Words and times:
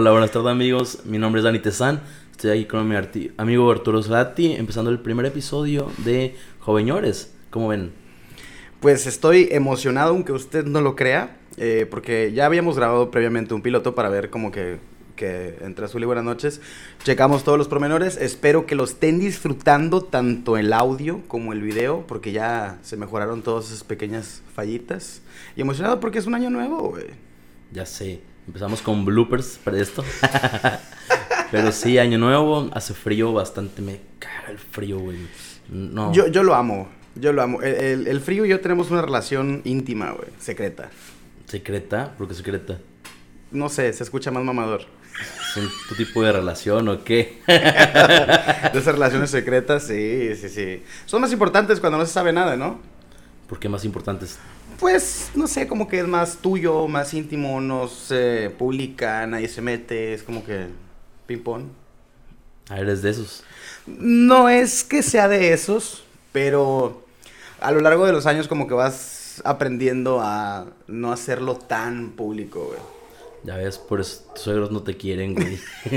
Hola, 0.00 0.12
buenas 0.12 0.30
tardes 0.30 0.52
amigos. 0.52 1.00
Mi 1.06 1.18
nombre 1.18 1.40
es 1.40 1.44
Dani 1.44 1.58
Tezán. 1.58 2.00
Estoy 2.30 2.52
aquí 2.52 2.66
con 2.66 2.88
mi 2.88 2.94
amigo 3.36 3.68
Arturo 3.68 4.00
Solati, 4.00 4.52
empezando 4.52 4.92
el 4.92 5.00
primer 5.00 5.26
episodio 5.26 5.90
de 6.04 6.36
Joveñores. 6.60 7.34
¿Cómo 7.50 7.66
ven? 7.66 7.90
Pues 8.78 9.08
estoy 9.08 9.48
emocionado, 9.50 10.10
aunque 10.10 10.30
usted 10.30 10.64
no 10.66 10.82
lo 10.82 10.94
crea, 10.94 11.36
eh, 11.56 11.84
porque 11.90 12.30
ya 12.32 12.46
habíamos 12.46 12.76
grabado 12.76 13.10
previamente 13.10 13.54
un 13.54 13.62
piloto 13.62 13.96
para 13.96 14.08
ver 14.08 14.30
como 14.30 14.52
que, 14.52 14.78
que 15.16 15.56
entre 15.62 15.86
azul 15.86 16.00
y 16.00 16.06
buenas 16.06 16.24
noches, 16.24 16.60
checamos 17.02 17.42
todos 17.42 17.58
los 17.58 17.66
promenores. 17.66 18.18
Espero 18.18 18.66
que 18.66 18.76
lo 18.76 18.84
estén 18.84 19.18
disfrutando 19.18 20.02
tanto 20.02 20.56
el 20.56 20.72
audio 20.74 21.22
como 21.26 21.52
el 21.52 21.60
video, 21.60 22.04
porque 22.06 22.30
ya 22.30 22.78
se 22.82 22.96
mejoraron 22.96 23.42
todas 23.42 23.66
esas 23.66 23.82
pequeñas 23.82 24.44
fallitas. 24.54 25.22
Y 25.56 25.62
emocionado 25.62 25.98
porque 25.98 26.20
es 26.20 26.26
un 26.26 26.36
año 26.36 26.50
nuevo, 26.50 26.90
güey. 26.90 27.06
Ya 27.72 27.84
sé. 27.84 28.27
Empezamos 28.48 28.80
con 28.80 29.04
bloopers 29.04 29.60
para 29.62 29.78
esto. 29.78 30.02
Pero 31.50 31.70
sí, 31.70 31.98
año 31.98 32.16
nuevo, 32.16 32.70
hace 32.72 32.94
frío 32.94 33.34
bastante. 33.34 33.82
Me 33.82 34.00
caga 34.18 34.50
el 34.50 34.58
frío, 34.58 34.98
güey. 34.98 35.18
No. 35.68 36.14
Yo, 36.14 36.28
yo 36.28 36.42
lo 36.42 36.54
amo. 36.54 36.88
Yo 37.14 37.34
lo 37.34 37.42
amo. 37.42 37.60
El, 37.60 38.20
frío 38.22 38.46
y 38.46 38.48
yo 38.48 38.58
tenemos 38.60 38.90
una 38.90 39.02
relación 39.02 39.60
íntima, 39.66 40.12
güey. 40.12 40.28
Secreta. 40.38 40.88
¿Secreta? 41.44 42.14
¿Por 42.16 42.26
qué 42.26 42.32
secreta? 42.32 42.78
No 43.50 43.68
sé, 43.68 43.92
se 43.92 44.02
escucha 44.02 44.30
más 44.30 44.42
mamador. 44.42 44.86
¿Es 45.54 45.68
tu 45.86 45.94
tipo 45.94 46.22
de 46.22 46.32
relación 46.32 46.88
o 46.88 47.04
qué? 47.04 47.42
de 47.46 48.78
esas 48.78 48.94
relaciones 48.94 49.30
secretas, 49.30 49.82
sí, 49.82 50.34
sí, 50.36 50.48
sí. 50.48 50.82
Son 51.04 51.20
más 51.20 51.32
importantes 51.32 51.80
cuando 51.80 51.98
no 51.98 52.06
se 52.06 52.12
sabe 52.12 52.32
nada, 52.32 52.56
¿no? 52.56 52.80
¿Por 53.46 53.58
qué 53.58 53.68
más 53.68 53.84
importantes? 53.84 54.38
Pues, 54.78 55.32
no 55.34 55.46
sé, 55.48 55.66
como 55.66 55.88
que 55.88 55.98
es 56.00 56.06
más 56.06 56.38
tuyo, 56.38 56.86
más 56.86 57.12
íntimo, 57.12 57.60
no 57.60 57.88
se 57.88 58.50
publica, 58.56 59.26
nadie 59.26 59.48
se 59.48 59.60
mete, 59.60 60.14
es 60.14 60.22
como 60.22 60.44
que 60.44 60.66
ping-pong. 61.26 61.64
Ah, 62.68 62.78
eres 62.78 63.02
de 63.02 63.10
esos. 63.10 63.42
No 63.86 64.48
es 64.48 64.84
que 64.84 65.02
sea 65.02 65.26
de 65.26 65.52
esos, 65.52 66.04
pero 66.32 67.04
a 67.60 67.72
lo 67.72 67.80
largo 67.80 68.06
de 68.06 68.12
los 68.12 68.26
años 68.26 68.46
como 68.46 68.68
que 68.68 68.74
vas 68.74 69.42
aprendiendo 69.44 70.20
a 70.22 70.66
no 70.86 71.12
hacerlo 71.12 71.56
tan 71.56 72.10
público, 72.10 72.66
güey. 72.66 72.78
Ya 73.44 73.56
ves, 73.56 73.78
por 73.78 74.00
eso 74.00 74.22
tus 74.34 74.44
suegros 74.44 74.70
no 74.70 74.82
te 74.82 74.96
quieren, 74.96 75.34
güey. 75.34 75.58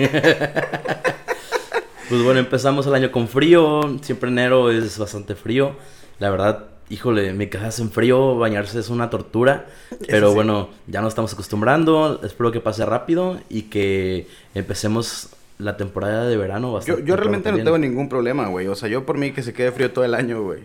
pues 2.10 2.24
bueno, 2.24 2.40
empezamos 2.40 2.88
el 2.88 2.94
año 2.94 3.12
con 3.12 3.28
frío. 3.28 4.00
Siempre 4.02 4.30
enero 4.30 4.72
es 4.72 4.98
bastante 4.98 5.36
frío. 5.36 5.76
La 6.20 6.30
verdad, 6.30 6.68
híjole, 6.90 7.34
me 7.34 7.50
quedas 7.50 7.80
en 7.80 7.92
frío, 7.92 8.38
bañarse 8.38 8.80
es 8.80 8.90
una 8.90 9.10
tortura. 9.10 9.68
Pero 10.08 10.34
bueno, 10.34 10.70
ya 10.88 11.02
nos 11.02 11.10
estamos 11.10 11.34
acostumbrando. 11.34 12.20
Espero 12.24 12.52
que 12.52 12.60
pase 12.60 12.86
rápido 12.86 13.40
y 13.50 13.64
que 13.64 14.28
empecemos 14.54 15.30
la 15.58 15.78
temporada 15.78 16.28
de 16.28 16.38
verano 16.38 16.74
bastante. 16.74 17.02
Yo, 17.02 17.08
yo 17.08 17.16
realmente 17.16 17.52
no 17.52 17.58
tengo 17.58 17.78
ningún 17.78 18.10
problema, 18.10 18.48
güey. 18.48 18.68
O 18.68 18.76
sea, 18.76 18.90
yo 18.90 19.06
por 19.06 19.18
mí 19.18 19.32
que 19.32 19.44
se 19.44 19.54
quede 19.54 19.72
frío 19.72 19.92
todo 19.92 20.06
el 20.06 20.16
año, 20.16 20.44
güey. 20.44 20.62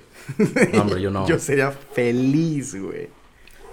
No, 0.73 0.83
hombre, 0.83 1.01
yo 1.01 1.11
no. 1.11 1.27
yo 1.29 1.39
sería 1.39 1.71
feliz, 1.71 2.75
güey. 2.75 3.09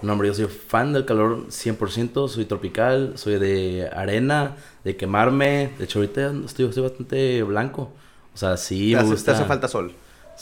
No, 0.01 0.13
hombre, 0.13 0.27
yo 0.27 0.33
soy 0.33 0.47
fan 0.47 0.91
del 0.91 1.05
calor 1.05 1.47
100%, 1.47 2.27
soy 2.27 2.43
tropical, 2.43 3.13
soy 3.15 3.39
de 3.39 3.89
arena, 3.93 4.57
de 4.83 4.97
quemarme. 4.97 5.71
De 5.77 5.85
hecho, 5.85 5.99
ahorita 5.99 6.33
estoy, 6.45 6.65
estoy 6.65 6.83
bastante 6.83 7.41
blanco. 7.43 7.91
O 8.33 8.37
sea, 8.37 8.57
sí 8.57 8.93
me 8.95 9.03
gusta... 9.03 9.31
Te 9.31 9.37
hace 9.37 9.47
falta 9.47 9.69
sol. 9.69 9.93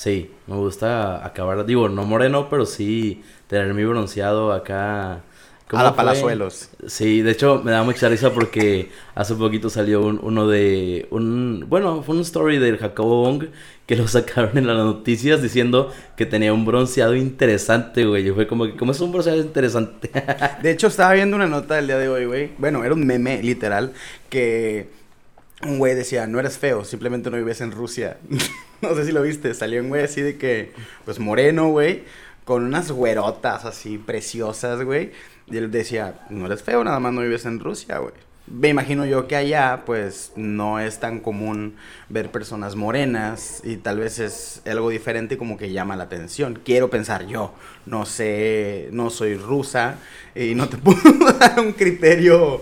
Sí, 0.01 0.31
me 0.47 0.55
gusta 0.55 1.23
acabar, 1.23 1.63
digo, 1.63 1.87
no 1.87 2.05
moreno, 2.05 2.49
pero 2.49 2.65
sí 2.65 3.21
tener 3.45 3.71
mi 3.75 3.85
bronceado 3.85 4.51
acá. 4.51 5.21
A 5.69 5.83
la 5.83 5.95
Palazuelos. 5.95 6.69
Sí, 6.87 7.21
de 7.21 7.29
hecho 7.29 7.61
me 7.63 7.69
da 7.69 7.83
mucha 7.83 8.09
risa 8.09 8.33
porque 8.33 8.89
hace 9.13 9.35
poquito 9.35 9.69
salió 9.69 10.01
uno 10.01 10.47
de 10.47 11.07
un, 11.11 11.67
bueno, 11.69 12.01
fue 12.01 12.15
un 12.15 12.21
story 12.21 12.57
del 12.57 12.79
Jacobo 12.79 13.25
Wong 13.25 13.49
que 13.85 13.95
lo 13.95 14.07
sacaron 14.07 14.57
en 14.57 14.65
las 14.65 14.77
noticias 14.77 15.39
diciendo 15.39 15.93
que 16.17 16.25
tenía 16.25 16.51
un 16.51 16.65
bronceado 16.65 17.15
interesante, 17.15 18.03
güey. 18.03 18.27
Y 18.27 18.31
fue 18.31 18.47
como 18.47 18.65
que, 18.65 18.75
¿cómo 18.75 18.93
es 18.93 19.01
un 19.01 19.11
bronceado 19.11 19.39
interesante? 19.39 20.09
de 20.63 20.71
hecho 20.71 20.87
estaba 20.87 21.13
viendo 21.13 21.35
una 21.35 21.45
nota 21.45 21.75
del 21.75 21.85
día 21.85 21.99
de 21.99 22.09
hoy, 22.09 22.25
güey. 22.25 22.49
Bueno, 22.57 22.83
era 22.83 22.95
un 22.95 23.05
meme 23.05 23.43
literal 23.43 23.93
que 24.27 24.89
un 25.61 25.77
güey 25.77 25.93
decía, 25.93 26.25
no 26.25 26.39
eres 26.39 26.57
feo, 26.57 26.85
simplemente 26.85 27.29
no 27.29 27.37
vives 27.37 27.61
en 27.61 27.71
Rusia. 27.71 28.17
no 28.91 28.95
sé 28.95 29.05
si 29.05 29.11
lo 29.11 29.21
viste, 29.21 29.53
salió 29.53 29.81
un 29.81 29.89
güey 29.89 30.03
así 30.03 30.21
de 30.21 30.37
que, 30.37 30.71
pues 31.05 31.19
moreno, 31.19 31.69
güey, 31.69 32.03
con 32.45 32.63
unas 32.63 32.91
güerotas 32.91 33.65
así 33.65 33.97
preciosas, 33.97 34.83
güey. 34.83 35.11
Y 35.47 35.57
él 35.57 35.71
decía, 35.71 36.25
no 36.29 36.45
eres 36.45 36.63
feo, 36.63 36.83
nada 36.83 36.99
más 36.99 37.13
no 37.13 37.21
vives 37.21 37.45
en 37.45 37.59
Rusia, 37.59 37.99
güey. 37.99 38.13
Me 38.47 38.69
imagino 38.69 39.05
yo 39.05 39.27
que 39.27 39.35
allá, 39.35 39.83
pues, 39.85 40.33
no 40.35 40.79
es 40.79 40.99
tan 40.99 41.19
común 41.19 41.75
ver 42.09 42.31
personas 42.31 42.75
morenas 42.75 43.61
y 43.63 43.77
tal 43.77 43.99
vez 43.99 44.19
es 44.19 44.61
algo 44.65 44.89
diferente 44.89 45.37
como 45.37 45.57
que 45.57 45.71
llama 45.71 45.95
la 45.95 46.05
atención. 46.05 46.59
Quiero 46.65 46.89
pensar 46.89 47.27
yo, 47.27 47.53
no 47.85 48.05
sé, 48.05 48.89
no 48.91 49.09
soy 49.09 49.35
rusa 49.35 49.97
y 50.35 50.55
no 50.55 50.67
te 50.67 50.77
puedo 50.79 50.99
dar 51.39 51.59
un 51.59 51.73
criterio 51.73 52.61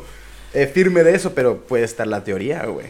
eh, 0.53 0.67
firme 0.67 1.03
de 1.03 1.15
eso, 1.15 1.33
pero 1.33 1.61
puede 1.61 1.85
estar 1.85 2.07
la 2.07 2.23
teoría, 2.23 2.65
güey. 2.65 2.87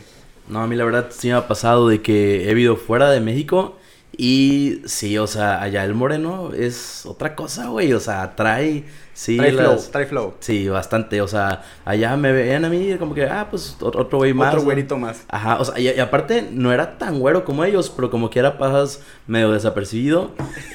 No, 0.49 0.61
a 0.61 0.67
mí 0.67 0.75
la 0.75 0.83
verdad 0.83 1.07
sí 1.11 1.27
me 1.27 1.35
ha 1.35 1.47
pasado 1.47 1.87
de 1.87 2.01
que 2.01 2.49
he 2.49 2.53
vivido 2.53 2.75
fuera 2.75 3.09
de 3.11 3.21
México 3.21 3.77
y 4.21 4.81
sí, 4.85 5.17
o 5.17 5.27
sea, 5.27 5.61
allá 5.61 5.85
el 5.85 5.93
moreno 5.93 6.51
es 6.53 7.05
otra 7.05 7.35
cosa, 7.35 7.69
güey, 7.69 7.93
o 7.93 8.01
sea, 8.01 8.35
trae... 8.35 8.83
Sí, 9.13 9.37
trae 9.37 9.53
flow, 9.53 9.77
trae 9.91 10.05
flow. 10.07 10.33
Sí, 10.39 10.67
bastante, 10.67 11.21
o 11.21 11.27
sea, 11.27 11.61
allá 11.85 12.17
me 12.17 12.33
veían 12.33 12.65
a 12.65 12.69
mí 12.69 12.95
como 12.97 13.13
que, 13.13 13.25
ah, 13.25 13.47
pues 13.49 13.77
otro 13.79 14.17
güey 14.17 14.33
más. 14.33 14.53
Otro 14.53 14.63
güerito 14.63 14.97
más. 14.97 15.23
Ajá, 15.29 15.59
o 15.59 15.65
sea, 15.65 15.79
y, 15.79 15.87
aparte 15.99 16.49
no 16.51 16.73
era 16.73 16.97
tan 16.97 17.19
güero 17.19 17.45
como 17.45 17.63
ellos, 17.63 17.89
pero 17.93 18.09
como 18.09 18.29
quiera 18.29 18.57
pasas 18.57 19.01
medio 19.27 19.51
desapercibido. 19.51 20.31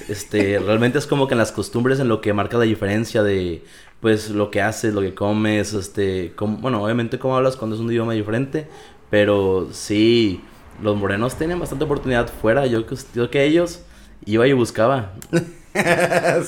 Este, 0.08 0.58
realmente 0.64 0.98
es 0.98 1.06
como 1.06 1.26
que 1.26 1.34
en 1.34 1.38
las 1.38 1.52
costumbres 1.52 2.00
en 2.00 2.08
lo 2.08 2.20
que 2.20 2.32
marca 2.32 2.56
la 2.56 2.64
diferencia 2.64 3.22
de, 3.22 3.62
pues, 4.00 4.30
lo 4.30 4.50
que 4.50 4.60
haces, 4.62 4.94
lo 4.94 5.00
que 5.00 5.14
comes, 5.14 5.72
este, 5.72 6.34
bueno, 6.38 6.82
obviamente 6.82 7.18
cómo 7.18 7.36
hablas 7.36 7.56
cuando 7.56 7.76
es 7.76 7.80
un 7.80 7.90
idioma 7.90 8.12
diferente, 8.12 8.68
pero 9.14 9.68
sí, 9.70 10.42
los 10.82 10.96
morenos 10.96 11.36
tienen 11.36 11.60
bastante 11.60 11.84
oportunidad 11.84 12.28
fuera. 12.28 12.66
Yo, 12.66 12.84
yo 13.14 13.30
que 13.30 13.44
ellos 13.44 13.84
iba 14.24 14.44
y 14.48 14.52
buscaba. 14.52 15.12
sí, 15.30 15.40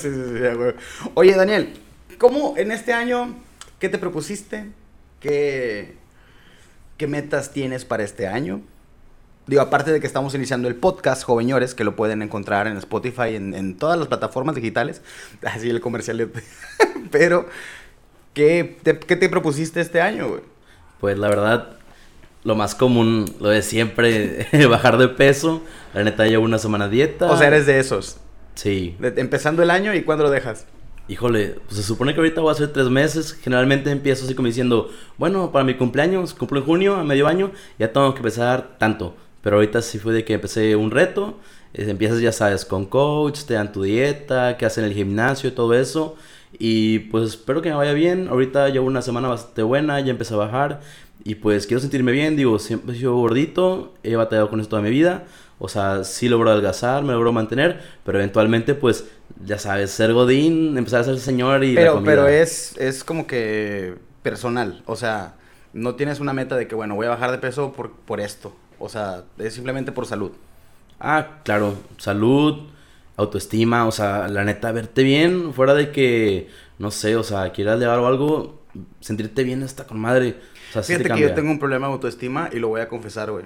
sí, 0.01 0.09
sí, 0.11 0.43
Oye, 1.13 1.33
Daniel, 1.33 1.79
¿cómo 2.17 2.55
en 2.57 2.73
este 2.73 2.91
año, 2.91 3.37
qué 3.79 3.87
te 3.87 3.97
propusiste? 3.97 4.69
¿Qué, 5.21 5.95
qué 6.97 7.07
metas 7.07 7.53
tienes 7.53 7.85
para 7.85 8.03
este 8.03 8.27
año? 8.27 8.59
Digo, 9.45 9.61
aparte 9.61 9.93
de 9.93 10.01
que 10.01 10.07
estamos 10.07 10.35
iniciando 10.35 10.67
el 10.67 10.75
podcast 10.75 11.23
Joveñores, 11.23 11.73
que 11.73 11.85
lo 11.85 11.95
pueden 11.95 12.21
encontrar 12.21 12.67
en 12.67 12.75
Spotify, 12.75 13.35
en, 13.37 13.53
en 13.53 13.77
todas 13.77 13.97
las 13.97 14.09
plataformas 14.09 14.55
digitales. 14.55 15.01
Así 15.41 15.69
el 15.69 15.79
comercial. 15.79 16.29
Pero, 17.11 17.47
¿qué 18.33 18.77
te, 18.83 18.99
¿qué 18.99 19.15
te 19.15 19.29
propusiste 19.29 19.79
este 19.79 20.01
año, 20.01 20.27
güey? 20.27 20.41
Pues 20.99 21.17
la 21.17 21.29
verdad, 21.29 21.76
lo 22.47 22.55
más 22.55 22.75
común, 22.75 23.25
lo 23.41 23.49
de 23.49 23.61
siempre, 23.61 24.47
bajar 24.69 24.97
de 24.97 25.09
peso. 25.09 25.61
La 25.93 26.05
neta, 26.05 26.25
llevo 26.27 26.45
una 26.45 26.57
semana 26.57 26.87
dieta. 26.87 27.29
O 27.29 27.37
sea, 27.37 27.47
eres 27.47 27.65
de 27.65 27.77
esos. 27.77 28.19
Sí. 28.55 28.95
empezando 29.01 29.61
el 29.63 29.69
año 29.69 29.93
y 29.93 30.03
cuándo 30.03 30.23
lo 30.23 30.29
dejas. 30.29 30.65
Híjole, 31.09 31.55
pues 31.65 31.75
se 31.75 31.83
supone 31.83 32.13
que 32.13 32.21
ahorita 32.21 32.39
voy 32.39 32.49
a 32.49 32.53
hacer 32.53 32.71
tres 32.71 32.87
meses. 32.87 33.33
Generalmente 33.33 33.91
empiezo 33.91 34.23
así 34.23 34.33
como 34.33 34.47
diciendo, 34.47 34.89
bueno, 35.17 35.51
para 35.51 35.65
mi 35.65 35.73
cumpleaños, 35.73 36.33
cumplo 36.33 36.59
en 36.59 36.65
junio, 36.65 36.95
a 36.95 37.03
medio 37.03 37.27
año, 37.27 37.51
ya 37.79 37.91
tengo 37.91 38.13
que 38.13 38.19
empezar 38.19 38.77
tanto. 38.77 39.13
Pero 39.41 39.57
ahorita 39.57 39.81
sí 39.81 39.99
fue 39.99 40.13
de 40.13 40.23
que 40.23 40.35
empecé 40.35 40.77
un 40.77 40.91
reto. 40.91 41.37
empiezas, 41.73 42.21
ya 42.21 42.31
sabes, 42.31 42.63
con 42.63 42.85
coach, 42.85 43.41
te 43.41 43.55
dan 43.55 43.73
tu 43.73 43.83
dieta, 43.83 44.55
qué 44.55 44.65
hacen 44.65 44.85
en 44.85 44.91
el 44.91 44.95
gimnasio 44.95 45.49
y 45.49 45.51
todo 45.51 45.73
eso. 45.73 46.15
Y 46.59 46.99
pues 46.99 47.31
espero 47.31 47.61
que 47.61 47.69
me 47.69 47.75
vaya 47.75 47.93
bien. 47.93 48.29
Ahorita 48.29 48.69
llevo 48.69 48.87
una 48.87 49.01
semana 49.01 49.27
bastante 49.27 49.63
buena, 49.63 49.99
ya 49.99 50.11
empecé 50.11 50.33
a 50.33 50.37
bajar. 50.37 50.79
Y 51.27 51.35
pues 51.35 51.67
quiero 51.67 51.81
sentirme 51.81 52.13
bien, 52.13 52.37
digo, 52.37 52.57
siempre 52.57 52.95
he 52.95 52.97
sido 52.97 53.13
gordito, 53.17 53.93
he 54.01 54.15
batallado 54.15 54.49
con 54.49 54.61
esto 54.61 54.69
toda 54.69 54.81
mi 54.81 54.89
vida. 54.89 55.25
O 55.59 55.67
sea, 55.67 56.05
sí 56.05 56.29
logro 56.29 56.51
adelgazar, 56.51 57.03
me 57.03 57.11
logro 57.11 57.33
mantener, 57.33 57.81
pero 58.05 58.17
eventualmente, 58.17 58.75
pues, 58.75 59.03
ya 59.43 59.59
sabes, 59.59 59.91
ser 59.91 60.13
godín, 60.13 60.77
empezar 60.77 61.01
a 61.01 61.03
ser 61.03 61.19
señor 61.19 61.65
y 61.65 61.75
pero, 61.75 62.01
Pero 62.01 62.29
es, 62.29 62.77
es 62.77 63.03
como 63.03 63.27
que 63.27 63.95
personal, 64.23 64.81
o 64.85 64.95
sea, 64.95 65.33
no 65.73 65.95
tienes 65.95 66.21
una 66.21 66.31
meta 66.31 66.55
de 66.55 66.65
que, 66.65 66.75
bueno, 66.75 66.95
voy 66.95 67.07
a 67.07 67.09
bajar 67.09 67.31
de 67.31 67.39
peso 67.39 67.73
por, 67.73 67.91
por 67.91 68.21
esto. 68.21 68.55
O 68.79 68.87
sea, 68.87 69.25
es 69.37 69.53
simplemente 69.53 69.91
por 69.91 70.05
salud. 70.05 70.31
Ah, 70.97 71.41
claro, 71.43 71.73
salud, 71.97 72.69
autoestima, 73.17 73.85
o 73.85 73.91
sea, 73.91 74.29
la 74.29 74.45
neta, 74.45 74.71
verte 74.71 75.03
bien, 75.03 75.53
fuera 75.53 75.73
de 75.73 75.91
que, 75.91 76.47
no 76.79 76.89
sé, 76.89 77.17
o 77.17 77.23
sea, 77.23 77.51
quieras 77.51 77.81
llevar 77.81 77.99
algo, 77.99 78.56
sentirte 78.99 79.43
bien 79.43 79.63
hasta 79.63 79.85
con 79.85 79.99
madre. 79.99 80.39
Fíjate 80.71 81.09
que 81.09 81.19
yo 81.19 81.33
tengo 81.33 81.51
un 81.51 81.59
problema 81.59 81.87
de 81.87 81.93
autoestima 81.93 82.49
y 82.51 82.59
lo 82.59 82.69
voy 82.69 82.81
a 82.81 82.87
confesar, 82.87 83.31
güey. 83.31 83.45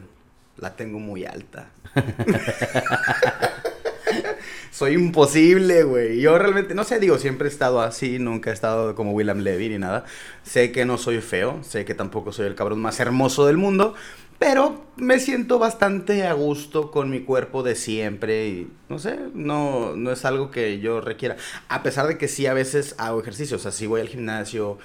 La 0.57 0.75
tengo 0.75 0.99
muy 0.99 1.25
alta. 1.25 1.69
soy 4.71 4.93
imposible, 4.93 5.83
güey. 5.83 6.19
Yo 6.21 6.37
realmente, 6.37 6.73
no 6.73 6.83
sé, 6.83 6.99
digo, 6.99 7.17
siempre 7.17 7.47
he 7.47 7.51
estado 7.51 7.81
así, 7.81 8.19
nunca 8.19 8.49
he 8.49 8.53
estado 8.53 8.95
como 8.95 9.11
William 9.11 9.39
Levy 9.39 9.69
ni 9.69 9.77
nada. 9.77 10.05
Sé 10.43 10.71
que 10.71 10.85
no 10.85 10.97
soy 10.97 11.21
feo, 11.21 11.59
sé 11.63 11.85
que 11.85 11.93
tampoco 11.93 12.31
soy 12.31 12.47
el 12.47 12.55
cabrón 12.55 12.79
más 12.79 12.99
hermoso 12.99 13.45
del 13.45 13.57
mundo, 13.57 13.93
pero 14.39 14.83
me 14.95 15.19
siento 15.19 15.59
bastante 15.59 16.25
a 16.25 16.33
gusto 16.33 16.89
con 16.89 17.11
mi 17.11 17.19
cuerpo 17.21 17.61
de 17.61 17.75
siempre 17.75 18.47
y 18.47 18.71
no 18.89 18.97
sé, 18.97 19.19
no, 19.35 19.95
no 19.95 20.11
es 20.11 20.25
algo 20.25 20.49
que 20.49 20.79
yo 20.79 20.99
requiera. 20.99 21.35
A 21.67 21.83
pesar 21.83 22.07
de 22.07 22.17
que 22.17 22.27
sí 22.27 22.47
a 22.47 22.53
veces 22.53 22.95
hago 22.97 23.21
ejercicio, 23.21 23.57
o 23.57 23.59
sea, 23.59 23.71
sí 23.71 23.85
voy 23.85 24.01
al 24.01 24.09
gimnasio, 24.09 24.79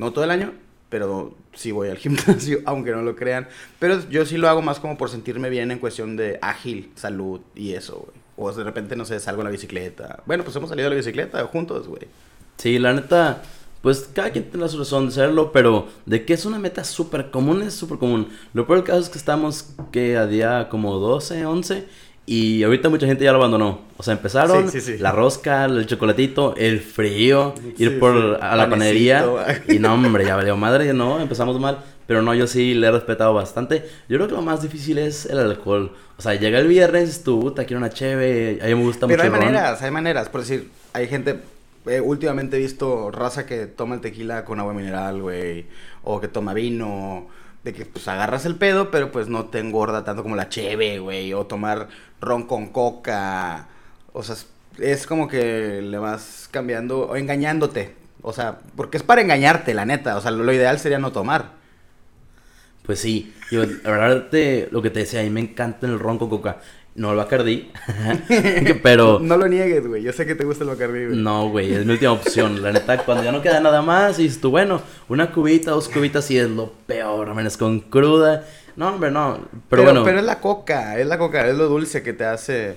no 0.00 0.12
todo 0.12 0.24
el 0.24 0.30
año, 0.30 0.52
pero 0.88 1.36
sí 1.52 1.70
voy 1.70 1.90
al 1.90 1.98
gimnasio, 2.04 2.60
aunque 2.64 2.90
no 2.90 3.02
lo 3.02 3.14
crean. 3.14 3.46
Pero 3.78 4.08
yo 4.08 4.24
sí 4.24 4.38
lo 4.38 4.48
hago 4.48 4.62
más 4.62 4.80
como 4.80 4.96
por 4.98 5.10
sentirme 5.10 5.50
bien 5.50 5.70
en 5.70 5.78
cuestión 5.78 6.16
de 6.16 6.38
ágil, 6.42 6.90
salud 6.96 7.40
y 7.54 7.74
eso, 7.74 8.06
güey. 8.06 8.20
O 8.36 8.50
de 8.50 8.64
repente, 8.64 8.96
no 8.96 9.04
sé, 9.04 9.20
salgo 9.20 9.42
en 9.42 9.44
la 9.44 9.50
bicicleta. 9.50 10.22
Bueno, 10.24 10.44
pues 10.44 10.56
hemos 10.56 10.70
salido 10.70 10.86
a 10.86 10.90
la 10.90 10.96
bicicleta 10.96 11.44
juntos, 11.44 11.86
güey. 11.86 12.04
Sí, 12.56 12.78
la 12.78 12.94
neta, 12.94 13.42
pues 13.82 14.08
cada 14.14 14.30
quien 14.30 14.50
tiene 14.50 14.66
su 14.66 14.78
razón 14.78 15.04
de 15.04 15.12
hacerlo, 15.12 15.52
pero 15.52 15.88
de 16.06 16.24
que 16.24 16.32
es 16.32 16.46
una 16.46 16.58
meta 16.58 16.82
súper 16.82 17.30
común, 17.30 17.60
es 17.60 17.74
súper 17.74 17.98
común. 17.98 18.28
Lo 18.54 18.66
peor 18.66 18.78
del 18.78 18.86
caso 18.86 19.00
es 19.00 19.10
que 19.10 19.18
estamos 19.18 19.74
que 19.92 20.16
a 20.16 20.26
día 20.26 20.68
como 20.70 20.98
12, 20.98 21.44
11 21.44 21.86
y 22.30 22.62
ahorita 22.62 22.88
mucha 22.88 23.08
gente 23.08 23.24
ya 23.24 23.32
lo 23.32 23.38
abandonó. 23.38 23.80
O 23.96 24.04
sea, 24.04 24.12
empezaron 24.12 24.70
la 25.00 25.10
rosca, 25.10 25.64
el 25.64 25.84
chocolatito, 25.86 26.54
el 26.56 26.78
frío, 26.78 27.56
ir 27.76 27.98
por 27.98 28.38
a 28.40 28.54
la 28.54 28.70
panadería 28.70 29.26
y 29.66 29.80
no, 29.80 29.94
hombre, 29.94 30.24
ya 30.24 30.36
valió 30.36 30.56
madre, 30.56 30.92
no, 30.92 31.20
empezamos 31.20 31.58
mal. 31.58 31.78
Pero 32.06 32.22
no, 32.22 32.32
yo 32.32 32.46
sí 32.46 32.74
le 32.74 32.86
he 32.86 32.90
respetado 32.92 33.34
bastante. 33.34 33.84
Yo 34.08 34.16
creo 34.16 34.28
que 34.28 34.34
lo 34.34 34.42
más 34.42 34.62
difícil 34.62 34.98
es 34.98 35.26
el 35.26 35.40
alcohol. 35.40 35.92
O 36.18 36.22
sea, 36.22 36.36
llega 36.36 36.60
el 36.60 36.68
viernes, 36.68 37.24
tú, 37.24 37.50
te 37.50 37.66
quiero 37.66 37.78
una 37.78 37.90
cheve, 37.90 38.60
a 38.62 38.66
mí 38.66 38.76
me 38.76 38.84
gusta 38.84 39.08
mucho. 39.08 39.18
Pero 39.20 39.24
hay 39.24 39.40
maneras, 39.40 39.82
hay 39.82 39.90
maneras. 39.90 40.28
Por 40.28 40.42
decir, 40.42 40.70
hay 40.92 41.08
gente, 41.08 41.40
eh, 41.86 42.00
últimamente 42.00 42.58
he 42.58 42.60
visto 42.60 43.10
raza 43.10 43.44
que 43.44 43.66
toma 43.66 43.96
el 43.96 44.00
tequila 44.00 44.44
con 44.44 44.60
agua 44.60 44.72
mineral, 44.72 45.20
güey, 45.20 45.66
o 46.04 46.20
que 46.20 46.28
toma 46.28 46.54
vino, 46.54 47.26
de 47.64 47.72
que 47.72 47.84
pues 47.84 48.08
agarras 48.08 48.46
el 48.46 48.56
pedo, 48.56 48.90
pero 48.90 49.12
pues 49.12 49.28
no 49.28 49.46
te 49.46 49.58
engorda 49.58 50.04
tanto 50.04 50.22
como 50.22 50.36
la 50.36 50.48
cheve, 50.48 50.98
güey, 50.98 51.32
o 51.32 51.46
tomar 51.46 51.88
ron 52.20 52.44
con 52.46 52.68
coca, 52.68 53.68
o 54.12 54.22
sea, 54.22 54.36
es 54.78 55.06
como 55.06 55.28
que 55.28 55.82
le 55.82 55.98
vas 55.98 56.48
cambiando, 56.50 57.08
o 57.08 57.16
engañándote, 57.16 57.94
o 58.22 58.32
sea, 58.32 58.60
porque 58.76 58.96
es 58.96 59.02
para 59.02 59.20
engañarte, 59.20 59.74
la 59.74 59.84
neta, 59.84 60.16
o 60.16 60.20
sea, 60.20 60.30
lo, 60.30 60.52
ideal 60.52 60.78
sería 60.78 60.98
no 60.98 61.12
tomar. 61.12 61.60
Pues 62.84 63.00
sí, 63.00 63.34
yo, 63.50 63.64
la 63.64 63.90
verdad, 63.90 64.68
lo 64.70 64.82
que 64.82 64.90
te 64.90 65.00
decía, 65.00 65.20
a 65.20 65.22
mí 65.22 65.30
me 65.30 65.40
encanta 65.40 65.86
el 65.86 65.98
ron 65.98 66.18
con 66.18 66.28
coca. 66.28 66.60
No 66.94 67.10
el 67.12 67.16
Bacardí. 67.16 67.70
pero. 68.82 69.20
No 69.20 69.36
lo 69.36 69.46
niegues, 69.46 69.86
güey. 69.86 70.02
Yo 70.02 70.12
sé 70.12 70.26
que 70.26 70.34
te 70.34 70.44
gusta 70.44 70.64
el 70.64 70.70
Bacardí, 70.70 71.06
güey. 71.06 71.16
No, 71.16 71.48
güey. 71.48 71.72
Es 71.72 71.86
mi 71.86 71.92
última 71.92 72.12
opción. 72.12 72.62
La 72.62 72.72
neta, 72.72 72.98
cuando 73.04 73.22
ya 73.24 73.32
no 73.32 73.42
queda 73.42 73.60
nada 73.60 73.80
más, 73.80 74.18
y 74.18 74.28
tú, 74.28 74.50
bueno, 74.50 74.82
una 75.08 75.30
cubita, 75.30 75.70
dos 75.70 75.88
cubitas, 75.88 76.30
y 76.30 76.38
es 76.38 76.50
lo 76.50 76.72
peor, 76.86 77.34
menos 77.34 77.56
con 77.56 77.80
cruda. 77.80 78.44
No, 78.76 78.88
hombre, 78.88 79.10
no. 79.10 79.38
Pero, 79.68 79.84
bueno. 79.84 80.04
Pero 80.04 80.18
es 80.18 80.24
la 80.24 80.40
coca. 80.40 80.98
Es 80.98 81.06
la 81.06 81.18
coca. 81.18 81.46
Es 81.46 81.56
lo 81.56 81.68
dulce 81.68 82.02
que 82.02 82.12
te 82.12 82.24
hace 82.24 82.74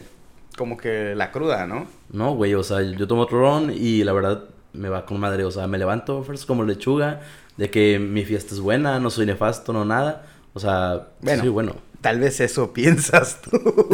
como 0.58 0.78
que 0.78 1.16
la 1.16 1.32
cruda, 1.32 1.66
¿no? 1.66 1.88
No, 2.12 2.36
güey. 2.36 2.54
O 2.54 2.64
sea, 2.64 2.82
yo 2.82 3.08
tomo 3.08 3.24
otro 3.24 3.40
ron 3.40 3.72
y 3.72 4.04
la 4.04 4.14
verdad 4.14 4.44
me 4.74 4.90
va 4.90 5.06
con 5.06 5.20
madre. 5.20 5.44
O 5.44 5.52
sea, 5.52 5.68
me 5.68 5.78
levanto 5.78 6.24
first 6.24 6.46
como 6.46 6.64
lechuga. 6.64 7.22
De 7.58 7.70
que 7.70 8.00
mi 8.00 8.26
fiesta 8.26 8.56
es 8.56 8.60
buena, 8.60 9.00
no 9.00 9.12
soy 9.12 9.28
nefasto, 9.28 9.74
no 9.74 9.86
nada. 9.86 10.26
O 10.54 10.60
sea, 10.60 11.10
bueno, 11.22 11.42
soy 11.42 11.50
bueno. 11.50 11.76
Tal 12.04 12.20
vez 12.20 12.42
eso 12.42 12.74
piensas 12.74 13.42
tú. 13.42 13.90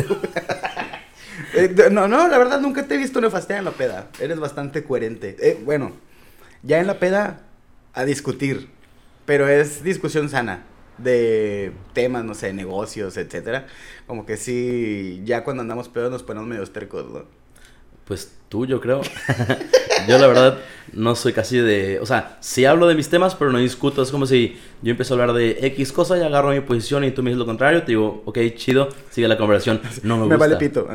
Eh, 1.53 1.89
no, 1.91 2.07
no, 2.07 2.27
la 2.27 2.37
verdad 2.37 2.59
nunca 2.59 2.85
te 2.87 2.95
he 2.95 2.97
visto 2.97 3.21
nefastear 3.21 3.59
en 3.59 3.65
la 3.65 3.71
peda. 3.71 4.09
Eres 4.19 4.39
bastante 4.39 4.83
coherente. 4.83 5.37
Eh, 5.39 5.61
bueno, 5.63 5.93
ya 6.63 6.79
en 6.79 6.87
la 6.87 6.99
peda 6.99 7.41
a 7.93 8.05
discutir, 8.05 8.69
pero 9.25 9.47
es 9.47 9.83
discusión 9.83 10.27
sana 10.29 10.63
de 10.97 11.71
temas, 11.93 12.25
no 12.25 12.33
sé, 12.33 12.51
negocios, 12.51 13.15
etcétera. 13.15 13.67
Como 14.07 14.25
que 14.25 14.37
sí, 14.37 15.21
ya 15.23 15.43
cuando 15.43 15.61
andamos 15.61 15.87
pedos 15.87 16.11
nos 16.11 16.23
ponemos 16.23 16.49
medio 16.49 16.65
tercos, 16.65 17.05
¿no? 17.11 17.38
Pues 18.09 18.31
tú, 18.49 18.65
yo 18.65 18.81
creo. 18.81 19.01
yo 20.07 20.17
la 20.17 20.25
verdad 20.25 20.57
no 20.93 21.15
soy 21.15 21.31
casi 21.31 21.57
de... 21.57 21.99
O 21.99 22.07
sea, 22.07 22.39
sí 22.39 22.65
hablo 22.65 22.87
de 22.87 22.95
mis 22.95 23.07
temas, 23.07 23.35
pero 23.35 23.51
no 23.51 23.59
discuto. 23.59 24.01
Es 24.01 24.09
como 24.09 24.25
si 24.25 24.57
yo 24.81 24.89
empiezo 24.89 25.13
a 25.13 25.21
hablar 25.21 25.35
de 25.35 25.59
X 25.61 25.91
cosa 25.91 26.17
y 26.17 26.21
agarro 26.21 26.49
mi 26.49 26.59
posición 26.61 27.03
y 27.03 27.11
tú 27.11 27.21
me 27.21 27.29
dices 27.29 27.37
lo 27.37 27.45
contrario. 27.45 27.81
Te 27.81 27.91
digo, 27.91 28.23
ok, 28.25 28.39
chido, 28.55 28.89
sigue 29.11 29.27
la 29.27 29.37
conversación. 29.37 29.79
No 30.01 30.17
me 30.17 30.23
gusta. 30.23 30.37
Me 30.37 30.39
vale 30.39 30.55
pito. 30.55 30.87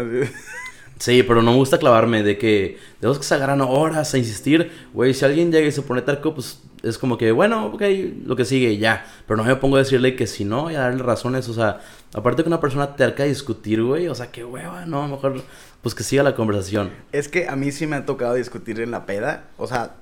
Sí, 0.99 1.23
pero 1.23 1.41
no 1.41 1.53
me 1.53 1.57
gusta 1.57 1.79
clavarme 1.79 2.25
de 2.25 2.37
que... 2.37 2.79
De 3.01 3.07
los 3.07 3.19
que 3.19 3.25
se 3.25 3.35
agarran 3.35 3.61
horas 3.61 4.13
a 4.13 4.19
insistir. 4.19 4.73
Güey, 4.93 5.15
si 5.15 5.25
alguien 5.25 5.53
llega 5.53 5.69
y 5.69 5.73
se 5.73 5.83
pone 5.83 6.03
terco, 6.03 6.35
pues 6.35 6.63
es 6.83 6.99
como 6.99 7.17
que, 7.17 7.31
bueno, 7.31 7.67
ok, 7.67 7.83
lo 8.27 8.35
que 8.35 8.45
sigue, 8.45 8.77
ya. 8.79 9.07
Pero 9.29 9.37
no 9.37 9.45
me 9.45 9.55
pongo 9.55 9.77
a 9.77 9.81
decirle 9.81 10.17
que 10.17 10.27
si 10.27 10.45
no 10.45 10.69
y 10.69 10.75
a 10.75 10.81
darle 10.81 11.03
razones. 11.05 11.49
O 11.49 11.55
sea, 11.55 11.81
aparte 12.13 12.43
que 12.43 12.49
una 12.49 12.61
persona 12.61 12.97
terca 12.97 13.23
a 13.23 13.27
discutir, 13.27 13.83
güey. 13.83 14.09
O 14.09 14.15
sea, 14.17 14.33
qué 14.33 14.45
hueva, 14.45 14.85
no, 14.87 15.07
mejor 15.07 15.43
pues 15.85 15.95
que 15.95 16.03
siga 16.03 16.23
la 16.23 16.35
conversación. 16.35 16.91
Es 17.13 17.29
que 17.29 17.47
a 17.47 17.57
mí 17.57 17.71
sí 17.71 17.87
me 17.87 17.97
ha 17.97 18.07
tocado 18.07 18.33
discutir 18.33 18.81
en 18.81 18.91
la 18.91 19.05
peda. 19.05 19.45
O 19.59 19.67
sea, 19.67 19.97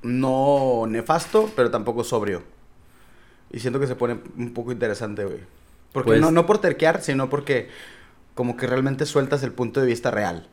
no 0.00 0.86
nefasto, 0.88 1.52
pero 1.54 1.70
tampoco 1.70 2.04
sobrio. 2.04 2.42
Y 3.52 3.60
siento 3.60 3.78
que 3.78 3.86
se 3.86 3.96
pone 3.96 4.18
un 4.38 4.54
poco 4.54 4.72
interesante, 4.72 5.26
güey. 5.26 5.40
Porque 5.92 6.12
pues 6.12 6.20
no, 6.22 6.30
no 6.30 6.46
por 6.46 6.56
terquear, 6.56 7.02
sino 7.02 7.28
porque 7.28 7.68
como 8.34 8.56
que 8.56 8.66
realmente 8.66 9.04
sueltas 9.04 9.42
el 9.42 9.52
punto 9.52 9.78
de 9.78 9.86
vista 9.86 10.10
real. 10.10 10.48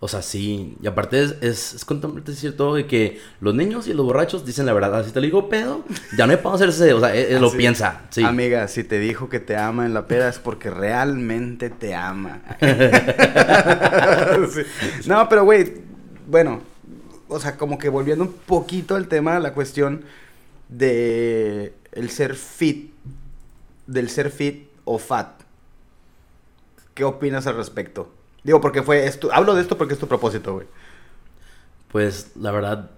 O 0.00 0.06
sea, 0.06 0.22
sí. 0.22 0.76
Y 0.80 0.86
aparte 0.86 1.22
es, 1.22 1.34
es, 1.40 1.74
es 1.74 1.84
completamente 1.84 2.32
cierto 2.34 2.74
de 2.74 2.86
que 2.86 3.20
los 3.40 3.54
niños 3.54 3.88
y 3.88 3.94
los 3.94 4.06
borrachos 4.06 4.46
dicen 4.46 4.64
la 4.66 4.72
verdad. 4.72 5.04
Si 5.04 5.10
te 5.10 5.20
lo 5.20 5.24
digo 5.24 5.48
pedo, 5.48 5.84
ya 6.16 6.26
no 6.26 6.32
hay 6.32 6.38
para 6.38 6.54
hacerse. 6.54 6.92
O 6.92 7.00
sea, 7.00 7.14
él, 7.14 7.40
lo 7.40 7.50
piensa. 7.50 8.02
Sí. 8.10 8.22
Amiga, 8.22 8.68
si 8.68 8.84
te 8.84 9.00
dijo 9.00 9.28
que 9.28 9.40
te 9.40 9.56
ama 9.56 9.86
en 9.86 9.94
la 9.94 10.06
peda 10.06 10.28
es 10.28 10.38
porque 10.38 10.70
realmente 10.70 11.70
te 11.70 11.94
ama. 11.94 12.42
No, 15.06 15.28
pero 15.28 15.44
güey, 15.44 15.74
bueno, 16.26 16.60
o 17.28 17.40
sea, 17.40 17.56
como 17.56 17.78
que 17.78 17.88
volviendo 17.88 18.24
un 18.24 18.32
poquito 18.32 18.94
al 18.94 19.08
tema, 19.08 19.38
la 19.38 19.52
cuestión 19.52 20.04
de 20.68 21.74
el 21.92 22.10
ser 22.10 22.34
fit, 22.34 22.92
del 23.86 24.10
ser 24.10 24.30
fit 24.30 24.68
o 24.84 24.98
fat. 24.98 25.42
¿Qué 26.94 27.04
opinas 27.04 27.46
al 27.46 27.56
respecto? 27.56 28.12
Digo, 28.48 28.62
porque 28.62 28.82
fue 28.82 29.04
esto. 29.04 29.28
Hablo 29.30 29.54
de 29.54 29.60
esto 29.60 29.76
porque 29.76 29.92
es 29.92 30.00
tu 30.00 30.08
propósito, 30.08 30.54
güey. 30.54 30.66
Pues 31.92 32.30
la 32.34 32.50
verdad. 32.50 32.90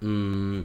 Mmm, 0.00 0.60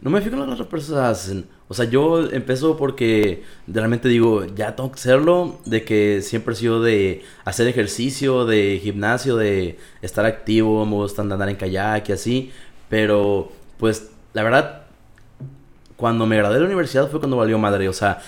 no 0.00 0.10
me 0.10 0.20
fijo 0.20 0.34
en 0.34 0.40
lo 0.40 0.46
que 0.46 0.50
las 0.50 0.60
otras 0.60 0.68
personas 0.68 1.16
hacen. 1.16 1.46
O 1.68 1.74
sea, 1.74 1.84
yo 1.84 2.28
empiezo 2.28 2.76
porque 2.76 3.44
realmente 3.68 4.08
digo, 4.08 4.44
ya 4.46 4.74
tengo 4.74 4.90
que 4.90 4.98
hacerlo. 4.98 5.60
De 5.64 5.84
que 5.84 6.22
siempre 6.22 6.54
he 6.54 6.56
sido 6.56 6.82
de 6.82 7.24
hacer 7.44 7.68
ejercicio, 7.68 8.46
de 8.46 8.80
gimnasio, 8.82 9.36
de 9.36 9.78
estar 10.00 10.26
activo. 10.26 10.84
Me 10.84 10.94
gusta 10.94 11.22
andar 11.22 11.48
en 11.48 11.54
kayak 11.54 12.08
y 12.08 12.12
así. 12.12 12.52
Pero, 12.88 13.52
pues, 13.78 14.10
la 14.32 14.42
verdad, 14.42 14.86
cuando 15.94 16.26
me 16.26 16.36
gradué 16.36 16.54
de 16.56 16.62
la 16.62 16.66
universidad 16.66 17.08
fue 17.08 17.20
cuando 17.20 17.36
valió 17.36 17.58
madre. 17.58 17.88
O 17.88 17.92
sea, 17.92 18.20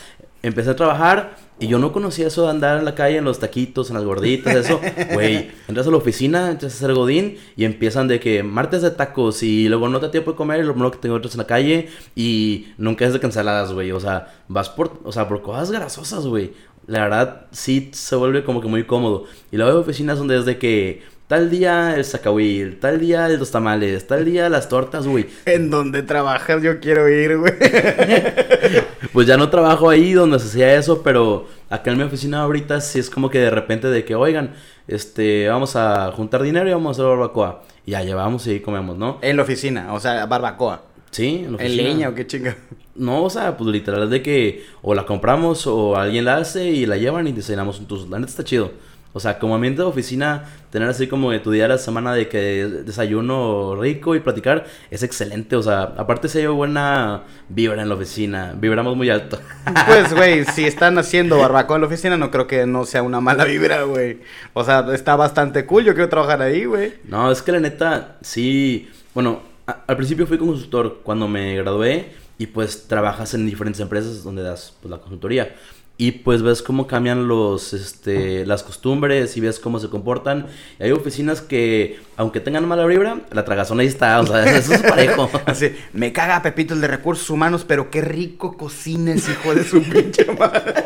empecé 0.45 0.71
a 0.71 0.77
trabajar 0.77 1.35
y 1.61 1.69
yo 1.69 1.79
no 1.79 1.93
conocía 1.93 2.27
eso 2.27 2.43
de 2.43 2.51
andar 2.51 2.79
en 2.79 2.85
la 2.85 2.97
calle 2.97 3.19
en 3.19 3.25
los 3.25 3.39
taquitos, 3.39 3.89
en 3.89 3.95
las 3.95 4.05
gorditas, 4.05 4.55
eso. 4.55 4.81
Güey, 5.13 5.51
entras 5.69 5.87
a 5.87 5.91
la 5.91 5.97
oficina, 5.97 6.51
entras 6.51 6.73
a 6.73 6.77
hacer 6.77 6.95
godín 6.95 7.37
y 7.57 7.65
empiezan 7.65 8.09
de 8.09 8.19
que 8.19 8.43
martes 8.43 8.83
de 8.83 8.91
tacos 8.91 9.43
y 9.43 9.69
luego 9.69 9.89
no 9.89 10.01
te 10.01 10.07
da 10.07 10.13
tiempo 10.13 10.33
de 10.33 10.37
comer 10.37 10.61
y 10.61 10.65
lo 10.65 10.91
que 10.91 10.99
tengo 10.99 11.15
otros 11.15 11.35
en 11.35 11.39
la 11.39 11.47
calle 11.47 11.89
y 12.17 12.69
nunca 12.77 13.07
es 13.07 13.13
de 13.13 13.21
canceladas, 13.21 13.73
güey. 13.73 13.93
O 13.93 14.01
sea, 14.01 14.35
vas 14.49 14.69
por, 14.69 15.01
o 15.05 15.13
sea, 15.13 15.29
por 15.29 15.43
cosas 15.43 15.71
grasosas, 15.71 16.27
güey. 16.27 16.53
La 16.87 17.01
verdad, 17.03 17.47
sí 17.53 17.91
se 17.93 18.17
vuelve 18.17 18.45
como 18.45 18.61
que 18.61 18.69
muy 18.69 18.85
cómodo. 18.85 19.25
Y 19.53 19.57
luego 19.57 19.73
hay 19.73 19.79
oficinas 19.79 20.19
donde 20.19 20.37
es 20.37 20.45
de 20.45 20.59
que 20.59 21.03
Tal 21.27 21.49
día 21.49 21.97
el 21.97 22.05
sacahuil, 22.05 22.79
tal 22.79 23.01
día 23.01 23.27
los 23.31 23.51
tamales, 23.51 24.07
tal 24.07 24.27
día 24.27 24.51
las 24.51 24.69
tortas, 24.69 25.07
güey. 25.07 25.27
¿En 25.47 25.71
dónde 25.71 26.03
trabajas? 26.03 26.63
Yo 26.63 26.81
quiero 26.81 27.09
ir, 27.09 27.39
güey. 27.39 27.55
pues 29.13 29.27
ya 29.27 29.39
no 29.39 29.49
trabajo 29.49 29.89
ahí 29.89 30.13
donde 30.13 30.39
se 30.39 30.49
hacía 30.49 30.75
eso, 30.75 31.03
pero 31.03 31.49
acá 31.71 31.93
en 31.93 31.97
mi 31.97 32.05
oficina 32.05 32.43
ahorita 32.43 32.79
sí 32.83 32.99
es 32.99 33.09
como 33.09 33.31
que 33.31 33.39
de 33.39 33.49
repente 33.49 33.89
de 33.89 34.05
que, 34.05 34.15
oigan, 34.15 34.53
este, 34.87 35.49
vamos 35.49 35.77
a 35.77 36.13
juntar 36.13 36.43
dinero 36.43 36.69
y 36.69 36.73
vamos 36.73 36.91
a 36.91 36.93
hacer 37.01 37.07
barbacoa. 37.07 37.63
Y 37.87 37.93
ya 37.93 38.03
llevamos 38.03 38.47
y 38.47 38.61
comemos, 38.61 38.99
¿no? 38.99 39.19
En 39.23 39.39
la 39.39 39.45
oficina, 39.45 39.95
o 39.95 40.01
sea, 40.01 40.27
barbacoa. 40.27 40.83
Sí, 41.11 41.45
en 41.47 41.53
la 41.53 41.57
oficina. 41.57 41.83
¿En 41.83 41.89
leña 41.89 42.09
o 42.11 42.15
qué 42.15 42.27
chinga? 42.27 42.55
No, 42.97 43.25
o 43.25 43.31
sea, 43.31 43.57
pues 43.57 43.71
literal 43.71 44.03
es 44.05 44.11
de 44.11 44.23
que 44.23 44.67
o 44.83 44.95
la 44.95 45.07
compramos 45.07 45.67
o 45.67 45.97
alguien 45.97 46.27
la 46.27 46.37
hace 46.37 46.67
y 46.67 46.85
la 46.87 46.97
llevan 46.97 47.27
y 47.27 47.33
diseñamos 47.33 47.81
un 47.81 48.11
La 48.11 48.19
neta 48.19 48.31
está 48.31 48.45
chido. 48.45 48.73
O 49.17 49.21
sea, 49.21 49.39
como 49.39 49.55
ambiente 49.55 49.81
de 49.81 49.87
oficina, 49.87 50.45
tener 50.71 50.89
así 50.89 51.07
como 51.07 51.31
de 51.31 51.39
tu 51.39 51.53
día 51.53 51.63
de 51.63 51.69
la 51.69 51.79
semana 51.79 52.13
de 52.13 52.29
que 52.29 52.67
desayuno 52.85 53.77
rico 53.81 54.17
y 54.17 54.21
platicar 54.21 54.67
es 54.91 55.05
excelente. 55.05 55.55
O 55.55 55.63
sea, 55.63 55.83
aparte 55.83 56.29
se 56.29 56.41
lleva 56.41 56.53
buena 56.53 57.23
vibra 57.49 57.81
en 57.81 57.89
la 57.89 57.95
oficina. 57.95 58.55
Vibramos 58.57 58.97
muy 58.97 59.11
alto. 59.11 59.39
Pues, 59.87 60.15
güey, 60.15 60.45
si 60.47 60.65
están 60.65 60.99
haciendo 60.99 61.39
barbacoa 61.39 61.77
en 61.77 61.83
la 61.83 61.87
oficina, 61.87 62.17
no 62.17 62.31
creo 62.31 62.47
que 62.47 62.67
no 62.67 62.85
sea 62.87 63.03
una 63.03 63.21
mala 63.21 63.45
vibra, 63.45 63.83
güey. 63.83 64.19
O 64.53 64.65
sea, 64.65 64.85
está 64.93 65.15
bastante 65.15 65.65
cool. 65.65 65.85
Yo 65.85 65.95
quiero 65.95 66.09
trabajar 66.09 66.43
ahí, 66.43 66.65
güey. 66.65 66.95
No, 67.05 67.31
es 67.31 67.41
que 67.41 67.53
la 67.53 67.61
neta, 67.61 68.17
sí. 68.23 68.91
Bueno, 69.15 69.43
al 69.67 69.97
principio 69.97 70.27
fui 70.27 70.39
consultor 70.39 71.01
cuando 71.05 71.29
me 71.29 71.55
gradué 71.57 72.13
y 72.37 72.47
pues 72.47 72.89
trabajas 72.89 73.35
en 73.35 73.47
diferentes 73.47 73.81
empresas 73.81 74.25
donde 74.25 74.43
das 74.43 74.75
pues, 74.81 74.91
la 74.91 74.99
consultoría 74.99 75.55
y 75.97 76.11
pues 76.11 76.43
ves 76.43 76.61
cómo 76.61 76.89
cambian 76.89 77.29
los 77.29 77.73
este 77.73 78.45
las 78.47 78.65
costumbres 78.65 79.37
y 79.37 79.41
ves 79.41 79.61
cómo 79.61 79.79
se 79.79 79.89
comportan. 79.89 80.47
Y 80.81 80.85
hay 80.85 80.91
oficinas 80.91 81.41
que 81.41 82.01
aunque 82.17 82.41
tengan 82.41 82.67
mala 82.67 82.85
vibra 82.87 83.21
la 83.31 83.45
tragazón 83.45 83.79
ahí 83.79 83.87
está 83.87 84.21
o 84.21 84.27
sea 84.27 84.45
eso 84.57 84.75
es 84.75 84.83
parejo. 84.83 85.31
Así 85.47 85.75
me 85.93 86.13
caga 86.13 86.43
Pepito 86.43 86.75
el 86.75 86.81
de 86.81 86.89
recursos 86.89 87.31
humanos 87.31 87.65
pero 87.67 87.91
qué 87.91 88.01
rico 88.01 88.57
cocines 88.57 89.29
hijo 89.29 89.55
de 89.55 89.63
su 89.63 89.83
pinche 89.91 90.25
madre 90.33 90.85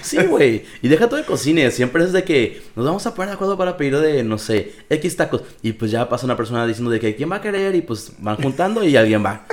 sí 0.00 0.16
güey 0.18 0.64
y 0.80 0.88
deja 0.88 1.06
todo 1.06 1.20
de 1.20 1.26
cocine 1.26 1.70
siempre 1.70 2.02
es 2.04 2.12
de 2.12 2.24
que 2.24 2.62
nos 2.76 2.86
vamos 2.86 3.06
a 3.06 3.14
poner 3.14 3.28
de 3.28 3.34
acuerdo 3.34 3.58
para 3.58 3.76
pedir 3.76 3.98
de 3.98 4.24
no 4.24 4.38
sé 4.38 4.72
x 4.88 5.16
tacos 5.16 5.42
y 5.62 5.72
pues 5.72 5.90
ya 5.90 6.08
pasa 6.08 6.24
una 6.24 6.36
persona 6.36 6.66
diciendo 6.66 6.90
de 6.90 6.98
que 6.98 7.14
quién 7.14 7.30
va 7.30 7.36
a 7.36 7.42
querer 7.42 7.74
y 7.74 7.82
pues 7.82 8.12
van 8.18 8.36
juntando 8.36 8.82
y 8.82 8.96
alguien 8.96 9.24
va. 9.24 9.46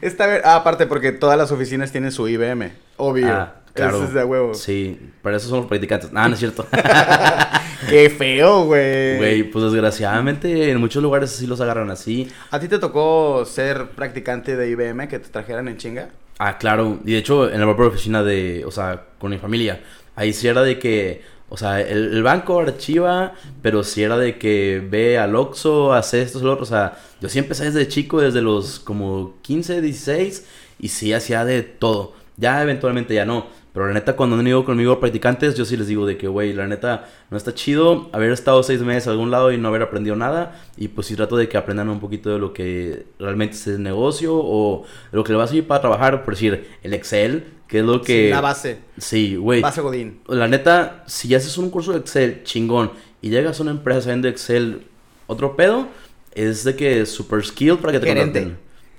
Esta, 0.00 0.40
ah, 0.44 0.56
aparte 0.56 0.86
porque 0.86 1.12
todas 1.12 1.36
las 1.36 1.52
oficinas 1.52 1.92
tienen 1.92 2.10
su 2.12 2.26
IBM 2.26 2.70
obvio. 2.96 3.28
Ah. 3.28 3.61
Claro. 3.74 3.96
Eso 3.96 4.04
es 4.06 4.14
de 4.14 4.24
huevo. 4.24 4.54
Sí, 4.54 4.98
para 5.22 5.36
eso 5.36 5.48
son 5.48 5.60
los 5.60 5.66
practicantes. 5.66 6.10
Ah, 6.14 6.28
no 6.28 6.34
es 6.34 6.40
cierto. 6.40 6.66
Qué 7.88 8.10
feo, 8.10 8.64
güey. 8.64 9.16
Güey, 9.16 9.42
pues 9.44 9.64
desgraciadamente 9.64 10.70
en 10.70 10.78
muchos 10.78 11.02
lugares 11.02 11.30
sí 11.30 11.46
los 11.46 11.60
agarran 11.60 11.90
así. 11.90 12.30
¿A 12.50 12.60
ti 12.60 12.68
te 12.68 12.78
tocó 12.78 13.44
ser 13.44 13.90
practicante 13.90 14.56
de 14.56 14.70
IBM 14.70 15.08
que 15.08 15.18
te 15.18 15.28
trajeran 15.28 15.68
en 15.68 15.78
chinga? 15.78 16.10
Ah, 16.38 16.58
claro. 16.58 16.98
Y 17.04 17.12
de 17.12 17.18
hecho, 17.18 17.50
en 17.50 17.60
la 17.60 17.66
propia 17.66 17.86
oficina 17.86 18.22
de, 18.22 18.64
o 18.66 18.70
sea, 18.70 19.04
con 19.18 19.30
mi 19.30 19.38
familia, 19.38 19.80
ahí 20.16 20.32
sí 20.32 20.48
era 20.48 20.62
de 20.62 20.78
que, 20.78 21.22
o 21.48 21.56
sea, 21.56 21.80
el, 21.80 22.22
banco 22.22 22.60
archiva, 22.60 23.34
pero 23.62 23.84
sí 23.84 24.02
era 24.02 24.16
de 24.16 24.38
que 24.38 24.86
ve 24.88 25.18
al 25.18 25.36
Oxxo, 25.36 25.92
hace 25.92 26.22
esto, 26.22 26.40
lo 26.40 26.52
otro. 26.52 26.64
O 26.64 26.66
sea, 26.66 26.98
yo 27.20 27.28
sí 27.28 27.38
empecé 27.38 27.64
desde 27.66 27.88
chico, 27.88 28.20
desde 28.20 28.42
los 28.42 28.80
como 28.80 29.34
15, 29.42 29.80
16, 29.80 30.46
y 30.80 30.88
sí 30.88 31.12
hacía 31.12 31.44
de 31.44 31.62
todo. 31.62 32.14
Ya 32.36 32.62
eventualmente 32.62 33.14
ya 33.14 33.24
no. 33.24 33.46
Pero 33.72 33.86
la 33.86 33.94
neta, 33.94 34.16
cuando 34.16 34.36
han 34.36 34.46
ido 34.46 34.64
conmigo 34.64 35.00
practicantes, 35.00 35.54
yo 35.54 35.64
sí 35.64 35.78
les 35.78 35.86
digo 35.86 36.06
de 36.06 36.18
que, 36.18 36.28
güey, 36.28 36.52
la 36.52 36.66
neta, 36.66 37.08
no 37.30 37.38
está 37.38 37.54
chido 37.54 38.10
haber 38.12 38.30
estado 38.30 38.62
seis 38.62 38.82
meses 38.82 39.08
a 39.08 39.12
algún 39.12 39.30
lado 39.30 39.50
y 39.50 39.56
no 39.56 39.68
haber 39.68 39.80
aprendido 39.80 40.14
nada. 40.14 40.60
Y 40.76 40.88
pues 40.88 41.06
sí 41.06 41.16
trato 41.16 41.36
de 41.36 41.48
que 41.48 41.56
aprendan 41.56 41.88
un 41.88 41.98
poquito 41.98 42.30
de 42.30 42.38
lo 42.38 42.52
que 42.52 43.06
realmente 43.18 43.54
es 43.54 43.66
el 43.66 43.82
negocio 43.82 44.34
o 44.34 44.84
lo 45.10 45.24
que 45.24 45.32
le 45.32 45.38
va 45.38 45.44
a 45.44 45.46
servir 45.46 45.66
para 45.66 45.80
trabajar. 45.80 46.22
Por 46.22 46.34
decir, 46.34 46.68
el 46.82 46.92
Excel, 46.92 47.44
que 47.66 47.78
es 47.78 47.84
lo 47.84 48.02
que... 48.02 48.28
la 48.28 48.42
base. 48.42 48.78
Sí, 48.98 49.36
güey. 49.36 49.62
Base 49.62 49.80
Godín. 49.80 50.20
La 50.28 50.48
neta, 50.48 51.04
si 51.06 51.28
ya 51.28 51.38
haces 51.38 51.56
un 51.56 51.70
curso 51.70 51.92
de 51.92 52.00
Excel 52.00 52.42
chingón 52.44 52.92
y 53.22 53.30
llegas 53.30 53.58
a 53.58 53.62
una 53.62 53.72
empresa 53.72 54.02
sabiendo 54.02 54.28
Excel 54.28 54.82
otro 55.26 55.56
pedo, 55.56 55.88
es 56.34 56.64
de 56.64 56.76
que 56.76 57.06
super 57.06 57.42
skill 57.42 57.78
para 57.78 57.92
que 57.94 58.00
te 58.00 58.06
Gerente. 58.06 58.52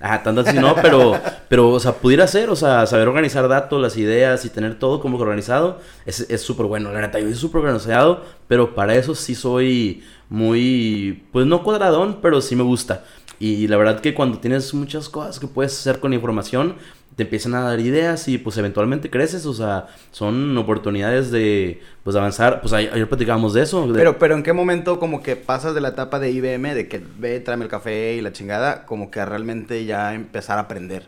Ajá, 0.03 0.21
tanto 0.21 0.41
así 0.41 0.59
no, 0.59 0.75
pero, 0.81 1.17
pero, 1.47 1.69
o 1.69 1.79
sea, 1.79 1.93
pudiera 1.93 2.27
ser, 2.27 2.49
o 2.49 2.57
sea, 2.57 2.85
saber 2.85 3.07
organizar 3.07 3.47
datos, 3.47 3.81
las 3.81 3.95
ideas 3.95 4.43
y 4.43 4.49
tener 4.49 4.77
todo 4.77 4.99
como 4.99 5.17
organizado 5.17 5.79
es 6.05 6.41
súper 6.41 6.65
bueno. 6.65 6.91
La 6.91 6.99
neta, 6.99 7.21
yo 7.21 7.27
soy 7.27 7.35
súper 7.35 7.61
organizado, 7.61 8.21
pero 8.49 8.75
para 8.75 8.95
eso 8.95 9.15
sí 9.15 9.33
soy 9.33 10.03
muy, 10.27 11.23
pues 11.31 11.45
no 11.47 11.63
cuadradón, 11.63 12.19
pero 12.21 12.41
sí 12.41 12.53
me 12.53 12.63
gusta. 12.63 13.05
Y 13.39 13.67
la 13.69 13.77
verdad 13.77 14.01
que 14.01 14.13
cuando 14.13 14.39
tienes 14.39 14.73
muchas 14.73 15.07
cosas 15.07 15.39
que 15.39 15.47
puedes 15.47 15.79
hacer 15.79 16.01
con 16.01 16.11
información, 16.11 16.75
te 17.15 17.23
empiezan 17.23 17.53
a 17.55 17.61
dar 17.61 17.79
ideas 17.79 18.27
y 18.27 18.37
pues 18.37 18.57
eventualmente 18.57 19.09
creces, 19.09 19.45
o 19.45 19.53
sea, 19.53 19.87
son 20.11 20.57
oportunidades 20.57 21.31
de 21.31 21.81
pues 22.03 22.15
avanzar, 22.15 22.61
pues 22.61 22.73
ayer, 22.73 23.07
platicábamos 23.07 23.53
de 23.53 23.61
eso. 23.63 23.87
Pero, 23.93 24.17
pero 24.17 24.35
¿en 24.35 24.43
qué 24.43 24.53
momento 24.53 24.99
como 24.99 25.21
que 25.21 25.35
pasas 25.35 25.75
de 25.75 25.81
la 25.81 25.89
etapa 25.89 26.19
de 26.19 26.31
IBM, 26.31 26.73
de 26.73 26.87
que 26.87 27.01
ve, 27.19 27.39
tráeme 27.39 27.65
el 27.65 27.71
café 27.71 28.15
y 28.15 28.21
la 28.21 28.31
chingada, 28.31 28.85
como 28.85 29.11
que 29.11 29.23
realmente 29.23 29.85
ya 29.85 30.13
empezar 30.13 30.57
a 30.57 30.61
aprender? 30.61 31.07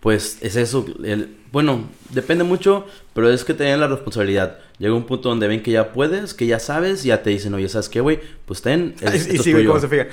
Pues 0.00 0.38
es 0.42 0.56
eso, 0.56 0.84
el, 1.02 1.36
bueno, 1.50 1.88
depende 2.10 2.44
mucho, 2.44 2.86
pero 3.14 3.30
es 3.30 3.44
que 3.44 3.54
tienen 3.54 3.80
la 3.80 3.88
responsabilidad. 3.88 4.58
Llega 4.78 4.94
un 4.94 5.06
punto 5.06 5.30
donde 5.30 5.48
ven 5.48 5.62
que 5.62 5.70
ya 5.70 5.92
puedes, 5.92 6.34
que 6.34 6.46
ya 6.46 6.60
sabes, 6.60 7.04
y 7.04 7.08
ya 7.08 7.22
te 7.22 7.30
dicen, 7.30 7.54
oye, 7.54 7.68
¿sabes 7.68 7.88
qué, 7.88 8.00
güey? 8.00 8.20
Pues 8.44 8.60
ten, 8.60 8.94
es, 9.00 9.26
y 9.26 9.38
sí, 9.38 9.52
¿cómo 9.64 9.80
se 9.80 9.88
fija? 9.88 10.06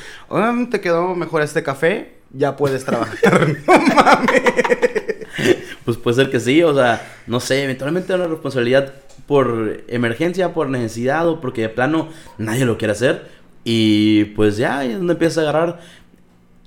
¿Te 0.72 0.80
quedó 0.80 1.14
mejor 1.16 1.42
este 1.42 1.64
café? 1.64 2.14
Ya 2.32 2.56
puedes 2.56 2.86
trabajar. 2.86 3.58
no 3.68 3.78
mames. 3.78 5.13
pues 5.86 5.98
puede 5.98 6.16
ser 6.16 6.30
que 6.30 6.40
sí, 6.40 6.64
o 6.64 6.74
sea, 6.74 7.02
no 7.28 7.40
sé, 7.40 7.64
eventualmente 7.64 8.14
una 8.14 8.28
responsabilidad 8.28 8.94
por 9.28 9.84
emergencia, 9.88 10.54
por 10.54 10.70
necesidad 10.70 11.28
o 11.28 11.42
porque 11.42 11.62
de 11.62 11.70
plano 11.70 12.10
nadie 12.38 12.66
lo 12.66 12.78
quiere 12.78 12.92
hacer. 12.92 13.30
Y 13.64 14.26
pues 14.36 14.58
ya, 14.58 14.84
es 14.84 14.98
donde 14.98 15.14
empiezas 15.14 15.40
a 15.40 15.42
agarrar. 15.42 15.80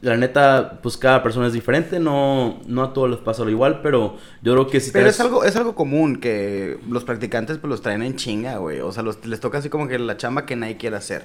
La 0.03 0.17
neta, 0.17 0.79
pues 0.83 0.97
cada 0.97 1.23
persona 1.23 1.47
es 1.47 1.55
diferente, 1.55 1.99
no, 1.99 2.61
no 2.67 2.83
a 2.85 2.93
todos 2.93 3.11
les 3.11 3.19
pasa 3.19 3.45
lo 3.45 3.51
igual, 3.51 3.81
pero 3.83 4.19
yo 4.43 4.53
creo 4.53 4.67
que 4.67 4.79
si 4.79 4.91
Pero 4.91 5.09
es 5.09 5.19
algo, 5.21 5.43
es 5.43 5.57
algo 5.57 5.75
común 5.75 6.17
que 6.17 6.79
los 6.89 7.03
practicantes 7.03 7.57
pues 7.59 7.71
los 7.71 7.81
traen 7.81 8.03
en 8.03 8.15
chinga, 8.15 8.59
güey. 8.59 8.81
O 8.81 8.93
sea, 8.93 9.03
les 9.03 9.41
toca 9.41 9.59
así 9.59 9.69
como 9.71 9.89
que 9.89 9.99
la 9.99 10.17
chamba 10.17 10.45
que 10.45 10.55
nadie 10.55 10.77
quiere 10.77 10.97
hacer. 10.97 11.25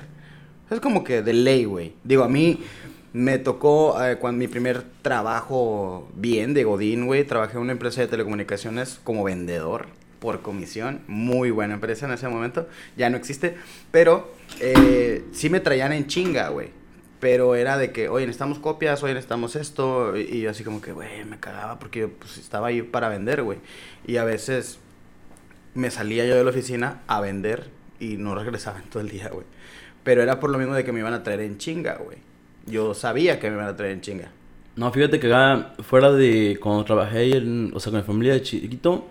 Es 0.69 0.79
como 0.79 1.03
que 1.03 1.21
de 1.21 1.33
ley, 1.33 1.65
güey. 1.65 1.93
Digo, 2.03 2.23
a 2.23 2.29
mí, 2.29 2.61
me 3.13 3.37
tocó 3.37 4.01
eh, 4.03 4.17
cuando 4.17 4.39
mi 4.39 4.47
primer 4.47 4.83
trabajo 5.01 6.09
bien 6.15 6.53
de 6.53 6.63
Godín, 6.63 7.05
güey. 7.05 7.25
Trabajé 7.25 7.57
en 7.57 7.63
una 7.63 7.73
empresa 7.73 8.01
de 8.01 8.07
telecomunicaciones 8.07 8.99
como 9.03 9.23
vendedor 9.23 9.87
por 10.19 10.41
comisión. 10.41 11.01
Muy 11.07 11.51
buena 11.51 11.73
empresa 11.73 12.05
en 12.05 12.13
ese 12.13 12.29
momento. 12.29 12.67
Ya 12.95 13.09
no 13.09 13.17
existe. 13.17 13.57
Pero 13.91 14.31
eh, 14.59 15.25
sí 15.33 15.49
me 15.49 15.59
traían 15.59 15.91
en 15.91 16.07
chinga, 16.07 16.49
güey. 16.49 16.69
Pero 17.19 17.55
era 17.55 17.77
de 17.77 17.91
que, 17.91 18.09
oye, 18.09 18.25
necesitamos 18.25 18.59
copias, 18.59 19.03
oye, 19.03 19.13
necesitamos 19.13 19.55
esto. 19.55 20.17
Y, 20.17 20.47
así 20.47 20.63
como 20.63 20.81
que, 20.81 20.93
güey, 20.93 21.25
me 21.25 21.39
cagaba 21.39 21.79
porque 21.79 21.99
yo 21.99 22.09
pues, 22.09 22.37
estaba 22.37 22.67
ahí 22.67 22.81
para 22.81 23.09
vender, 23.09 23.43
güey. 23.43 23.59
Y 24.07 24.17
a 24.17 24.23
veces 24.23 24.79
me 25.75 25.91
salía 25.91 26.25
yo 26.25 26.35
de 26.35 26.43
la 26.43 26.49
oficina 26.49 27.01
a 27.07 27.19
vender 27.21 27.69
y 27.99 28.17
no 28.17 28.35
regresaba 28.35 28.79
en 28.79 28.89
todo 28.89 29.01
el 29.01 29.09
día, 29.09 29.29
güey. 29.29 29.45
Pero 30.03 30.23
era 30.23 30.39
por 30.39 30.49
lo 30.49 30.57
mismo 30.57 30.73
de 30.73 30.83
que 30.83 30.91
me 30.91 30.99
iban 30.99 31.13
a 31.13 31.23
traer 31.23 31.41
en 31.41 31.57
chinga, 31.57 31.97
güey 31.97 32.30
yo 32.65 32.93
sabía 32.93 33.39
que 33.39 33.49
me 33.49 33.55
iban 33.55 33.67
a 33.67 33.75
traer 33.75 33.93
en 33.93 34.01
chinga. 34.01 34.31
No, 34.75 34.91
fíjate 34.91 35.19
que 35.19 35.27
acá, 35.27 35.73
fuera 35.79 36.11
de 36.11 36.57
cuando 36.61 36.85
trabajé, 36.85 37.37
en, 37.37 37.71
o 37.73 37.79
sea, 37.79 37.91
con 37.91 37.99
mi 37.99 38.05
familia 38.05 38.33
de 38.33 38.41
chiquito, 38.41 39.07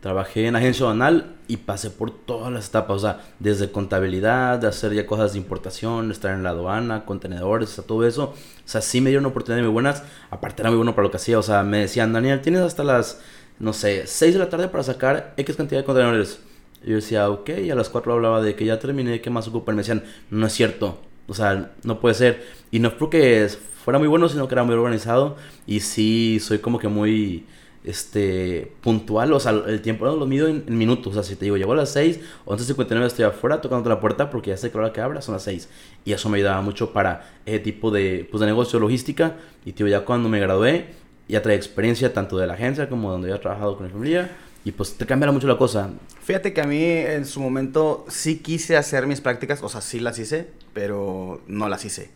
trabajé 0.00 0.46
en 0.46 0.56
agencia 0.56 0.86
banal 0.86 1.36
y 1.48 1.58
pasé 1.58 1.90
por 1.90 2.10
todas 2.10 2.52
las 2.52 2.68
etapas, 2.68 2.96
o 2.96 3.00
sea, 3.00 3.20
desde 3.38 3.70
contabilidad, 3.70 4.58
de 4.58 4.68
hacer 4.68 4.92
ya 4.94 5.06
cosas 5.06 5.32
de 5.32 5.38
importación, 5.38 6.10
estar 6.10 6.34
en 6.34 6.42
la 6.42 6.50
aduana, 6.50 7.04
contenedores, 7.04 7.78
o 7.78 7.82
todo 7.82 8.06
eso. 8.06 8.24
O 8.24 8.34
sea, 8.64 8.80
sí 8.80 9.00
me 9.00 9.10
dieron 9.10 9.26
oportunidades 9.26 9.64
muy 9.64 9.72
buenas, 9.72 10.02
aparte 10.30 10.62
era 10.62 10.70
muy 10.70 10.76
bueno 10.76 10.94
para 10.94 11.04
lo 11.04 11.10
que 11.10 11.18
hacía, 11.18 11.38
o 11.38 11.42
sea, 11.42 11.62
me 11.62 11.78
decían, 11.78 12.12
Daniel, 12.12 12.40
tienes 12.40 12.62
hasta 12.62 12.84
las, 12.84 13.20
no 13.58 13.72
sé, 13.72 14.06
6 14.06 14.34
de 14.34 14.38
la 14.38 14.48
tarde 14.48 14.68
para 14.68 14.82
sacar 14.84 15.34
X 15.36 15.56
cantidad 15.56 15.80
de 15.80 15.84
contenedores. 15.84 16.40
Yo 16.84 16.96
decía, 16.96 17.28
ok, 17.30 17.50
y 17.64 17.70
a 17.70 17.76
las 17.76 17.88
4 17.88 18.12
hablaba 18.12 18.42
de 18.42 18.56
que 18.56 18.64
ya 18.64 18.78
terminé, 18.78 19.20
¿qué 19.20 19.30
más 19.30 19.46
ocupan? 19.46 19.76
Me 19.76 19.82
decían, 19.82 20.04
no 20.30 20.46
es 20.46 20.52
cierto, 20.52 21.00
o 21.28 21.34
sea, 21.34 21.72
no 21.84 22.00
puede 22.00 22.14
ser. 22.14 22.44
Y 22.70 22.78
no 22.78 22.88
es 22.88 22.94
porque 22.94 23.48
fuera 23.84 23.98
muy 23.98 24.08
bueno, 24.08 24.28
sino 24.28 24.48
que 24.48 24.54
era 24.54 24.64
muy 24.64 24.74
organizado. 24.74 25.36
Y 25.66 25.80
sí, 25.80 26.38
soy 26.40 26.58
como 26.58 26.78
que 26.78 26.88
muy 26.88 27.46
este 27.84 28.72
puntual, 28.80 29.32
o 29.32 29.40
sea, 29.40 29.50
el 29.50 29.82
tiempo 29.82 30.06
lo 30.06 30.26
mido 30.26 30.46
en, 30.46 30.64
minutos, 30.68 31.08
o 31.08 31.14
sea, 31.14 31.22
si 31.22 31.34
te 31.34 31.46
digo, 31.46 31.56
llego 31.56 31.72
a 31.72 31.76
las 31.76 31.92
6, 31.92 32.20
11.59 32.46 33.06
estoy 33.06 33.24
afuera 33.24 33.60
tocando 33.60 33.88
la 33.90 33.98
puerta 33.98 34.30
porque 34.30 34.50
ya 34.50 34.56
sé 34.56 34.70
que 34.70 34.78
la 34.78 34.84
hora 34.84 34.92
que 34.92 35.00
abra 35.00 35.20
son 35.20 35.34
las 35.34 35.42
6, 35.42 35.68
y 36.04 36.12
eso 36.12 36.28
me 36.28 36.38
ayudaba 36.38 36.62
mucho 36.62 36.92
para 36.92 37.28
ese 37.44 37.58
tipo 37.58 37.90
de, 37.90 38.26
pues, 38.30 38.40
de 38.40 38.46
negocio, 38.46 38.78
logística, 38.78 39.36
y 39.64 39.72
tío, 39.72 39.88
ya 39.88 40.04
cuando 40.04 40.28
me 40.28 40.38
gradué, 40.38 40.94
ya 41.28 41.42
traía 41.42 41.56
experiencia 41.56 42.12
tanto 42.12 42.38
de 42.38 42.46
la 42.46 42.54
agencia 42.54 42.88
como 42.88 43.10
donde 43.10 43.28
había 43.28 43.40
trabajado 43.40 43.76
con 43.76 43.86
mi 43.86 43.92
familia, 43.92 44.30
y 44.64 44.72
pues 44.72 44.94
te 44.94 45.06
cambia 45.06 45.30
mucho 45.32 45.46
la 45.46 45.58
cosa. 45.58 45.90
Fíjate 46.22 46.52
que 46.52 46.60
a 46.60 46.66
mí 46.66 46.84
en 46.84 47.26
su 47.26 47.40
momento 47.40 48.04
sí 48.08 48.38
quise 48.38 48.76
hacer 48.76 49.06
mis 49.06 49.20
prácticas, 49.20 49.62
o 49.62 49.68
sea, 49.68 49.80
sí 49.80 49.98
las 49.98 50.18
hice, 50.18 50.48
pero 50.72 51.40
no 51.48 51.68
las 51.68 51.84
hice. 51.84 52.10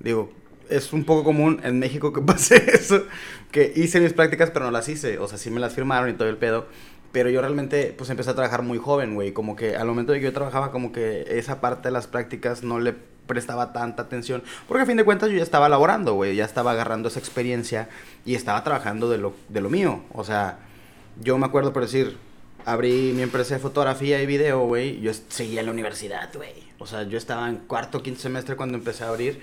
Digo, 0.00 0.32
es 0.70 0.92
un 0.92 1.04
poco 1.04 1.24
común 1.24 1.60
en 1.64 1.78
México 1.78 2.12
que 2.12 2.20
pase 2.22 2.56
eso, 2.72 3.04
que 3.50 3.72
hice 3.76 4.00
mis 4.00 4.12
prácticas 4.12 4.50
pero 4.50 4.64
no 4.64 4.70
las 4.70 4.88
hice, 4.88 5.18
o 5.18 5.28
sea, 5.28 5.38
sí 5.38 5.50
me 5.50 5.60
las 5.60 5.74
firmaron 5.74 6.10
y 6.10 6.14
todo 6.14 6.28
el 6.28 6.36
pedo, 6.36 6.66
pero 7.12 7.30
yo 7.30 7.40
realmente 7.40 7.94
pues 7.96 8.08
empecé 8.10 8.30
a 8.30 8.34
trabajar 8.34 8.62
muy 8.62 8.78
joven, 8.78 9.14
güey, 9.14 9.32
como 9.32 9.56
que 9.56 9.76
al 9.76 9.86
momento 9.86 10.12
de 10.12 10.20
que 10.20 10.26
yo 10.26 10.32
trabajaba 10.32 10.70
como 10.70 10.92
que 10.92 11.26
esa 11.38 11.60
parte 11.60 11.88
de 11.88 11.92
las 11.92 12.06
prácticas 12.06 12.62
no 12.62 12.80
le 12.80 12.94
prestaba 13.26 13.74
tanta 13.74 14.02
atención, 14.02 14.42
porque 14.66 14.84
a 14.84 14.86
fin 14.86 14.96
de 14.96 15.04
cuentas 15.04 15.28
yo 15.28 15.36
ya 15.36 15.42
estaba 15.42 15.68
laborando, 15.68 16.14
güey, 16.14 16.34
ya 16.34 16.46
estaba 16.46 16.70
agarrando 16.70 17.08
esa 17.08 17.18
experiencia 17.18 17.90
y 18.24 18.34
estaba 18.34 18.64
trabajando 18.64 19.10
de 19.10 19.18
lo, 19.18 19.34
de 19.50 19.60
lo 19.60 19.68
mío, 19.68 20.02
o 20.14 20.24
sea, 20.24 20.60
yo 21.20 21.38
me 21.38 21.46
acuerdo 21.46 21.72
por 21.72 21.82
decir, 21.82 22.16
abrí 22.64 23.12
mi 23.14 23.22
empresa 23.22 23.54
de 23.54 23.60
fotografía 23.60 24.22
y 24.22 24.26
video, 24.26 24.60
güey. 24.66 25.00
Yo 25.00 25.12
seguía 25.28 25.62
la 25.62 25.70
universidad, 25.70 26.30
güey. 26.34 26.52
O 26.78 26.86
sea, 26.86 27.02
yo 27.04 27.18
estaba 27.18 27.48
en 27.48 27.56
cuarto, 27.56 28.02
quinto 28.02 28.20
semestre 28.20 28.56
cuando 28.56 28.76
empecé 28.76 29.04
a 29.04 29.08
abrir 29.08 29.40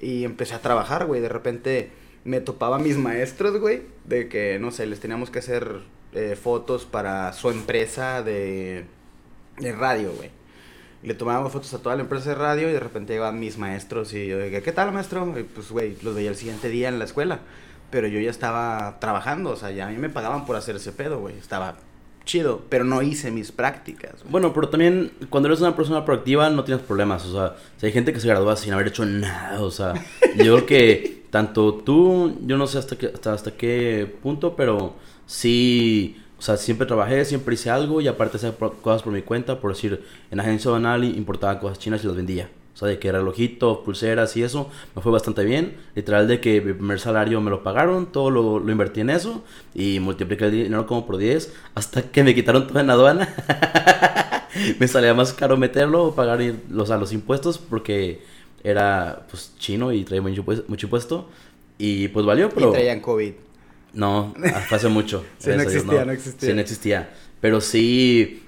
y 0.00 0.24
empecé 0.24 0.54
a 0.54 0.60
trabajar, 0.60 1.06
güey. 1.06 1.20
De 1.20 1.28
repente 1.28 1.90
me 2.24 2.40
topaba 2.40 2.78
mis 2.78 2.96
maestros, 2.96 3.58
güey, 3.58 3.82
de 4.04 4.28
que, 4.28 4.58
no 4.58 4.70
sé, 4.70 4.86
les 4.86 5.00
teníamos 5.00 5.30
que 5.30 5.40
hacer 5.40 5.80
eh, 6.12 6.36
fotos 6.40 6.84
para 6.84 7.32
su 7.32 7.50
empresa 7.50 8.22
de, 8.22 8.84
de 9.58 9.72
radio, 9.72 10.12
güey. 10.12 10.30
Le 11.02 11.14
tomábamos 11.14 11.52
fotos 11.52 11.72
a 11.74 11.78
toda 11.78 11.94
la 11.94 12.02
empresa 12.02 12.30
de 12.30 12.34
radio 12.34 12.68
y 12.68 12.72
de 12.72 12.80
repente 12.80 13.12
llegaban 13.12 13.38
mis 13.38 13.56
maestros 13.56 14.12
y 14.14 14.26
yo 14.26 14.38
dije, 14.38 14.62
¿qué 14.62 14.72
tal, 14.72 14.92
maestro? 14.92 15.38
Y 15.38 15.44
pues, 15.44 15.70
güey, 15.70 15.96
los 16.02 16.14
veía 16.14 16.30
el 16.30 16.36
siguiente 16.36 16.68
día 16.68 16.88
en 16.88 16.98
la 16.98 17.04
escuela. 17.04 17.40
Pero 17.90 18.06
yo 18.06 18.20
ya 18.20 18.30
estaba 18.30 18.98
trabajando, 19.00 19.50
o 19.50 19.56
sea, 19.56 19.70
ya 19.70 19.86
a 19.86 19.90
mí 19.90 19.96
me 19.96 20.10
pagaban 20.10 20.44
por 20.44 20.56
hacer 20.56 20.76
ese 20.76 20.92
pedo, 20.92 21.20
güey. 21.20 21.36
Estaba 21.38 21.76
chido, 22.28 22.62
pero 22.68 22.84
no 22.84 23.02
hice 23.02 23.30
mis 23.30 23.50
prácticas. 23.50 24.20
güey. 24.20 24.30
Bueno, 24.30 24.52
pero 24.52 24.68
también 24.68 25.10
cuando 25.30 25.48
eres 25.48 25.60
una 25.60 25.74
persona 25.74 26.04
proactiva 26.04 26.50
no 26.50 26.62
tienes 26.62 26.84
problemas. 26.84 27.24
O 27.26 27.32
sea, 27.32 27.56
si 27.78 27.86
hay 27.86 27.92
gente 27.92 28.12
que 28.12 28.20
se 28.20 28.28
gradúa 28.28 28.54
sin 28.56 28.72
haber 28.72 28.88
hecho 28.88 29.04
nada. 29.04 29.60
O 29.62 29.70
sea, 29.70 29.94
yo 30.36 30.54
creo 30.54 30.66
que 30.66 31.24
tanto 31.30 31.74
tú, 31.74 32.38
yo 32.42 32.56
no 32.56 32.66
sé 32.66 32.78
hasta 32.78 32.96
qué, 32.96 33.06
hasta, 33.06 33.32
hasta 33.32 33.50
qué 33.52 34.14
punto, 34.22 34.54
pero 34.54 34.94
sí, 35.26 36.16
o 36.38 36.42
sea, 36.42 36.56
siempre 36.56 36.86
trabajé, 36.86 37.24
siempre 37.24 37.54
hice 37.54 37.70
algo 37.70 38.00
y 38.00 38.08
aparte 38.08 38.36
hacía 38.36 38.52
cosas 38.52 39.02
por 39.02 39.12
mi 39.12 39.22
cuenta. 39.22 39.58
Por 39.58 39.74
decir, 39.74 40.04
en 40.30 40.38
agencia 40.38 40.70
banal 40.70 41.04
importaba 41.04 41.58
cosas 41.58 41.78
chinas 41.78 42.04
y 42.04 42.06
las 42.06 42.16
vendía. 42.16 42.50
O 42.78 42.80
sea, 42.80 42.86
de 42.86 43.00
que 43.00 43.10
relojitos, 43.10 43.78
pulseras 43.78 44.36
y 44.36 44.44
eso, 44.44 44.70
me 44.94 45.02
fue 45.02 45.10
bastante 45.10 45.42
bien. 45.42 45.78
Literal 45.96 46.28
de 46.28 46.40
que 46.40 46.60
mi 46.60 46.74
primer 46.74 47.00
salario 47.00 47.40
me 47.40 47.50
lo 47.50 47.64
pagaron, 47.64 48.12
todo 48.12 48.30
lo, 48.30 48.60
lo 48.60 48.70
invertí 48.70 49.00
en 49.00 49.10
eso 49.10 49.42
y 49.74 49.98
multipliqué 49.98 50.44
el 50.44 50.52
dinero 50.52 50.86
como 50.86 51.04
por 51.04 51.16
10 51.16 51.52
hasta 51.74 52.02
que 52.02 52.22
me 52.22 52.36
quitaron 52.36 52.68
todo 52.68 52.78
en 52.78 52.88
aduana. 52.88 53.34
me 54.78 54.86
salía 54.86 55.12
más 55.12 55.32
caro 55.32 55.56
meterlo 55.56 56.04
o 56.04 56.14
pagar 56.14 56.38
los, 56.70 56.92
a 56.92 56.98
los 56.98 57.12
impuestos 57.12 57.58
porque 57.58 58.22
era 58.62 59.26
pues 59.28 59.54
chino 59.58 59.92
y 59.92 60.04
traía 60.04 60.22
mucho, 60.22 60.44
mucho 60.68 60.86
impuesto. 60.86 61.28
Y 61.78 62.06
pues 62.06 62.24
valió, 62.24 62.48
pero... 62.48 62.68
Y 62.68 62.72
traían 62.74 63.00
COVID. 63.00 63.32
No, 63.92 64.34
hace 64.70 64.86
mucho. 64.86 65.24
Sí, 65.38 65.50
no 65.50 65.56
Dios, 65.56 65.66
existía, 65.66 66.04
no 66.04 66.12
existía. 66.12 66.48
Sí, 66.48 66.54
no 66.54 66.60
existía. 66.60 67.10
Pero 67.40 67.60
sí, 67.60 68.44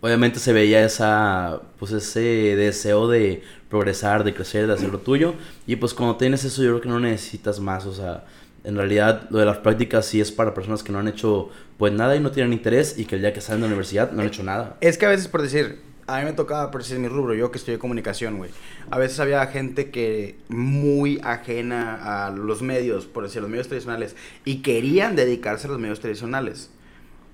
obviamente 0.00 0.38
se 0.38 0.52
veía 0.52 0.84
esa, 0.84 1.60
pues 1.78 1.92
ese 1.92 2.20
deseo 2.56 3.08
de 3.08 3.42
progresar, 3.68 4.24
de 4.24 4.34
crecer, 4.34 4.66
de 4.66 4.74
hacer 4.74 4.90
lo 4.90 4.98
tuyo. 4.98 5.34
Y 5.66 5.76
pues 5.76 5.94
cuando 5.94 6.16
tienes 6.16 6.44
eso, 6.44 6.62
yo 6.62 6.70
creo 6.70 6.80
que 6.80 6.88
no 6.88 7.00
necesitas 7.00 7.60
más. 7.60 7.86
O 7.86 7.92
sea, 7.92 8.24
en 8.64 8.76
realidad 8.76 9.28
lo 9.30 9.38
de 9.38 9.46
las 9.46 9.58
prácticas 9.58 10.06
sí 10.06 10.20
es 10.20 10.32
para 10.32 10.54
personas 10.54 10.82
que 10.82 10.92
no 10.92 10.98
han 10.98 11.08
hecho 11.08 11.50
pues 11.78 11.92
nada 11.92 12.16
y 12.16 12.20
no 12.20 12.30
tienen 12.30 12.52
interés 12.52 12.98
y 12.98 13.06
que 13.06 13.16
el 13.16 13.22
día 13.22 13.32
que 13.32 13.40
salen 13.40 13.62
de 13.62 13.68
la 13.68 13.72
universidad 13.74 14.12
no 14.12 14.22
han 14.22 14.28
hecho 14.28 14.42
nada. 14.42 14.76
Es 14.80 14.98
que 14.98 15.06
a 15.06 15.10
veces, 15.10 15.28
por 15.28 15.42
decir, 15.42 15.80
a 16.06 16.18
mí 16.18 16.24
me 16.24 16.32
tocaba, 16.32 16.70
por 16.70 16.82
decir 16.82 16.98
mi 16.98 17.08
rubro, 17.08 17.34
yo 17.34 17.50
que 17.50 17.58
estudié 17.58 17.78
comunicación, 17.78 18.36
güey. 18.36 18.50
A 18.90 18.98
veces 18.98 19.20
había 19.20 19.46
gente 19.46 19.90
que 19.90 20.36
muy 20.48 21.20
ajena 21.22 22.26
a 22.26 22.30
los 22.30 22.62
medios, 22.62 23.06
por 23.06 23.22
decir, 23.22 23.40
los 23.40 23.50
medios 23.50 23.68
tradicionales, 23.68 24.16
y 24.44 24.56
querían 24.56 25.14
dedicarse 25.14 25.68
a 25.68 25.70
los 25.70 25.78
medios 25.78 26.00
tradicionales. 26.00 26.70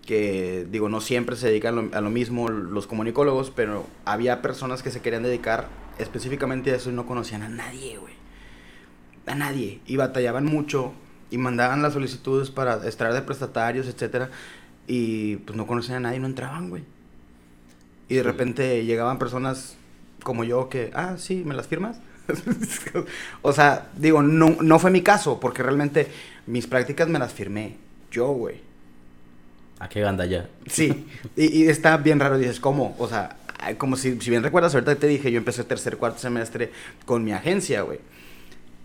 Que, 0.07 0.67
digo, 0.71 0.89
no 0.89 1.01
siempre 1.01 1.37
se 1.37 1.49
dedican 1.49 1.75
lo- 1.77 1.97
a 1.97 2.01
lo 2.01 2.11
mismo 2.11 2.49
los 2.49 2.87
comunicólogos, 2.87 3.51
pero 3.51 3.85
había 4.05 4.41
personas 4.41 4.83
que 4.83 4.91
se 4.91 5.01
querían 5.03 5.25
dedicar 5.25 5.69
específicamente 5.99 6.71
a 6.71 6.77
eso 6.77 6.91
y 6.91 6.93
no 6.95 7.07
conocían 7.07 7.43
a 7.43 7.49
nadie, 7.49 7.99
güey. 7.99 8.15
A 9.27 9.35
nadie. 9.35 9.81
Y 9.87 9.97
batallaban 9.97 10.45
mucho 10.45 10.93
y 11.31 11.39
mandaban 11.39 11.83
las 11.83 11.95
solicitudes 11.95 12.51
para 12.51 12.77
extraer 12.87 13.15
de 13.15 13.23
prestatarios, 13.23 13.89
etcétera. 13.89 14.31
Y 14.87 15.37
pues 15.39 15.57
no 15.57 15.67
conocían 15.67 15.97
a 15.99 16.01
nadie 16.01 16.19
y 16.19 16.21
no 16.21 16.27
entraban, 16.29 16.71
güey. 16.71 16.85
Y 18.09 18.15
de 18.15 18.23
repente 18.23 18.85
llegaban 18.85 19.19
personas 19.19 19.77
como 20.23 20.45
yo 20.45 20.69
que, 20.69 20.93
ah, 20.95 21.17
sí, 21.19 21.43
¿me 21.45 21.55
las 21.55 21.67
firmas? 21.67 21.99
o 23.43 23.53
sea, 23.53 23.89
digo, 23.97 24.23
no, 24.23 24.57
no 24.61 24.79
fue 24.79 24.91
mi 24.91 25.03
caso, 25.03 25.41
porque 25.41 25.63
realmente 25.63 26.09
mis 26.47 26.67
prácticas 26.67 27.09
me 27.09 27.19
las 27.19 27.33
firmé 27.33 27.77
yo, 28.13 28.29
güey. 28.29 28.61
¿A 29.79 29.89
qué 29.89 30.01
ganda 30.01 30.25
ya? 30.25 30.49
Sí, 30.67 31.07
y, 31.37 31.65
y 31.65 31.69
está 31.69 31.97
bien 31.99 32.19
raro, 32.19 32.39
dices, 32.39 32.61
¿cómo? 32.61 32.97
O 32.99 33.09
sea, 33.09 33.37
como 33.79 33.97
si, 33.97 34.21
si 34.21 34.31
bien 34.31 34.43
recuerdas, 34.43 34.75
ahorita 34.75 34.95
te 34.97 35.07
dije, 35.07 35.31
yo 35.31 35.39
empecé 35.39 35.65
tercer, 35.65 35.97
cuarto 35.97 36.19
semestre 36.19 36.71
con 37.05 37.25
mi 37.25 37.33
agencia, 37.33 37.83
güey. 37.83 37.99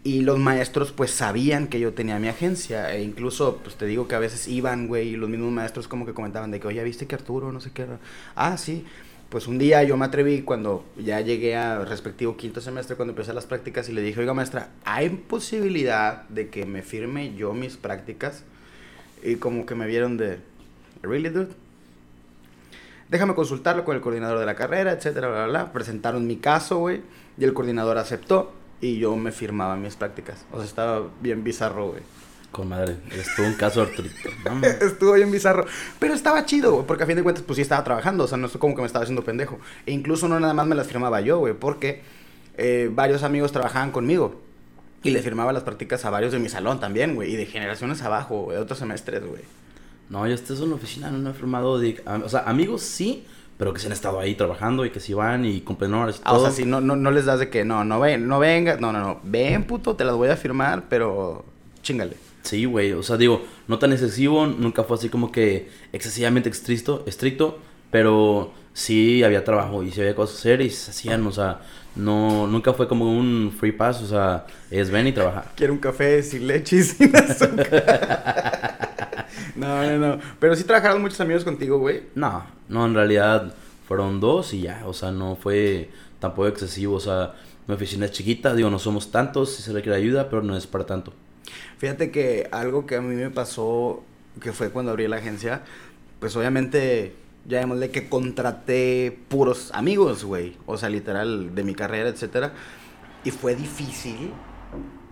Y 0.04 0.22
los 0.22 0.40
maestros 0.40 0.92
pues 0.92 1.12
sabían 1.12 1.68
que 1.68 1.80
yo 1.80 1.94
tenía 1.94 2.18
mi 2.18 2.28
agencia. 2.28 2.94
E 2.94 3.04
incluso, 3.04 3.60
pues 3.64 3.76
te 3.76 3.86
digo 3.86 4.08
que 4.08 4.16
a 4.16 4.20
veces 4.20 4.48
iban, 4.48 4.88
güey, 4.88 5.10
y 5.10 5.16
los 5.16 5.30
mismos 5.30 5.52
maestros 5.52 5.88
como 5.88 6.06
que 6.06 6.14
comentaban 6.14 6.50
de 6.52 6.60
que, 6.60 6.68
oye, 6.68 6.84
¿viste 6.84 7.06
que 7.06 7.16
Arturo 7.16 7.52
no 7.52 7.62
sé 7.62 7.72
qué? 7.72 7.84
era?". 7.84 8.00
Ah, 8.36 8.58
sí. 8.58 8.84
Pues 9.30 9.48
un 9.48 9.60
día 9.60 9.84
yo 9.84 9.96
me 9.96 10.06
atreví 10.06 10.42
cuando 10.42 10.84
ya 10.98 11.22
llegué 11.22 11.56
a 11.56 11.86
respectivo 11.86 12.36
quinto 12.36 12.60
semestre, 12.60 12.98
cuando 12.98 13.12
empecé 13.14 13.32
las 13.34 13.46
prácticas, 13.46 13.88
y 13.88 13.94
le 13.94 14.02
dije, 14.02 14.20
oiga, 14.20 14.34
maestra, 14.34 14.70
¿hay 14.84 15.10
posibilidad 15.10 16.28
de 16.28 16.50
que 16.50 16.66
me 16.66 16.82
firme 16.82 17.34
yo 17.36 17.54
mis 17.54 17.78
prácticas? 17.78 18.44
Y 19.24 19.36
como 19.36 19.66
que 19.66 19.76
me 19.76 19.86
vieron 19.86 20.18
de, 20.18 20.40
¿really, 21.04 21.30
dude? 21.30 21.54
Déjame 23.10 23.36
consultarlo 23.36 23.84
con 23.84 23.96
el 23.96 24.02
coordinador 24.02 24.40
de 24.40 24.46
la 24.46 24.56
carrera, 24.56 24.94
etcétera, 24.94 25.28
bla, 25.28 25.46
bla, 25.46 25.48
bla. 25.48 25.74
Presentaron 25.74 26.26
mi 26.26 26.38
caso, 26.38 26.78
güey, 26.78 27.02
y 27.38 27.44
el 27.44 27.54
coordinador 27.54 27.98
aceptó 27.98 28.54
y 28.80 28.98
yo 28.98 29.16
me 29.16 29.32
firmaba 29.32 29.76
mis 29.76 29.96
prácticas. 29.96 30.46
O 30.52 30.58
sea, 30.58 30.66
estaba 30.66 31.08
bien 31.22 31.44
bizarro, 31.44 31.90
güey. 31.90 32.02
Con 32.52 32.68
madre. 32.68 32.98
Estuvo 33.12 33.46
un 33.48 33.54
caso 33.54 33.82
Arturito. 33.82 34.30
Estuvo 34.82 35.14
bien 35.14 35.32
bizarro. 35.32 35.66
Pero 36.00 36.14
estaba 36.14 36.46
chido, 36.46 36.74
güey, 36.74 36.86
porque 36.86 37.04
a 37.04 37.08
fin 37.08 37.16
de 37.16 37.24
cuentas, 37.24 37.44
pues 37.46 37.56
sí 37.56 37.62
estaba 37.62 37.84
trabajando. 37.84 38.26
O 38.26 38.28
sea, 38.28 38.38
no 38.38 38.48
es 38.48 38.58
como 38.58 38.76
que 38.76 38.82
me 38.82 38.88
estaba 38.88 39.04
haciendo 39.04 39.24
pendejo. 39.24 39.60
E 39.86 39.92
incluso 39.92 40.28
no 40.28 40.40
nada 40.40 40.54
más 40.54 40.68
me 40.68 40.76
las 40.76 40.88
firmaba 40.88 41.22
yo, 41.22 41.38
güey, 41.38 41.54
porque 41.54 42.02
eh, 42.58 42.90
varios 42.92 43.24
amigos 43.24 43.52
trabajaban 43.52 43.92
conmigo. 43.92 44.42
Y 45.04 45.12
le 45.12 45.22
firmaba 45.22 45.52
las 45.54 45.64
prácticas 45.64 46.04
a 46.06 46.10
varios 46.10 46.32
de 46.32 46.40
mi 46.40 46.50
salón 46.50 46.80
también, 46.80 47.16
güey. 47.16 47.34
Y 47.34 47.36
de 47.36 47.46
generaciones 47.46 48.02
abajo, 48.02 48.44
güey, 48.44 48.58
de 48.58 48.64
otros 48.64 48.80
semestres, 48.80 49.26
güey. 49.26 49.42
No, 50.12 50.28
yo 50.28 50.34
estoy 50.34 50.58
en 50.62 50.70
la 50.70 50.76
oficina, 50.76 51.10
no 51.10 51.30
he 51.30 51.34
firmado. 51.34 51.80
De, 51.80 52.04
o 52.06 52.28
sea, 52.28 52.42
amigos 52.42 52.82
sí, 52.82 53.24
pero 53.58 53.74
que 53.74 53.80
se 53.80 53.88
han 53.88 53.94
estado 53.94 54.20
ahí 54.20 54.36
trabajando 54.36 54.86
y 54.86 54.90
que 54.90 55.00
sí 55.00 55.14
van 55.14 55.46
y 55.46 55.62
cumplen 55.62 55.94
horas 55.94 56.18
y 56.18 56.22
Ah, 56.26 56.34
o 56.34 56.36
todo. 56.36 56.48
sea, 56.48 56.52
si 56.54 56.66
no, 56.66 56.82
no, 56.82 56.98
no 56.98 57.12
les 57.12 57.24
das 57.26 57.40
de 57.40 57.50
que 57.50 57.64
no, 57.64 57.86
no 57.86 57.98
ven, 58.02 58.28
no 58.28 58.38
venga, 58.38 58.76
no, 58.76 58.92
no, 58.92 59.00
no, 59.00 59.22
ven, 59.24 59.64
puto, 59.64 59.96
te 59.96 60.04
las 60.04 60.16
voy 60.16 60.28
a 60.28 60.36
firmar, 60.36 60.84
pero 60.90 61.46
chingale. 61.82 62.18
Sí, 62.44 62.66
güey, 62.66 62.92
o 62.92 63.04
sea, 63.04 63.16
digo, 63.16 63.42
no 63.70 63.80
tan 63.80 63.94
excesivo, 63.94 64.46
nunca 64.48 64.84
fue 64.84 64.98
así 64.98 65.08
como 65.08 65.32
que 65.32 65.70
excesivamente 65.94 66.50
estricto, 66.50 67.04
estricto, 67.08 67.60
pero 67.90 68.52
sí 68.74 69.24
había 69.24 69.46
trabajo 69.46 69.82
y 69.82 69.92
sí 69.92 70.02
había 70.02 70.16
cosas 70.16 70.36
que 70.36 70.40
hacer 70.40 70.62
y 70.62 70.70
se 70.72 70.92
hacían, 70.92 71.26
o 71.26 71.32
sea, 71.32 71.62
no, 71.96 72.48
nunca 72.48 72.74
fue 72.74 72.88
como 72.88 73.18
un 73.18 73.54
free 73.58 73.72
pass, 73.72 74.02
o 74.02 74.08
sea, 74.08 74.46
es 74.72 74.90
ven 74.90 75.08
y 75.08 75.12
trabaja. 75.14 75.46
Quiero 75.56 75.72
un 75.72 75.80
café 75.80 76.22
sin 76.24 76.48
leche 76.48 76.78
y 76.78 76.84
sin 76.84 77.16
azúcar. 77.16 78.90
no, 79.56 79.84
no, 79.84 79.98
no. 79.98 80.20
Pero 80.40 80.56
sí 80.56 80.64
trabajaron 80.64 81.02
muchos 81.02 81.20
amigos 81.22 81.44
contigo, 81.44 81.78
güey. 81.80 82.04
No, 82.16 82.46
no, 82.70 82.86
en 82.86 82.94
realidad 82.94 83.54
fueron 83.88 84.20
dos 84.20 84.54
y 84.54 84.62
ya, 84.62 84.84
o 84.86 84.94
sea, 84.94 85.12
no 85.12 85.36
fue 85.36 85.90
tampoco 86.20 86.48
excesivo, 86.48 86.96
o 86.96 87.00
sea, 87.00 87.34
mi 87.68 87.76
oficina 87.76 88.06
es 88.06 88.12
chiquita, 88.12 88.54
digo, 88.54 88.70
no 88.70 88.80
somos 88.80 89.12
tantos, 89.12 89.56
si 89.56 89.64
se 89.64 89.74
requiere 89.74 89.98
ayuda, 89.98 90.30
pero 90.30 90.42
no 90.42 90.56
es 90.56 90.68
para 90.68 90.86
tanto. 90.86 91.14
Fíjate 91.78 92.12
que 92.12 92.48
algo 92.52 92.86
que 92.86 92.96
a 92.96 93.02
mí 93.02 93.16
me 93.16 93.30
pasó, 93.30 94.04
que 94.40 94.52
fue 94.52 94.70
cuando 94.70 94.92
abrí 94.92 95.08
la 95.08 95.18
agencia, 95.18 95.64
pues 96.20 96.36
obviamente, 96.36 97.16
ya 97.48 97.60
démosle 97.60 97.90
que 97.90 98.08
contraté 98.08 99.20
puros 99.28 99.72
amigos, 99.74 100.24
güey. 100.24 100.56
O 100.68 100.78
sea, 100.78 100.90
literal, 100.90 101.56
de 101.56 101.64
mi 101.64 101.74
carrera, 101.74 102.10
etcétera. 102.10 102.54
Y 103.24 103.32
fue 103.32 103.56
difícil 103.56 104.32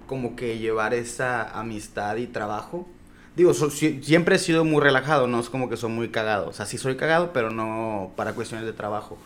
como 0.05 0.35
que 0.35 0.59
llevar 0.59 0.93
esa 0.93 1.49
amistad 1.59 2.17
y 2.17 2.27
trabajo. 2.27 2.87
Digo, 3.39 3.53
so- 3.53 3.69
si- 3.69 4.03
siempre 4.03 4.35
he 4.35 4.39
sido 4.39 4.65
muy 4.65 4.81
relajado, 4.81 5.25
no 5.25 5.39
es 5.39 5.49
como 5.49 5.69
que 5.69 5.77
soy 5.77 5.89
muy 5.89 6.09
cagado. 6.09 6.49
O 6.49 6.53
sea, 6.53 6.65
sí 6.65 6.77
soy 6.77 6.97
cagado, 6.97 7.31
pero 7.31 7.51
no 7.51 8.11
para 8.17 8.33
cuestiones 8.33 8.65
de 8.65 8.73
trabajo. 8.73 9.17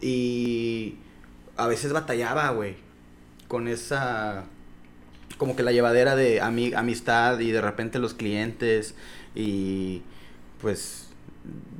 Y 0.00 0.94
a 1.56 1.66
veces 1.66 1.92
batallaba, 1.92 2.48
güey, 2.50 2.76
con 3.48 3.66
esa 3.66 4.44
como 5.38 5.56
que 5.56 5.64
la 5.64 5.72
llevadera 5.72 6.14
de 6.14 6.40
ami- 6.40 6.76
amistad 6.76 7.40
y 7.40 7.50
de 7.50 7.60
repente 7.60 7.98
los 7.98 8.14
clientes 8.14 8.94
y 9.34 10.02
pues 10.60 11.08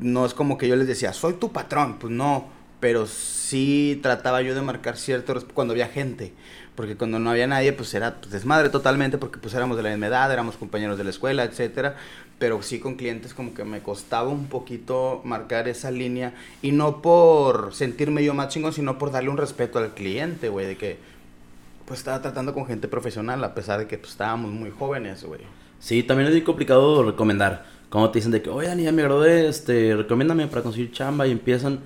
no 0.01 0.27
es 0.27 0.35
como 0.35 0.59
que 0.59 0.67
yo 0.67 0.75
les 0.75 0.89
decía, 0.89 1.13
soy 1.13 1.35
tu 1.35 1.53
patrón, 1.53 1.99
pues 2.01 2.13
no, 2.13 2.49
pero 2.81 3.07
sí 3.07 4.01
trataba 4.03 4.43
yo 4.43 4.57
de 4.57 4.61
marcar 4.63 4.97
cierto 4.97 5.35
cuando 5.55 5.73
había 5.73 5.87
gente, 5.87 6.35
porque 6.75 6.97
cuando 6.97 7.19
no 7.19 7.31
había 7.31 7.47
nadie 7.47 7.73
pues 7.73 7.95
era 7.95 8.17
pues, 8.17 8.33
desmadre 8.33 8.69
totalmente 8.69 9.19
porque 9.19 9.39
pues 9.39 9.55
éramos 9.55 9.77
de 9.77 9.83
la 9.83 9.91
misma 9.91 10.09
edad, 10.09 10.33
éramos 10.33 10.57
compañeros 10.57 10.99
de 10.99 11.05
la 11.05 11.11
escuela, 11.11 11.45
etcétera, 11.45 11.97
pero 12.39 12.63
sí 12.63 12.81
con 12.81 12.97
clientes 12.97 13.35
como 13.35 13.55
que 13.55 13.65
me 13.65 13.81
costaba 13.81 14.29
un 14.29 14.47
poquito 14.47 15.21
marcar 15.25 15.69
esa 15.69 15.91
línea 15.91 16.35
y 16.63 16.73
no 16.73 17.01
por 17.03 17.75
sentirme 17.75 18.25
yo 18.25 18.35
más 18.35 18.49
chingón, 18.49 18.73
sino 18.73 18.99
por 18.99 19.13
darle 19.13 19.31
un 19.31 19.37
respeto 19.37 19.79
al 19.79 19.95
cliente, 19.95 20.49
güey, 20.49 20.67
de 20.67 20.77
que 20.77 20.99
pues 21.85 22.01
estaba 22.01 22.23
tratando 22.23 22.55
con 22.55 22.67
gente 22.67 22.89
profesional, 22.89 23.43
a 23.45 23.55
pesar 23.55 23.79
de 23.79 23.87
que 23.87 23.99
pues, 23.99 24.13
estábamos 24.13 24.51
muy 24.51 24.71
jóvenes, 24.71 25.23
güey. 25.25 25.43
Sí, 25.79 26.03
también 26.03 26.29
es 26.29 26.35
muy 26.35 26.43
complicado 26.43 27.03
recomendar. 27.03 27.67
Cuando 27.91 28.11
te 28.11 28.19
dicen 28.19 28.33
de 28.33 28.43
que, 28.43 28.51
oye, 28.51 28.69
Dani, 28.69 28.91
me 28.91 29.03
gradué, 29.03 29.49
este, 29.49 29.95
recomiéndame 29.95 30.47
para 30.47 30.63
conseguir 30.63 30.93
chamba 30.93 31.27
y 31.27 31.33
empiezan, 31.33 31.81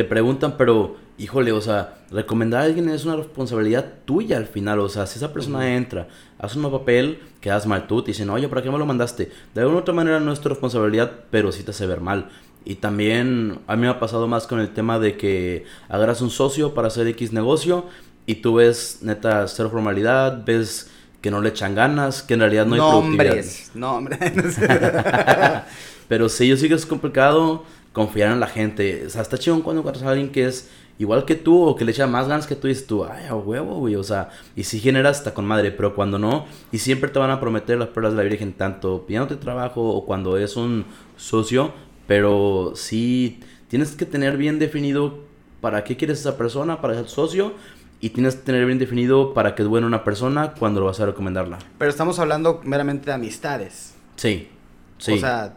te 0.00 0.04
preguntan, 0.04 0.54
pero, 0.56 0.96
híjole, 1.18 1.52
o 1.52 1.60
sea, 1.60 1.98
recomendar 2.10 2.62
a 2.62 2.64
alguien 2.64 2.88
es 2.88 3.04
una 3.04 3.16
responsabilidad 3.16 3.84
tuya 4.06 4.38
al 4.38 4.46
final. 4.46 4.78
O 4.80 4.88
sea, 4.88 5.06
si 5.06 5.18
esa 5.18 5.30
persona 5.30 5.76
entra, 5.76 6.08
hace 6.38 6.58
un 6.58 6.70
papel, 6.70 7.18
quedas 7.42 7.66
mal 7.66 7.86
tú, 7.86 8.00
te 8.00 8.12
dicen, 8.12 8.30
oye, 8.30 8.48
¿para 8.48 8.62
qué 8.62 8.70
me 8.70 8.78
lo 8.78 8.86
mandaste? 8.86 9.30
De 9.54 9.60
alguna 9.60 9.80
otra 9.80 9.92
manera 9.92 10.18
no 10.18 10.32
es 10.32 10.40
tu 10.40 10.48
responsabilidad, 10.48 11.12
pero 11.30 11.52
sí 11.52 11.64
te 11.64 11.72
hace 11.72 11.86
ver 11.86 12.00
mal. 12.00 12.30
Y 12.64 12.76
también 12.76 13.58
a 13.66 13.76
mí 13.76 13.82
me 13.82 13.88
ha 13.88 14.00
pasado 14.00 14.26
más 14.26 14.46
con 14.46 14.58
el 14.58 14.70
tema 14.70 14.98
de 14.98 15.18
que 15.18 15.66
agarras 15.90 16.22
un 16.22 16.30
socio 16.30 16.72
para 16.72 16.88
hacer 16.88 17.06
X 17.08 17.30
negocio 17.34 17.84
y 18.24 18.36
tú 18.36 18.54
ves, 18.54 19.00
neta, 19.02 19.46
cero 19.48 19.68
formalidad, 19.70 20.46
ves 20.46 20.90
que 21.20 21.30
no 21.30 21.42
le 21.42 21.50
echan 21.50 21.74
ganas, 21.74 22.22
que 22.22 22.32
en 22.32 22.40
realidad 22.40 22.64
no 22.64 22.74
hay 22.76 22.80
Nombres, 22.80 23.70
nombres. 23.74 24.18
Pero 26.08 26.30
sí, 26.30 26.48
yo 26.48 26.56
sí 26.56 26.68
que 26.68 26.74
es 26.74 26.86
complicado 26.86 27.64
confiar 28.00 28.32
en 28.32 28.40
la 28.40 28.46
gente. 28.46 29.04
O 29.06 29.10
sea, 29.10 29.20
está 29.20 29.36
chido 29.36 29.62
cuando 29.62 29.80
encuentras 29.80 30.06
a 30.06 30.10
alguien 30.10 30.30
que 30.30 30.46
es 30.46 30.70
igual 30.98 31.26
que 31.26 31.34
tú 31.34 31.62
o 31.62 31.76
que 31.76 31.84
le 31.84 31.92
echa 31.92 32.06
más 32.06 32.28
ganas 32.28 32.46
que 32.46 32.56
tú 32.56 32.66
y 32.66 32.70
dices 32.70 32.86
tú, 32.86 33.04
ay, 33.04 33.26
a 33.26 33.34
huevo, 33.34 33.76
güey. 33.76 33.94
O 33.96 34.02
sea, 34.02 34.30
y 34.56 34.64
si 34.64 34.80
generas 34.80 35.18
hasta 35.18 35.34
con 35.34 35.44
madre, 35.44 35.70
pero 35.70 35.94
cuando 35.94 36.18
no, 36.18 36.46
y 36.72 36.78
siempre 36.78 37.10
te 37.10 37.18
van 37.18 37.30
a 37.30 37.40
prometer 37.40 37.78
las 37.78 37.88
pruebas 37.88 38.12
de 38.12 38.22
la 38.22 38.28
Virgen, 38.28 38.54
tanto 38.54 39.04
pidiéndote 39.06 39.36
trabajo 39.36 39.82
o 39.82 40.06
cuando 40.06 40.38
es 40.38 40.56
un 40.56 40.86
socio, 41.16 41.72
pero 42.06 42.72
sí 42.74 43.40
tienes 43.68 43.92
que 43.92 44.06
tener 44.06 44.38
bien 44.38 44.58
definido 44.58 45.18
para 45.60 45.84
qué 45.84 45.98
quieres 45.98 46.20
esa 46.20 46.38
persona, 46.38 46.80
para 46.80 46.94
ser 46.94 47.08
socio 47.08 47.52
y 48.00 48.10
tienes 48.10 48.34
que 48.36 48.42
tener 48.42 48.64
bien 48.64 48.78
definido 48.78 49.34
para 49.34 49.54
que 49.54 49.60
es 49.60 49.68
buena 49.68 49.86
una 49.86 50.04
persona 50.04 50.54
cuando 50.58 50.80
lo 50.80 50.86
vas 50.86 51.00
a 51.00 51.06
recomendarla. 51.06 51.58
Pero 51.76 51.90
estamos 51.90 52.18
hablando 52.18 52.62
meramente 52.64 53.06
de 53.06 53.12
amistades. 53.12 53.94
Sí, 54.16 54.48
sí. 54.96 55.12
O 55.12 55.18
sea, 55.18 55.54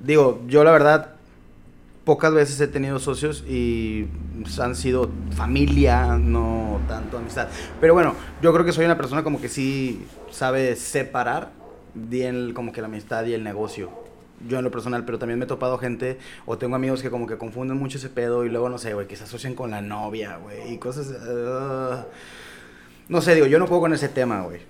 digo, 0.00 0.42
yo 0.48 0.64
la 0.64 0.72
verdad 0.72 1.14
pocas 2.04 2.32
veces 2.32 2.60
he 2.60 2.68
tenido 2.68 2.98
socios 2.98 3.44
y 3.48 4.06
han 4.60 4.74
sido 4.74 5.10
familia, 5.36 6.18
no 6.18 6.80
tanto 6.88 7.18
amistad. 7.18 7.48
Pero 7.80 7.94
bueno, 7.94 8.14
yo 8.42 8.52
creo 8.52 8.64
que 8.64 8.72
soy 8.72 8.84
una 8.84 8.96
persona 8.96 9.22
como 9.22 9.40
que 9.40 9.48
sí 9.48 10.04
sabe 10.30 10.76
separar 10.76 11.50
bien 11.94 12.54
como 12.54 12.72
que 12.72 12.80
la 12.80 12.86
amistad 12.88 13.24
y 13.26 13.34
el 13.34 13.44
negocio 13.44 14.02
yo 14.48 14.58
en 14.58 14.64
lo 14.64 14.70
personal, 14.70 15.04
pero 15.04 15.18
también 15.18 15.38
me 15.38 15.44
he 15.44 15.48
topado 15.48 15.78
gente 15.78 16.18
o 16.46 16.58
tengo 16.58 16.74
amigos 16.74 17.02
que 17.02 17.10
como 17.10 17.26
que 17.26 17.38
confunden 17.38 17.78
mucho 17.78 17.98
ese 17.98 18.08
pedo 18.08 18.44
y 18.44 18.48
luego, 18.48 18.68
no 18.68 18.78
sé, 18.78 18.94
güey, 18.94 19.06
que 19.06 19.16
se 19.16 19.24
asocian 19.24 19.54
con 19.54 19.70
la 19.70 19.80
novia, 19.80 20.38
güey, 20.38 20.74
y 20.74 20.78
cosas... 20.78 21.08
Uh, 21.08 22.04
no 23.08 23.20
sé, 23.20 23.34
digo, 23.34 23.46
yo 23.46 23.58
no 23.58 23.66
puedo 23.66 23.82
con 23.82 23.92
ese 23.92 24.08
tema, 24.08 24.42
güey. 24.42 24.60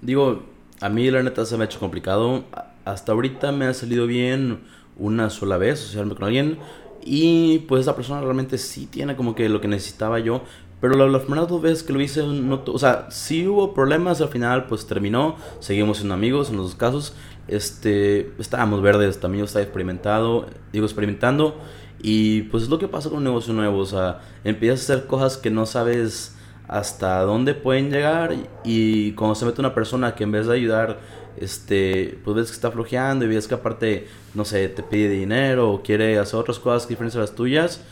Digo, 0.00 0.42
a 0.80 0.88
mí 0.88 1.10
la 1.10 1.22
neta 1.22 1.46
se 1.46 1.56
me 1.56 1.64
ha 1.64 1.66
hecho 1.66 1.78
complicado. 1.78 2.44
Hasta 2.84 3.12
ahorita 3.12 3.52
me 3.52 3.66
ha 3.66 3.74
salido 3.74 4.06
bien 4.06 4.60
una 4.96 5.30
sola 5.30 5.56
vez 5.56 5.80
asociarme 5.80 6.14
con 6.14 6.24
alguien 6.24 6.58
y 7.04 7.60
pues 7.60 7.82
esa 7.82 7.96
persona 7.96 8.20
realmente 8.20 8.58
sí 8.58 8.86
tiene 8.86 9.16
como 9.16 9.34
que 9.34 9.48
lo 9.48 9.60
que 9.60 9.68
necesitaba 9.68 10.18
yo. 10.18 10.42
Pero 10.80 11.06
las 11.06 11.22
primeras 11.22 11.48
dos 11.48 11.62
veces 11.62 11.84
que 11.84 11.92
lo 11.92 12.00
hice, 12.00 12.22
o 12.22 12.78
sea, 12.78 13.06
sí 13.08 13.46
hubo 13.46 13.72
problemas, 13.72 14.20
al 14.20 14.30
final 14.30 14.66
pues 14.66 14.84
terminó, 14.84 15.36
seguimos 15.60 15.98
siendo 15.98 16.14
amigos 16.14 16.50
en 16.50 16.56
los 16.56 16.66
dos 16.66 16.74
casos, 16.74 17.14
este, 17.46 18.32
estábamos 18.40 18.82
verdes, 18.82 19.20
también 19.20 19.40
yo 19.40 19.44
estaba 19.44 19.62
experimentado, 19.62 20.46
digo 20.72 20.84
experimentando, 20.84 21.56
y 22.02 22.42
pues 22.42 22.64
es 22.64 22.68
lo 22.68 22.80
que 22.80 22.88
pasa 22.88 23.10
con 23.10 23.18
un 23.18 23.24
negocio 23.24 23.52
nuevo, 23.52 23.78
o 23.78 23.86
sea, 23.86 24.22
empiezas 24.42 24.90
a 24.90 24.94
hacer 24.94 25.06
cosas 25.06 25.36
que 25.36 25.50
no 25.50 25.66
sabes 25.66 26.36
hasta 26.66 27.20
dónde 27.20 27.54
pueden 27.54 27.92
llegar, 27.92 28.34
y, 28.64 29.12
cuando 29.12 29.36
se 29.36 29.44
mete 29.44 29.60
una 29.60 29.74
persona 29.74 30.16
que 30.16 30.24
en 30.24 30.32
vez 30.32 30.48
de 30.48 30.54
ayudar, 30.54 30.98
este, 31.36 32.18
pues 32.24 32.36
ves 32.36 32.46
que 32.48 32.54
está 32.54 32.70
flojeando 32.70 33.24
y 33.24 33.28
ves 33.28 33.48
que 33.48 33.54
aparte, 33.54 34.06
no 34.34 34.44
sé, 34.44 34.68
te 34.68 34.82
pide 34.82 35.08
dinero 35.08 35.70
o 35.70 35.82
quiere 35.82 36.18
hacer 36.18 36.38
otras 36.38 36.58
cosas 36.58 36.88
diferentes 36.88 37.16
a 37.16 37.20
las 37.20 37.34
tuyas, 37.34 37.82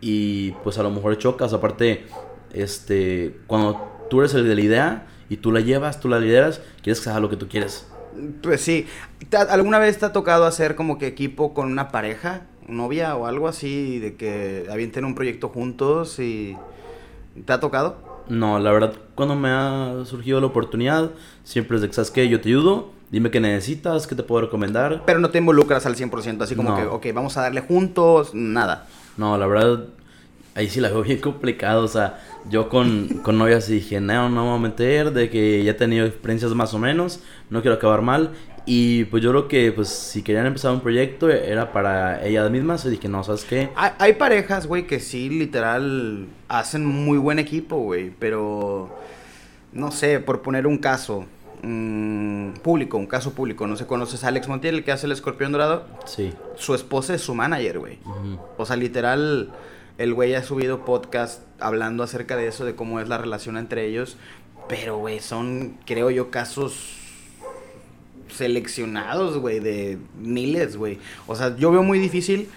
y 0.00 0.52
pues 0.64 0.78
a 0.78 0.82
lo 0.82 0.90
mejor 0.90 1.16
chocas, 1.18 1.52
aparte, 1.52 2.06
este, 2.52 3.36
cuando 3.46 4.06
tú 4.08 4.20
eres 4.20 4.34
el 4.34 4.48
de 4.48 4.54
la 4.54 4.60
idea 4.60 5.06
y 5.28 5.36
tú 5.36 5.52
la 5.52 5.60
llevas, 5.60 6.00
tú 6.00 6.08
la 6.08 6.18
lideras, 6.18 6.60
quieres 6.82 7.00
que 7.00 7.10
haga 7.10 7.20
lo 7.20 7.30
que 7.30 7.36
tú 7.36 7.48
quieres. 7.48 7.86
Pues 8.42 8.60
sí. 8.60 8.86
¿Alguna 9.48 9.78
vez 9.78 9.98
te 9.98 10.06
ha 10.06 10.12
tocado 10.12 10.44
hacer 10.44 10.74
como 10.74 10.98
que 10.98 11.06
equipo 11.06 11.54
con 11.54 11.70
una 11.70 11.90
pareja, 11.90 12.42
novia 12.66 13.14
o 13.16 13.26
algo 13.26 13.46
así, 13.46 13.98
de 13.98 14.16
que 14.16 14.66
avienten 14.70 15.04
un 15.04 15.14
proyecto 15.14 15.48
juntos 15.48 16.18
y... 16.18 16.56
¿Te 17.46 17.52
ha 17.52 17.60
tocado? 17.60 18.09
No, 18.30 18.60
la 18.60 18.70
verdad, 18.70 18.94
cuando 19.16 19.34
me 19.34 19.48
ha 19.48 20.04
surgido 20.04 20.40
la 20.40 20.46
oportunidad, 20.46 21.10
siempre 21.42 21.76
es 21.76 21.82
de 21.82 21.88
que, 21.88 21.94
¿sabes 21.94 22.12
qué? 22.12 22.28
Yo 22.28 22.40
te 22.40 22.48
ayudo, 22.48 22.92
dime 23.10 23.30
qué 23.32 23.40
necesitas, 23.40 24.06
qué 24.06 24.14
te 24.14 24.22
puedo 24.22 24.42
recomendar. 24.42 25.02
Pero 25.04 25.18
no 25.18 25.30
te 25.30 25.38
involucras 25.38 25.84
al 25.84 25.96
100%, 25.96 26.40
así 26.40 26.54
como 26.54 26.76
que, 26.76 26.84
ok, 26.84 27.06
vamos 27.12 27.36
a 27.36 27.42
darle 27.42 27.60
juntos, 27.60 28.32
nada. 28.32 28.86
No, 29.16 29.36
la 29.36 29.48
verdad, 29.48 29.86
ahí 30.54 30.68
sí 30.68 30.80
la 30.80 30.90
veo 30.90 31.02
bien 31.04 31.18
complicado, 31.18 31.82
o 31.82 31.88
sea, 31.88 32.20
yo 32.48 32.68
con, 32.68 33.08
con 33.24 33.36
novias 33.36 33.66
dije, 33.66 34.00
no, 34.00 34.28
no 34.28 34.42
me 34.44 34.48
voy 34.50 34.58
a 34.58 34.62
meter, 34.62 35.12
de 35.12 35.28
que 35.28 35.64
ya 35.64 35.72
he 35.72 35.74
tenido 35.74 36.06
experiencias 36.06 36.54
más 36.54 36.72
o 36.72 36.78
menos, 36.78 37.20
no 37.50 37.62
quiero 37.62 37.76
acabar 37.76 38.00
mal. 38.00 38.30
Y 38.66 39.04
pues 39.06 39.22
yo 39.22 39.30
creo 39.30 39.48
que 39.48 39.72
pues 39.72 39.88
si 39.88 40.22
querían 40.22 40.46
empezar 40.46 40.72
un 40.72 40.80
proyecto 40.80 41.28
era 41.28 41.72
para 41.72 42.24
ellas 42.24 42.50
mismas 42.50 42.84
y 42.84 42.90
dije, 42.90 43.08
no, 43.08 43.24
¿sabes 43.24 43.44
qué? 43.44 43.70
Hay, 43.74 43.92
hay 43.98 44.12
parejas, 44.14 44.66
güey, 44.66 44.86
que 44.86 45.00
sí, 45.00 45.28
literal, 45.28 46.26
hacen 46.48 46.84
muy 46.84 47.18
buen 47.18 47.38
equipo, 47.38 47.78
güey, 47.78 48.10
pero 48.18 48.90
no 49.72 49.90
sé, 49.90 50.20
por 50.20 50.42
poner 50.42 50.66
un 50.66 50.78
caso 50.78 51.26
mm, 51.62 52.52
público, 52.62 52.96
un 52.96 53.06
caso 53.06 53.32
público, 53.32 53.66
no 53.66 53.76
sé, 53.76 53.86
¿conoces 53.86 54.24
a 54.24 54.28
Alex 54.28 54.48
Montiel, 54.48 54.76
el 54.76 54.84
que 54.84 54.92
hace 54.92 55.06
el 55.06 55.12
escorpión 55.12 55.52
dorado? 55.52 55.86
Sí. 56.06 56.32
Su 56.56 56.74
esposa 56.74 57.14
es 57.14 57.22
su 57.22 57.34
manager, 57.34 57.78
güey. 57.78 57.98
O 58.56 58.66
sea, 58.66 58.76
literal 58.76 59.50
el 59.98 60.14
güey 60.14 60.34
ha 60.34 60.42
subido 60.42 60.84
podcast 60.84 61.42
hablando 61.58 62.02
acerca 62.02 62.36
de 62.36 62.46
eso, 62.46 62.64
de 62.64 62.74
cómo 62.74 63.00
es 63.00 63.08
la 63.08 63.18
relación 63.18 63.56
entre 63.56 63.86
ellos. 63.86 64.16
Pero, 64.68 64.98
güey, 64.98 65.20
son, 65.20 65.76
creo 65.84 66.10
yo, 66.10 66.30
casos 66.30 66.99
seleccionados, 68.32 69.38
güey, 69.38 69.60
de 69.60 69.98
miles, 70.18 70.76
güey. 70.76 70.98
O 71.26 71.36
sea, 71.36 71.56
yo 71.56 71.70
veo 71.70 71.82
muy 71.82 71.98
difícil 71.98 72.48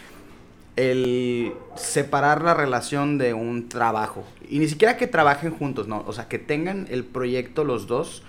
el 0.76 1.54
separar 1.76 2.42
la 2.42 2.54
relación 2.54 3.18
de 3.18 3.34
un 3.34 3.70
trabajo. 3.70 4.24
Y 4.50 4.60
ni 4.60 4.68
siquiera 4.68 4.98
que 4.98 5.08
trabajen 5.08 5.52
juntos, 5.52 5.88
no. 5.88 6.04
O 6.08 6.14
sea, 6.14 6.28
que 6.28 6.40
tengan 6.40 6.88
el 6.90 7.04
proyecto 7.04 7.64
los 7.64 7.88
dos. 7.88 8.24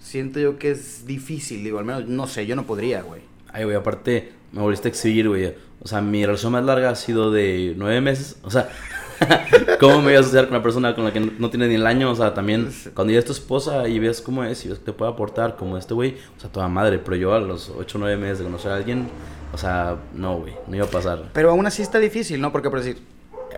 Siento 0.00 0.40
yo 0.40 0.58
que 0.58 0.72
es 0.72 1.06
difícil, 1.06 1.62
digo, 1.62 1.78
al 1.78 1.84
menos, 1.84 2.08
no 2.08 2.26
sé, 2.26 2.46
yo 2.46 2.56
no 2.56 2.64
podría, 2.64 3.02
güey. 3.02 3.22
Ay, 3.52 3.64
güey, 3.64 3.76
aparte, 3.76 4.32
me 4.50 4.60
volviste 4.60 4.88
a 4.88 4.90
exhibir, 4.90 5.28
güey. 5.28 5.54
O 5.80 5.88
sea, 5.88 6.00
mi 6.00 6.24
relación 6.24 6.52
más 6.52 6.64
larga 6.64 6.90
ha 6.90 6.96
sido 6.96 7.30
de 7.30 7.74
nueve 7.76 8.00
meses. 8.00 8.36
O 8.42 8.50
sea, 8.50 8.70
¿cómo 9.80 9.98
me 9.98 10.04
voy 10.04 10.14
a 10.14 10.20
asociar 10.20 10.44
con 10.44 10.54
una 10.54 10.62
persona 10.62 10.94
con 10.94 11.04
la 11.04 11.12
que 11.12 11.20
no, 11.20 11.50
tiene 11.50 11.68
ni 11.68 11.74
el 11.74 11.86
año? 11.86 12.10
O 12.10 12.14
sea, 12.14 12.34
también 12.34 12.72
cuando 12.94 13.12
ya 13.12 13.18
es 13.18 13.24
tu 13.24 13.32
esposa 13.32 13.88
y 13.88 13.98
ves 13.98 14.20
cómo 14.20 14.44
es 14.44 14.64
y 14.64 14.68
ves 14.68 14.78
que 14.78 14.86
te 14.86 14.92
puede 14.92 15.10
aportar 15.10 15.56
como 15.56 15.76
este 15.76 15.94
güey, 15.94 16.16
o 16.36 16.40
sea, 16.40 16.50
toda 16.50 16.68
madre. 16.68 16.98
Pero 16.98 17.16
yo 17.16 17.34
a 17.34 17.40
los 17.40 17.70
ocho 17.70 17.98
o 17.98 18.00
nueve 18.00 18.16
meses 18.16 18.38
de 18.38 18.44
conocer 18.44 18.72
a 18.72 18.76
alguien, 18.76 19.08
o 19.52 19.58
sea, 19.58 19.96
no, 20.14 20.38
güey, 20.38 20.54
no 20.66 20.76
iba 20.76 20.86
a 20.86 20.90
pasar. 20.90 21.30
Pero 21.32 21.50
aún 21.50 21.66
así 21.66 21.82
está 21.82 21.98
difícil, 21.98 22.40
¿no? 22.40 22.52
Porque, 22.52 22.70
por 22.70 22.80
decir, 22.80 23.02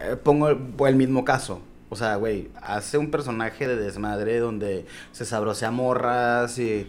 eh, 0.01 0.17
pongo 0.23 0.49
el, 0.49 0.97
mismo 0.97 1.25
caso. 1.25 1.61
O 1.91 1.97
sea, 1.97 2.17
güey, 2.17 2.51
hace 2.61 2.99
un 2.99 3.11
personaje 3.11 3.69
de 3.69 3.77
desmadre 3.77 4.39
donde 4.39 4.87
se 5.13 5.25
sabrosea 5.25 5.71
morras 5.71 6.59
y... 6.59 6.87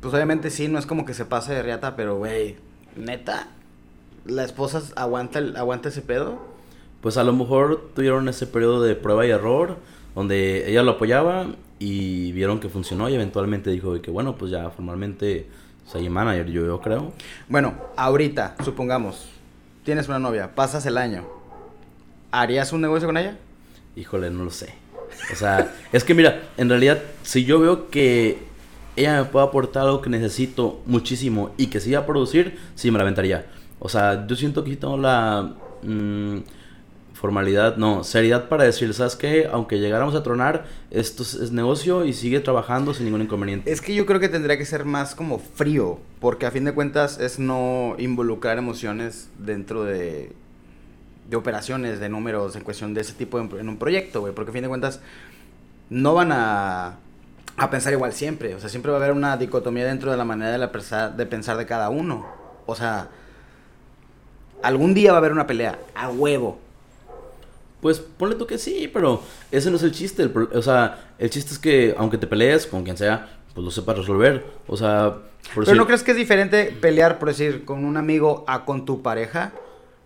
Pues 0.00 0.14
obviamente 0.14 0.50
sí, 0.50 0.68
no 0.68 0.78
es 0.78 0.86
como 0.86 1.04
que 1.04 1.12
se 1.12 1.24
pase 1.24 1.52
de 1.52 1.62
riata, 1.62 1.96
pero, 1.96 2.18
güey, 2.18 2.56
neta, 2.94 3.48
la 4.26 4.44
esposa 4.44 4.80
aguanta, 4.94 5.40
aguanta 5.56 5.88
ese 5.88 6.02
pedo? 6.02 6.38
Pues 7.00 7.16
a 7.16 7.24
lo 7.24 7.32
mejor 7.32 7.90
tuvieron 7.94 8.28
ese 8.28 8.46
periodo 8.46 8.82
de 8.82 8.94
prueba 8.94 9.26
y 9.26 9.30
error, 9.30 9.76
donde 10.14 10.68
ella 10.70 10.82
lo 10.82 10.92
apoyaba 10.92 11.46
y 11.78 12.32
vieron 12.32 12.58
que 12.58 12.68
funcionó 12.68 13.08
y 13.08 13.14
eventualmente 13.14 13.70
dijo 13.70 14.00
que 14.02 14.10
bueno, 14.10 14.36
pues 14.36 14.50
ya 14.50 14.70
formalmente 14.70 15.46
soy 15.86 16.08
manager, 16.08 16.46
yo, 16.50 16.66
yo 16.66 16.80
creo. 16.80 17.12
Bueno, 17.48 17.74
ahorita, 17.96 18.56
supongamos, 18.64 19.28
tienes 19.84 20.08
una 20.08 20.18
novia, 20.18 20.54
pasas 20.54 20.84
el 20.86 20.98
año, 20.98 21.26
¿harías 22.30 22.72
un 22.72 22.80
negocio 22.80 23.06
con 23.08 23.16
ella? 23.16 23.38
Híjole, 23.96 24.30
no 24.30 24.44
lo 24.44 24.50
sé. 24.50 24.74
O 25.32 25.36
sea, 25.36 25.72
es 25.92 26.04
que 26.04 26.14
mira, 26.14 26.42
en 26.56 26.68
realidad, 26.68 27.00
si 27.22 27.44
yo 27.44 27.60
veo 27.60 27.88
que 27.88 28.38
ella 28.96 29.22
me 29.22 29.24
puede 29.24 29.46
aportar 29.46 29.84
algo 29.84 30.02
que 30.02 30.10
necesito 30.10 30.82
muchísimo 30.84 31.52
y 31.56 31.68
que 31.68 31.80
siga 31.80 32.00
a 32.00 32.06
producir, 32.06 32.58
sí 32.74 32.90
me 32.90 32.98
la 32.98 33.04
aventaría. 33.04 33.46
O 33.78 33.88
sea, 33.88 34.26
yo 34.26 34.34
siento 34.34 34.64
que 34.64 34.76
tengo 34.76 34.98
la 34.98 35.54
mm, 35.82 36.38
formalidad, 37.18 37.76
no, 37.78 38.04
seriedad 38.04 38.48
para 38.48 38.62
decir, 38.62 38.94
¿sabes 38.94 39.16
qué? 39.16 39.48
Aunque 39.50 39.80
llegáramos 39.80 40.14
a 40.14 40.22
tronar, 40.22 40.66
esto 40.92 41.24
es, 41.24 41.50
negocio 41.50 42.04
y 42.04 42.12
sigue 42.12 42.38
trabajando 42.38 42.94
sin 42.94 43.06
ningún 43.06 43.22
inconveniente. 43.22 43.72
Es 43.72 43.80
que 43.80 43.92
yo 43.92 44.06
creo 44.06 44.20
que 44.20 44.28
tendría 44.28 44.56
que 44.56 44.64
ser 44.64 44.84
más 44.84 45.16
como 45.16 45.40
frío, 45.40 45.98
porque 46.20 46.46
a 46.46 46.52
fin 46.52 46.64
de 46.64 46.72
cuentas 46.72 47.18
es 47.18 47.40
no 47.40 47.96
involucrar 47.98 48.56
emociones 48.56 49.30
dentro 49.36 49.82
de, 49.82 50.30
de 51.28 51.36
operaciones, 51.36 51.98
de 51.98 52.08
números, 52.08 52.54
en 52.54 52.62
cuestión 52.62 52.94
de 52.94 53.00
ese 53.00 53.14
tipo 53.14 53.40
en, 53.40 53.68
un 53.68 53.78
proyecto, 53.78 54.20
güey, 54.20 54.32
porque 54.32 54.50
a 54.50 54.54
fin 54.54 54.62
de 54.62 54.68
cuentas 54.68 55.00
no 55.90 56.14
van 56.14 56.30
a 56.30 56.98
a 57.56 57.70
pensar 57.70 57.92
igual 57.92 58.12
siempre. 58.12 58.54
O 58.54 58.60
sea, 58.60 58.68
siempre 58.68 58.92
va 58.92 58.98
a 58.98 59.00
haber 59.00 59.12
una 59.12 59.36
dicotomía 59.36 59.84
dentro 59.84 60.12
de 60.12 60.16
la 60.16 60.24
manera 60.24 60.52
de, 60.52 60.58
la 60.58 61.08
de 61.10 61.26
pensar 61.26 61.56
de 61.56 61.66
cada 61.66 61.90
uno. 61.90 62.24
O 62.66 62.76
sea, 62.76 63.08
algún 64.62 64.94
día 64.94 65.10
va 65.10 65.16
a 65.16 65.18
haber 65.18 65.32
una 65.32 65.48
pelea, 65.48 65.80
a 65.96 66.08
huevo. 66.10 66.60
Pues 67.80 68.00
ponle 68.00 68.34
tú 68.34 68.46
que 68.46 68.58
sí, 68.58 68.90
pero 68.92 69.22
ese 69.52 69.70
no 69.70 69.76
es 69.76 69.82
el 69.82 69.92
chiste. 69.92 70.22
el 70.24 70.32
o 70.36 70.62
sea, 70.62 71.12
el 71.18 71.30
chiste 71.30 71.52
es 71.52 71.58
que 71.58 71.94
aunque 71.96 72.18
te 72.18 72.26
pelees 72.26 72.66
con 72.66 72.82
quien 72.84 72.96
sea, 72.96 73.38
pues 73.54 73.64
lo 73.64 73.70
sepas 73.70 73.98
resolver. 73.98 74.44
O 74.66 74.76
sea, 74.76 75.10
por 75.54 75.54
Pero 75.54 75.60
decir- 75.62 75.76
¿no 75.76 75.86
crees 75.86 76.02
que 76.02 76.10
es 76.12 76.16
diferente 76.16 76.76
pelear, 76.80 77.18
por 77.18 77.28
decir, 77.28 77.64
con 77.64 77.84
un 77.84 77.96
amigo 77.96 78.44
a 78.48 78.64
con 78.64 78.84
tu 78.84 79.02
pareja? 79.02 79.52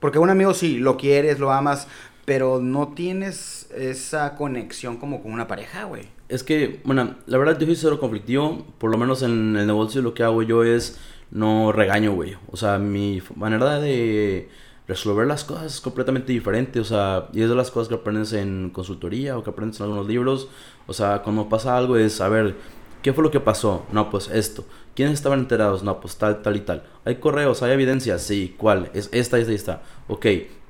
Porque 0.01 0.19
un 0.19 0.31
amigo 0.31 0.53
sí, 0.53 0.79
lo 0.79 0.97
quieres, 0.97 1.39
lo 1.39 1.53
amas, 1.53 1.87
pero 2.25 2.61
no 2.61 2.89
tienes 2.95 3.69
esa 3.77 4.35
conexión 4.37 4.97
como 4.99 5.23
con 5.23 5.33
una 5.33 5.47
pareja, 5.49 5.85
güey. 5.85 6.09
Es 6.29 6.43
que, 6.43 6.81
bueno, 6.85 7.17
la 7.27 7.39
verdad 7.39 7.59
yo 7.59 7.67
soy 7.67 7.77
cero 7.77 8.01
conflictivo. 8.01 8.67
Por 8.79 8.91
lo 8.91 8.99
menos 8.99 9.23
en 9.23 9.57
el 9.57 9.67
negocio 9.67 10.03
lo 10.03 10.15
que 10.15 10.23
hago 10.23 10.43
yo 10.43 10.65
es 10.65 10.99
no 11.31 11.73
regaño, 11.73 12.13
güey. 12.15 12.37
O 12.51 12.57
sea, 12.57 12.79
mi 12.79 13.23
manera 13.37 13.81
de 13.81 14.49
resolver 14.89 15.27
las 15.27 15.45
cosas 15.45 15.75
es 15.75 15.81
completamente 15.81 16.33
diferente. 16.33 16.81
O 16.81 16.85
sea, 16.85 17.29
y 17.33 17.43
es 17.43 17.49
de 17.49 17.55
las 17.55 17.71
cosas 17.71 17.89
que 17.89 17.95
aprendes 17.95 18.33
en 18.33 18.71
consultoría 18.71 19.37
o 19.37 19.43
que 19.43 19.51
aprendes 19.51 19.81
en 19.81 19.85
algunos 19.85 20.07
libros. 20.07 20.49
O 20.87 20.93
sea, 20.93 21.23
cuando 21.23 21.49
pasa 21.49 21.77
algo 21.77 21.97
es, 21.97 22.21
a 22.21 22.29
ver, 22.29 22.57
¿qué 23.03 23.13
fue 23.13 23.25
lo 23.25 23.31
que 23.31 23.41
pasó? 23.41 23.85
No, 23.93 24.11
pues 24.11 24.29
esto. 24.29 24.65
¿Quiénes 24.95 25.15
estaban 25.15 25.41
enterados? 25.41 25.83
No, 25.83 26.01
pues 26.01 26.17
tal, 26.17 26.43
tal 26.43 26.57
y 26.57 26.61
tal. 26.61 26.85
¿Hay 27.05 27.17
correos? 27.17 27.63
¿Hay 27.63 27.73
evidencia? 27.73 28.19
Sí, 28.19 28.55
¿cuál? 28.59 28.91
Es 28.95 29.09
esta, 29.13 29.39
esta 29.39 29.53
y 29.53 29.55
esta. 29.55 29.83
Ok, 30.09 30.27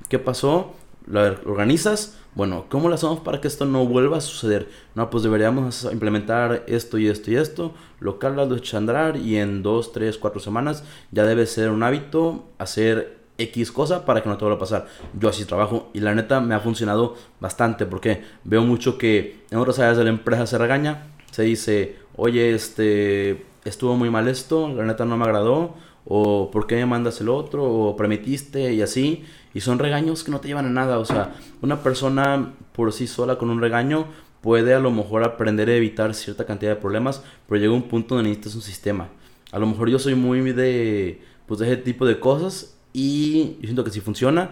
¿qué 0.09 0.19
pasó? 0.19 0.73
¿Lo 1.05 1.21
organizas? 1.45 2.17
Bueno, 2.35 2.65
¿cómo 2.69 2.89
lo 2.89 2.95
hacemos 2.95 3.19
para 3.19 3.41
que 3.41 3.47
esto 3.47 3.65
no 3.65 3.85
vuelva 3.85 4.17
a 4.17 4.21
suceder? 4.21 4.67
No, 4.95 5.09
pues 5.09 5.21
deberíamos 5.21 5.83
implementar 5.91 6.63
esto 6.67 6.97
y 6.97 7.07
esto 7.07 7.29
y 7.29 7.35
esto, 7.35 7.73
lo 7.99 8.17
echas 8.55 8.73
a 8.73 8.77
andar 8.77 9.17
y 9.17 9.37
en 9.37 9.61
dos, 9.61 9.91
tres, 9.91 10.17
cuatro 10.17 10.39
semanas 10.39 10.83
ya 11.11 11.25
debe 11.25 11.45
ser 11.45 11.69
un 11.69 11.83
hábito 11.83 12.45
hacer 12.57 13.22
X 13.37 13.71
cosa 13.71 14.05
para 14.05 14.21
que 14.21 14.29
no 14.29 14.37
te 14.37 14.45
vuelva 14.45 14.57
a 14.57 14.59
pasar. 14.59 14.87
Yo 15.19 15.29
así 15.29 15.45
trabajo 15.45 15.89
y 15.93 15.99
la 15.99 16.13
neta 16.13 16.39
me 16.39 16.55
ha 16.55 16.59
funcionado 16.59 17.15
bastante 17.39 17.85
porque 17.85 18.23
veo 18.43 18.63
mucho 18.63 18.97
que 18.97 19.41
en 19.49 19.57
otras 19.57 19.79
áreas 19.79 19.97
de 19.97 20.03
la 20.03 20.09
empresa 20.11 20.45
se 20.45 20.57
regaña, 20.57 21.07
se 21.31 21.43
dice, 21.43 21.97
oye, 22.15 22.53
este, 22.53 23.45
estuvo 23.65 23.95
muy 23.95 24.09
mal 24.09 24.27
esto, 24.27 24.69
la 24.69 24.85
neta 24.85 25.05
no 25.05 25.17
me 25.17 25.25
agradó, 25.25 25.75
o 26.05 26.51
por 26.51 26.67
qué 26.67 26.75
me 26.75 26.85
mandas 26.85 27.21
el 27.21 27.29
otro, 27.29 27.63
o 27.63 27.95
permitiste 27.95 28.73
y 28.73 28.81
así. 28.81 29.23
Y 29.53 29.61
son 29.61 29.79
regaños 29.79 30.23
que 30.23 30.31
no 30.31 30.39
te 30.39 30.47
llevan 30.47 30.65
a 30.65 30.69
nada. 30.69 30.99
O 30.99 31.05
sea, 31.05 31.35
una 31.61 31.81
persona 31.81 32.53
por 32.73 32.91
sí 32.91 33.07
sola 33.07 33.37
con 33.37 33.49
un 33.49 33.61
regaño 33.61 34.05
puede 34.41 34.73
a 34.73 34.79
lo 34.79 34.91
mejor 34.91 35.23
aprender 35.23 35.69
a 35.69 35.75
evitar 35.75 36.13
cierta 36.13 36.45
cantidad 36.45 36.71
de 36.71 36.81
problemas, 36.81 37.23
pero 37.47 37.61
llega 37.61 37.73
un 37.73 37.83
punto 37.83 38.15
donde 38.15 38.29
necesitas 38.29 38.55
un 38.55 38.61
sistema. 38.61 39.09
A 39.51 39.59
lo 39.59 39.67
mejor 39.67 39.89
yo 39.89 39.99
soy 39.99 40.15
muy 40.15 40.41
de, 40.51 41.21
pues, 41.45 41.59
de 41.59 41.67
ese 41.67 41.77
tipo 41.77 42.05
de 42.05 42.19
cosas 42.19 42.72
y 42.93 43.55
yo 43.55 43.63
siento 43.63 43.83
que 43.83 43.91
sí 43.91 43.99
funciona 43.99 44.51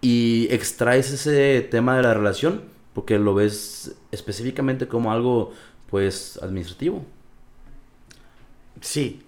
y 0.00 0.46
extraes 0.50 1.10
ese 1.10 1.62
tema 1.62 1.96
de 1.96 2.02
la 2.02 2.14
relación 2.14 2.62
porque 2.94 3.18
lo 3.18 3.34
ves 3.34 3.94
específicamente 4.10 4.86
como 4.86 5.12
algo, 5.12 5.52
pues, 5.90 6.38
administrativo. 6.42 7.04
Sí, 8.80 9.22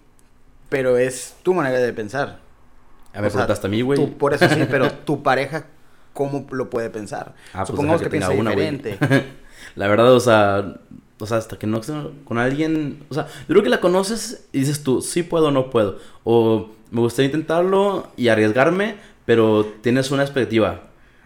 pero 0.68 0.98
es 0.98 1.36
tu 1.42 1.54
manera 1.54 1.78
de 1.78 1.92
pensar. 1.92 2.40
A 3.14 3.20
ver, 3.20 3.30
preguntaste 3.30 3.66
a 3.66 3.70
mí, 3.70 3.80
güey. 3.80 4.06
por 4.06 4.34
eso 4.34 4.48
sí, 4.48 4.66
pero 4.68 4.92
tu 5.04 5.22
pareja, 5.22 5.66
¿cómo 6.12 6.46
lo 6.50 6.68
puede 6.68 6.90
pensar? 6.90 7.34
Ah, 7.52 7.58
pues 7.58 7.68
Supongamos 7.68 8.00
que, 8.00 8.06
que 8.06 8.10
piensa 8.10 8.30
una, 8.30 8.50
diferente. 8.50 8.98
La 9.76 9.88
verdad, 9.88 10.12
o 10.12 10.20
sea, 10.20 10.80
o 11.18 11.26
sea, 11.26 11.38
hasta 11.38 11.58
que 11.58 11.66
no 11.66 11.80
con 12.24 12.38
alguien, 12.38 13.04
o 13.08 13.14
sea, 13.14 13.26
yo 13.26 13.46
creo 13.46 13.62
que 13.62 13.70
la 13.70 13.80
conoces 13.80 14.46
y 14.52 14.60
dices 14.60 14.82
tú, 14.82 15.00
sí 15.00 15.22
puedo 15.22 15.46
o 15.46 15.50
no 15.52 15.70
puedo. 15.70 15.98
O 16.24 16.73
me 16.90 17.00
gustaría 17.00 17.26
intentarlo 17.26 18.08
y 18.16 18.28
arriesgarme, 18.28 18.96
pero 19.24 19.64
tienes 19.80 20.10
una 20.10 20.22
expectativa. 20.22 20.82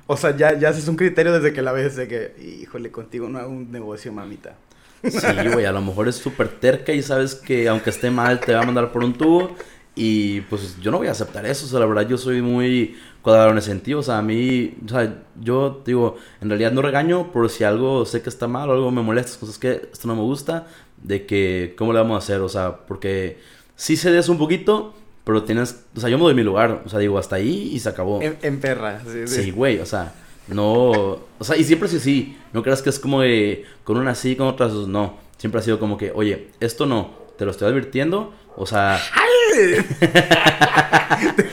O 0.06 0.16
sea, 0.16 0.36
ya, 0.36 0.58
ya 0.58 0.70
haces 0.70 0.88
un 0.88 0.96
criterio 0.96 1.32
desde 1.32 1.52
que 1.52 1.62
la 1.62 1.72
ves 1.72 1.96
de 1.96 2.08
que, 2.08 2.34
híjole, 2.62 2.90
contigo 2.90 3.28
no 3.28 3.38
hago 3.38 3.50
un 3.50 3.70
negocio, 3.70 4.12
mamita. 4.12 4.56
Sí, 5.04 5.48
güey, 5.52 5.64
a 5.64 5.72
lo 5.72 5.80
mejor 5.80 6.08
es 6.08 6.16
súper 6.16 6.48
terca 6.48 6.92
y 6.92 7.02
sabes 7.02 7.34
que 7.34 7.68
aunque 7.68 7.90
esté 7.90 8.10
mal 8.10 8.40
te 8.40 8.52
va 8.52 8.62
a 8.62 8.66
mandar 8.66 8.90
por 8.90 9.04
un 9.04 9.12
tubo. 9.12 9.54
Y 10.00 10.42
pues 10.42 10.80
yo 10.80 10.92
no 10.92 10.98
voy 10.98 11.08
a 11.08 11.10
aceptar 11.10 11.44
eso, 11.44 11.66
o 11.66 11.68
sea, 11.68 11.80
la 11.80 11.86
verdad 11.86 12.08
yo 12.08 12.16
soy 12.16 12.40
muy 12.40 12.96
cuadrado 13.20 13.50
en 13.50 13.58
ese 13.58 13.70
sentido, 13.70 13.98
o 13.98 14.02
sea, 14.04 14.18
a 14.18 14.22
mí, 14.22 14.76
o 14.86 14.88
sea, 14.88 15.24
yo 15.40 15.82
digo, 15.84 16.14
en 16.40 16.48
realidad 16.48 16.70
no 16.70 16.82
regaño 16.82 17.32
por 17.32 17.50
si 17.50 17.64
algo 17.64 18.06
sé 18.06 18.22
que 18.22 18.28
está 18.28 18.46
mal 18.46 18.70
o 18.70 18.74
algo 18.74 18.92
me 18.92 19.02
molesta, 19.02 19.40
cosas 19.40 19.58
que 19.58 19.88
esto 19.92 20.06
no 20.06 20.14
me 20.14 20.22
gusta, 20.22 20.68
de 21.02 21.26
que, 21.26 21.74
¿cómo 21.76 21.92
le 21.92 21.98
vamos 21.98 22.14
a 22.14 22.18
hacer? 22.18 22.40
O 22.42 22.48
sea, 22.48 22.86
porque 22.86 23.40
sí 23.74 23.96
cedes 23.96 24.28
un 24.28 24.38
poquito, 24.38 24.94
pero 25.28 25.42
tienes, 25.42 25.84
o 25.94 26.00
sea, 26.00 26.08
yo 26.08 26.16
me 26.16 26.24
doy 26.24 26.32
mi 26.32 26.42
lugar, 26.42 26.80
o 26.86 26.88
sea, 26.88 26.98
digo, 27.00 27.18
hasta 27.18 27.36
ahí 27.36 27.72
y 27.74 27.78
se 27.80 27.90
acabó. 27.90 28.22
En, 28.22 28.38
en 28.40 28.60
perra. 28.60 29.02
Sí, 29.04 29.26
sí. 29.26 29.42
Sí, 29.42 29.50
güey, 29.50 29.78
o 29.78 29.84
sea, 29.84 30.14
no, 30.46 30.88
o 30.88 31.20
sea, 31.42 31.54
y 31.58 31.64
siempre 31.64 31.86
sí, 31.86 32.00
sí, 32.00 32.38
no 32.54 32.62
creas 32.62 32.80
que 32.80 32.88
es 32.88 32.98
como 32.98 33.20
de, 33.20 33.66
con 33.84 33.98
una 33.98 34.14
sí, 34.14 34.36
con 34.36 34.46
otras 34.46 34.72
no, 34.72 35.18
siempre 35.36 35.60
ha 35.60 35.62
sido 35.62 35.78
como 35.78 35.98
que, 35.98 36.12
oye, 36.14 36.48
esto 36.60 36.86
no, 36.86 37.10
te 37.36 37.44
lo 37.44 37.50
estoy 37.50 37.68
advirtiendo, 37.68 38.32
o 38.56 38.64
sea... 38.64 38.98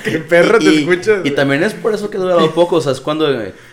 ¿Qué 0.04 0.20
perro 0.20 0.60
te 0.60 0.66
y, 0.66 0.78
escuchas? 0.80 1.26
Y 1.26 1.32
también 1.32 1.64
es 1.64 1.74
por 1.74 1.94
eso 1.94 2.10
que 2.10 2.18
he 2.18 2.20
durado 2.20 2.52
poco, 2.56 2.78
o 2.78 2.82
sea, 2.82 2.92
es 2.92 3.02
cuando, 3.02 3.28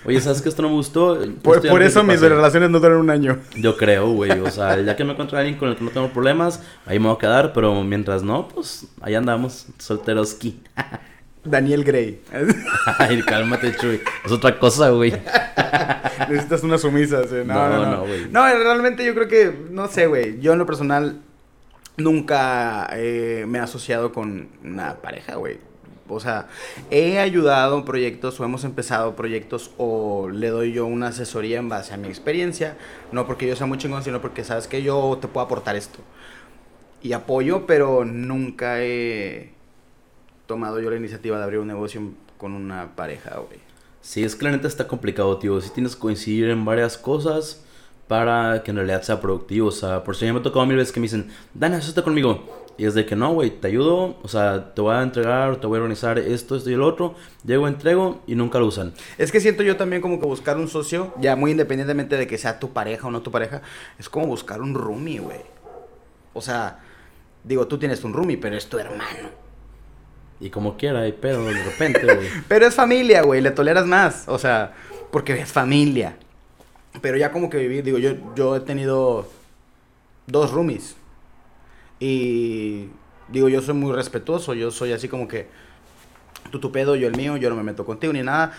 oye, 0.04 0.20
¿sabes 0.20 0.40
que 0.42 0.48
esto 0.48 0.62
no 0.62 0.68
me 0.68 0.74
gustó? 0.74 1.18
Por, 1.42 1.60
por 1.60 1.80
no 1.80 1.86
eso 1.86 2.00
te 2.00 2.06
mis 2.06 2.20
relaciones 2.20 2.70
no 2.70 2.80
duran 2.80 2.98
un 2.98 3.10
año. 3.10 3.38
Yo 3.56 3.76
creo, 3.76 4.10
güey, 4.12 4.30
o 4.32 4.50
sea, 4.50 4.80
ya 4.80 4.96
que 4.96 5.04
me 5.04 5.12
encuentro 5.12 5.36
a 5.36 5.40
alguien 5.40 5.58
con 5.58 5.68
el 5.68 5.76
que 5.76 5.84
no 5.84 5.90
tengo 5.90 6.08
problemas, 6.08 6.62
ahí 6.86 6.98
me 6.98 7.06
voy 7.06 7.16
a 7.16 7.18
quedar, 7.18 7.52
pero 7.52 7.82
mientras 7.82 8.22
no, 8.22 8.48
pues, 8.48 8.86
ahí 9.00 9.14
andamos, 9.14 9.66
solteroski. 9.78 10.60
Daniel 11.44 11.82
Gray. 11.82 12.20
Ay, 12.98 13.20
cálmate, 13.22 13.74
Chuy, 13.76 14.00
es 14.24 14.30
otra 14.30 14.58
cosa, 14.58 14.90
güey. 14.90 15.12
Necesitas 16.28 16.62
una 16.62 16.78
sumisa. 16.78 17.24
sí. 17.24 17.34
No, 17.44 17.54
No, 17.54 17.68
no, 17.68 17.84
no, 17.84 17.90
no. 17.96 18.00
güey. 18.02 18.28
No, 18.30 18.46
realmente 18.46 19.04
yo 19.04 19.12
creo 19.12 19.26
que, 19.26 19.52
no 19.70 19.88
sé, 19.88 20.06
güey. 20.06 20.40
Yo 20.40 20.52
en 20.52 20.60
lo 20.60 20.66
personal 20.66 21.20
nunca 21.96 22.88
eh, 22.92 23.44
me 23.48 23.58
he 23.58 23.60
asociado 23.60 24.12
con 24.12 24.48
una 24.64 24.96
pareja, 24.96 25.36
güey. 25.36 25.58
O 26.08 26.20
sea, 26.20 26.48
he 26.90 27.18
ayudado 27.18 27.78
en 27.78 27.84
proyectos 27.84 28.38
o 28.38 28.44
hemos 28.44 28.64
empezado 28.64 29.16
proyectos 29.16 29.70
o 29.78 30.28
le 30.28 30.48
doy 30.48 30.72
yo 30.72 30.84
una 30.84 31.08
asesoría 31.08 31.58
en 31.58 31.68
base 31.68 31.94
a 31.94 31.96
mi 31.96 32.08
experiencia. 32.08 32.76
No 33.12 33.26
porque 33.26 33.46
yo 33.46 33.56
sea 33.56 33.66
muy 33.66 33.78
chingón, 33.78 34.02
sino 34.02 34.20
porque 34.20 34.44
sabes 34.44 34.66
que 34.66 34.82
yo 34.82 35.18
te 35.20 35.28
puedo 35.28 35.46
aportar 35.46 35.76
esto. 35.76 36.00
Y 37.02 37.14
apoyo, 37.14 37.66
pero 37.66 38.04
nunca 38.04 38.82
he 38.82 39.52
tomado 40.46 40.80
yo 40.80 40.90
la 40.90 40.96
iniciativa 40.96 41.38
de 41.38 41.44
abrir 41.44 41.60
un 41.60 41.68
negocio 41.68 42.02
con 42.36 42.52
una 42.52 42.94
pareja, 42.94 43.38
güey. 43.38 43.60
Sí, 44.02 44.22
es 44.24 44.34
que 44.36 44.44
la 44.44 44.50
neta 44.50 44.68
está 44.68 44.88
complicado, 44.88 45.38
tío. 45.38 45.60
Si 45.60 45.70
tienes 45.70 45.94
que 45.94 46.00
coincidir 46.00 46.50
en 46.50 46.64
varias 46.64 46.98
cosas 46.98 47.64
para 48.08 48.62
que 48.62 48.70
en 48.70 48.76
realidad 48.78 49.02
sea 49.02 49.20
productivo. 49.20 49.68
O 49.68 49.72
sea, 49.72 50.04
por 50.04 50.16
si 50.16 50.30
me 50.30 50.38
ha 50.38 50.42
tocado 50.42 50.66
mil 50.66 50.76
veces 50.76 50.92
que 50.92 51.00
me 51.00 51.04
dicen, 51.04 51.30
Dana, 51.54 51.76
asóciate 51.76 52.02
conmigo. 52.02 52.62
Y 52.78 52.86
es 52.86 52.94
de 52.94 53.04
que 53.04 53.16
no, 53.16 53.32
güey, 53.34 53.50
te 53.50 53.68
ayudo. 53.68 54.16
O 54.22 54.28
sea, 54.28 54.74
te 54.74 54.80
voy 54.80 54.94
a 54.94 55.02
entregar, 55.02 55.56
te 55.56 55.66
voy 55.66 55.76
a 55.76 55.80
organizar 55.82 56.18
esto, 56.18 56.56
esto 56.56 56.70
y 56.70 56.74
el 56.74 56.82
otro. 56.82 57.14
Llego, 57.44 57.68
entrego 57.68 58.22
y 58.26 58.34
nunca 58.34 58.58
lo 58.58 58.66
usan. 58.66 58.92
Es 59.18 59.30
que 59.30 59.40
siento 59.40 59.62
yo 59.62 59.76
también 59.76 60.02
como 60.02 60.18
que 60.18 60.26
buscar 60.26 60.56
un 60.56 60.68
socio, 60.68 61.12
ya 61.20 61.36
muy 61.36 61.50
independientemente 61.50 62.16
de 62.16 62.26
que 62.26 62.38
sea 62.38 62.58
tu 62.58 62.72
pareja 62.72 63.08
o 63.08 63.10
no 63.10 63.22
tu 63.22 63.30
pareja, 63.30 63.62
es 63.98 64.08
como 64.08 64.26
buscar 64.26 64.62
un 64.62 64.74
roomie, 64.74 65.20
güey. 65.20 65.40
O 66.32 66.40
sea, 66.40 66.80
digo, 67.44 67.66
tú 67.66 67.78
tienes 67.78 68.02
un 68.04 68.14
roomie, 68.14 68.38
pero 68.38 68.56
es 68.56 68.66
tu 68.66 68.78
hermano. 68.78 69.28
Y 70.40 70.50
como 70.50 70.76
quiera, 70.76 71.00
hay 71.00 71.12
pedo 71.12 71.44
de 71.44 71.52
repente, 71.64 72.02
güey. 72.02 72.28
Pero 72.48 72.66
es 72.66 72.74
familia, 72.74 73.22
güey, 73.22 73.40
le 73.40 73.50
toleras 73.50 73.86
más. 73.86 74.24
O 74.26 74.38
sea, 74.38 74.72
porque 75.10 75.34
es 75.34 75.52
familia. 75.52 76.16
Pero 77.00 77.16
ya 77.16 77.32
como 77.32 77.48
que 77.48 77.58
vivir, 77.58 77.84
digo, 77.84 77.98
yo, 77.98 78.12
yo 78.34 78.56
he 78.56 78.60
tenido 78.60 79.28
dos 80.26 80.50
roomies. 80.52 80.96
Y 81.98 82.88
digo, 83.28 83.48
yo 83.48 83.62
soy 83.62 83.74
muy 83.74 83.92
respetuoso, 83.92 84.54
yo 84.54 84.70
soy 84.70 84.92
así 84.92 85.08
como 85.08 85.28
que 85.28 85.48
tú 86.50 86.60
tu 86.60 86.72
pedo, 86.72 86.96
yo 86.96 87.08
el 87.08 87.16
mío, 87.16 87.36
yo 87.36 87.48
no 87.48 87.56
me 87.56 87.62
meto 87.62 87.86
contigo 87.86 88.12
ni 88.12 88.22
nada. 88.22 88.52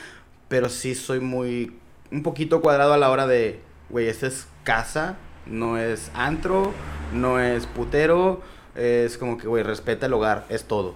Pero 0.48 0.70
sí 0.70 0.96
soy 0.96 1.20
muy, 1.20 1.78
un 2.12 2.24
poquito 2.24 2.62
cuadrado 2.62 2.94
a 2.94 2.98
la 2.98 3.10
hora 3.10 3.28
de, 3.28 3.60
güey, 3.90 4.08
esta 4.08 4.28
es 4.28 4.48
casa, 4.64 5.18
no 5.46 5.78
es 5.78 6.12
antro, 6.14 6.72
no 7.14 7.40
es 7.40 7.66
putero. 7.66 8.42
Es 8.76 9.18
como 9.18 9.38
que, 9.38 9.48
güey, 9.48 9.64
respeta 9.64 10.08
el 10.08 10.14
hogar, 10.14 10.46
es 10.50 10.66
todo. 10.66 10.96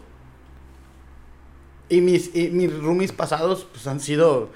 Y 1.89 2.01
mis, 2.01 2.35
y 2.35 2.49
mis 2.49 2.73
roomies 2.73 3.11
pasados, 3.11 3.67
pues 3.71 3.87
han 3.87 3.99
sido, 3.99 4.49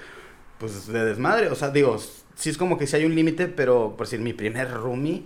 pues, 0.58 0.86
de 0.86 1.04
desmadre. 1.04 1.48
O 1.48 1.54
sea, 1.54 1.70
digo, 1.70 1.96
sí 2.34 2.50
es 2.50 2.58
como 2.58 2.78
que 2.78 2.86
sí 2.86 2.96
hay 2.96 3.04
un 3.04 3.14
límite, 3.14 3.48
pero, 3.48 3.94
por 3.96 4.06
decir, 4.06 4.20
mi 4.20 4.32
primer 4.32 4.70
roomie 4.70 5.24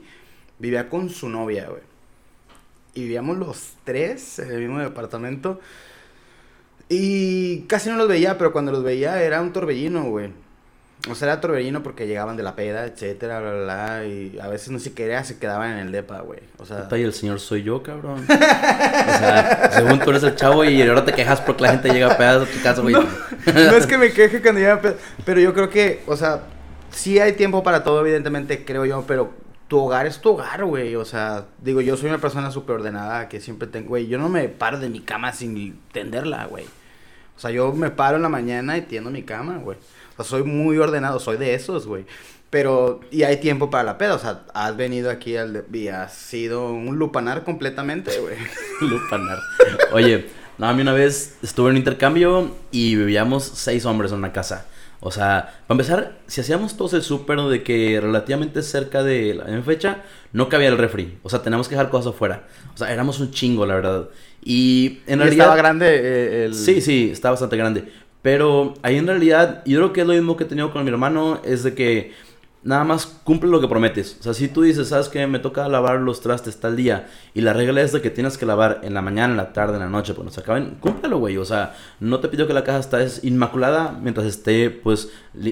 vivía 0.58 0.88
con 0.88 1.10
su 1.10 1.28
novia, 1.28 1.68
güey. 1.68 1.82
Y 2.94 3.02
vivíamos 3.02 3.36
los 3.36 3.74
tres 3.84 4.38
en 4.38 4.50
el 4.50 4.60
mismo 4.60 4.78
departamento. 4.78 5.60
Y 6.88 7.62
casi 7.62 7.90
no 7.90 7.96
los 7.96 8.08
veía, 8.08 8.38
pero 8.38 8.52
cuando 8.52 8.72
los 8.72 8.82
veía 8.82 9.22
era 9.22 9.42
un 9.42 9.52
torbellino, 9.52 10.04
güey. 10.04 10.30
O 11.10 11.14
sea, 11.14 11.28
era 11.28 11.40
torbellino 11.40 11.82
porque 11.82 12.06
llegaban 12.06 12.36
de 12.36 12.42
la 12.42 12.56
peda, 12.56 12.84
etcétera, 12.86 13.40
bla, 13.40 13.52
bla, 13.52 13.62
bla. 13.64 14.06
Y 14.06 14.38
a 14.40 14.48
veces 14.48 14.70
no 14.70 14.78
se 14.78 14.92
quería, 14.92 15.22
se 15.24 15.38
quedaban 15.38 15.72
en 15.72 15.78
el 15.78 15.92
depa, 15.92 16.20
güey. 16.20 16.40
O 16.58 16.64
sea. 16.64 16.88
Y 16.90 17.02
el 17.02 17.12
señor 17.12 17.38
soy 17.38 17.62
yo, 17.62 17.82
cabrón. 17.82 18.24
o 18.24 18.26
sea, 18.26 19.70
según 19.72 20.00
tú 20.00 20.10
eres 20.10 20.22
el 20.22 20.34
chavo 20.34 20.64
y 20.64 20.80
ahora 20.82 21.04
te 21.04 21.12
quejas 21.12 21.40
porque 21.42 21.62
la 21.62 21.72
gente 21.72 21.90
llega 21.90 22.12
a 22.12 22.16
pedas 22.16 22.48
a 22.48 22.50
tu 22.50 22.62
casa, 22.62 22.80
güey. 22.80 22.94
No, 22.94 23.02
no 23.02 23.76
es 23.76 23.86
que 23.86 23.98
me 23.98 24.10
queje 24.10 24.40
cuando 24.40 24.60
llega 24.60 24.74
a 24.74 24.80
peda, 24.80 24.94
pero 25.24 25.40
yo 25.40 25.52
creo 25.52 25.68
que, 25.68 26.02
o 26.06 26.16
sea, 26.16 26.40
sí 26.96 27.18
hay 27.20 27.34
tiempo 27.34 27.62
para 27.62 27.84
todo, 27.84 28.00
evidentemente, 28.00 28.64
creo 28.64 28.84
yo, 28.84 29.04
pero 29.06 29.32
tu 29.68 29.78
hogar 29.78 30.06
es 30.06 30.20
tu 30.20 30.30
hogar, 30.30 30.64
güey. 30.64 30.96
O 30.96 31.04
sea, 31.04 31.44
digo, 31.62 31.80
yo 31.80 31.96
soy 31.96 32.08
una 32.08 32.18
persona 32.18 32.50
súper 32.50 32.76
ordenada 32.76 33.28
que 33.28 33.40
siempre 33.40 33.68
tengo, 33.68 33.90
güey, 33.90 34.06
yo 34.06 34.18
no 34.18 34.28
me 34.28 34.48
paro 34.48 34.78
de 34.78 34.88
mi 34.88 35.00
cama 35.00 35.32
sin 35.32 35.78
tenderla, 35.92 36.46
güey. 36.46 36.64
O 37.36 37.38
sea, 37.40 37.50
yo 37.50 37.72
me 37.72 37.90
paro 37.90 38.16
en 38.16 38.22
la 38.22 38.28
mañana 38.28 38.78
y 38.78 38.82
tiendo 38.82 39.10
mi 39.10 39.22
cama, 39.22 39.58
güey. 39.58 39.76
O 40.12 40.16
sea, 40.16 40.24
soy 40.24 40.42
muy 40.42 40.78
ordenado, 40.78 41.20
soy 41.20 41.36
de 41.36 41.54
esos, 41.54 41.86
güey. 41.86 42.06
Pero, 42.48 43.00
y 43.10 43.24
hay 43.24 43.36
tiempo 43.38 43.70
para 43.70 43.84
la 43.84 43.98
peda, 43.98 44.14
o 44.14 44.18
sea, 44.18 44.44
has 44.54 44.76
venido 44.76 45.10
aquí 45.10 45.36
al, 45.36 45.64
y 45.72 45.88
has 45.88 46.14
sido 46.14 46.72
un 46.72 46.96
lupanar 46.96 47.44
completamente, 47.44 48.18
güey. 48.20 48.36
Lupanar. 48.80 49.38
Oye, 49.92 50.26
no, 50.56 50.66
a 50.66 50.72
mí 50.72 50.80
una 50.80 50.94
vez 50.94 51.36
estuve 51.42 51.68
en 51.68 51.72
un 51.72 51.76
intercambio 51.78 52.50
y 52.70 52.96
vivíamos 52.96 53.44
seis 53.44 53.84
hombres 53.84 54.12
en 54.12 54.18
una 54.18 54.32
casa. 54.32 54.64
O 55.06 55.12
sea, 55.12 55.54
para 55.68 55.76
empezar, 55.76 56.18
si 56.26 56.40
hacíamos 56.40 56.76
todos 56.76 56.92
el 56.94 57.02
súper 57.02 57.38
de 57.42 57.62
que 57.62 58.00
relativamente 58.00 58.60
cerca 58.62 59.04
de 59.04 59.34
la 59.34 59.62
fecha, 59.62 60.02
no 60.32 60.48
cabía 60.48 60.66
el 60.66 60.76
refri. 60.76 61.18
O 61.22 61.30
sea, 61.30 61.42
teníamos 61.42 61.68
que 61.68 61.76
dejar 61.76 61.90
cosas 61.90 62.12
afuera. 62.12 62.48
O 62.74 62.76
sea, 62.76 62.92
éramos 62.92 63.20
un 63.20 63.30
chingo, 63.30 63.64
la 63.66 63.76
verdad. 63.76 64.08
Y 64.44 64.98
en 65.06 65.20
Y 65.20 65.22
realidad... 65.22 65.46
estaba 65.46 65.56
grande 65.56 65.86
eh, 65.88 66.44
el... 66.46 66.54
Sí, 66.54 66.80
sí, 66.80 67.10
está 67.12 67.30
bastante 67.30 67.56
grande. 67.56 67.84
Pero 68.20 68.74
ahí 68.82 68.96
en 68.96 69.06
realidad, 69.06 69.62
yo 69.64 69.78
creo 69.78 69.92
que 69.92 70.00
es 70.00 70.06
lo 70.08 70.14
mismo 70.14 70.36
que 70.36 70.42
he 70.42 70.46
tenido 70.48 70.72
con 70.72 70.82
mi 70.82 70.90
hermano, 70.90 71.40
es 71.44 71.62
de 71.62 71.74
que 71.74 72.12
nada 72.66 72.84
más 72.84 73.06
cumple 73.06 73.48
lo 73.48 73.60
que 73.60 73.68
prometes. 73.68 74.16
O 74.20 74.22
sea, 74.24 74.34
si 74.34 74.48
tú 74.48 74.62
dices, 74.62 74.88
sabes 74.88 75.08
que 75.08 75.26
me 75.26 75.38
toca 75.38 75.68
lavar 75.68 76.00
los 76.00 76.20
trastes 76.20 76.58
tal 76.58 76.76
día, 76.76 77.08
y 77.32 77.40
la 77.40 77.52
regla 77.52 77.80
es 77.80 77.92
de 77.92 78.02
que 78.02 78.10
tienes 78.10 78.36
que 78.36 78.44
lavar 78.44 78.80
en 78.82 78.92
la 78.92 79.02
mañana, 79.02 79.30
en 79.32 79.36
la 79.36 79.52
tarde, 79.52 79.74
en 79.74 79.80
la 79.80 79.88
noche, 79.88 80.14
cuando 80.14 80.32
se 80.32 80.40
acaben, 80.40 80.76
cúmplelo, 80.80 81.18
güey. 81.18 81.38
O 81.38 81.44
sea, 81.44 81.74
no 82.00 82.18
te 82.20 82.28
pido 82.28 82.46
que 82.46 82.52
la 82.52 82.64
casa 82.64 82.80
esté 82.80 83.26
inmaculada 83.26 83.96
mientras 84.02 84.26
esté, 84.26 84.70
pues, 84.70 85.10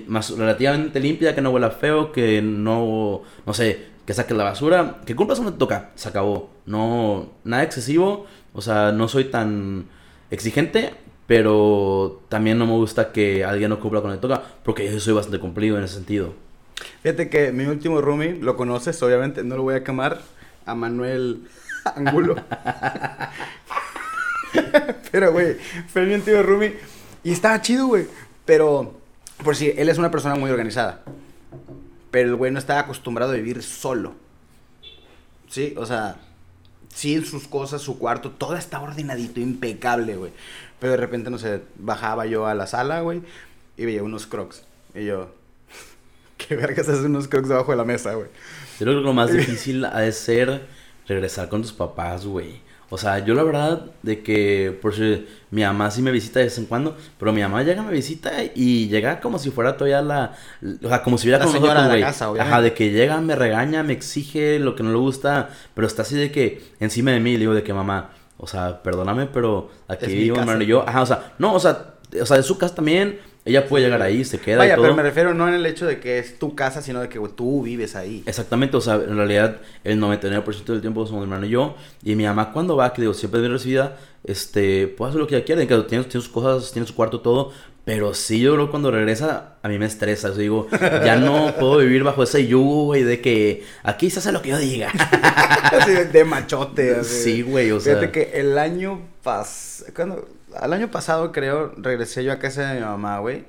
más 0.09 0.37
relativamente 0.37 0.99
limpia, 1.01 1.35
que 1.35 1.41
no 1.41 1.51
huela 1.51 1.71
feo, 1.71 2.11
que 2.11 2.43
no, 2.43 3.23
no 3.47 3.55
sé, 3.55 3.87
que 4.05 4.13
saques 4.13 4.37
la 4.37 4.45
basura, 4.45 5.01
que 5.07 5.15
cumplas 5.15 5.39
donde 5.39 5.53
te 5.53 5.59
toca, 5.59 5.93
se 5.95 6.09
acabó. 6.09 6.51
No, 6.67 7.31
nada 7.45 7.63
excesivo, 7.63 8.27
o 8.53 8.61
sea, 8.61 8.91
no 8.91 9.07
soy 9.07 9.25
tan 9.25 9.87
exigente, 10.31 10.95
pero 11.27 12.23
también 12.29 12.59
no 12.59 12.67
me 12.67 12.73
gusta 12.73 13.13
que 13.13 13.45
alguien 13.45 13.71
no 13.71 13.79
cumpla 13.79 14.01
con 14.01 14.11
lo 14.11 14.17
que 14.17 14.23
toca, 14.23 14.43
porque 14.65 14.91
yo 14.91 14.99
soy 14.99 15.15
bastante 15.15 15.39
cumplido 15.39 15.79
en 15.79 15.85
ese 15.85 15.95
sentido. 15.95 16.44
Fíjate 17.05 17.29
que 17.29 17.53
mi 17.53 17.67
último 17.67 18.01
roomie, 18.01 18.39
lo 18.41 18.57
conoces, 18.57 19.03
obviamente, 19.03 19.45
no 19.45 19.57
lo 19.57 19.63
voy 19.63 19.75
a 19.75 19.85
quemar, 19.85 20.23
a 20.65 20.75
Manuel 20.75 21.47
Angulo. 21.85 22.35
Pero, 25.13 25.31
güey, 25.31 25.59
fue 25.87 26.07
mi 26.07 26.15
último 26.15 26.41
roomie 26.41 26.79
y 27.23 27.33
estaba 27.33 27.61
chido, 27.61 27.89
güey. 27.89 28.07
Pero, 28.47 28.95
por 29.45 29.55
si, 29.55 29.75
él 29.77 29.91
es 29.91 29.99
una 29.99 30.11
persona 30.11 30.35
muy 30.37 30.51
organizada. 30.51 31.03
Pero 32.11 32.31
el 32.31 32.37
güey 32.37 32.51
no 32.51 32.59
estaba 32.59 32.81
acostumbrado 32.81 33.33
a 33.33 33.37
vivir 33.37 33.63
solo. 33.63 34.15
Sí, 35.51 35.75
o 35.77 35.85
sea, 35.85 36.17
sí, 36.89 37.23
sus 37.23 37.47
cosas, 37.47 37.83
su 37.83 37.99
cuarto, 37.99 38.31
todo 38.31 38.57
está 38.57 38.81
ordenadito, 38.81 39.41
impecable, 39.41 40.17
güey. 40.17 40.33
Pero 40.81 40.93
de 40.93 40.97
repente, 40.97 41.29
no 41.29 41.37
sé, 41.37 41.61
bajaba 41.77 42.25
yo 42.25 42.47
a 42.47 42.55
la 42.55 42.67
sala, 42.67 43.03
güey, 43.03 43.21
y 43.77 43.85
veía 43.85 44.03
unos 44.03 44.27
crocs. 44.27 44.63
Y 44.95 45.05
yo, 45.05 45.29
¿qué 46.47 46.57
vergas 46.57 46.89
haces 46.89 47.05
unos 47.05 47.29
crocs 47.29 47.49
debajo 47.49 47.71
de 47.73 47.77
la 47.77 47.85
mesa, 47.85 48.15
güey? 48.15 48.29
Yo 48.79 48.87
creo 48.87 48.99
que 48.99 49.05
lo 49.05 49.13
más 49.13 49.33
difícil 49.33 49.85
ha 49.85 50.01
de 50.01 50.13
ser 50.13 50.67
regresar 51.07 51.49
con 51.49 51.63
tus 51.63 51.73
papás, 51.73 52.27
güey. 52.27 52.63
O 52.91 52.99
sea, 52.99 53.19
yo 53.25 53.35
la 53.35 53.43
verdad 53.43 53.87
de 54.03 54.23
que, 54.23 54.79
por 54.81 54.95
si 54.95 55.27
mi 55.51 55.63
mamá 55.63 55.91
sí 55.91 56.01
me 56.03 56.13
visita 56.13 56.39
de 56.39 56.45
vez 56.47 56.59
en 56.59 56.67
cuando, 56.67 56.97
pero 57.19 57.33
mi 57.33 57.41
mamá 57.41 57.63
llega, 57.63 57.83
me 57.83 57.93
visita 57.93 58.31
y 58.55 58.89
llega 58.89 59.21
como 59.21 59.39
si 59.39 59.51
fuera 59.51 59.77
todavía 59.77 60.01
la, 60.03 60.37
o 60.83 60.89
sea, 60.89 61.03
como 61.03 61.19
si 61.19 61.27
hubiera 61.27 61.45
La 61.45 61.51
señora 61.51 61.83
de 61.83 61.89
la 61.89 61.95
güey. 61.95 62.03
casa, 62.03 62.31
obviamente. 62.31 62.53
Ajá, 62.55 62.63
de 62.63 62.73
que 62.75 62.91
llega, 62.91 63.21
me 63.21 63.35
regaña, 63.35 63.83
me 63.83 63.95
exige 63.95 64.59
lo 64.61 64.77
que 64.77 64.83
no 64.83 64.91
le 64.91 64.99
gusta, 64.99 65.49
pero 65.75 65.87
está 65.87 66.03
así 66.03 66.15
de 66.15 66.31
que 66.31 66.63
encima 66.79 67.11
de 67.11 67.21
mí 67.21 67.33
le 67.33 67.39
digo 67.41 67.55
de 67.55 67.63
que 67.65 67.73
mamá, 67.73 68.11
o 68.37 68.47
sea, 68.47 68.83
perdóname, 68.83 69.27
pero 69.27 69.71
aquí 69.89 70.15
vivo 70.15 70.37
mi 70.37 70.41
casa. 70.41 70.41
hermano 70.43 70.63
y 70.63 70.67
yo, 70.67 70.89
ajá, 70.89 71.03
o 71.03 71.07
sea, 71.07 71.35
no, 71.39 71.55
o 71.55 71.59
sea, 71.61 71.95
o 72.21 72.27
sea, 72.27 72.37
de 72.37 72.43
su 72.45 72.59
casa 72.59 72.77
también, 72.77 73.19
ella 73.45 73.67
puede 73.67 73.85
llegar 73.85 74.01
ahí, 74.01 74.25
se 74.25 74.39
queda 74.39 74.57
y 74.57 74.59
Vaya, 74.59 74.77
todo. 74.77 74.85
pero 74.85 74.97
me 74.97 75.03
refiero 75.03 75.35
no 75.35 75.47
en 75.49 75.55
el 75.55 75.67
hecho 75.67 75.87
de 75.87 76.01
que 76.01 76.19
es 76.19 76.39
tu 76.39 76.55
casa, 76.55 76.81
sino 76.81 77.01
de 77.01 77.09
que 77.11 77.21
tú 77.37 77.63
vives 77.63 77.95
ahí. 77.95 78.23
Exactamente, 78.25 78.77
o 78.77 78.81
sea, 78.81 78.95
en 78.95 79.17
realidad 79.17 79.59
el 79.85 80.01
99% 80.01 80.65
del 80.65 80.81
tiempo 80.81 81.07
somos 81.07 81.21
mi 81.21 81.25
hermano 81.25 81.47
y 81.47 81.51
yo. 81.51 81.77
Y 82.03 82.15
mi 82.17 82.25
mamá 82.25 82.53
cuando 82.53 82.77
va, 82.77 82.93
que 82.95 83.03
digo, 83.03 83.13
siempre 83.13 83.39
es 83.39 83.43
bien 83.43 83.53
recibida, 83.53 83.97
este, 84.25 84.89
puede 84.89 85.11
hacer 85.11 85.21
lo 85.21 85.27
que 85.27 85.37
ella 85.37 85.45
quiera, 85.45 85.61
que 85.61 85.67
tiene, 85.67 86.05
tiene 86.05 86.05
sus 86.23 86.29
cosas, 86.29 86.73
tiene 86.73 86.89
su 86.89 86.95
cuarto, 86.95 87.21
todo. 87.21 87.53
Pero 87.85 88.15
sí, 88.15 88.41
yo 88.41 88.55
creo 88.55 88.67
que 88.67 88.71
cuando 88.71 88.91
regresa, 88.91 89.57
a 89.63 89.69
mí 89.69 89.79
me 89.79 89.85
estresa. 89.85 90.31
Yo 90.31 90.37
digo, 90.37 90.69
ya 90.81 91.17
no 91.17 91.55
puedo 91.61 91.79
vivir 91.79 92.03
bajo 92.03 92.23
ese 92.23 92.47
yugo, 92.47 92.85
güey, 92.87 93.03
de 93.03 93.21
que 93.21 93.63
aquí 93.83 94.09
se 94.09 94.21
hace 94.21 94.33
lo 94.33 94.41
que 94.41 94.51
yo 94.51 94.59
diga. 94.59 94.91
De, 96.13 96.25
machote. 96.25 96.95
así. 96.97 97.23
Sí, 97.23 97.43
güey, 97.43 97.71
o 97.73 97.81
sea. 97.81 97.99
Fíjate 97.99 98.13
que 98.13 98.41
el 98.41 98.57
año 98.57 99.01
pas... 99.23 99.85
Al 100.61 100.73
año 100.73 100.91
pasado, 100.91 101.33
creo, 101.33 101.73
regresé 101.77 102.25
yo 102.25 102.33
a 102.33 102.39
casa 102.39 102.69
de 102.71 102.81
mi 102.81 102.87
mamá, 102.87 103.19
güey. 103.19 103.45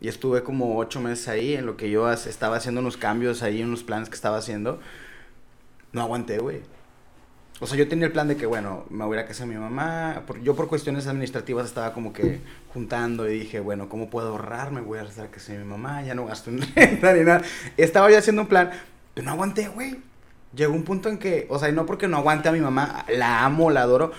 Y 0.00 0.08
estuve 0.08 0.42
como 0.42 0.76
ocho 0.78 1.00
meses 1.00 1.28
ahí 1.28 1.54
en 1.54 1.66
lo 1.66 1.76
que 1.76 1.90
yo 1.90 2.10
estaba 2.12 2.56
haciendo 2.56 2.80
unos 2.80 2.96
cambios 2.96 3.42
ahí, 3.42 3.62
unos 3.62 3.82
planes 3.82 4.08
que 4.08 4.14
estaba 4.14 4.38
haciendo. 4.38 4.80
No 5.92 6.02
aguanté, 6.02 6.38
güey. 6.38 6.60
O 7.60 7.66
sea, 7.66 7.76
yo 7.76 7.88
tenía 7.88 8.06
el 8.06 8.12
plan 8.12 8.28
de 8.28 8.36
que, 8.36 8.46
bueno, 8.46 8.84
me 8.88 9.04
voy 9.04 9.16
a 9.18 9.22
ir 9.22 9.26
casa 9.26 9.44
de 9.44 9.50
mi 9.50 9.56
mamá. 9.56 10.22
Por- 10.26 10.40
yo 10.42 10.54
por 10.54 10.68
cuestiones 10.68 11.06
administrativas 11.08 11.66
estaba 11.66 11.92
como 11.92 12.12
que 12.12 12.40
juntando 12.72 13.28
y 13.28 13.40
dije, 13.40 13.60
bueno, 13.60 13.88
¿cómo 13.88 14.10
puedo 14.10 14.28
ahorrar? 14.28 14.70
Me 14.70 14.80
voy 14.80 14.98
a 14.98 15.02
regresar 15.02 15.26
a 15.26 15.30
casa 15.30 15.52
mi 15.54 15.64
mamá, 15.64 16.02
ya 16.02 16.14
no 16.14 16.26
gasto 16.26 16.50
en 16.50 16.60
renta 16.76 17.12
ni 17.14 17.24
nada. 17.24 17.42
Estaba 17.76 18.10
yo 18.10 18.18
haciendo 18.18 18.42
un 18.42 18.48
plan, 18.48 18.70
pero 19.14 19.24
no 19.26 19.32
aguanté, 19.32 19.68
güey. 19.68 19.98
Llegó 20.54 20.72
un 20.74 20.84
punto 20.84 21.08
en 21.08 21.18
que, 21.18 21.46
o 21.50 21.58
sea, 21.58 21.70
no 21.72 21.84
porque 21.86 22.08
no 22.08 22.16
aguante 22.18 22.48
a 22.48 22.52
mi 22.52 22.60
mamá, 22.60 23.04
la 23.08 23.44
amo, 23.44 23.70
la 23.70 23.82
adoro, 23.82 24.12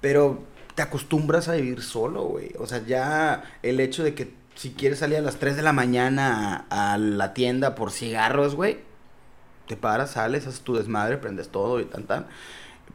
pero 0.00 0.42
te 0.76 0.82
acostumbras 0.82 1.48
a 1.48 1.54
vivir 1.54 1.82
solo, 1.82 2.22
güey. 2.24 2.52
O 2.58 2.66
sea, 2.66 2.84
ya 2.86 3.42
el 3.62 3.80
hecho 3.80 4.04
de 4.04 4.14
que 4.14 4.30
si 4.54 4.70
quieres 4.70 4.98
salir 5.00 5.16
a 5.16 5.22
las 5.22 5.38
3 5.38 5.56
de 5.56 5.62
la 5.62 5.72
mañana 5.72 6.66
a, 6.70 6.98
la 6.98 7.34
tienda 7.34 7.74
por 7.74 7.90
cigarros, 7.90 8.54
güey, 8.54 8.78
te 9.66 9.76
paras, 9.76 10.12
sales, 10.12 10.46
haces 10.46 10.60
tu 10.60 10.76
desmadre, 10.76 11.16
prendes 11.16 11.48
todo 11.48 11.80
y 11.80 11.86
tan 11.86 12.04
tan. 12.04 12.26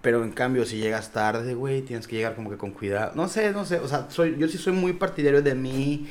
Pero 0.02 0.24
en 0.24 0.32
cambio, 0.32 0.65
si 0.65 0.78
llegas 0.78 1.12
tarde, 1.12 1.56
güey, 1.56 1.82
tienes 1.82 2.08
que 2.08 2.15
llegar 2.15 2.36
como 2.36 2.52
que 2.52 2.58
con 2.58 2.72
cuidado. 2.72 3.13
No 3.15 3.28
sé, 3.28 3.52
no 3.52 3.65
sé. 3.65 3.80
O 3.80 3.88
sea, 3.88 4.08
soy, 4.10 4.38
yo 4.38 4.48
sí 4.48 4.60
soy 4.60 4.74
muy 4.74 4.94
partidario 4.94 5.41
de 5.41 5.56
mi 5.56 6.08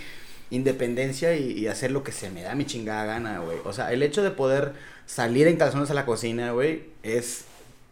independencia 0.51 1.37
y, 1.37 1.53
y 1.53 1.69
hacer 1.69 1.93
lo 1.93 2.03
que 2.03 2.13
se 2.13 2.31
me 2.31 2.43
da 2.43 2.57
mi 2.57 2.67
chingada 2.67 3.05
gana, 3.05 3.39
güey. 3.39 3.59
O 3.65 3.73
sea, 3.73 3.93
el 3.93 4.03
hecho 4.03 4.25
de 4.25 4.33
poder 4.33 4.75
salir 5.07 5.47
en 5.47 5.57
calzones 5.57 5.91
a 5.91 5.95
la 5.95 6.05
cocina, 6.05 6.51
güey, 6.51 6.85
es 7.05 7.45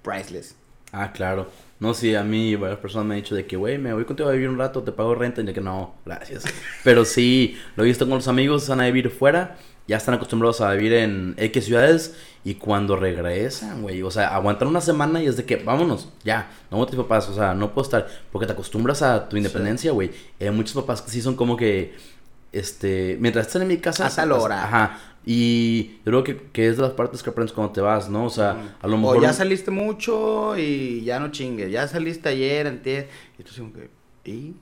priceless. 0.03 0.57
Ah, 0.93 1.13
claro. 1.13 1.49
No, 1.81 1.95
sí, 1.95 2.15
a 2.15 2.25
mí 2.25 2.57
varias 2.57 2.81
personas 2.81 3.07
me 3.07 3.15
han 3.15 3.21
dicho 3.21 3.35
de 3.35 3.47
que, 3.47 3.57
güey, 3.57 3.79
me 3.79 3.93
voy 3.93 4.05
contigo 4.05 4.29
a 4.29 4.33
vivir 4.33 4.49
un 4.49 4.59
rato, 4.59 4.83
te 4.83 4.91
pago 4.91 5.15
renta. 5.15 5.41
Y 5.41 5.45
de 5.45 5.55
que 5.55 5.61
no, 5.61 5.95
gracias. 6.05 6.45
Pero 6.85 7.05
sí, 7.05 7.57
lo 7.77 7.85
he 7.85 7.87
visto 7.87 8.07
con 8.07 8.17
los 8.17 8.27
amigos, 8.27 8.69
van 8.69 8.81
a 8.81 8.87
vivir 8.87 9.11
fuera, 9.11 9.57
ya 9.87 9.97
están 9.97 10.15
acostumbrados 10.15 10.61
a 10.61 10.73
vivir 10.73 10.93
en 10.95 11.35
X 11.37 11.67
ciudades. 11.67 12.17
Y 12.45 12.55
cuando 12.55 12.97
regresan, 12.97 13.83
güey, 13.83 14.03
o 14.03 14.11
sea, 14.11 14.35
aguantan 14.35 14.69
una 14.69 14.81
semana 14.81 15.23
y 15.23 15.27
es 15.27 15.37
de 15.37 15.45
que, 15.45 15.57
vámonos, 15.57 16.09
ya, 16.25 16.51
no 16.71 16.85
tus 16.87 16.97
papás, 16.97 17.29
o 17.29 17.35
sea, 17.35 17.55
no 17.55 17.73
puedo 17.73 17.85
estar. 17.85 18.09
Porque 18.33 18.47
te 18.47 18.53
acostumbras 18.55 19.03
a 19.03 19.29
tu 19.29 19.37
independencia, 19.37 19.93
güey. 19.93 20.11
Hay 20.41 20.51
muchos 20.51 20.75
papás 20.75 21.03
que 21.03 21.11
sí 21.11 21.23
son 21.23 21.37
como 21.37 21.57
que, 21.57 21.95
este, 22.51 23.17
mientras 23.21 23.47
están 23.47 23.63
en 23.63 23.69
mi 23.69 23.77
casa. 23.79 24.07
A 24.07 24.11
tal 24.11 24.33
hora. 24.33 24.65
Ajá. 24.65 24.99
Y 25.31 25.99
yo 25.99 26.05
creo 26.05 26.25
que, 26.25 26.37
que 26.55 26.69
es 26.69 26.77
de 26.79 26.83
las 26.85 26.93
partes 26.93 27.23
que 27.23 27.29
aprendes 27.29 27.53
cuando 27.53 27.71
te 27.75 27.83
vas, 27.83 28.09
¿no? 28.09 28.25
O 28.25 28.31
sea, 28.31 28.77
a 28.81 28.87
lo 28.89 28.95
O 28.95 28.99
mejor. 28.99 29.21
ya 29.21 29.35
saliste 29.35 29.71
mucho 29.71 30.57
y 30.57 31.03
ya 31.05 31.21
no 31.21 31.31
chingues. 31.31 31.71
Ya 31.71 31.87
saliste 31.87 32.31
ayer, 32.31 32.67
antier. 32.67 33.11
Y 33.39 33.43
tú 33.43 33.53
que, 33.75 33.91
¿y? 34.31 34.55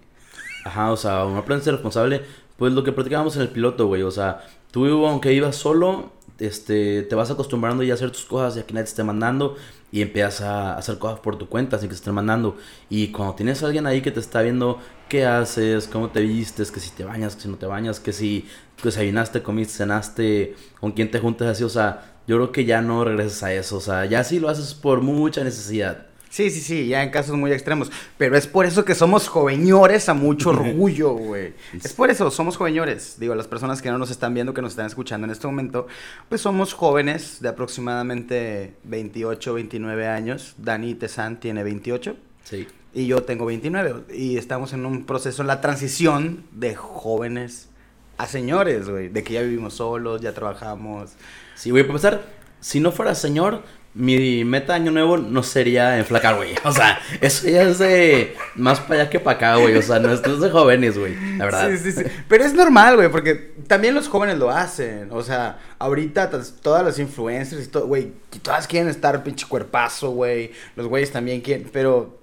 Ajá, 0.65 0.91
o 0.91 0.97
sea, 0.97 1.25
uno 1.25 1.39
aprende 1.39 1.61
a 1.63 1.65
ser 1.67 1.75
responsable. 1.75 2.23
Pues 2.57 2.73
lo 2.73 2.85
que 2.85 2.93
platicábamos 2.93 3.37
en 3.37 3.43
el 3.43 3.49
piloto, 3.49 3.87
güey. 3.87 4.03
O 4.03 4.11
sea, 4.11 4.47
tú 4.71 4.87
aunque 5.07 5.33
ibas 5.33 5.57
solo, 5.57 6.13
este, 6.39 7.03
te 7.03 7.15
vas 7.15 7.31
acostumbrando 7.31 7.83
ya 7.83 7.95
a 7.95 7.97
hacer 7.97 8.11
tus 8.11 8.25
cosas 8.25 8.57
y 8.57 8.61
a 8.61 8.67
que 8.67 8.75
nadie 8.75 8.85
te 8.85 8.91
esté 8.91 9.05
mandando. 9.05 9.57
Y 9.93 10.03
empiezas 10.03 10.41
a 10.43 10.77
hacer 10.77 10.99
cosas 10.99 11.21
por 11.21 11.37
tu 11.37 11.49
cuenta 11.49 11.79
sin 11.79 11.89
que 11.89 11.95
te 11.95 11.99
estén 11.99 12.15
mandando. 12.15 12.57
Y 12.91 13.09
cuando 13.09 13.35
tienes 13.35 13.63
a 13.63 13.67
alguien 13.67 13.87
ahí 13.87 14.03
que 14.03 14.11
te 14.11 14.21
está 14.21 14.43
viendo 14.43 14.79
qué 15.09 15.25
haces, 15.25 15.87
cómo 15.87 16.11
te 16.11 16.21
vistes, 16.21 16.71
que 16.73 16.81
si 16.81 16.91
te 16.91 17.05
bañas, 17.05 17.37
que 17.37 17.43
si 17.43 17.49
no 17.49 17.57
te 17.57 17.67
bañas, 17.67 18.01
que 18.01 18.13
si 18.13 18.47
desayunaste, 18.83 19.43
comiste, 19.43 19.75
cenaste, 19.75 20.57
con 20.81 20.93
quién 20.93 21.11
te 21.11 21.21
juntas 21.21 21.49
así. 21.49 21.65
O 21.65 21.69
sea, 21.69 22.17
yo 22.27 22.37
creo 22.37 22.53
que 22.53 22.65
ya 22.65 22.83
no 22.83 23.05
regresas 23.05 23.43
a 23.45 23.53
eso. 23.55 23.77
O 23.77 23.81
sea, 23.81 24.05
ya 24.07 24.25
sí 24.25 24.41
lo 24.41 24.49
haces 24.49 24.75
por 24.75 25.03
mucha 25.03 25.45
necesidad. 25.45 26.06
Sí, 26.37 26.51
sí, 26.51 26.61
sí, 26.61 26.87
ya 26.87 27.03
en 27.03 27.09
casos 27.09 27.35
muy 27.35 27.51
extremos. 27.51 27.91
Pero 28.19 28.37
es 28.37 28.47
por 28.47 28.67
eso 28.67 28.85
que 28.85 28.95
somos 28.95 29.27
joveñores 29.27 30.11
a 30.11 30.13
mucho 30.13 30.51
orgullo, 30.51 31.15
güey. 31.15 31.55
Es 31.83 31.95
por 31.95 32.11
eso, 32.11 32.31
somos 32.31 32.59
joveñores. 32.59 33.17
Digo, 33.19 33.35
las 33.35 33.47
personas 33.47 33.81
que 33.81 33.91
no 33.91 33.97
nos 33.97 34.11
están 34.11 34.35
viendo, 34.35 34.53
que 34.53 34.61
nos 34.61 34.73
están 34.73 34.85
escuchando 34.85 35.25
en 35.25 35.31
este 35.31 35.47
momento, 35.47 35.87
pues 36.29 36.43
somos 36.43 36.75
jóvenes 36.75 37.41
de 37.41 37.49
aproximadamente 37.49 38.75
28, 38.85 39.55
29 39.55 40.09
años. 40.09 40.55
Dani 40.59 40.95
Tezán 40.95 41.41
tiene 41.41 41.63
28. 41.63 42.15
Sí. 42.45 42.69
Y 42.93 43.07
yo 43.07 43.23
tengo 43.23 43.47
29. 43.47 44.15
Y 44.15 44.37
estamos 44.37 44.75
en 44.75 44.85
un 44.85 45.07
proceso, 45.07 45.41
en 45.41 45.49
la 45.49 45.63
transición 45.63 46.45
de 46.53 46.75
jóvenes 46.75 47.71
a 48.19 48.27
señores, 48.27 48.91
güey. 48.91 49.09
De 49.09 49.25
que 49.25 49.33
ya 49.33 49.41
vivimos 49.41 49.73
solos, 49.73 50.21
ya 50.21 50.35
trabajamos. 50.35 51.13
Sí, 51.55 51.71
güey, 51.71 51.85
para 51.85 51.95
empezar, 51.95 52.27
si 52.61 52.79
no 52.79 52.93
fuera 52.93 53.15
señor, 53.15 53.63
mi 53.97 54.45
meta 54.45 54.75
de 54.75 54.81
año 54.81 54.93
nuevo 54.93 55.17
no 55.17 55.43
sería 55.43 55.97
enflacar, 55.97 56.37
güey. 56.37 56.55
O 56.65 56.73
sea, 56.73 56.99
eso 57.23 57.49
ya 57.49 57.63
es 57.63 57.79
de 57.79 58.37
más 58.55 58.79
para 58.79 59.01
allá 59.01 59.11
que 59.11 59.21
para 59.21 59.37
acá, 59.37 59.57
güey. 59.57 59.75
O 59.75 59.81
sea, 59.81 59.99
no 59.99 60.13
es, 60.13 60.21
no 60.27 60.35
es 60.35 60.41
de 60.41 60.51
jóvenes, 60.51 60.99
güey. 60.99 61.17
La 61.39 61.47
verdad. 61.47 61.71
Sí, 61.71 61.79
sí, 61.79 61.93
sí. 61.93 62.05
Pero 62.29 62.45
es 62.45 62.53
normal, 62.53 62.97
güey, 62.97 63.11
porque 63.11 63.55
también 63.67 63.95
los 63.95 64.09
jóvenes 64.09 64.37
lo 64.37 64.51
hacen. 64.51 65.09
O 65.13 65.23
sea, 65.23 65.59
ahorita 65.79 66.31
todas 66.61 66.85
las 66.85 66.99
influencers 66.99 67.65
y 67.65 67.69
todo, 67.69 67.87
güey, 67.87 68.13
todas 68.43 68.67
quieren 68.67 68.91
estar 68.91 69.23
pinche 69.25 69.47
cuerpazo, 69.49 70.11
güey. 70.11 70.53
Los 70.75 70.89
güeyes 70.89 71.11
también 71.11 71.41
quieren, 71.41 71.71
pero 71.73 72.19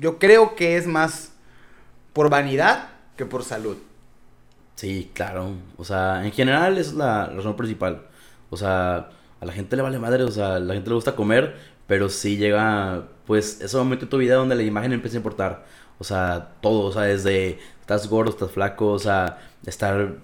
yo 0.00 0.18
creo 0.18 0.56
que 0.56 0.76
es 0.76 0.88
más 0.88 1.30
por 2.12 2.30
vanidad 2.30 2.88
que 3.16 3.26
por 3.26 3.44
salud. 3.44 3.76
Sí, 4.74 5.12
claro. 5.14 5.52
O 5.76 5.84
sea, 5.84 6.24
en 6.24 6.32
general 6.32 6.78
es 6.78 6.94
la 6.94 7.26
razón 7.26 7.54
principal. 7.54 8.06
O 8.50 8.56
sea, 8.56 9.10
a 9.40 9.46
la 9.46 9.52
gente 9.52 9.76
le 9.76 9.82
vale 9.82 9.98
madre, 9.98 10.24
o 10.24 10.30
sea, 10.30 10.56
a 10.56 10.60
la 10.60 10.74
gente 10.74 10.90
le 10.90 10.94
gusta 10.94 11.16
comer, 11.16 11.56
pero 11.86 12.08
sí 12.08 12.36
llega, 12.36 13.08
pues, 13.26 13.60
ese 13.60 13.76
momento 13.76 14.06
de 14.06 14.10
tu 14.10 14.18
vida 14.18 14.34
donde 14.36 14.54
la 14.54 14.62
imagen 14.62 14.92
empieza 14.92 15.16
a 15.16 15.18
importar. 15.18 15.66
O 15.98 16.04
sea, 16.04 16.52
todo, 16.60 16.86
o 16.86 16.92
sea, 16.92 17.02
desde 17.02 17.58
estás 17.80 18.08
gordo, 18.08 18.30
estás 18.30 18.50
flaco, 18.50 18.88
o 18.88 18.98
sea, 18.98 19.38
estar, 19.66 20.14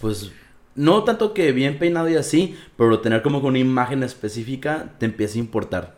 pues, 0.00 0.32
no 0.74 1.04
tanto 1.04 1.34
que 1.34 1.52
bien 1.52 1.78
peinado 1.78 2.08
y 2.08 2.16
así, 2.16 2.56
pero 2.76 3.00
tener 3.00 3.22
como 3.22 3.38
una 3.38 3.58
imagen 3.58 4.02
específica 4.02 4.92
te 4.98 5.06
empieza 5.06 5.36
a 5.36 5.40
importar. 5.40 5.94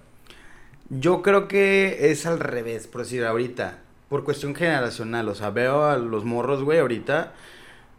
Yo 0.90 1.22
creo 1.22 1.48
que 1.48 2.10
es 2.10 2.26
al 2.26 2.38
revés, 2.38 2.86
por 2.86 3.02
decir, 3.02 3.24
ahorita. 3.24 3.78
Por 4.08 4.24
cuestión 4.24 4.54
generacional. 4.54 5.28
O 5.28 5.34
sea, 5.34 5.50
veo 5.50 5.84
a 5.84 5.96
los 5.96 6.24
morros, 6.24 6.62
güey, 6.62 6.80
ahorita. 6.80 7.32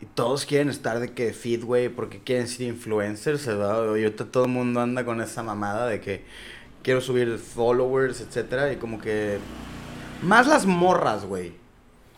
Y 0.04 0.06
todos 0.16 0.46
quieren 0.46 0.68
estar 0.68 1.00
de 1.00 1.14
que 1.14 1.32
fit, 1.32 1.64
güey, 1.64 1.88
porque 1.88 2.20
quieren 2.20 2.50
ser 2.50 2.68
influencers, 2.68 3.46
¿verdad? 3.48 3.86
Y 3.96 4.04
ahorita 4.04 4.26
todo 4.26 4.44
el 4.44 4.52
mundo 4.52 4.82
anda 4.82 5.06
con 5.06 5.22
esa 5.22 5.44
mamada 5.44 5.88
de 5.88 6.02
que 6.02 6.26
quiero 6.82 7.00
subir 7.00 7.38
followers, 7.38 8.20
etcétera. 8.20 8.74
Y 8.74 8.76
como 8.76 9.00
que. 9.00 9.38
Más 10.22 10.46
las 10.48 10.66
morras, 10.66 11.24
güey. 11.24 11.54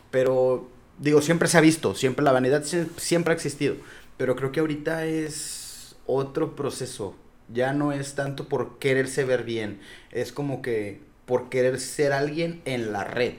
Pero, 0.09 0.67
digo, 0.97 1.21
siempre 1.21 1.47
se 1.47 1.59
ha 1.59 1.61
visto. 1.61 1.93
Siempre 1.93 2.25
la 2.25 2.31
vanidad 2.31 2.63
sie- 2.63 2.89
siempre 2.97 3.33
ha 3.33 3.36
existido. 3.36 3.75
Pero 4.17 4.36
creo 4.36 4.51
que 4.51 4.61
ahorita 4.61 5.05
es 5.05 5.95
otro 6.07 6.55
proceso. 6.55 7.15
Ya 7.53 7.71
no 7.73 7.91
es 7.91 8.15
tanto 8.15 8.47
por 8.47 8.79
quererse 8.79 9.25
ver 9.25 9.43
bien. 9.43 9.79
Es 10.11 10.31
como 10.31 10.63
que 10.63 11.01
por 11.27 11.49
querer 11.49 11.79
ser 11.79 12.13
alguien 12.13 12.63
en 12.65 12.91
la 12.91 13.03
red. 13.03 13.33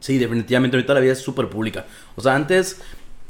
Sí, 0.00 0.18
definitivamente 0.18 0.76
ahorita 0.76 0.94
la 0.94 1.00
vida 1.00 1.12
es 1.12 1.20
súper 1.20 1.48
pública. 1.48 1.86
O 2.16 2.20
sea, 2.20 2.34
antes 2.34 2.80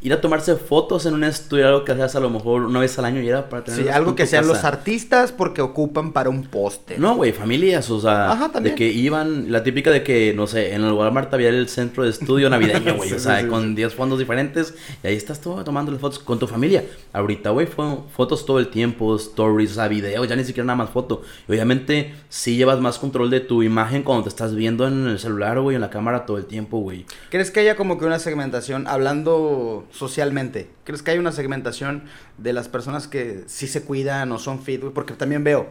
ir 0.00 0.12
a 0.12 0.20
tomarse 0.20 0.54
fotos 0.54 1.06
en 1.06 1.14
un 1.14 1.24
estudio 1.24 1.66
algo 1.66 1.84
que 1.84 1.90
hacías 1.92 2.14
a 2.14 2.20
lo 2.20 2.30
mejor 2.30 2.62
una 2.62 2.78
vez 2.78 2.96
al 3.00 3.04
año 3.04 3.20
y 3.20 3.28
era 3.28 3.48
para 3.48 3.64
tener 3.64 3.82
Sí, 3.82 3.88
algo 3.88 4.14
que 4.14 4.26
sean 4.26 4.46
los 4.46 4.62
artistas 4.62 5.32
porque 5.32 5.60
ocupan 5.60 6.12
para 6.12 6.30
un 6.30 6.44
póster. 6.44 7.00
No, 7.00 7.16
güey, 7.16 7.32
familias, 7.32 7.90
o 7.90 8.00
sea, 8.00 8.30
Ajá, 8.30 8.50
también. 8.52 8.74
de 8.74 8.78
que 8.78 8.86
iban, 8.88 9.50
la 9.50 9.64
típica 9.64 9.90
de 9.90 10.04
que, 10.04 10.32
no 10.34 10.46
sé, 10.46 10.74
en 10.74 10.84
el 10.84 10.92
Walmart 10.92 11.34
había 11.34 11.48
el 11.48 11.68
centro 11.68 12.04
de 12.04 12.10
estudio 12.10 12.48
navideño, 12.48 12.94
güey, 12.96 13.08
Sí, 13.08 13.16
o 13.16 13.18
sea, 13.18 13.40
sí, 13.40 13.48
con 13.48 13.70
sí. 13.70 13.74
10 13.74 13.94
fondos 13.94 14.18
diferentes, 14.20 14.74
y 15.02 15.06
ahí 15.08 15.16
estás 15.16 15.40
tú 15.40 15.60
tomando 15.64 15.90
las 15.90 16.00
fotos 16.00 16.20
con 16.20 16.38
tu 16.38 16.46
familia. 16.46 16.84
Ahorita, 17.12 17.50
güey, 17.50 17.66
fotos 17.66 18.46
todo 18.46 18.60
el 18.60 18.68
tiempo, 18.68 19.16
stories, 19.16 19.72
o 19.72 19.74
sea, 19.74 19.88
videos, 19.88 20.28
ya 20.28 20.36
ni 20.36 20.44
siquiera 20.44 20.64
nada 20.66 20.76
más 20.76 20.90
foto. 20.90 21.22
Y 21.48 21.52
obviamente, 21.52 22.14
sí 22.28 22.56
llevas 22.56 22.80
más 22.80 22.98
control 22.98 23.30
de 23.30 23.40
tu 23.40 23.64
imagen 23.64 24.04
cuando 24.04 24.22
te 24.22 24.28
estás 24.28 24.54
viendo 24.54 24.86
en 24.86 25.08
el 25.08 25.18
celular, 25.18 25.58
güey, 25.60 25.74
en 25.74 25.80
la 25.80 25.90
cámara 25.90 26.24
todo 26.24 26.38
el 26.38 26.44
tiempo, 26.46 26.78
güey. 26.78 27.04
¿Crees 27.30 27.50
que 27.50 27.58
haya 27.60 27.74
como 27.74 27.98
que 27.98 28.04
una 28.04 28.20
segmentación, 28.20 28.86
hablando 28.86 29.86
socialmente, 29.90 30.70
crees 30.84 31.02
que 31.02 31.12
hay 31.12 31.18
una 31.18 31.32
segmentación 31.32 32.04
de 32.36 32.52
las 32.52 32.68
personas 32.68 33.06
que 33.08 33.44
sí 33.46 33.66
se 33.66 33.82
cuidan 33.82 34.32
o 34.32 34.38
son 34.38 34.62
fit? 34.62 34.82
Porque 34.82 35.14
también 35.14 35.44
veo, 35.44 35.68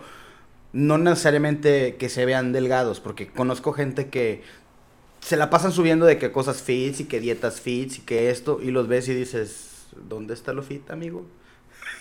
no 0.73 0.97
necesariamente 0.97 1.95
que 1.95 2.09
se 2.09 2.25
vean 2.25 2.53
delgados, 2.53 2.99
porque 2.99 3.27
conozco 3.27 3.73
gente 3.73 4.09
que 4.09 4.43
se 5.19 5.37
la 5.37 5.49
pasan 5.49 5.71
subiendo 5.71 6.05
de 6.05 6.17
que 6.17 6.31
cosas 6.31 6.61
fits 6.61 6.99
y 6.99 7.05
que 7.05 7.19
dietas 7.19 7.59
fits 7.59 7.99
y 7.99 8.01
que 8.01 8.29
esto, 8.29 8.59
y 8.61 8.71
los 8.71 8.87
ves 8.87 9.07
y 9.07 9.13
dices, 9.13 9.87
¿dónde 10.07 10.33
está 10.33 10.53
lo 10.53 10.63
fit, 10.63 10.89
amigo? 10.91 11.25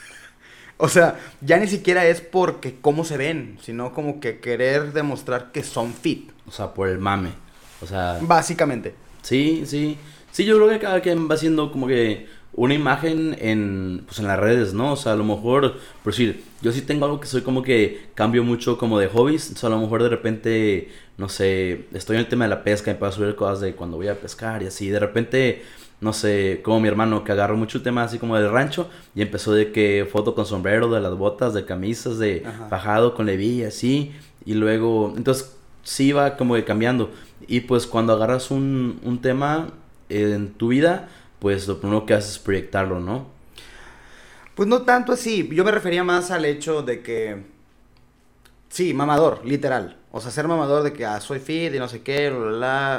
o 0.77 0.89
sea, 0.89 1.19
ya 1.41 1.59
ni 1.59 1.67
siquiera 1.67 2.07
es 2.07 2.21
porque 2.21 2.77
cómo 2.81 3.05
se 3.05 3.17
ven, 3.17 3.59
sino 3.63 3.93
como 3.93 4.21
que 4.21 4.41
querer 4.41 4.93
demostrar 4.93 5.53
que 5.53 5.63
son 5.63 5.93
fit, 5.95 6.31
O 6.47 6.51
sea, 6.51 6.75
por 6.75 6.89
el 6.89 6.99
mame. 6.99 7.31
O 7.81 7.87
sea, 7.87 8.19
básicamente. 8.23 8.95
Sí, 9.23 9.65
sí. 9.67 9.99
Sí, 10.37 10.45
yo 10.45 10.57
creo 10.57 10.69
que 10.69 10.79
cada 10.79 11.01
quien 11.01 11.31
va 11.31 11.35
haciendo 11.35 11.73
como 11.73 11.87
que 11.87 12.27
una 12.53 12.75
imagen 12.75 13.35
en, 13.41 14.03
pues 14.05 14.19
en 14.19 14.27
las 14.27 14.39
redes, 14.39 14.75
¿no? 14.75 14.93
O 14.93 14.97
sea, 14.97 15.13
a 15.13 15.17
lo 15.17 15.25
mejor, 15.25 15.77
por 16.05 16.13
decir, 16.13 16.45
yo 16.61 16.73
sí 16.73 16.83
tengo 16.83 17.07
algo 17.07 17.21
que 17.21 17.27
soy 17.27 17.41
como 17.41 17.63
que 17.63 18.03
cambio 18.15 18.45
mucho 18.45 18.77
como 18.77 18.99
de 18.99 19.09
hobbies. 19.09 19.53
O 19.53 19.57
sea, 19.57 19.69
a 19.69 19.73
lo 19.73 19.81
mejor 19.81 20.03
de 20.03 20.11
repente, 20.11 20.91
no 21.17 21.31
sé, 21.31 21.87
estoy 21.95 22.17
en 22.17 22.21
el 22.21 22.29
tema 22.29 22.45
de 22.45 22.51
la 22.51 22.65
pesca 22.65 22.91
y 22.91 22.97
puedo 22.97 23.11
subir 23.13 23.35
cosas 23.35 23.63
de 23.63 23.75
cuando 23.75 23.97
voy 23.97 24.09
a 24.09 24.21
pescar 24.21 24.63
y 24.63 24.67
así. 24.67 24.91
De 24.91 24.99
repente, 24.99 25.63
no 26.03 26.13
sé, 26.13 26.61
como 26.63 26.81
mi 26.81 26.89
hermano 26.89 27.25
que 27.25 27.33
agarró 27.33 27.57
mucho 27.57 27.79
el 27.79 27.85
tema 27.85 28.03
así 28.03 28.19
como 28.19 28.37
del 28.37 28.51
rancho 28.51 28.91
y 29.15 29.23
empezó 29.23 29.55
de 29.55 29.73
que 29.73 30.07
foto 30.13 30.35
con 30.35 30.45
sombrero, 30.45 30.93
de 30.93 31.01
las 31.01 31.17
botas, 31.17 31.55
de 31.55 31.65
camisas, 31.65 32.19
de 32.19 32.43
Ajá. 32.45 32.69
bajado 32.69 33.15
con 33.15 33.25
levilla, 33.25 33.69
así. 33.69 34.13
Y 34.45 34.53
luego, 34.53 35.15
entonces 35.17 35.57
sí 35.83 36.13
va 36.13 36.37
como 36.37 36.57
que 36.57 36.65
cambiando. 36.65 37.11
Y 37.49 37.61
pues 37.61 37.87
cuando 37.87 38.13
agarras 38.13 38.51
un, 38.51 39.01
un 39.03 39.23
tema 39.23 39.69
en 40.09 40.53
tu 40.55 40.69
vida, 40.69 41.09
pues 41.39 41.67
lo 41.69 41.81
primero 41.81 42.07
que 42.07 42.15
haces 42.15 42.33
es 42.33 42.39
proyectarlo, 42.39 43.01
¿no? 43.01 43.27
Pues 44.55 44.69
no 44.69 44.83
tanto 44.83 45.13
así, 45.13 45.49
yo 45.53 45.65
me 45.65 45.71
refería 45.71 46.03
más 46.03 46.31
al 46.31 46.45
hecho 46.45 46.83
de 46.83 47.03
que, 47.03 47.45
sí, 48.69 48.95
mamador, 48.95 49.45
literal. 49.45 49.99
O 50.13 50.21
sea, 50.21 50.31
ser 50.31 50.49
mamador 50.49 50.83
de 50.83 50.95
que 50.95 51.05
ah, 51.05 51.21
soy 51.21 51.41
fit 51.41 51.75
y 51.75 51.79
no 51.79 51.89
sé 51.89 52.01
qué, 52.01 52.31
la, 52.31 52.39
la, 52.39 52.51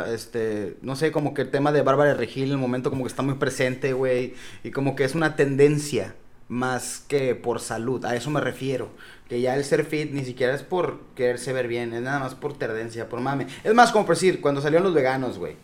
la, 0.05 0.13
este, 0.13 0.77
no 0.83 0.95
sé, 0.95 1.11
como 1.11 1.33
que 1.33 1.41
el 1.41 1.49
tema 1.49 1.71
de 1.71 1.81
Bárbara 1.81 2.13
Regil 2.13 2.45
en 2.45 2.51
el 2.51 2.57
momento 2.57 2.91
como 2.91 3.03
que 3.03 3.07
está 3.09 3.23
muy 3.23 3.35
presente, 3.35 3.93
güey, 3.93 4.35
y 4.63 4.69
como 4.69 4.95
que 4.95 5.03
es 5.03 5.15
una 5.15 5.35
tendencia 5.35 6.13
más 6.49 7.03
que 7.07 7.35
por 7.35 7.59
salud, 7.59 8.05
a 8.05 8.15
eso 8.15 8.29
me 8.29 8.41
refiero. 8.41 8.89
Que 9.27 9.41
ya 9.41 9.55
el 9.55 9.65
ser 9.65 9.83
fit 9.83 10.11
ni 10.11 10.23
siquiera 10.23 10.53
es 10.53 10.63
por 10.63 11.01
quererse 11.15 11.51
ver 11.51 11.67
bien, 11.67 11.93
es 11.93 12.01
nada 12.01 12.19
más 12.19 12.35
por 12.35 12.57
tendencia, 12.57 13.09
por 13.09 13.19
mame. 13.19 13.47
Es 13.63 13.73
más, 13.73 13.91
como 13.91 14.05
por 14.05 14.15
decir, 14.15 14.39
cuando 14.39 14.61
salieron 14.61 14.85
los 14.85 14.93
veganos, 14.93 15.37
güey. 15.37 15.55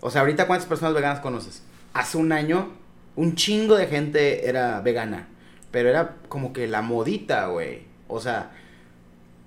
O 0.00 0.10
sea, 0.10 0.20
ahorita 0.20 0.46
cuántas 0.46 0.68
personas 0.68 0.94
veganas 0.94 1.20
conoces? 1.20 1.62
Hace 1.92 2.18
un 2.18 2.32
año, 2.32 2.72
un 3.16 3.34
chingo 3.34 3.76
de 3.76 3.86
gente 3.86 4.48
era 4.48 4.80
vegana. 4.80 5.28
Pero 5.70 5.88
era 5.88 6.16
como 6.28 6.52
que 6.52 6.66
la 6.66 6.82
modita, 6.82 7.46
güey. 7.46 7.82
O 8.06 8.20
sea, 8.20 8.52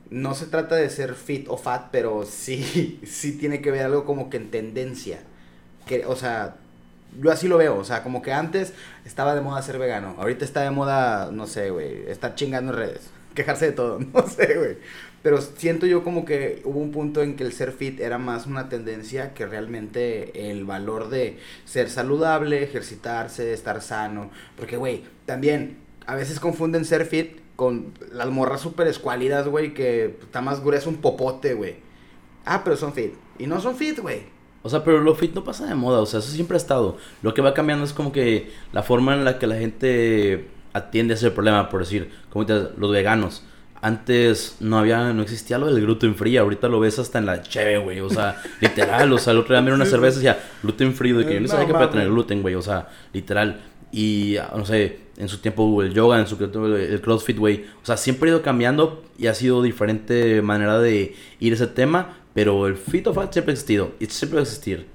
no 0.09 0.35
se 0.35 0.45
trata 0.45 0.75
de 0.75 0.89
ser 0.89 1.15
fit 1.15 1.47
o 1.49 1.57
fat, 1.57 1.87
pero 1.91 2.25
sí, 2.25 2.99
sí 3.05 3.37
tiene 3.37 3.61
que 3.61 3.71
ver 3.71 3.85
algo 3.85 4.05
como 4.05 4.29
que 4.29 4.37
en 4.37 4.51
tendencia. 4.51 5.19
Que, 5.85 6.05
o 6.05 6.15
sea, 6.15 6.57
yo 7.19 7.31
así 7.31 7.47
lo 7.47 7.57
veo. 7.57 7.77
O 7.77 7.83
sea, 7.83 8.03
como 8.03 8.21
que 8.21 8.33
antes 8.33 8.73
estaba 9.05 9.35
de 9.35 9.41
moda 9.41 9.61
ser 9.61 9.79
vegano. 9.79 10.15
Ahorita 10.17 10.45
está 10.45 10.61
de 10.61 10.71
moda, 10.71 11.29
no 11.31 11.47
sé, 11.47 11.69
güey, 11.69 12.09
estar 12.09 12.35
chingando 12.35 12.73
en 12.73 12.77
redes. 12.77 13.09
Quejarse 13.33 13.67
de 13.67 13.71
todo, 13.71 13.99
no 14.13 14.27
sé, 14.27 14.57
güey. 14.57 14.77
Pero 15.23 15.39
siento 15.39 15.85
yo 15.85 16.03
como 16.03 16.25
que 16.25 16.61
hubo 16.65 16.79
un 16.79 16.91
punto 16.91 17.21
en 17.21 17.35
que 17.35 17.43
el 17.43 17.53
ser 17.53 17.71
fit 17.71 17.99
era 17.99 18.17
más 18.17 18.47
una 18.47 18.69
tendencia 18.69 19.33
que 19.33 19.45
realmente 19.45 20.49
el 20.49 20.65
valor 20.65 21.09
de 21.09 21.37
ser 21.65 21.89
saludable, 21.89 22.63
ejercitarse, 22.63 23.53
estar 23.53 23.81
sano. 23.81 24.31
Porque, 24.57 24.77
güey, 24.77 25.03
también 25.27 25.77
a 26.07 26.15
veces 26.15 26.39
confunden 26.39 26.85
ser 26.85 27.05
fit 27.05 27.39
con 27.55 27.93
las 28.11 28.29
morras 28.29 28.61
súper 28.61 28.87
escuálidas, 28.87 29.47
güey, 29.47 29.75
que 29.75 30.17
está 30.21 30.41
más 30.41 30.63
grueso 30.63 30.89
un 30.89 30.97
popote, 30.97 31.53
güey. 31.53 31.75
Ah, 32.43 32.63
pero 32.63 32.75
son 32.75 32.93
fit. 32.93 33.13
Y 33.37 33.45
no 33.45 33.61
son 33.61 33.75
fit, 33.75 33.99
güey. 33.99 34.23
O 34.63 34.69
sea, 34.69 34.83
pero 34.83 34.99
lo 35.01 35.15
fit 35.15 35.33
no 35.33 35.43
pasa 35.43 35.65
de 35.65 35.75
moda, 35.75 35.99
o 35.99 36.05
sea, 36.05 36.19
eso 36.19 36.31
siempre 36.31 36.55
ha 36.55 36.57
estado. 36.57 36.97
Lo 37.21 37.33
que 37.33 37.41
va 37.41 37.53
cambiando 37.53 37.83
es 37.85 37.93
como 37.93 38.11
que 38.11 38.51
la 38.73 38.83
forma 38.83 39.13
en 39.15 39.25
la 39.25 39.39
que 39.39 39.47
la 39.47 39.55
gente 39.55 40.47
atiende 40.73 41.13
ese 41.13 41.31
problema, 41.31 41.69
por 41.69 41.81
decir, 41.81 42.11
como 42.29 42.45
los 42.77 42.91
veganos. 42.91 43.43
Antes 43.83 44.57
no 44.59 44.77
había, 44.77 45.11
no 45.11 45.23
existía 45.23 45.57
lo 45.57 45.73
del 45.73 45.81
gluten 45.81 46.15
free, 46.15 46.37
ahorita 46.37 46.67
lo 46.67 46.79
ves 46.79 46.99
hasta 46.99 47.17
en 47.17 47.25
la 47.25 47.41
cheve, 47.41 47.79
güey, 47.79 47.99
o 47.99 48.09
sea, 48.09 48.41
literal, 48.61 49.11
o 49.11 49.17
sea, 49.17 49.33
el 49.33 49.39
otro 49.39 49.55
día 49.55 49.61
miré 49.61 49.73
una 49.73 49.85
cerveza 49.85 50.19
y 50.19 50.23
decía 50.23 50.39
gluten 50.61 50.93
free, 50.93 51.13
de 51.13 51.25
que 51.25 51.33
yo 51.33 51.39
no 51.39 51.47
No 51.47 51.47
sabía 51.47 51.65
que 51.65 51.73
podía 51.73 51.89
tener 51.89 52.09
gluten, 52.09 52.41
güey, 52.41 52.55
o 52.55 52.61
sea, 52.61 52.89
literal. 53.11 53.59
Y, 53.91 54.37
ah, 54.37 54.53
no 54.55 54.65
sé, 54.65 54.99
en 55.17 55.27
su 55.27 55.39
tiempo 55.39 55.81
el 55.81 55.93
yoga, 55.93 56.19
en 56.19 56.27
su 56.27 56.37
tiempo 56.37 56.65
el 56.67 57.01
crossfit, 57.01 57.37
güey. 57.37 57.65
O 57.81 57.85
sea, 57.85 57.97
siempre 57.97 58.29
ha 58.29 58.33
ido 58.33 58.41
cambiando 58.41 59.03
y 59.17 59.27
ha 59.27 59.35
sido 59.35 59.61
diferente 59.61 60.41
manera 60.41 60.79
de 60.79 61.15
ir 61.39 61.53
a 61.53 61.55
ese 61.55 61.67
tema. 61.67 62.17
pero 62.33 62.65
el 62.67 62.77
Fit 62.77 63.07
of 63.07 63.15
Fat 63.15 63.33
siempre 63.33 63.51
ha 63.51 63.53
existido 63.53 63.91
y 63.99 64.05
siempre 64.05 64.37
va 64.37 64.41
a 64.41 64.43
existir. 64.43 64.87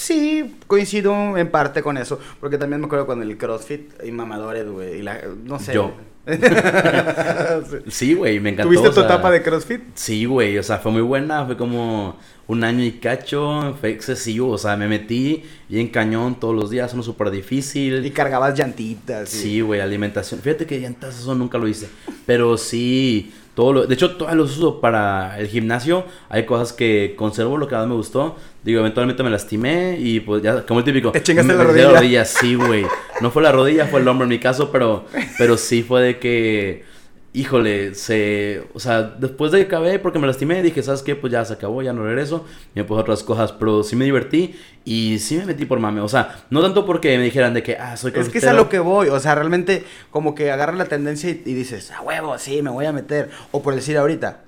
Sí, 0.00 0.56
coincido 0.66 1.36
en 1.36 1.50
parte 1.50 1.82
con 1.82 1.98
eso. 1.98 2.18
Porque 2.40 2.56
también 2.56 2.80
me 2.80 2.86
acuerdo 2.86 3.04
cuando 3.04 3.22
el 3.22 3.36
CrossFit 3.36 4.02
y 4.02 4.10
mamadores, 4.10 4.66
güey. 4.66 5.00
Y 5.00 5.02
la, 5.02 5.20
no 5.44 5.58
sé. 5.58 5.74
Yo. 5.74 5.92
sí, 7.88 8.14
güey, 8.14 8.40
me 8.40 8.50
encantó. 8.50 8.72
¿Tuviste 8.72 8.94
tu 8.94 9.00
etapa 9.02 9.30
de 9.30 9.42
CrossFit? 9.42 9.82
Sí, 9.94 10.24
güey, 10.24 10.56
o 10.56 10.62
sea, 10.62 10.78
fue 10.78 10.90
muy 10.90 11.02
buena. 11.02 11.44
Fue 11.44 11.58
como 11.58 12.16
un 12.46 12.64
año 12.64 12.82
y 12.82 12.92
cacho. 12.92 13.76
Fue 13.78 13.90
excesivo, 13.90 14.52
o 14.52 14.58
sea, 14.58 14.74
me 14.74 14.88
metí 14.88 15.42
bien 15.68 15.88
cañón 15.88 16.40
todos 16.40 16.54
los 16.54 16.70
días. 16.70 16.94
Uno 16.94 17.02
súper 17.02 17.30
difícil. 17.30 18.04
Y 18.06 18.10
cargabas 18.10 18.58
llantitas. 18.58 19.28
Sí, 19.28 19.60
güey, 19.60 19.82
alimentación. 19.82 20.40
Fíjate 20.40 20.64
que 20.64 20.80
llantas, 20.80 21.18
eso 21.18 21.34
nunca 21.34 21.58
lo 21.58 21.68
hice. 21.68 21.88
Pero 22.24 22.56
sí 22.56 23.34
de 23.86 23.94
hecho, 23.94 24.16
todos 24.16 24.34
los 24.34 24.56
uso 24.56 24.80
para 24.80 25.38
el 25.38 25.48
gimnasio. 25.48 26.04
Hay 26.30 26.46
cosas 26.46 26.72
que 26.72 27.14
conservo, 27.16 27.58
lo 27.58 27.68
que 27.68 27.74
más 27.74 27.86
me 27.86 27.94
gustó. 27.94 28.36
Digo, 28.62 28.80
eventualmente 28.80 29.22
me 29.22 29.30
lastimé 29.30 29.96
y 29.98 30.20
pues 30.20 30.42
ya, 30.42 30.66
como 30.66 30.80
el 30.80 30.84
típico. 30.84 31.12
Te 31.12 31.22
chingaste 31.22 31.54
la 31.54 31.64
rodilla. 31.64 31.92
la 31.92 32.00
rodilla. 32.00 32.24
Sí, 32.24 32.54
güey. 32.54 32.84
No 33.20 33.30
fue 33.30 33.42
la 33.42 33.52
rodilla, 33.52 33.86
fue 33.86 34.00
el 34.00 34.08
hombro 34.08 34.24
en 34.24 34.30
mi 34.30 34.38
caso, 34.38 34.70
pero, 34.70 35.06
pero 35.38 35.56
sí 35.56 35.82
fue 35.82 36.02
de 36.02 36.18
que 36.18 36.90
híjole, 37.32 37.94
se, 37.94 38.64
o 38.74 38.80
sea, 38.80 39.02
después 39.02 39.52
de 39.52 39.58
que 39.58 39.66
acabé, 39.66 39.98
porque 39.98 40.18
me 40.18 40.26
lastimé, 40.26 40.62
dije, 40.62 40.82
¿sabes 40.82 41.02
qué? 41.02 41.14
Pues 41.14 41.32
ya 41.32 41.44
se 41.44 41.52
acabó, 41.52 41.80
ya 41.80 41.92
no 41.92 42.04
regreso, 42.04 42.44
me 42.74 42.82
puse 42.82 43.00
otras 43.00 43.22
cosas, 43.22 43.52
pero 43.52 43.84
sí 43.84 43.94
me 43.94 44.04
divertí 44.04 44.58
y 44.84 45.18
sí 45.20 45.36
me 45.36 45.46
metí 45.46 45.64
por 45.64 45.78
mame, 45.78 46.00
o 46.00 46.08
sea, 46.08 46.44
no 46.50 46.60
tanto 46.60 46.84
porque 46.84 47.16
me 47.18 47.24
dijeran 47.24 47.54
de 47.54 47.62
que, 47.62 47.76
ah, 47.76 47.96
soy 47.96 48.12
Es 48.16 48.28
que 48.28 48.38
es 48.38 48.46
a 48.46 48.52
lo 48.52 48.68
que 48.68 48.80
voy, 48.80 49.08
o 49.08 49.20
sea, 49.20 49.36
realmente 49.36 49.84
como 50.10 50.34
que 50.34 50.50
agarras 50.50 50.76
la 50.76 50.86
tendencia 50.86 51.30
y, 51.30 51.34
dices, 51.34 51.92
a 51.92 52.00
huevo, 52.02 52.36
sí, 52.38 52.62
me 52.62 52.70
voy 52.70 52.86
a 52.86 52.92
meter, 52.92 53.30
o 53.52 53.62
por 53.62 53.74
decir 53.76 53.96
ahorita, 53.96 54.40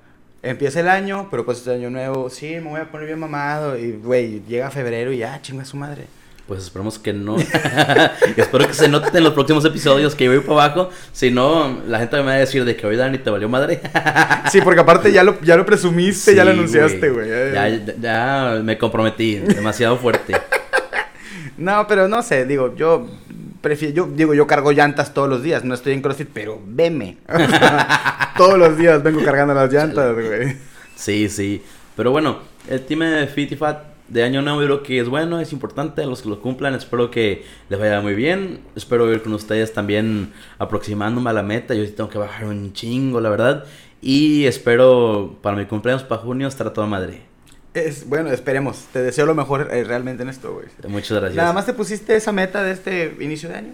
empieza 0.43 0.81
el 0.81 0.89
año, 0.89 1.27
pero 1.31 1.45
pues 1.45 1.59
este 1.59 1.71
año 1.71 1.89
nuevo, 1.89 2.29
sí, 2.29 2.55
me 2.55 2.69
voy 2.69 2.81
a 2.81 2.91
poner 2.91 3.07
bien 3.07 3.19
mamado, 3.19 3.77
y 3.77 3.93
güey, 3.93 4.43
llega 4.47 4.69
febrero 4.69 5.11
y 5.11 5.19
ya, 5.19 5.41
chinga 5.41 5.65
su 5.65 5.77
madre. 5.77 6.05
Pues 6.47 6.61
esperemos 6.61 6.99
que 6.99 7.13
no. 7.13 7.37
espero 8.35 8.67
que 8.67 8.73
se 8.73 8.89
note 8.89 9.17
en 9.17 9.23
los 9.23 9.31
próximos 9.31 9.63
episodios 9.63 10.13
que 10.13 10.25
yo 10.25 10.31
voy 10.31 10.41
para 10.41 10.65
abajo. 10.65 10.89
Si 11.13 11.31
no, 11.31 11.79
la 11.87 11.99
gente 11.99 12.17
me 12.17 12.23
va 12.23 12.31
a 12.33 12.35
decir 12.35 12.65
de 12.65 12.75
que 12.75 12.85
hoy 12.85 12.97
Dani 12.97 13.17
te 13.17 13.29
valió 13.29 13.47
madre. 13.47 13.79
sí, 14.51 14.59
porque 14.59 14.81
aparte 14.81 15.13
ya 15.13 15.23
lo, 15.23 15.39
ya 15.39 15.55
lo 15.55 15.65
presumiste, 15.65 16.35
ya 16.35 16.43
lo 16.43 16.51
anunciaste, 16.51 17.09
güey. 17.09 17.29
Ya, 17.53 17.95
ya, 17.97 18.59
me 18.61 18.77
comprometí 18.77 19.35
demasiado 19.35 19.95
fuerte. 19.97 20.35
no, 21.57 21.87
pero 21.87 22.09
no 22.09 22.21
sé, 22.21 22.45
digo, 22.45 22.75
yo 22.75 23.07
prefiero, 23.61 23.93
yo 23.93 24.05
digo, 24.13 24.33
yo 24.33 24.45
cargo 24.45 24.73
llantas 24.73 25.13
todos 25.13 25.29
los 25.29 25.43
días. 25.43 25.63
No 25.63 25.73
estoy 25.73 25.93
en 25.93 26.01
CrossFit, 26.01 26.29
pero 26.33 26.61
veme. 26.65 27.19
Todos 28.37 28.57
los 28.57 28.77
días 28.77 29.03
vengo 29.03 29.23
cargando 29.23 29.53
las 29.53 29.71
llantas, 29.71 30.13
güey. 30.13 30.57
Sí, 30.95 31.29
sí. 31.29 31.63
Pero 31.95 32.11
bueno, 32.11 32.39
el 32.67 32.81
team 32.85 33.01
de 33.01 33.27
Fit 33.27 33.57
Fat 33.57 33.93
de 34.07 34.23
año 34.23 34.41
nuevo 34.41 34.61
yo 34.61 34.67
creo 34.67 34.83
que 34.83 34.99
es 34.99 35.09
bueno, 35.09 35.39
es 35.39 35.53
importante 35.53 36.03
a 36.03 36.05
los 36.05 36.21
que 36.21 36.29
lo 36.29 36.41
cumplan. 36.41 36.75
Espero 36.75 37.11
que 37.11 37.45
les 37.69 37.79
vaya 37.79 38.01
muy 38.01 38.15
bien. 38.15 38.61
Espero 38.75 39.11
ir 39.11 39.21
con 39.21 39.33
ustedes 39.33 39.73
también 39.73 40.33
aproximándome 40.59 41.29
a 41.29 41.33
la 41.33 41.43
meta. 41.43 41.73
Yo 41.73 41.85
sí 41.85 41.91
tengo 41.91 42.09
que 42.09 42.17
bajar 42.17 42.45
un 42.45 42.73
chingo, 42.73 43.21
la 43.21 43.29
verdad. 43.29 43.65
Y 44.01 44.45
espero 44.45 45.37
para 45.41 45.55
mi 45.55 45.65
cumpleaños 45.65 46.03
para 46.03 46.21
junio 46.21 46.47
estar 46.47 46.67
a 46.67 46.73
toda 46.73 46.87
madre. 46.87 47.21
Es, 47.73 48.07
bueno, 48.07 48.29
esperemos. 48.31 48.85
Te 48.93 49.01
deseo 49.01 49.25
lo 49.25 49.33
mejor 49.33 49.69
eh, 49.71 49.83
realmente 49.83 50.23
en 50.23 50.29
esto, 50.29 50.53
güey. 50.53 50.67
Muchas 50.87 51.17
gracias. 51.17 51.35
¿Nada 51.35 51.53
más 51.53 51.65
te 51.65 51.73
pusiste 51.73 52.15
esa 52.15 52.31
meta 52.31 52.61
de 52.61 52.71
este 52.71 53.17
inicio 53.19 53.49
de 53.49 53.55
año? 53.55 53.73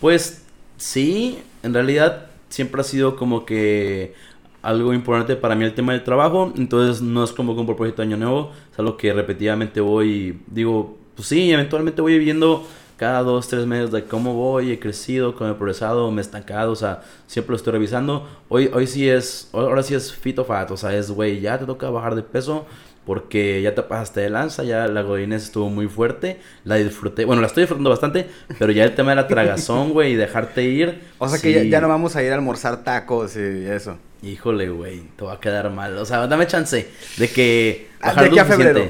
Pues 0.00 0.42
sí, 0.78 1.42
en 1.62 1.74
realidad 1.74 2.26
siempre 2.48 2.80
ha 2.80 2.84
sido 2.84 3.16
como 3.16 3.44
que 3.44 4.14
algo 4.62 4.92
importante 4.92 5.36
para 5.36 5.54
mí 5.54 5.64
el 5.64 5.74
tema 5.74 5.92
del 5.92 6.02
trabajo, 6.02 6.52
entonces 6.56 7.00
no 7.00 7.22
es 7.22 7.32
como 7.32 7.52
un 7.52 7.66
propósito 7.66 8.02
de 8.02 8.08
año 8.08 8.16
nuevo, 8.16 8.52
es 8.72 8.78
algo 8.78 8.96
que 8.96 9.12
repetidamente 9.12 9.80
voy, 9.80 10.40
digo, 10.48 10.96
pues 11.14 11.28
sí, 11.28 11.52
eventualmente 11.52 12.02
voy 12.02 12.18
viendo 12.18 12.66
cada 12.96 13.22
dos, 13.22 13.46
tres 13.46 13.66
meses 13.66 13.92
de 13.92 14.04
cómo 14.04 14.34
voy, 14.34 14.72
he 14.72 14.78
crecido, 14.80 15.34
cómo 15.34 15.50
he 15.50 15.54
progresado, 15.54 16.10
me 16.10 16.20
he 16.20 16.24
estancado, 16.24 16.72
o 16.72 16.76
sea, 16.76 17.02
siempre 17.26 17.52
lo 17.52 17.56
estoy 17.56 17.74
revisando. 17.74 18.26
Hoy, 18.48 18.70
hoy 18.72 18.86
sí 18.86 19.08
es, 19.08 19.50
ahora 19.52 19.82
sí 19.82 19.94
es 19.94 20.12
fit 20.12 20.38
of 20.38 20.48
fat, 20.48 20.70
o 20.70 20.76
sea, 20.76 20.96
es, 20.96 21.10
güey, 21.10 21.40
ya 21.40 21.58
te 21.58 21.66
toca 21.66 21.90
bajar 21.90 22.14
de 22.14 22.22
peso 22.22 22.66
porque 23.06 23.62
ya 23.62 23.74
te 23.74 23.82
pasaste 23.82 24.20
de 24.20 24.30
lanza, 24.30 24.64
ya 24.64 24.88
la 24.88 25.02
godinés 25.02 25.44
estuvo 25.44 25.70
muy 25.70 25.86
fuerte, 25.86 26.40
la 26.64 26.74
disfruté, 26.74 27.24
bueno, 27.24 27.40
la 27.40 27.46
estoy 27.46 27.62
disfrutando 27.62 27.88
bastante, 27.88 28.26
pero 28.58 28.72
ya 28.72 28.82
el 28.82 28.96
tema 28.96 29.10
de 29.10 29.16
la 29.16 29.28
tragazón, 29.28 29.92
güey, 29.92 30.12
y 30.12 30.16
dejarte 30.16 30.64
ir. 30.64 31.02
O 31.18 31.28
sea 31.28 31.40
que 31.40 31.52
ya, 31.52 31.62
ya, 31.62 31.80
no 31.80 31.88
vamos 31.88 32.16
a 32.16 32.22
ir 32.24 32.32
a 32.32 32.34
almorzar 32.34 32.82
tacos 32.82 33.36
y 33.36 33.64
eso. 33.66 33.96
Híjole, 34.22 34.68
güey, 34.70 35.02
te 35.16 35.24
va 35.24 35.34
a 35.34 35.40
quedar 35.40 35.70
mal. 35.70 35.96
O 35.98 36.04
sea, 36.04 36.26
dame 36.26 36.48
chance 36.48 36.90
de 37.16 37.28
que. 37.30 37.88
Bajar 38.02 38.24
de 38.24 38.30
aquí 38.30 38.38
a 38.40 38.44
febrero. 38.44 38.88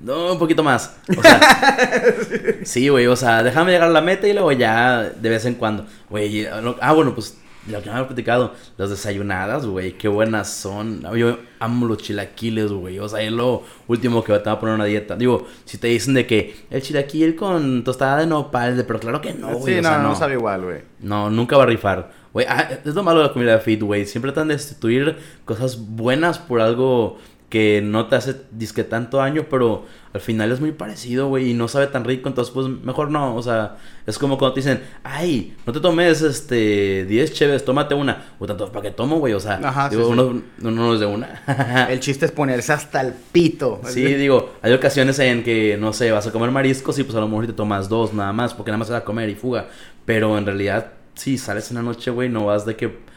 No, 0.00 0.32
un 0.32 0.38
poquito 0.38 0.62
más. 0.62 0.94
O 1.16 1.20
sea, 1.20 2.14
sí, 2.62 2.88
güey, 2.88 3.08
o 3.08 3.16
sea, 3.16 3.42
déjame 3.42 3.72
llegar 3.72 3.88
a 3.88 3.92
la 3.92 4.00
meta 4.00 4.28
y 4.28 4.32
luego 4.32 4.52
ya 4.52 5.02
de 5.02 5.28
vez 5.28 5.44
en 5.44 5.54
cuando. 5.54 5.84
Güey, 6.08 6.46
ah, 6.46 6.92
bueno, 6.92 7.12
pues 7.12 7.36
lo 7.70 7.82
que 7.82 7.88
me 7.88 7.96
había 7.96 8.06
platicado, 8.06 8.54
las 8.76 8.90
desayunadas, 8.90 9.66
güey, 9.66 9.92
qué 9.92 10.08
buenas 10.08 10.52
son. 10.52 11.02
Yo 11.16 11.38
amo 11.60 11.86
los 11.86 11.98
chilaquiles, 11.98 12.72
güey. 12.72 12.98
O 12.98 13.08
sea, 13.08 13.22
es 13.22 13.32
lo 13.32 13.62
último 13.86 14.22
que 14.24 14.32
te 14.38 14.44
va 14.44 14.52
a 14.52 14.60
poner 14.60 14.74
una 14.74 14.84
dieta. 14.84 15.16
Digo, 15.16 15.46
si 15.64 15.78
te 15.78 15.88
dicen 15.88 16.14
de 16.14 16.26
que 16.26 16.56
el 16.70 16.82
chilaquil 16.82 17.36
con 17.36 17.84
tostada 17.84 18.18
de 18.18 18.26
nopal, 18.26 18.84
pero 18.86 19.00
claro 19.00 19.20
que 19.20 19.34
no, 19.34 19.54
güey. 19.54 19.76
Sí, 19.76 19.80
no, 19.80 19.98
no, 19.98 20.14
sabe 20.14 20.34
igual, 20.34 20.64
güey. 20.64 20.80
No, 21.00 21.30
nunca 21.30 21.56
va 21.56 21.64
a 21.64 21.66
rifar. 21.66 22.10
Güey, 22.32 22.46
ah, 22.48 22.68
es 22.84 22.94
lo 22.94 23.02
malo 23.02 23.20
de 23.20 23.26
la 23.26 23.32
comida 23.32 23.52
de 23.52 23.60
fit, 23.60 23.82
güey. 23.82 24.06
Siempre 24.06 24.32
tratan 24.32 24.48
de 24.48 24.54
destituir 24.54 25.16
cosas 25.44 25.78
buenas 25.78 26.38
por 26.38 26.60
algo 26.60 27.18
que 27.48 27.80
no 27.82 28.06
te 28.06 28.16
hace 28.16 28.36
disque 28.50 28.84
tanto 28.84 29.18
daño, 29.18 29.46
pero 29.48 29.86
al 30.12 30.20
final 30.20 30.52
es 30.52 30.60
muy 30.60 30.72
parecido, 30.72 31.28
güey, 31.28 31.50
y 31.50 31.54
no 31.54 31.66
sabe 31.66 31.86
tan 31.86 32.04
rico, 32.04 32.28
entonces 32.28 32.52
pues 32.52 32.68
mejor 32.68 33.10
no, 33.10 33.34
o 33.34 33.42
sea, 33.42 33.76
es 34.06 34.18
como 34.18 34.36
cuando 34.36 34.54
te 34.54 34.60
dicen, 34.60 34.82
ay, 35.02 35.56
no 35.64 35.72
te 35.72 35.80
tomes 35.80 36.20
este 36.20 37.06
10 37.06 37.32
cheves, 37.32 37.64
tómate 37.64 37.94
una, 37.94 38.26
o 38.38 38.46
tanto, 38.46 38.70
¿para 38.70 38.82
qué 38.82 38.90
tomo, 38.90 39.18
güey? 39.18 39.32
O 39.32 39.40
sea, 39.40 39.88
digo, 39.90 40.08
Uno, 40.08 40.42
no 40.58 40.94
es 40.94 41.00
de 41.00 41.06
una. 41.06 41.86
el 41.90 42.00
chiste 42.00 42.26
es 42.26 42.32
ponerse 42.32 42.72
hasta 42.72 43.00
el 43.00 43.14
pito. 43.32 43.80
Sí, 43.84 44.04
digo, 44.04 44.52
hay 44.60 44.72
ocasiones 44.74 45.18
en 45.18 45.42
que, 45.42 45.78
no 45.78 45.94
sé, 45.94 46.10
vas 46.10 46.26
a 46.26 46.32
comer 46.32 46.50
mariscos 46.50 46.98
y 46.98 47.04
pues 47.04 47.16
a 47.16 47.20
lo 47.20 47.28
mejor 47.28 47.46
te 47.46 47.54
tomas 47.54 47.88
dos 47.88 48.12
nada 48.12 48.32
más, 48.32 48.52
porque 48.52 48.70
nada 48.70 48.78
más 48.78 48.90
vas 48.90 49.00
a 49.00 49.04
comer 49.04 49.30
y 49.30 49.34
fuga, 49.34 49.68
pero 50.04 50.36
en 50.36 50.44
realidad 50.44 50.92
si 51.18 51.36
sales 51.36 51.70
en 51.70 51.76
la 51.76 51.82
noche, 51.82 52.10
güey, 52.10 52.28
no 52.28 52.46
vas 52.46 52.64
de 52.64 52.76
que 52.76 53.07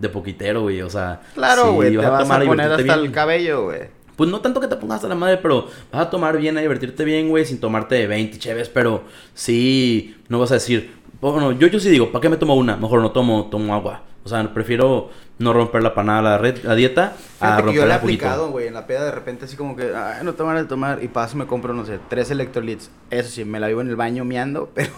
de 0.00 0.08
poquitero, 0.08 0.62
güey, 0.62 0.80
o 0.82 0.90
sea, 0.90 1.20
claro, 1.34 1.74
güey, 1.74 1.90
te 1.90 1.98
vas, 1.98 2.28
a, 2.28 2.40
poner 2.40 2.72
hasta 2.72 2.94
el 2.94 3.12
cabello, 3.12 3.64
güey. 3.64 4.00
Pues 4.16 4.28
no 4.28 4.40
tanto 4.40 4.60
que 4.60 4.66
te 4.66 4.76
pongas 4.76 4.96
hasta 4.96 5.08
la 5.08 5.14
madre, 5.14 5.38
pero 5.38 5.68
vas 5.92 6.02
a 6.02 6.10
tomar 6.10 6.36
bien, 6.38 6.56
a 6.58 6.60
divertirte 6.60 7.04
bien, 7.04 7.28
güey, 7.28 7.44
sin 7.44 7.58
tomarte 7.58 7.94
de 7.94 8.06
20 8.06 8.38
cheves, 8.38 8.68
pero 8.68 9.04
sí, 9.34 10.16
no 10.28 10.38
vas 10.38 10.50
a 10.50 10.54
decir, 10.54 10.90
bueno, 11.20 11.52
yo, 11.52 11.68
yo 11.68 11.78
sí 11.80 11.90
digo, 11.90 12.10
¿para 12.10 12.22
qué 12.22 12.28
me 12.28 12.36
tomo 12.36 12.54
una? 12.54 12.76
Mejor 12.76 13.00
no 13.00 13.12
tomo, 13.12 13.48
tomo 13.50 13.74
agua. 13.74 14.02
O 14.24 14.28
sea, 14.28 14.52
prefiero 14.52 15.10
no 15.40 15.54
romper 15.54 15.82
la 15.82 15.94
panada 15.94 16.20
la, 16.20 16.38
red, 16.38 16.62
la 16.64 16.74
dieta 16.74 17.16
a 17.40 17.62
romper 17.62 17.74
yo 17.74 17.86
he 17.86 17.92
aplicado, 17.92 18.50
güey, 18.50 18.66
en 18.66 18.74
la 18.74 18.86
peda 18.86 19.06
de 19.06 19.10
repente 19.10 19.46
así 19.46 19.56
como 19.56 19.74
que, 19.74 19.94
ay, 19.94 20.22
no 20.22 20.34
tomar 20.34 20.58
de 20.58 20.66
tomar 20.66 21.02
y 21.02 21.08
paso 21.08 21.38
me 21.38 21.46
compro, 21.46 21.72
no 21.72 21.86
sé, 21.86 21.98
tres 22.10 22.30
electrolits. 22.30 22.90
Eso 23.08 23.30
sí, 23.30 23.46
me 23.46 23.58
la 23.58 23.68
vivo 23.68 23.80
en 23.80 23.88
el 23.88 23.96
baño 23.96 24.26
miando, 24.26 24.70
pero 24.74 24.90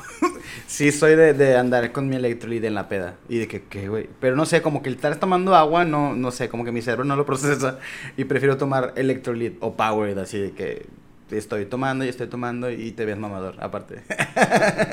sí 0.66 0.91
soy 0.91 1.14
de, 1.14 1.33
de, 1.33 1.57
andar 1.57 1.93
con 1.93 2.09
mi 2.09 2.16
electrolit 2.16 2.64
en 2.64 2.75
la 2.75 2.89
peda. 2.89 3.14
Y 3.29 3.39
de 3.39 3.47
que, 3.47 3.62
¿qué, 3.62 3.89
güey? 3.89 4.09
Pero 4.20 4.35
no 4.35 4.45
sé, 4.45 4.62
como 4.62 4.83
que 4.83 4.89
el 4.89 4.97
estar 4.97 5.14
tomando 5.16 5.55
agua, 5.55 5.85
no, 5.85 6.16
no 6.16 6.33
sé, 6.33 6.49
como 6.49 6.64
que 6.64 6.73
mi 6.73 6.83
cerebro 6.83 7.05
no 7.05 7.14
lo 7.14 7.25
procesa 7.25 7.79
y 8.16 8.25
prefiero 8.25 8.57
tomar 8.57 8.93
electrolit 8.97 9.59
o 9.61 9.77
powered, 9.77 10.18
así 10.18 10.39
de 10.39 10.51
que 10.51 10.87
estoy 11.31 11.66
tomando 11.66 12.05
y 12.05 12.09
estoy 12.09 12.27
tomando 12.27 12.68
y 12.68 12.91
te 12.91 13.05
ves 13.05 13.16
mamador, 13.16 13.55
aparte. 13.61 14.03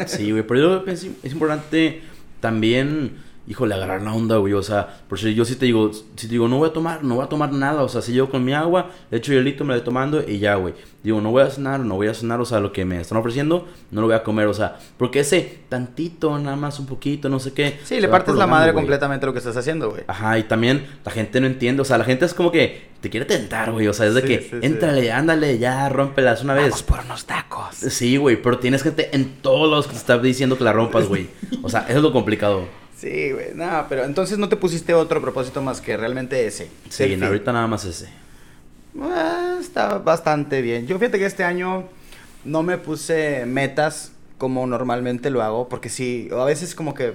sí, 0.06 0.30
güey, 0.30 0.44
pero 0.44 0.60
yo 0.60 0.92
es, 0.92 1.08
es 1.24 1.32
importante 1.34 2.04
también 2.40 3.29
híjole, 3.48 3.76
agarrar 3.76 4.02
la 4.02 4.14
onda, 4.14 4.38
güey. 4.38 4.54
O 4.54 4.64
sea, 4.64 5.02
por 5.08 5.20
si 5.20 5.34
yo 5.34 5.46
sí 5.46 5.56
te 5.56 5.66
digo, 5.66 5.92
si 5.94 6.28
te 6.28 6.28
digo, 6.28 6.48
no 6.48 6.58
voy 6.58 6.70
a 6.70 6.74
tomar, 6.74 7.04
no 7.04 7.16
voy 7.16 7.26
a 7.26 7.30
tomar 7.30 7.52
nada. 7.52 7.84
O 7.84 7.90
sea, 7.90 8.02
si 8.02 8.14
yo 8.14 8.30
con 8.30 8.46
mi 8.46 8.54
agua, 8.54 8.92
le 9.10 9.18
echo 9.18 9.34
hielito, 9.34 9.64
me 9.64 9.70
la 9.70 9.78
estoy 9.78 9.86
tomando 9.86 10.24
y 10.28 10.40
ya, 10.40 10.56
güey. 10.56 10.74
Digo, 11.02 11.22
no 11.22 11.32
voy 11.32 11.44
a 11.44 11.50
cenar, 11.50 11.80
no 11.80 11.96
voy 11.96 12.08
a 12.08 12.14
cenar, 12.14 12.42
o 12.42 12.46
sea, 12.46 12.60
lo 12.60 12.74
que 12.74 12.84
me 12.84 13.00
están 13.00 13.18
ofreciendo, 13.18 13.66
no 13.90 14.02
lo 14.02 14.08
voy 14.08 14.16
a 14.18 14.24
comer, 14.24 14.48
o 14.48 14.54
sea, 14.54 14.78
porque 14.98 15.22
ese 15.22 15.60
tantito, 15.70 16.38
nada 16.38 16.58
más 16.58 16.78
un 16.78 16.88
poquito, 16.88 17.30
no 17.30 17.40
sé 17.40 17.54
qué. 17.54 17.80
Sí, 17.86 18.02
le 18.02 18.10
partes 18.10 18.36
la 18.36 18.48
madre 18.48 18.74
completamente 18.74 19.26
lo 19.26 19.32
que 19.32 19.40
estás 19.40 19.56
haciendo, 19.56 19.92
güey. 19.92 20.04
Ajá, 20.08 20.38
y 20.38 20.44
también 20.44 20.86
la 21.06 21.12
gente 21.12 21.40
no 21.40 21.48
entiende, 21.48 21.82
o 21.82 21.86
sea, 21.86 21.98
la 21.98 22.04
gente 22.04 22.26
es 22.26 22.34
como 22.34 22.52
que 22.52 22.90
te 23.00 23.10
quiere 23.10 23.26
tentar, 23.26 23.72
güey, 23.72 23.88
o 23.88 23.94
sea, 23.94 24.08
es 24.08 24.14
de 24.14 24.24
que, 24.24 24.42
sí, 24.42 24.58
éntrale, 24.62 25.10
ándale, 25.14 25.58
ya, 25.58 25.88
rómpelas 25.88 26.44
una 26.44 26.54
vez. 26.54 26.66
Vamos 26.66 26.84
por 26.84 27.00
unos 27.00 27.26
tacos. 27.26 27.76
Sí, 27.76 28.18
güey, 28.18 28.42
pero 28.42 28.60
tienes 28.60 28.84
gente 28.84 29.16
en 29.16 29.38
todos 29.42 29.72
los 29.72 29.88
que 29.88 29.94
te 29.94 30.00
está 30.00 30.18
diciendo 30.18 30.58
que 30.58 30.66
la 30.66 30.74
rompas, 30.74 31.08
güey. 31.08 31.30
O 31.62 31.70
sea, 31.70 31.86
eso 31.88 31.98
es 31.98 32.04
lo 32.04 32.12
complicado. 32.12 32.66
Sí, 33.00 33.32
güey, 33.32 33.54
nada, 33.56 33.88
pero 33.88 34.04
entonces 34.04 34.38
no 34.38 34.50
te 34.50 34.58
pusiste 34.58 34.94
otro 34.94 35.22
propósito 35.22 35.62
más 35.62 35.80
que 35.80 35.96
realmente 35.96 36.46
ese. 36.46 36.70
Sí, 36.90 37.18
ahorita 37.22 37.54
nada 37.54 37.66
más 37.66 37.86
ese. 37.86 38.10
Ah, 39.02 39.56
está 39.62 40.00
bastante 40.00 40.62
bien. 40.62 40.86
Yo 40.86 41.00
fíjate 41.00 41.18
que 41.18 41.26
este 41.26 41.46
año 41.46 41.86
no 42.44 42.62
me 42.62 42.78
puse 42.78 43.46
metas 43.46 44.12
como 44.38 44.68
normalmente 44.68 45.30
lo 45.30 45.42
hago, 45.42 45.70
porque 45.70 45.88
sí, 45.88 46.28
a 46.34 46.44
veces 46.44 46.76
como 46.76 46.94
que 46.94 47.14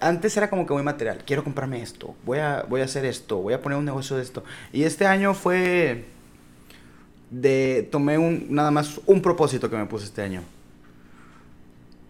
antes 0.00 0.36
era 0.36 0.50
como 0.50 0.66
que 0.66 0.72
muy 0.72 0.82
material. 0.82 1.22
Quiero 1.24 1.44
comprarme 1.44 1.80
esto, 1.80 2.16
voy 2.24 2.38
a, 2.40 2.64
voy 2.68 2.80
a 2.80 2.84
hacer 2.84 3.04
esto, 3.04 3.36
voy 3.36 3.54
a 3.54 3.62
poner 3.62 3.78
un 3.78 3.84
negocio 3.84 4.16
de 4.16 4.22
esto. 4.22 4.42
Y 4.72 4.82
este 4.82 5.06
año 5.06 5.34
fue 5.34 6.04
de, 7.30 7.88
tomé 7.92 8.18
un, 8.18 8.48
nada 8.50 8.72
más 8.72 9.00
un 9.06 9.22
propósito 9.22 9.70
que 9.70 9.76
me 9.76 9.86
puse 9.86 10.06
este 10.06 10.22
año. 10.22 10.42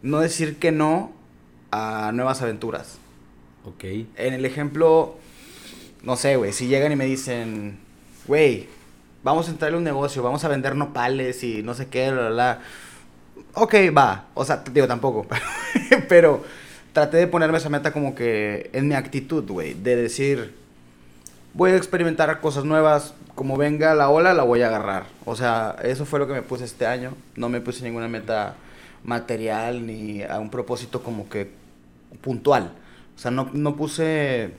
No 0.00 0.20
decir 0.20 0.58
que 0.58 0.72
no 0.72 1.12
a 1.74 2.12
nuevas 2.12 2.40
aventuras. 2.40 2.98
Ok. 3.64 3.84
En 4.16 4.34
el 4.34 4.44
ejemplo, 4.44 5.16
no 6.02 6.16
sé, 6.16 6.36
güey, 6.36 6.52
si 6.52 6.68
llegan 6.68 6.92
y 6.92 6.96
me 6.96 7.04
dicen, 7.04 7.78
güey, 8.26 8.68
vamos 9.24 9.48
a 9.48 9.50
entrarle 9.50 9.76
a 9.76 9.78
un 9.78 9.84
negocio, 9.84 10.22
vamos 10.22 10.44
a 10.44 10.48
vender 10.48 10.76
nopales 10.76 11.42
y 11.42 11.62
no 11.62 11.74
sé 11.74 11.88
qué, 11.88 12.10
la, 12.10 12.22
la, 12.22 12.30
la. 12.30 12.60
Ok, 13.54 13.74
va. 13.96 14.26
O 14.34 14.44
sea, 14.44 14.62
digo, 14.72 14.86
tampoco. 14.86 15.26
pero 16.08 16.44
traté 16.92 17.16
de 17.16 17.26
ponerme 17.26 17.58
esa 17.58 17.70
meta 17.70 17.92
como 17.92 18.14
que 18.14 18.70
en 18.72 18.86
mi 18.86 18.94
actitud, 18.94 19.44
güey, 19.50 19.74
de 19.74 19.96
decir, 19.96 20.54
voy 21.54 21.72
a 21.72 21.76
experimentar 21.76 22.40
cosas 22.40 22.64
nuevas, 22.64 23.14
como 23.34 23.56
venga 23.56 23.94
la 23.94 24.10
ola, 24.10 24.32
la 24.32 24.44
voy 24.44 24.62
a 24.62 24.68
agarrar. 24.68 25.06
O 25.24 25.34
sea, 25.34 25.76
eso 25.82 26.04
fue 26.04 26.20
lo 26.20 26.28
que 26.28 26.34
me 26.34 26.42
puse 26.42 26.64
este 26.64 26.86
año. 26.86 27.14
No 27.34 27.48
me 27.48 27.60
puse 27.60 27.82
ninguna 27.82 28.06
meta 28.06 28.54
material 29.02 29.86
ni 29.86 30.22
a 30.22 30.38
un 30.38 30.50
propósito 30.50 31.02
como 31.02 31.28
que 31.28 31.63
puntual. 32.20 32.72
O 33.14 33.18
sea, 33.18 33.30
no, 33.30 33.50
no 33.52 33.76
puse... 33.76 34.52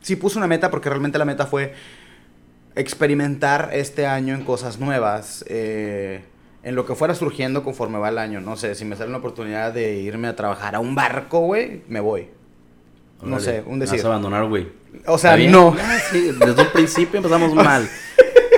Sí 0.00 0.16
puse 0.16 0.36
una 0.38 0.46
meta 0.46 0.70
porque 0.70 0.88
realmente 0.90 1.18
la 1.18 1.24
meta 1.24 1.46
fue 1.46 1.72
experimentar 2.76 3.70
este 3.72 4.06
año 4.06 4.34
en 4.34 4.44
cosas 4.44 4.78
nuevas. 4.78 5.44
eh, 5.48 6.24
en 6.62 6.74
lo 6.74 6.86
que 6.86 6.94
fuera 6.94 7.14
surgiendo 7.14 7.62
conforme 7.62 7.98
va 7.98 8.08
el 8.08 8.16
año. 8.18 8.40
No 8.40 8.56
sé, 8.56 8.74
si 8.74 8.86
me 8.86 8.96
sale 8.96 9.10
una 9.10 9.18
oportunidad 9.18 9.72
de 9.74 9.96
irme 9.96 10.28
a 10.28 10.34
trabajar 10.36 10.74
a 10.74 10.80
un 10.80 10.94
barco, 10.94 11.40
güey, 11.40 11.82
me 11.88 12.00
voy. 12.00 12.28
No 13.22 13.38
sé, 13.38 13.62
un 13.66 13.74
me 13.78 13.84
vas 13.84 13.90
decir. 13.90 14.04
a 14.06 14.08
abandonar, 14.08 14.46
güey. 14.46 14.68
O 15.06 15.18
sea, 15.18 15.36
no. 15.36 15.76
Ah, 15.78 15.98
sí, 16.10 16.30
desde 16.38 16.62
un 16.62 16.68
principio 16.68 17.18
empezamos 17.18 17.54
mal. 17.54 17.86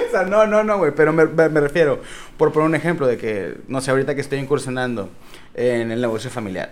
O 0.09 0.11
sea, 0.18 0.22
no, 0.24 0.47
no, 0.47 0.62
no, 0.64 0.78
güey, 0.78 0.93
pero 0.95 1.12
me, 1.12 1.26
me- 1.26 1.49
me 1.51 1.61
refiero, 1.61 2.01
por 2.39 2.51
poner 2.53 2.68
un 2.68 2.74
ejemplo 2.76 3.07
de 3.09 3.18
que, 3.18 3.57
no 3.68 3.80
sé, 3.82 3.91
ahorita 3.91 4.14
que 4.14 4.20
estoy 4.22 4.39
incursionando 4.39 5.11
en 5.53 5.91
el 5.91 6.01
negocio 6.01 6.30
familiar, 6.30 6.70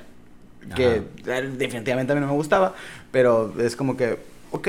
que 0.75 1.03
eh, 1.27 1.51
definitivamente 1.57 2.13
a 2.13 2.17
mí 2.17 2.21
no 2.21 2.27
me 2.29 2.33
gustaba, 2.35 2.75
pero 3.11 3.53
es 3.61 3.77
como 3.77 3.97
que, 3.97 4.19
ok, 4.51 4.69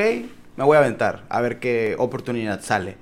me 0.58 0.64
voy 0.64 0.76
a 0.76 0.80
aventar, 0.80 1.24
a 1.30 1.42
ver 1.42 1.60
qué 1.60 1.96
oportunidad 1.98 2.62
sale. 2.62 2.96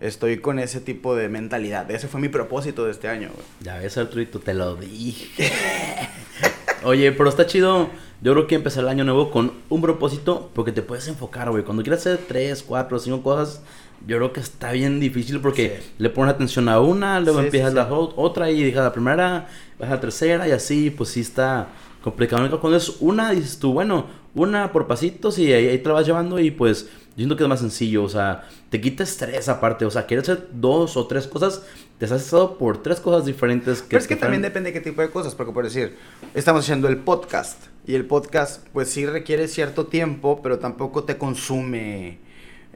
Estoy 0.00 0.38
con 0.38 0.58
ese 0.58 0.80
tipo 0.80 1.16
de 1.16 1.28
mentalidad, 1.30 1.90
ese 1.90 2.06
fue 2.08 2.20
mi 2.20 2.28
propósito 2.28 2.84
de 2.84 2.90
este 2.90 3.08
año, 3.08 3.30
güey. 3.34 3.46
Ya 3.62 3.78
ves, 3.78 3.96
Arturito, 3.96 4.40
te 4.40 4.52
lo 4.52 4.76
dije. 4.76 5.50
Oye, 6.84 7.12
pero 7.12 7.28
está 7.28 7.46
chido. 7.46 7.88
Yo 8.22 8.32
creo 8.32 8.46
que 8.46 8.54
empezar 8.54 8.84
el 8.84 8.88
año 8.88 9.04
nuevo 9.04 9.30
con 9.30 9.52
un 9.68 9.82
propósito 9.82 10.50
porque 10.54 10.72
te 10.72 10.82
puedes 10.82 11.06
enfocar, 11.08 11.50
güey. 11.50 11.64
Cuando 11.64 11.82
quieras 11.82 12.00
hacer 12.00 12.18
tres, 12.26 12.62
cuatro, 12.62 12.98
cinco 12.98 13.22
cosas, 13.22 13.60
yo 14.06 14.16
creo 14.16 14.32
que 14.32 14.40
está 14.40 14.72
bien 14.72 15.00
difícil 15.00 15.40
porque 15.40 15.80
Sí. 15.82 15.90
le 15.98 16.10
pones 16.10 16.34
atención 16.34 16.68
a 16.68 16.80
una, 16.80 17.20
luego 17.20 17.40
Sí, 17.40 17.46
empiezas 17.46 17.70
sí, 17.70 17.76
la 17.76 17.88
otra 17.92 18.50
y 18.50 18.62
dejas 18.62 18.84
la 18.84 18.92
primera, 18.92 19.48
vas 19.78 19.88
a 19.90 19.94
la 19.94 20.00
tercera 20.00 20.48
y 20.48 20.52
así, 20.52 20.90
pues 20.90 21.10
sí 21.10 21.20
está 21.20 21.68
complicado. 22.06 22.60
Cuando 22.60 22.76
es 22.76 22.98
una, 23.00 23.32
dices 23.32 23.58
tú, 23.58 23.72
bueno, 23.72 24.06
una 24.32 24.70
por 24.70 24.86
pasitos 24.86 25.40
y 25.40 25.52
ahí, 25.52 25.66
ahí 25.66 25.78
te 25.78 25.88
la 25.88 25.94
vas 25.94 26.06
llevando 26.06 26.38
y 26.38 26.52
pues 26.52 26.84
yo 26.84 27.16
siento 27.16 27.36
que 27.36 27.42
es 27.42 27.48
más 27.48 27.58
sencillo, 27.58 28.04
o 28.04 28.08
sea, 28.08 28.48
te 28.70 28.80
quita 28.80 29.02
estrés 29.02 29.48
aparte, 29.48 29.84
o 29.84 29.90
sea, 29.90 30.06
quieres 30.06 30.28
hacer 30.28 30.46
dos 30.52 30.96
o 30.96 31.08
tres 31.08 31.26
cosas, 31.26 31.62
te 31.98 32.04
has 32.04 32.12
estado 32.12 32.58
por 32.58 32.80
tres 32.80 33.00
cosas 33.00 33.26
diferentes. 33.26 33.82
Pero 33.88 33.98
es 33.98 34.06
que 34.06 34.14
también 34.14 34.40
depende 34.40 34.70
de 34.70 34.74
qué 34.74 34.80
tipo 34.80 35.02
de 35.02 35.10
cosas, 35.10 35.34
porque 35.34 35.52
por 35.52 35.64
decir, 35.64 35.96
estamos 36.32 36.62
haciendo 36.62 36.86
el 36.86 36.98
podcast 36.98 37.60
y 37.88 37.96
el 37.96 38.04
podcast 38.04 38.64
pues 38.72 38.88
sí 38.88 39.04
requiere 39.04 39.48
cierto 39.48 39.86
tiempo, 39.86 40.40
pero 40.44 40.60
tampoco 40.60 41.02
te 41.02 41.18
consume 41.18 42.18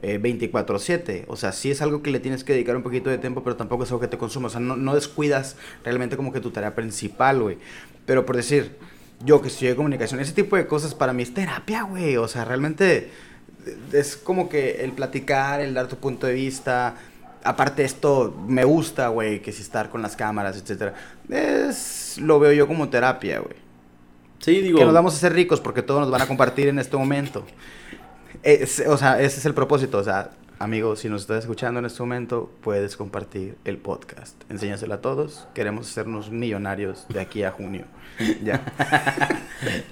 eh, 0.01 0.19
24/7. 0.21 1.23
O 1.29 1.37
sea, 1.37 1.53
sí 1.53 1.71
es 1.71 1.81
algo 1.81 2.01
que 2.01 2.11
le 2.11 2.19
tienes 2.19 2.43
que 2.43 2.51
dedicar 2.51 2.75
un 2.75 2.83
poquito 2.83 3.09
de 3.09 3.17
tiempo, 3.17 3.45
pero 3.45 3.55
tampoco 3.55 3.85
es 3.85 3.91
algo 3.91 4.01
que 4.01 4.09
te 4.09 4.17
consume. 4.17 4.47
O 4.47 4.49
sea, 4.49 4.59
no, 4.59 4.75
no 4.75 4.93
descuidas 4.93 5.55
realmente 5.85 6.17
como 6.17 6.33
que 6.33 6.41
tu 6.41 6.51
tarea 6.51 6.75
principal, 6.75 7.41
güey. 7.41 7.59
Pero 8.05 8.25
por 8.25 8.35
decir, 8.35 8.75
yo 9.23 9.41
que 9.41 9.47
estudié 9.49 9.75
comunicación, 9.75 10.19
ese 10.19 10.33
tipo 10.33 10.55
de 10.55 10.67
cosas 10.67 10.93
para 10.95 11.13
mí 11.13 11.23
es 11.23 11.33
terapia, 11.33 11.83
güey. 11.83 12.17
O 12.17 12.27
sea, 12.27 12.45
realmente 12.45 13.11
es 13.93 14.17
como 14.17 14.49
que 14.49 14.83
el 14.83 14.91
platicar, 14.93 15.61
el 15.61 15.73
dar 15.73 15.87
tu 15.87 15.97
punto 15.97 16.27
de 16.27 16.33
vista. 16.33 16.95
Aparte 17.43 17.83
esto 17.83 18.35
me 18.47 18.63
gusta, 18.63 19.07
güey, 19.09 19.41
que 19.41 19.51
si 19.51 19.61
estar 19.61 19.89
con 19.89 20.01
las 20.01 20.15
cámaras, 20.15 20.57
etcétera. 20.57 20.93
Es 21.29 22.17
lo 22.19 22.39
veo 22.39 22.51
yo 22.51 22.67
como 22.67 22.89
terapia, 22.89 23.39
güey. 23.39 23.55
Sí, 24.39 24.59
digo. 24.61 24.79
Que 24.79 24.85
nos 24.85 24.93
vamos 24.93 25.13
a 25.13 25.17
hacer 25.17 25.33
ricos 25.33 25.59
porque 25.61 25.81
todos 25.81 26.01
nos 26.01 26.11
van 26.11 26.21
a 26.21 26.27
compartir 26.27 26.67
en 26.67 26.79
este 26.79 26.97
momento. 26.97 27.45
Es- 28.43 28.83
o 28.87 28.97
sea, 28.97 29.21
ese 29.21 29.39
es 29.39 29.45
el 29.45 29.53
propósito. 29.53 29.97
O 29.99 30.03
sea, 30.03 30.31
amigo, 30.59 30.95
si 30.95 31.09
nos 31.09 31.21
estás 31.21 31.39
escuchando 31.43 31.79
en 31.79 31.85
este 31.85 32.01
momento, 32.01 32.51
puedes 32.61 32.95
compartir 32.97 33.55
el 33.65 33.77
podcast. 33.77 34.35
Enséñaselo 34.49 34.93
a 34.95 35.01
todos. 35.01 35.47
Queremos 35.53 35.89
hacernos 35.89 36.31
millonarios 36.31 37.05
de 37.09 37.19
aquí 37.21 37.43
a 37.43 37.51
junio. 37.51 37.85
Ya. 38.43 38.61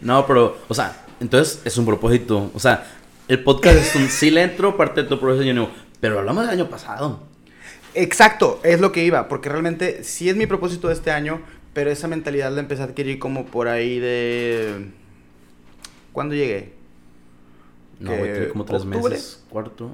No, 0.02 0.26
pero, 0.26 0.58
o 0.68 0.74
sea, 0.74 1.06
entonces 1.20 1.62
es 1.66 1.78
un 1.78 1.86
propósito. 1.86 2.52
O 2.54 2.60
sea, 2.60 2.86
el 3.28 3.44
podcast 3.44 3.78
es 3.78 3.96
un 3.96 4.10
sí 4.10 4.32
le 4.32 4.44
entro, 4.44 4.76
parte 4.78 5.04
de 5.04 5.10
tu 5.10 5.20
propósito 5.20 5.46
de 5.46 5.54
nuevo. 5.54 5.72
Pero 6.00 6.20
hablamos 6.20 6.44
del 6.44 6.52
año 6.52 6.70
pasado. 6.70 7.20
Exacto, 7.94 8.60
es 8.64 8.80
lo 8.80 8.92
que 8.92 9.04
iba, 9.04 9.28
porque 9.28 9.50
realmente 9.50 10.04
sí 10.04 10.30
es 10.30 10.36
mi 10.36 10.46
propósito 10.46 10.88
de 10.88 10.94
este 10.94 11.12
año, 11.12 11.42
pero 11.74 11.90
esa 11.92 12.08
mentalidad 12.08 12.52
la 12.52 12.62
empecé 12.62 12.82
a 12.82 12.86
adquirir 12.86 13.20
como 13.20 13.46
por 13.46 13.68
ahí 13.68 14.00
de... 14.00 14.92
¿Cuándo 16.14 16.36
llegué? 16.36 16.74
No, 18.00 18.12
¿Qué? 18.12 18.18
güey, 18.18 18.32
tiene 18.32 18.50
como 18.50 18.66
tres 18.66 18.82
¿Octubre? 18.84 19.14
meses. 19.14 19.44
Cuarto. 19.50 19.92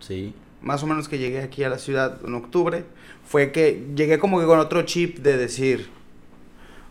Sí. 0.00 0.34
Más 0.60 0.82
o 0.82 0.86
menos 0.86 1.08
que 1.08 1.18
llegué 1.18 1.40
aquí 1.40 1.64
a 1.64 1.68
la 1.68 1.78
ciudad 1.78 2.18
en 2.24 2.34
octubre, 2.34 2.84
fue 3.24 3.52
que 3.52 3.86
llegué 3.94 4.18
como 4.18 4.40
que 4.40 4.46
con 4.46 4.58
otro 4.58 4.82
chip 4.82 5.18
de 5.18 5.36
decir, 5.36 5.88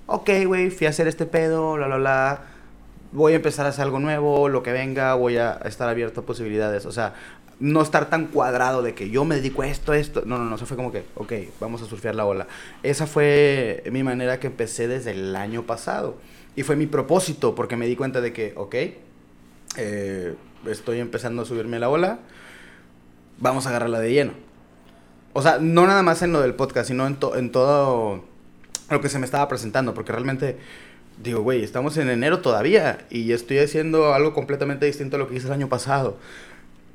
ok, 0.08 0.30
güey, 0.46 0.70
fui 0.70 0.88
a 0.88 0.92
hacer 0.92 1.08
este 1.08 1.26
pedo, 1.26 1.74
bla, 1.74 1.88
bla, 1.88 1.98
bla, 1.98 2.42
voy 3.12 3.34
a 3.34 3.36
empezar 3.38 3.66
a 3.66 3.70
hacer 3.70 3.84
algo 3.84 4.00
nuevo, 4.00 4.50
lo 4.50 4.62
que 4.64 4.72
venga, 4.72 5.14
voy 5.16 5.38
a 5.38 5.54
estar 5.66 5.90
abierto 5.90 6.22
a 6.22 6.26
posibilidades, 6.26 6.86
o 6.86 6.92
sea, 6.92 7.14
no 7.60 7.82
estar 7.82 8.10
tan 8.10 8.28
cuadrado 8.28 8.82
de 8.82 8.94
que 8.94 9.10
yo 9.10 9.24
me 9.24 9.36
dedico 9.36 9.62
a 9.62 9.68
esto, 9.68 9.94
esto, 9.94 10.24
no, 10.26 10.38
no, 10.38 10.46
no, 10.46 10.56
eso 10.56 10.66
fue 10.66 10.76
como 10.76 10.92
que, 10.92 11.06
ok, 11.16 11.34
vamos 11.60 11.82
a 11.82 11.86
surfear 11.86 12.14
la 12.14 12.26
ola. 12.26 12.48
Esa 12.84 13.08
fue 13.08 13.82
mi 13.92 14.04
manera 14.04 14.40
que 14.42 14.48
empecé 14.48 14.90
desde 14.90 15.12
el 15.12 15.36
año 15.36 15.64
pasado, 15.64 16.18
y 16.56 16.64
fue 16.64 16.76
mi 16.76 16.88
propósito, 16.88 17.56
porque 17.56 17.78
me 17.78 17.88
di 17.88 17.96
cuenta 17.96 18.22
de 18.22 18.34
que, 18.34 18.54
ok, 18.56 18.76
eh, 19.78 20.36
estoy 20.68 21.00
empezando 21.00 21.42
a 21.42 21.46
subirme 21.46 21.80
la 21.80 21.90
ola, 21.90 22.20
vamos 23.40 23.66
a 23.66 23.70
agarrarla 23.70 24.00
de 24.00 24.12
lleno. 24.12 24.34
O 25.34 25.42
sea, 25.42 25.58
no 25.60 25.86
nada 25.86 26.02
más 26.02 26.22
en 26.22 26.32
lo 26.32 26.42
del 26.42 26.54
podcast, 26.54 26.88
sino 26.88 27.06
en 27.08 27.52
todo 27.52 28.35
lo 28.90 29.02
que 29.02 29.10
se 29.10 29.20
me 29.20 29.26
estaba 29.26 29.48
presentando, 29.48 29.94
porque 29.94 30.12
realmente 30.12 30.58
digo, 31.24 31.42
güey, 31.42 31.64
estamos 31.64 31.98
en 31.98 32.10
enero 32.10 32.40
todavía 32.42 33.00
y 33.10 33.32
estoy 33.32 33.60
haciendo 33.60 34.14
algo 34.14 34.34
completamente 34.34 34.86
distinto 34.86 35.16
a 35.16 35.20
lo 35.20 35.28
que 35.30 35.36
hice 35.36 35.48
el 35.48 35.54
año 35.54 35.70
pasado. 35.70 36.18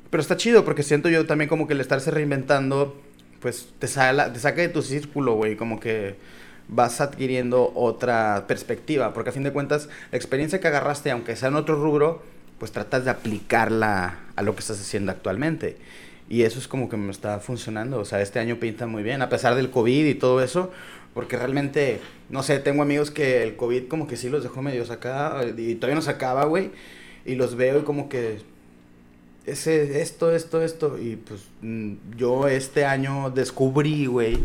Pero 0.09 0.21
está 0.21 0.37
chido 0.37 0.65
porque 0.65 0.83
siento 0.83 1.09
yo 1.09 1.25
también 1.25 1.49
como 1.49 1.67
que 1.67 1.73
el 1.73 1.81
estarse 1.81 2.11
reinventando, 2.11 2.99
pues 3.41 3.69
te, 3.79 3.87
sala- 3.87 4.31
te 4.33 4.39
saca 4.39 4.61
de 4.61 4.69
tu 4.69 4.81
círculo, 4.81 5.33
güey, 5.35 5.55
como 5.55 5.79
que 5.79 6.15
vas 6.67 7.01
adquiriendo 7.01 7.71
otra 7.75 8.45
perspectiva, 8.47 9.13
porque 9.13 9.31
a 9.31 9.33
fin 9.33 9.43
de 9.43 9.51
cuentas 9.51 9.89
la 10.11 10.17
experiencia 10.17 10.59
que 10.59 10.67
agarraste, 10.67 11.11
aunque 11.11 11.35
sea 11.35 11.49
en 11.49 11.55
otro 11.55 11.75
rubro, 11.75 12.21
pues 12.59 12.71
tratas 12.71 13.05
de 13.05 13.11
aplicarla 13.11 14.19
a 14.35 14.41
lo 14.43 14.53
que 14.53 14.59
estás 14.59 14.79
haciendo 14.79 15.11
actualmente. 15.11 15.77
Y 16.29 16.43
eso 16.43 16.59
es 16.59 16.67
como 16.67 16.87
que 16.87 16.95
me 16.95 17.11
está 17.11 17.39
funcionando. 17.39 17.99
O 17.99 18.05
sea, 18.05 18.21
este 18.21 18.39
año 18.39 18.57
pinta 18.57 18.87
muy 18.87 19.03
bien, 19.03 19.21
a 19.21 19.27
pesar 19.29 19.55
del 19.55 19.69
COVID 19.69 20.05
y 20.05 20.15
todo 20.15 20.41
eso. 20.41 20.71
Porque 21.13 21.37
realmente, 21.37 21.99
no 22.29 22.43
sé, 22.43 22.59
tengo 22.59 22.83
amigos 22.83 23.11
que 23.11 23.43
el 23.43 23.55
COVID 23.55 23.87
como 23.87 24.07
que 24.07 24.17
sí 24.17 24.29
los 24.29 24.43
dejó 24.43 24.61
medio 24.61 24.83
acá. 24.91 25.41
Y 25.57 25.75
todavía 25.75 26.01
no 26.01 26.09
acaba, 26.09 26.45
güey. 26.45 26.71
Y 27.25 27.35
los 27.35 27.55
veo 27.55 27.79
y 27.79 27.83
como 27.83 28.09
que... 28.09 28.39
Ese, 29.45 30.01
esto, 30.01 30.33
esto, 30.33 30.61
esto. 30.61 30.97
Y 30.99 31.15
pues 31.15 31.47
mm, 31.61 31.93
yo 32.15 32.47
este 32.47 32.85
año 32.85 33.31
descubrí, 33.31 34.05
güey, 34.05 34.37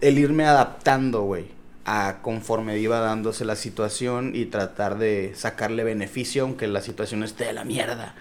el 0.00 0.18
irme 0.18 0.44
adaptando, 0.44 1.22
güey, 1.22 1.46
a 1.84 2.18
conforme 2.22 2.78
iba 2.78 3.00
dándose 3.00 3.44
la 3.44 3.56
situación 3.56 4.32
y 4.34 4.44
tratar 4.44 4.98
de 4.98 5.32
sacarle 5.34 5.84
beneficio 5.84 6.42
aunque 6.42 6.66
la 6.66 6.82
situación 6.82 7.22
esté 7.22 7.46
de 7.46 7.54
la 7.54 7.64
mierda. 7.64 8.14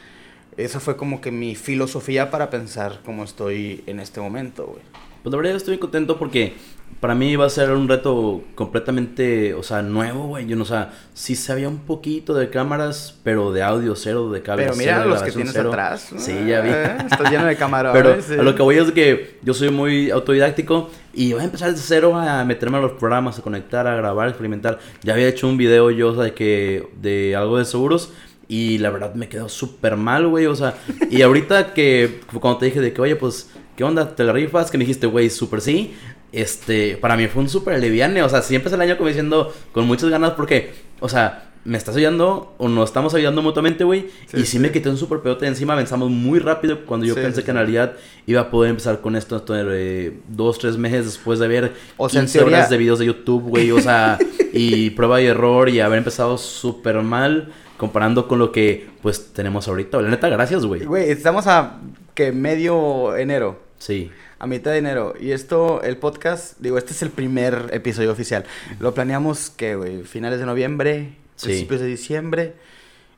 Esa 0.56 0.80
fue 0.80 0.98
como 0.98 1.22
que 1.22 1.32
mi 1.32 1.54
filosofía 1.54 2.32
para 2.32 2.50
pensar 2.50 3.02
cómo 3.06 3.24
estoy 3.24 3.84
en 3.86 4.00
este 4.00 4.22
momento, 4.22 4.66
güey. 4.66 4.82
Pues 5.22 5.32
la 5.32 5.38
verdad 5.38 5.56
estoy 5.56 5.78
contento 5.78 6.18
porque 6.18 6.56
para 7.00 7.14
mí 7.14 7.30
iba 7.30 7.46
a 7.46 7.50
ser 7.50 7.72
un 7.72 7.88
reto 7.88 8.42
completamente, 8.56 9.54
o 9.54 9.62
sea, 9.62 9.84
nuevo, 9.84 10.28
güey. 10.28 10.48
Yo 10.48 10.56
no, 10.56 10.64
o 10.64 10.66
sea, 10.66 10.94
sí 11.14 11.36
sabía 11.36 11.70
un 11.70 11.80
poquito 11.80 12.34
de 12.34 12.50
cámaras, 12.50 13.20
pero 13.24 13.52
de 13.52 13.62
audio 13.62 13.96
cero, 13.96 14.32
de 14.32 14.42
cable 14.42 14.64
Pero 14.64 14.76
mira 14.76 14.98
cero, 14.98 15.10
los 15.10 15.22
que 15.22 15.32
tienes 15.32 15.54
cero. 15.54 15.70
atrás. 15.70 16.10
Sí, 16.18 16.34
ya 16.48 16.62
vi. 16.62 16.70
Eh, 16.72 16.98
Estás 17.12 17.30
lleno 17.30 17.46
de 17.46 17.56
cámaras. 17.56 17.94
Pero 18.28 18.42
a 18.42 18.44
lo 18.44 18.56
que 18.56 18.64
voy 18.64 18.78
es 18.78 18.92
que 18.92 19.38
yo 19.44 19.54
soy 19.54 19.70
muy 19.70 20.10
autodidáctico 20.10 20.90
y 21.14 21.34
voy 21.34 21.42
a 21.42 21.46
empezar 21.46 21.70
desde 21.70 21.84
cero 21.84 22.16
a 22.16 22.44
meterme 22.46 22.78
a 22.78 22.82
los 22.82 22.94
programas, 22.94 23.38
a 23.38 23.42
conectar, 23.44 23.86
a 23.86 23.96
grabar, 23.96 24.28
a 24.28 24.30
experimentar. 24.30 24.80
Ya 25.04 25.14
había 25.14 25.28
hecho 25.28 25.48
un 25.48 25.58
video 25.58 25.92
yo 25.92 26.10
o 26.10 26.16
sea, 26.16 26.24
de 26.24 26.34
que 26.34 26.90
de 27.00 27.36
algo 27.36 27.60
de 27.60 27.66
seguros 27.66 28.12
y 28.48 28.78
la 28.80 28.90
verdad 28.90 29.14
me 29.14 29.30
quedó 29.30 29.50
súper 29.50 29.98
mal, 29.98 30.28
güey. 30.28 30.46
O 30.48 30.56
sea, 30.56 30.76
y 31.12 31.22
ahorita 31.22 31.74
que 31.74 32.22
cuando 32.40 32.60
te 32.60 32.66
dije 32.68 32.82
de 32.82 32.94
que, 32.94 33.02
oye, 33.02 33.16
pues, 33.16 33.52
¿qué 33.76 33.84
onda? 33.84 34.16
¿Te 34.16 34.24
la 34.24 34.34
rifas? 34.34 34.72
Que 34.72 34.78
me 34.78 34.84
dijiste, 34.84 35.06
güey, 35.08 35.30
súper 35.30 35.62
sí. 35.62 35.94
Este, 36.32 36.98
para 36.98 37.16
mí 37.16 37.28
fue 37.28 37.42
un 37.42 37.50
súper 37.50 37.76
aliviane. 37.76 38.22
O 38.24 38.30
sea, 38.30 38.42
siempre 38.42 38.68
es 38.68 38.74
el 38.74 38.82
año 38.82 38.98
como 38.98 39.08
diciendo 39.08 39.54
con 39.72 39.86
muchas 39.88 40.10
ganas 40.10 40.32
porque, 40.32 40.74
o 41.00 41.10
sea, 41.10 41.44
me 41.66 41.78
estás 41.78 41.98
ayudando 41.98 42.54
o 42.58 42.70
nos 42.70 42.90
estamos 42.90 43.14
ayudando 43.14 43.42
mutuamente, 43.42 43.84
güey. 43.84 44.08
Sí, 44.28 44.38
y 44.38 44.40
sí, 44.42 44.46
sí. 44.46 44.60
me 44.60 44.72
quité 44.72 44.90
un 44.90 44.98
súper 44.98 45.20
pedote 45.20 45.46
de 45.46 45.50
encima. 45.50 45.74
Avanzamos 45.74 46.10
muy 46.10 46.40
rápido 46.40 46.86
cuando 46.86 47.06
yo 47.06 47.14
Sí, 47.14 47.20
pensé 47.22 47.44
que 47.44 47.52
en 47.52 47.58
realidad 47.58 47.94
iba 48.26 48.42
a 48.42 48.50
poder 48.50 48.70
empezar 48.70 49.02
con 49.02 49.16
esto, 49.16 49.36
esto 49.36 49.54
de 49.54 50.18
dos, 50.30 50.60
tres 50.60 50.78
meses 50.78 51.06
después 51.06 51.40
de 51.40 51.48
ver 51.48 51.74
O 51.98 52.08
sea, 52.08 52.22
en 52.22 52.26
15 52.28 52.40
teoría- 52.40 52.58
horas 52.58 52.70
de 52.70 52.78
videos 52.78 53.00
de 53.00 53.06
YouTube, 53.06 53.44
güey. 53.50 53.72
O 53.72 53.82
sea, 53.82 54.18
y 54.54 54.92
prueba 54.92 55.22
y 55.22 55.26
error 55.26 55.68
y 55.70 55.80
haber 55.82 55.98
empezado 55.98 56.38
súper 56.38 57.02
mal 57.02 57.52
comparando 57.78 58.28
con 58.28 58.40
lo 58.40 58.52
que 58.52 58.88
pues 59.02 59.34
tenemos 59.34 59.68
ahorita. 59.68 60.02
La 60.02 60.10
neta, 60.10 60.30
gracias, 60.30 60.66
güey. 60.66 60.84
Güey, 60.86 61.10
estamos 61.12 61.48
a 61.48 61.80
que 62.14 62.32
medio 62.32 63.16
enero. 63.18 63.60
Sí. 63.78 64.10
A 64.40 64.46
mitad 64.48 64.72
de 64.72 64.78
enero. 64.78 65.14
Y 65.20 65.32
esto, 65.32 65.82
el 65.82 65.98
podcast, 65.98 66.58
digo, 66.60 66.78
este 66.78 66.92
es 66.94 67.02
el 67.02 67.10
primer 67.10 67.70
episodio 67.72 68.12
oficial. 68.12 68.46
Lo 68.80 68.94
planeamos, 68.94 69.50
que, 69.50 69.76
güey? 69.76 70.04
Finales 70.04 70.40
de 70.40 70.46
noviembre, 70.46 71.14
Sí. 71.36 71.48
principios 71.48 71.82
de 71.82 71.88
diciembre. 71.88 72.54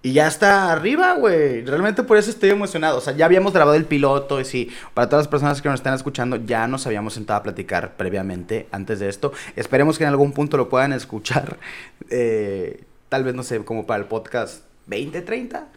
Y 0.02 0.14
ya 0.14 0.28
está 0.28 0.72
arriba, 0.72 1.16
güey. 1.16 1.66
Realmente 1.66 2.04
por 2.04 2.16
eso 2.18 2.30
estoy 2.30 2.52
emocionado. 2.52 2.98
O 2.98 3.02
sea, 3.02 3.14
ya 3.14 3.26
habíamos 3.26 3.52
grabado 3.52 3.76
el 3.76 3.84
piloto. 3.84 4.40
Y 4.40 4.46
sí, 4.46 4.72
para 4.94 5.10
todas 5.10 5.26
las 5.26 5.30
personas 5.30 5.62
que 5.62 5.68
nos 5.68 5.82
están 5.82 5.94
escuchando, 5.94 6.38
ya 6.38 6.68
nos 6.68 6.88
habíamos 6.88 7.16
sentado 7.16 7.40
a 7.40 7.44
platicar 7.44 7.98
previamente 7.98 8.68
antes 8.72 9.00
de 9.00 9.10
esto. 9.10 9.34
Esperemos 9.58 9.98
que 9.98 10.06
en 10.06 10.10
algún 10.12 10.32
punto 10.32 10.56
lo 10.56 10.70
puedan 10.70 10.94
escuchar. 10.94 11.58
Eh, 12.12 12.86
tal 13.08 13.24
vez, 13.24 13.36
no 13.36 13.44
sé, 13.44 13.60
como 13.64 13.86
para 13.86 14.02
el 14.02 14.08
podcast 14.08 14.64
20, 14.88 15.22
30. 15.22 15.68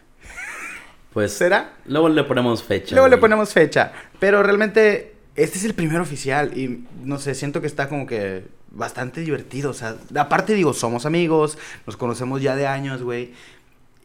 Pues 1.13 1.31
¿Será? 1.33 1.73
luego 1.85 2.09
le 2.09 2.23
ponemos 2.23 2.63
fecha. 2.63 2.95
Luego 2.95 3.07
le 3.07 3.17
ponemos 3.17 3.53
fecha. 3.53 3.91
Pero 4.19 4.41
realmente, 4.41 5.12
este 5.35 5.57
es 5.57 5.63
el 5.65 5.73
primer 5.73 5.99
oficial. 6.01 6.57
Y 6.57 6.85
no 7.03 7.17
sé, 7.19 7.35
siento 7.35 7.61
que 7.61 7.67
está 7.67 7.89
como 7.89 8.05
que 8.07 8.45
bastante 8.71 9.21
divertido. 9.21 9.71
O 9.71 9.73
sea, 9.73 9.95
aparte, 10.15 10.53
digo, 10.53 10.73
somos 10.73 11.05
amigos, 11.05 11.57
nos 11.85 11.97
conocemos 11.97 12.41
ya 12.41 12.55
de 12.55 12.67
años, 12.67 13.03
güey. 13.03 13.33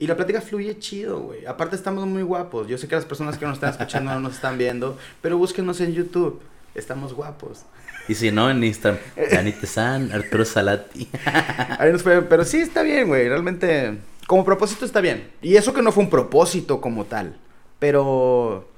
Y 0.01 0.07
la 0.07 0.17
plática 0.17 0.41
fluye 0.41 0.79
chido, 0.79 1.21
güey. 1.21 1.45
Aparte, 1.47 1.75
estamos 1.75 2.07
muy 2.07 2.23
guapos. 2.23 2.69
Yo 2.69 2.79
sé 2.79 2.87
que 2.87 2.95
las 2.95 3.05
personas 3.05 3.37
que 3.37 3.45
nos 3.47 3.55
están 3.55 3.71
escuchando 3.71 4.13
no 4.13 4.21
nos 4.21 4.35
están 4.35 4.57
viendo, 4.57 4.97
pero 5.21 5.37
búsquenos 5.39 5.81
en 5.81 5.93
YouTube. 5.93 6.41
Estamos 6.75 7.13
guapos. 7.15 7.63
Y 8.07 8.15
si 8.15 8.31
no, 8.31 8.49
en 8.49 8.63
Instagram, 8.63 9.01
Danite 9.33 9.67
San, 9.67 10.13
Arturo 10.13 10.45
Salati. 10.45 11.09
Ahí 11.79 11.91
nos 11.93 12.03
pueden- 12.05 12.27
Pero 12.29 12.45
sí 12.45 12.59
está 12.59 12.83
bien, 12.83 13.09
güey. 13.09 13.29
Realmente, 13.29 13.99
como 14.29 14.45
propósito 14.45 14.85
está 14.85 15.01
bien. 15.01 15.31
Y 15.43 15.57
eso 15.57 15.75
que 15.75 15.83
no 15.83 15.91
fue 15.93 16.05
un 16.05 16.11
propósito 16.11 16.81
como 16.81 17.05
tal. 17.05 17.37
Pero 17.81 18.69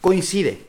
coincide. 0.00 0.60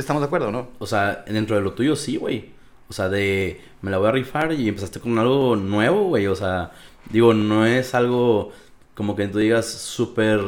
Estamos 0.00 0.22
de 0.22 0.26
acuerdo, 0.26 0.50
¿no? 0.50 0.68
O 0.78 0.86
sea, 0.86 1.24
dentro 1.26 1.56
de 1.56 1.62
lo 1.62 1.72
tuyo 1.74 1.94
sí, 1.94 2.16
güey. 2.16 2.50
O 2.88 2.92
sea, 2.92 3.08
de 3.08 3.60
me 3.82 3.90
la 3.90 3.98
voy 3.98 4.08
a 4.08 4.12
rifar 4.12 4.52
y 4.52 4.68
empezaste 4.68 4.98
con 4.98 5.18
algo 5.18 5.56
nuevo, 5.56 6.08
güey. 6.08 6.26
O 6.26 6.34
sea, 6.34 6.72
digo, 7.10 7.34
no 7.34 7.66
es 7.66 7.94
algo 7.94 8.52
como 8.94 9.14
que 9.14 9.28
tú 9.28 9.38
digas 9.38 9.66
súper 9.66 10.40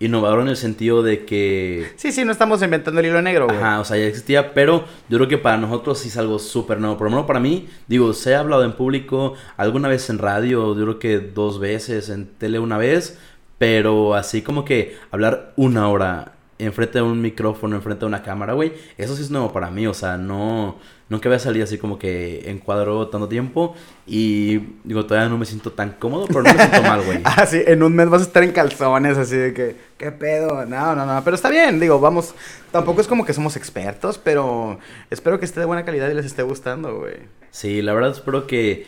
innovador 0.00 0.42
en 0.42 0.48
el 0.48 0.56
sentido 0.56 1.02
de 1.02 1.24
que... 1.24 1.90
Sí, 1.96 2.12
sí, 2.12 2.24
no 2.24 2.32
estamos 2.32 2.62
inventando 2.62 3.00
el 3.00 3.06
hilo 3.06 3.20
negro, 3.20 3.46
güey. 3.46 3.58
Ajá, 3.58 3.80
o 3.80 3.84
sea, 3.84 3.96
ya 3.96 4.04
existía, 4.04 4.54
pero 4.54 4.84
yo 5.08 5.18
creo 5.18 5.28
que 5.28 5.38
para 5.38 5.56
nosotros 5.56 5.98
sí 5.98 6.08
es 6.08 6.16
algo 6.16 6.38
súper 6.38 6.78
nuevo. 6.78 6.96
Por 6.96 7.06
lo 7.06 7.10
menos 7.10 7.26
para 7.26 7.40
mí, 7.40 7.68
digo, 7.88 8.12
se 8.12 8.34
ha 8.34 8.40
hablado 8.40 8.64
en 8.64 8.72
público 8.72 9.34
alguna 9.56 9.88
vez 9.88 10.08
en 10.10 10.18
radio, 10.18 10.76
yo 10.76 10.82
creo 10.82 10.98
que 10.98 11.18
dos 11.18 11.58
veces, 11.58 12.10
en 12.10 12.26
tele 12.26 12.58
una 12.60 12.78
vez, 12.78 13.18
pero 13.58 14.14
así 14.14 14.42
como 14.42 14.64
que 14.64 14.96
hablar 15.10 15.52
una 15.56 15.88
hora 15.88 16.37
enfrente 16.58 16.98
de 16.98 17.02
un 17.02 17.20
micrófono, 17.20 17.76
enfrente 17.76 18.00
de 18.00 18.06
una 18.06 18.22
cámara, 18.22 18.52
güey, 18.52 18.72
eso 18.96 19.14
sí 19.14 19.22
es 19.22 19.30
nuevo 19.30 19.52
para 19.52 19.70
mí, 19.70 19.86
o 19.86 19.94
sea, 19.94 20.16
no, 20.16 20.76
nunca 21.08 21.28
había 21.28 21.38
salido 21.38 21.64
así 21.64 21.78
como 21.78 21.98
que 21.98 22.50
en 22.50 22.58
cuadro 22.58 23.08
tanto 23.08 23.28
tiempo 23.28 23.74
y 24.06 24.58
digo, 24.82 25.06
todavía 25.06 25.28
no 25.28 25.38
me 25.38 25.46
siento 25.46 25.72
tan 25.72 25.92
cómodo, 25.92 26.26
pero 26.26 26.42
no 26.42 26.52
me 26.52 26.58
siento 26.58 26.82
mal, 26.82 27.02
güey. 27.02 27.20
Ah, 27.24 27.46
sí, 27.46 27.62
en 27.64 27.82
un 27.82 27.94
mes 27.94 28.08
vas 28.08 28.22
a 28.22 28.24
estar 28.24 28.42
en 28.42 28.52
calzones, 28.52 29.16
así 29.16 29.36
de 29.36 29.54
que, 29.54 29.76
¿qué 29.96 30.10
pedo? 30.10 30.66
No, 30.66 30.94
no, 30.96 31.06
no, 31.06 31.22
pero 31.24 31.36
está 31.36 31.48
bien, 31.48 31.78
digo, 31.78 32.00
vamos, 32.00 32.34
tampoco 32.72 33.00
es 33.00 33.06
como 33.06 33.24
que 33.24 33.32
somos 33.32 33.56
expertos, 33.56 34.18
pero 34.18 34.78
espero 35.10 35.38
que 35.38 35.44
esté 35.44 35.60
de 35.60 35.66
buena 35.66 35.84
calidad 35.84 36.10
y 36.10 36.14
les 36.14 36.26
esté 36.26 36.42
gustando, 36.42 36.98
güey. 36.98 37.16
Sí, 37.50 37.82
la 37.82 37.94
verdad 37.94 38.10
espero 38.10 38.46
que 38.46 38.86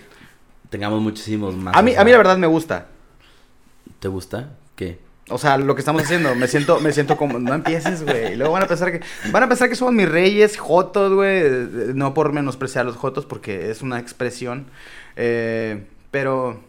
tengamos 0.71 1.01
muchísimos 1.01 1.55
más. 1.55 1.77
A 1.77 1.83
mí, 1.83 1.95
a 1.95 2.05
mí 2.05 2.11
la 2.11 2.19
verdad 2.19 2.37
me 2.37 2.47
gusta. 2.47 2.89
¿Te 4.01 4.09
gusta? 4.09 4.51
¿Qué? 4.77 5.10
O 5.31 5.39
sea, 5.39 5.57
lo 5.57 5.75
que 5.75 5.81
estamos 5.81 6.03
haciendo, 6.03 6.35
me 6.35 6.49
siento, 6.49 6.81
me 6.81 6.93
siento 6.93 7.17
como, 7.17 7.39
no 7.39 7.55
empieces, 7.55 8.03
güey. 8.05 8.33
Y 8.33 8.37
Luego 8.37 8.53
van 8.53 8.65
a 8.65 8.67
pensar 8.67 8.93
que, 8.93 9.01
van 9.31 9.43
a 9.45 9.49
pensar 9.49 9.69
que 9.69 9.77
somos 9.77 9.95
mis 9.95 10.09
reyes, 10.09 10.57
jotos, 10.59 11.13
güey. 11.15 11.43
No 11.95 12.15
por 12.15 12.33
menospreciar 12.33 12.83
a 12.83 12.89
los 12.89 12.97
jotos, 12.97 13.27
porque 13.27 13.71
es 13.71 13.83
una 13.83 13.99
expresión. 13.99 14.67
Eh, 15.17 15.85
pero 16.11 16.61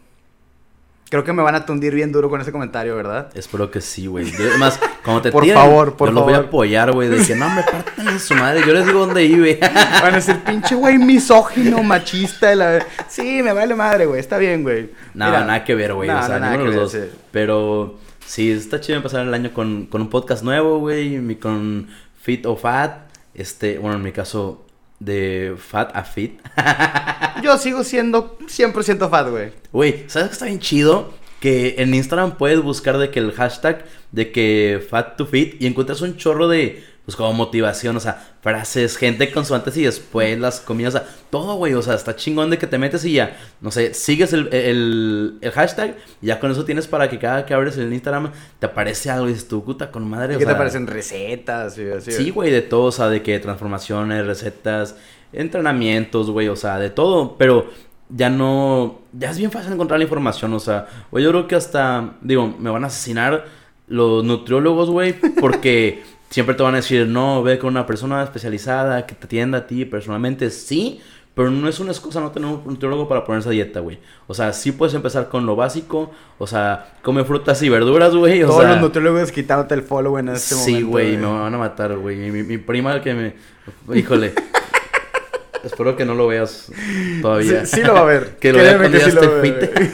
creo 1.09 1.26
que 1.26 1.34
me 1.34 1.43
van 1.43 1.55
a 1.55 1.66
tundir 1.66 1.93
bien 1.93 2.12
duro 2.14 2.30
con 2.30 2.39
ese 2.39 2.53
comentario, 2.53 2.95
¿verdad? 2.95 3.30
Espero 3.34 3.70
que 3.70 3.82
sí, 3.82 4.07
güey. 4.07 4.34
Además, 4.34 4.80
cuando 5.03 5.22
te 5.22 5.32
Por 5.32 5.43
tiren, 5.43 5.57
favor, 5.57 5.97
por 5.97 6.07
yo 6.09 6.14
los 6.14 6.24
voy 6.24 6.34
a 6.34 6.38
favor. 6.38 6.47
apoyar, 6.47 6.91
güey. 6.93 7.09
De 7.09 7.26
que 7.26 7.36
no, 7.36 7.49
me 7.49 7.64
parten 7.64 8.07
en 8.07 8.20
su 8.20 8.34
madre. 8.34 8.62
Yo 8.66 8.74
les 8.74 8.86
digo 8.86 9.05
dónde 9.05 9.28
vive. 9.28 9.59
Van 10.01 10.14
a 10.14 10.16
decir, 10.16 10.39
pinche 10.45 10.74
güey 10.76 10.97
misógino, 10.97 11.84
machista. 11.84 12.55
La... 12.55 12.86
Sí, 13.09 13.41
me 13.43 13.51
vale 13.51 13.76
madre, 13.76 14.05
güey. 14.05 14.20
Está 14.22 14.38
bien, 14.38 14.64
güey. 14.64 14.89
Mira, 15.14 15.41
nada 15.41 15.64
que 15.66 15.76
ver, 15.76 15.93
güey. 15.93 16.09
no, 16.09 16.18
o 16.20 16.24
sea, 16.24 16.39
nada 16.39 16.57
que 16.57 16.72
dos. 16.72 16.93
ver, 16.93 17.09
sí. 17.09 17.18
Pero 17.32 17.99
sí, 18.32 18.50
está 18.50 18.80
chido 18.80 18.96
empezar 18.96 19.28
el 19.28 19.34
año 19.34 19.54
con, 19.54 19.88
con 19.88 20.02
un 20.02 20.10
podcast 20.10 20.42
nuevo, 20.42 20.80
güey. 20.80 21.36
Con 21.38 21.90
Fit 22.22 22.46
o 22.46 22.56
Fat. 22.56 23.12
Este, 23.34 23.78
bueno, 23.78 23.98
en 23.98 24.04
mi 24.04 24.14
caso, 24.14 24.66
de 25.00 25.56
Fat 25.58 25.94
a 25.94 26.06
Fit. 26.06 26.40
Yo 27.44 27.58
sigo 27.58 27.84
siendo 27.84 28.38
100% 28.40 29.10
fat, 29.10 29.30
güey. 29.30 29.52
Güey, 29.74 30.06
¿sabes 30.08 30.30
qué 30.30 30.34
está 30.34 30.46
bien 30.46 30.60
chido? 30.60 31.14
Que 31.42 31.76
en 31.80 31.94
Instagram 31.94 32.38
puedes 32.38 32.62
buscar 32.62 32.98
de 32.98 33.10
que 33.10 33.20
el 33.20 33.34
hashtag 33.34 33.86
de 34.12 34.32
que 34.32 34.86
fat 34.90 35.18
to 35.18 35.26
fit 35.26 35.62
y 35.62 35.66
encuentras 35.66 36.02
un 36.02 36.16
chorro 36.16 36.48
de, 36.48 36.84
pues 37.06 37.16
como 37.16 37.34
motivación, 37.34 37.97
o 37.97 37.99
sea, 37.99 38.36
frases, 38.41 38.95
gente 38.95 39.32
con 39.32 39.43
su 39.45 39.56
antes 39.56 39.76
y 39.76 39.84
después, 39.84 40.39
las 40.39 40.60
comidas, 40.60 40.93
o 40.95 40.97
sea, 40.99 41.08
todo, 41.32 41.56
güey, 41.56 41.74
o 41.74 41.82
sea, 41.82 41.95
está 41.95 42.16
chingón 42.16 42.52
de 42.52 42.58
que 42.60 42.68
te 42.68 42.78
metes 42.78 43.04
y 43.06 43.14
ya, 43.14 43.38
no 43.60 43.72
sé, 43.72 43.93
sigues 43.93 44.34
el, 44.34 44.54
el, 44.54 45.38
el 45.41 45.52
hashtag 45.52 45.97
y 46.22 46.28
ya 46.28 46.39
con 46.39 46.52
eso 46.52 46.64
tienes 46.64 46.88
para 46.88 47.10
que 47.10 47.18
cada 47.18 47.45
que 47.45 47.54
abres 47.56 47.78
el 47.78 47.91
Instagram 47.91 48.32
te 48.60 48.68
aparece 48.68 49.10
algo 49.10 49.26
y 49.28 49.34
dices, 49.34 49.47
tu 49.47 49.64
puta 49.64 49.89
con 49.91 50.08
madre, 50.08 50.34
¿Y 50.34 50.36
o 50.36 50.39
qué 50.39 50.45
te 50.45 50.52
sea, 50.52 50.58
parecen 50.58 50.86
recetas? 50.86 51.78
y 51.78 51.89
así, 51.89 52.12
Sí, 52.12 52.30
güey, 52.30 52.52
de 52.52 52.62
todo, 52.62 52.84
o 52.86 52.91
sea, 52.91 53.10
de 53.10 53.24
que 53.24 53.39
transformaciones, 53.39 54.26
recetas, 54.26 54.95
entrenamientos, 55.34 56.30
güey, 56.30 56.49
o 56.49 56.56
sea, 56.56 56.78
de 56.78 56.91
todo, 56.91 57.36
pero 57.38 57.70
ya 58.10 58.30
no, 58.30 59.02
ya 59.14 59.32
es 59.32 59.38
bien 59.38 59.52
fácil 59.52 59.74
encontrar 59.74 59.99
la 59.99 60.04
información, 60.04 60.54
o 60.54 60.60
sea, 60.60 60.88
güey, 61.10 61.24
yo 61.24 61.32
creo 61.32 61.47
que 61.47 61.56
hasta, 61.56 62.14
digo, 62.22 62.54
me 62.60 62.70
van 62.70 62.84
a 62.84 62.88
asesinar 62.88 63.45
los 63.88 64.24
nutriólogos, 64.24 64.89
güey, 64.89 65.14
porque 65.39 66.04
siempre 66.32 66.56
te 66.56 66.64
van 66.64 66.74
a 66.74 66.78
decir, 66.78 67.06
no, 67.08 67.44
ve 67.44 67.60
con 67.60 67.70
una 67.70 67.86
persona 67.86 68.24
especializada 68.24 69.06
que 69.06 69.14
te 69.14 69.26
atienda 69.26 69.60
a 69.60 69.68
ti 69.68 69.86
personalmente, 69.86 70.50
sí, 70.50 71.02
pero 71.36 71.52
no 71.52 71.68
es 71.70 71.80
una 71.80 71.92
excusa 71.92 72.20
no 72.20 72.32
tener 72.32 72.50
un 72.50 72.64
nutriólogo 72.66 73.08
para 73.08 73.24
ponerse 73.24 73.50
a 73.50 73.52
dieta, 73.52 73.80
güey. 73.82 74.00
O 74.28 74.34
sea, 74.34 74.52
sí 74.54 74.72
puedes 74.72 74.96
empezar 74.96 75.30
con 75.30 75.46
lo 75.46 75.56
básico, 75.56 76.12
o 76.40 76.48
sea, 76.48 76.94
come 77.04 77.24
frutas 77.24 77.62
y 77.62 77.70
verduras, 77.70 78.16
güey, 78.16 78.44
o 78.44 78.48
Todos 78.48 78.62
sea... 78.62 78.72
los 78.72 78.82
nutriólogos 78.82 79.32
quitándote 79.32 79.76
el 79.76 79.84
follow 79.84 80.18
en 80.18 80.30
este 80.30 80.56
momento. 80.56 80.78
Sí, 80.80 80.84
güey, 80.84 81.18
me 81.18 81.28
van 81.28 81.54
a 81.54 81.58
matar, 81.58 81.96
güey. 81.98 82.18
Mi, 82.18 82.44
mi 82.44 82.58
prima 82.58 83.02
que 83.02 83.14
me... 83.14 83.36
Híjole. 83.94 84.34
Espero 85.64 85.96
que 85.96 86.06
no 86.06 86.16
lo 86.16 86.28
veas 86.28 86.72
todavía. 87.22 87.66
Sí, 87.66 87.76
sí 87.76 87.84
lo 87.84 87.94
va 87.94 88.00
a 88.02 88.06
ver. 88.06 88.38
que 88.40 88.52
lo 88.52 88.58
vea 88.58 88.88
ya 88.90 89.00
sí 89.00 89.10
esté 89.10 89.26
a 89.26 89.30
ver, 89.30 89.42
fit. 89.42 89.76
güey. 89.76 89.92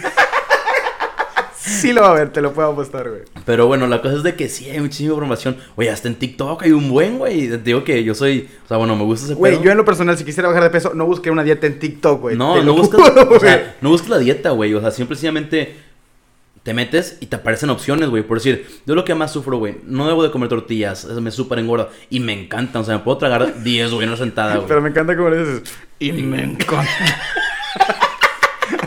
Sí 1.78 1.94
lo 1.94 2.02
va 2.02 2.12
a 2.12 2.14
ver, 2.14 2.30
te 2.32 2.42
lo 2.42 2.54
puedo 2.54 2.70
apostar, 2.72 3.10
güey. 3.10 3.22
Pero 3.46 3.68
bueno, 3.68 3.88
la 3.88 4.02
cosa 4.02 4.16
es 4.16 4.24
de 4.24 4.36
que 4.36 4.50
sí 4.50 4.70
hay 4.70 4.80
muchísima 4.80 5.12
información. 5.14 5.58
Oye, 5.76 5.90
hasta 5.90 6.08
en 6.08 6.16
TikTok 6.16 6.64
hay 6.64 6.72
un 6.72 6.90
buen, 6.90 7.18
güey. 7.18 7.48
Te 7.50 7.58
digo 7.58 7.84
que 7.84 8.04
yo 8.04 8.14
soy... 8.16 8.50
O 8.66 8.68
sea, 8.68 8.78
bueno, 8.78 8.96
me 8.96 9.04
gusta 9.04 9.26
ese 9.28 9.36
Güey, 9.36 9.54
pedo. 9.54 9.64
yo 9.64 9.72
en 9.72 9.78
lo 9.78 9.86
personal, 9.86 10.18
si 10.18 10.24
quisiera 10.26 10.50
bajar 10.50 10.64
de 10.64 10.70
peso, 10.70 10.94
no 10.94 11.06
busqué 11.06 11.32
una 11.32 11.44
dieta 11.44 11.68
en 11.68 11.80
TikTok, 11.80 12.22
güey. 12.22 12.36
No, 12.38 12.56
Te 12.56 12.64
no 12.64 12.74
juro, 12.76 13.04
o 13.32 13.40
sea, 13.40 13.76
no 13.82 13.90
buscas 13.90 14.10
la 14.10 14.18
dieta, 14.20 14.50
güey. 14.52 14.74
O 14.74 14.82
sea, 14.82 14.92
simplemente 14.92 15.76
te 16.64 16.74
metes 16.74 17.18
y 17.22 17.28
te 17.28 17.38
aparecen 17.38 17.70
opciones, 17.70 18.10
güey. 18.10 18.24
Por 18.24 18.38
decir, 18.40 18.68
yo 18.86 18.94
lo 18.94 19.06
que 19.06 19.16
más 19.16 19.32
sufro, 19.32 19.58
güey, 19.58 19.78
no 19.86 20.06
debo 20.08 20.22
de 20.24 20.32
comer 20.32 20.50
tortillas, 20.50 21.06
eso 21.06 21.22
me 21.22 21.32
súper 21.32 21.60
engorda. 21.60 21.88
Y 22.10 22.20
me 22.20 22.34
encantan, 22.34 22.82
o 22.82 22.86
sea, 22.86 22.98
me 22.98 23.04
puedo 23.06 23.18
tragar 23.18 23.64
10, 23.64 23.92
güey, 23.92 24.04
en 24.04 24.10
una 24.10 24.18
sentada, 24.18 24.56
güey. 24.56 24.68
Pero 24.68 24.82
me 24.82 24.90
encanta 24.90 25.16
como 25.16 25.30
le 25.30 25.38
dices, 25.40 25.62
y 26.00 26.12
me 26.12 26.44
encanta. 26.44 26.86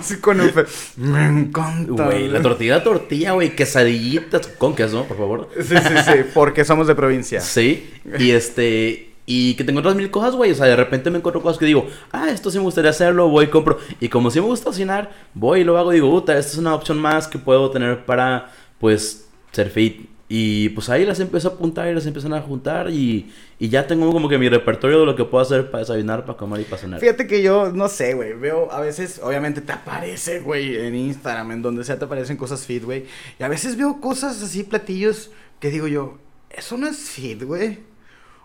Así 0.01 0.17
con 0.17 0.41
el 0.41 0.51
fe. 0.51 0.65
Me 0.97 1.27
encanta. 1.27 2.07
Güey, 2.07 2.29
la 2.29 2.41
tortilla, 2.41 2.83
tortilla, 2.83 3.33
güey, 3.33 3.55
quesadillitas 3.55 4.47
con 4.49 4.75
queso, 4.75 5.05
por 5.05 5.17
favor. 5.19 5.49
Sí, 5.57 5.77
sí, 5.77 5.95
sí, 6.05 6.19
porque 6.35 6.65
somos 6.65 6.87
de 6.87 6.95
provincia. 6.95 7.41
Sí, 7.51 7.91
y 8.19 8.31
este... 8.31 9.07
Y 9.27 9.55
que 9.55 9.63
te 9.63 9.71
encuentras 9.71 9.95
mil 9.95 10.11
cosas, 10.11 10.35
güey. 10.35 10.51
O 10.51 10.55
sea, 10.55 10.67
de 10.67 10.75
repente 10.75 11.11
me 11.11 11.19
encuentro 11.19 11.41
cosas 11.41 11.59
que 11.59 11.67
digo, 11.67 11.87
ah, 12.11 12.29
esto 12.31 12.51
sí 12.51 12.59
me 12.59 12.65
gustaría 12.65 12.91
hacerlo, 12.91 13.29
voy 13.29 13.45
y 13.45 13.49
compro. 13.49 13.79
Y 14.01 14.09
como 14.09 14.31
sí 14.31 14.41
me 14.41 14.47
gusta 14.47 14.65
cocinar, 14.65 15.13
voy 15.35 15.61
y 15.61 15.65
lo 15.65 15.79
hago. 15.79 15.93
Digo, 15.93 16.11
puta, 16.11 16.37
esta 16.37 16.53
es 16.53 16.59
una 16.59 16.75
opción 16.75 16.99
más 16.99 17.29
que 17.29 17.39
puedo 17.39 17.71
tener 17.71 18.05
para, 18.05 18.51
pues, 18.81 19.29
ser 19.53 19.71
fit. 19.71 20.09
Y 20.33 20.69
pues 20.69 20.89
ahí 20.89 21.05
las 21.05 21.19
empiezo 21.19 21.49
a 21.49 21.55
apuntar 21.55 21.89
y 21.89 21.95
las 21.95 22.07
empiezan 22.07 22.33
a 22.35 22.41
juntar. 22.41 22.89
Y, 22.89 23.33
y 23.59 23.69
ya 23.69 23.89
tengo 23.89 24.13
como 24.13 24.29
que 24.29 24.39
mi 24.39 24.49
repertorio 24.49 25.01
de 25.01 25.07
lo 25.07 25.17
que 25.17 25.25
puedo 25.25 25.43
hacer 25.43 25.73
para 25.73 25.81
desayunar, 25.81 26.25
para 26.25 26.39
comer 26.39 26.61
y 26.61 26.65
para 26.65 26.81
cenar. 26.81 27.01
Fíjate 27.01 27.27
que 27.27 27.43
yo, 27.43 27.73
no 27.73 27.89
sé, 27.89 28.15
güey, 28.15 28.35
veo, 28.35 28.71
a 28.71 28.79
veces, 28.79 29.21
obviamente 29.25 29.61
te 29.61 29.73
aparece, 29.73 30.39
güey, 30.39 30.77
en 30.77 30.95
Instagram, 30.95 31.51
en 31.51 31.63
donde 31.63 31.83
sea 31.83 31.99
te 31.99 32.05
aparecen 32.05 32.37
cosas 32.37 32.65
fit, 32.65 32.85
güey. 32.85 33.07
Y 33.41 33.43
a 33.43 33.49
veces 33.49 33.77
veo 33.77 34.01
cosas 34.01 34.41
así, 34.41 34.63
platillos, 34.63 35.33
que 35.59 35.69
digo 35.71 35.89
yo, 35.89 36.19
eso 36.49 36.77
no 36.77 36.87
es 36.87 37.11
fit, 37.11 37.43
güey. 37.43 37.79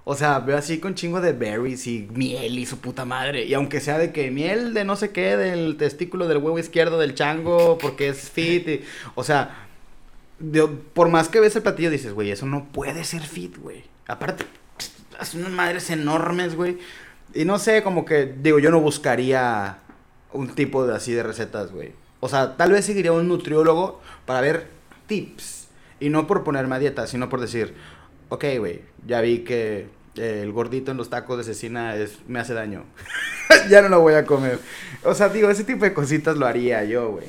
O 0.06 0.16
sea, 0.16 0.40
veo 0.40 0.58
así 0.58 0.80
con 0.80 0.96
chingo 0.96 1.22
de 1.22 1.34
berries 1.34 1.86
y 1.86 2.08
miel 2.12 2.58
y 2.58 2.66
su 2.66 2.80
puta 2.80 3.06
madre. 3.06 3.46
Y 3.46 3.54
aunque 3.54 3.80
sea 3.80 4.00
de 4.00 4.12
que 4.12 4.32
miel 4.32 4.74
de 4.74 4.86
no 4.86 4.96
sé 4.96 5.12
qué, 5.12 5.38
del 5.38 5.78
testículo 5.78 6.28
del 6.28 6.38
huevo 6.38 6.58
izquierdo 6.58 6.98
del 6.98 7.14
chango, 7.14 7.78
porque 7.80 8.10
es 8.10 8.30
fit. 8.30 8.84
o 9.14 9.24
sea, 9.24 9.65
de- 10.40 10.68
por 10.68 11.10
más 11.10 11.30
que 11.30 11.40
ves 11.40 11.56
el 11.56 11.62
platillo, 11.64 11.90
dices, 11.90 12.14
güey, 12.14 12.32
eso 12.32 12.46
no 12.46 12.66
puede 12.66 13.04
ser 13.04 13.22
fit, 13.22 13.58
güey. 13.58 13.84
Aparte, 14.08 14.46
hacen 15.20 15.42
unas 15.42 15.54
madres 15.54 15.90
enormes, 15.90 16.56
güey. 16.56 16.78
Y 17.34 17.46
no 17.46 17.60
sé, 17.60 17.84
como 17.84 18.06
que, 18.06 18.34
digo, 18.42 18.60
yo 18.60 18.72
no 18.72 18.80
buscaría 18.80 19.80
un 20.34 20.50
tipo 20.56 20.86
de 20.86 20.96
así 20.96 21.14
de 21.14 21.24
recetas, 21.24 21.72
güey. 21.72 21.94
O 22.20 22.30
sea, 22.30 22.58
tal 22.58 22.72
vez 22.72 22.86
seguiría 22.86 23.12
un 23.12 23.28
nutriólogo 23.28 24.02
para 24.26 24.42
ver 24.42 24.68
tips. 25.08 25.68
Y 26.00 26.10
no 26.10 26.28
por 26.28 26.44
ponerme 26.44 26.76
a 26.76 26.80
dieta, 26.80 27.08
sino 27.08 27.30
por 27.30 27.40
decir, 27.42 27.74
ok, 28.30 28.44
güey, 28.60 28.82
ya 29.06 29.22
vi 29.22 29.40
que 29.40 29.88
eh, 30.16 30.42
el 30.44 30.52
gordito 30.52 30.92
en 30.92 30.98
los 30.98 31.10
tacos 31.10 31.38
de 31.38 31.44
cecina 31.44 31.96
es, 31.96 32.20
me 32.28 32.40
hace 32.40 32.54
daño. 32.54 32.84
ya 33.70 33.82
no 33.82 33.90
lo 33.90 34.02
voy 34.02 34.14
a 34.14 34.26
comer. 34.26 34.60
O 35.04 35.14
sea, 35.14 35.30
digo, 35.30 35.50
ese 35.50 35.64
tipo 35.64 35.86
de 35.86 35.94
cositas 35.94 36.38
lo 36.38 36.46
haría 36.46 36.84
yo, 36.84 37.12
güey. 37.12 37.28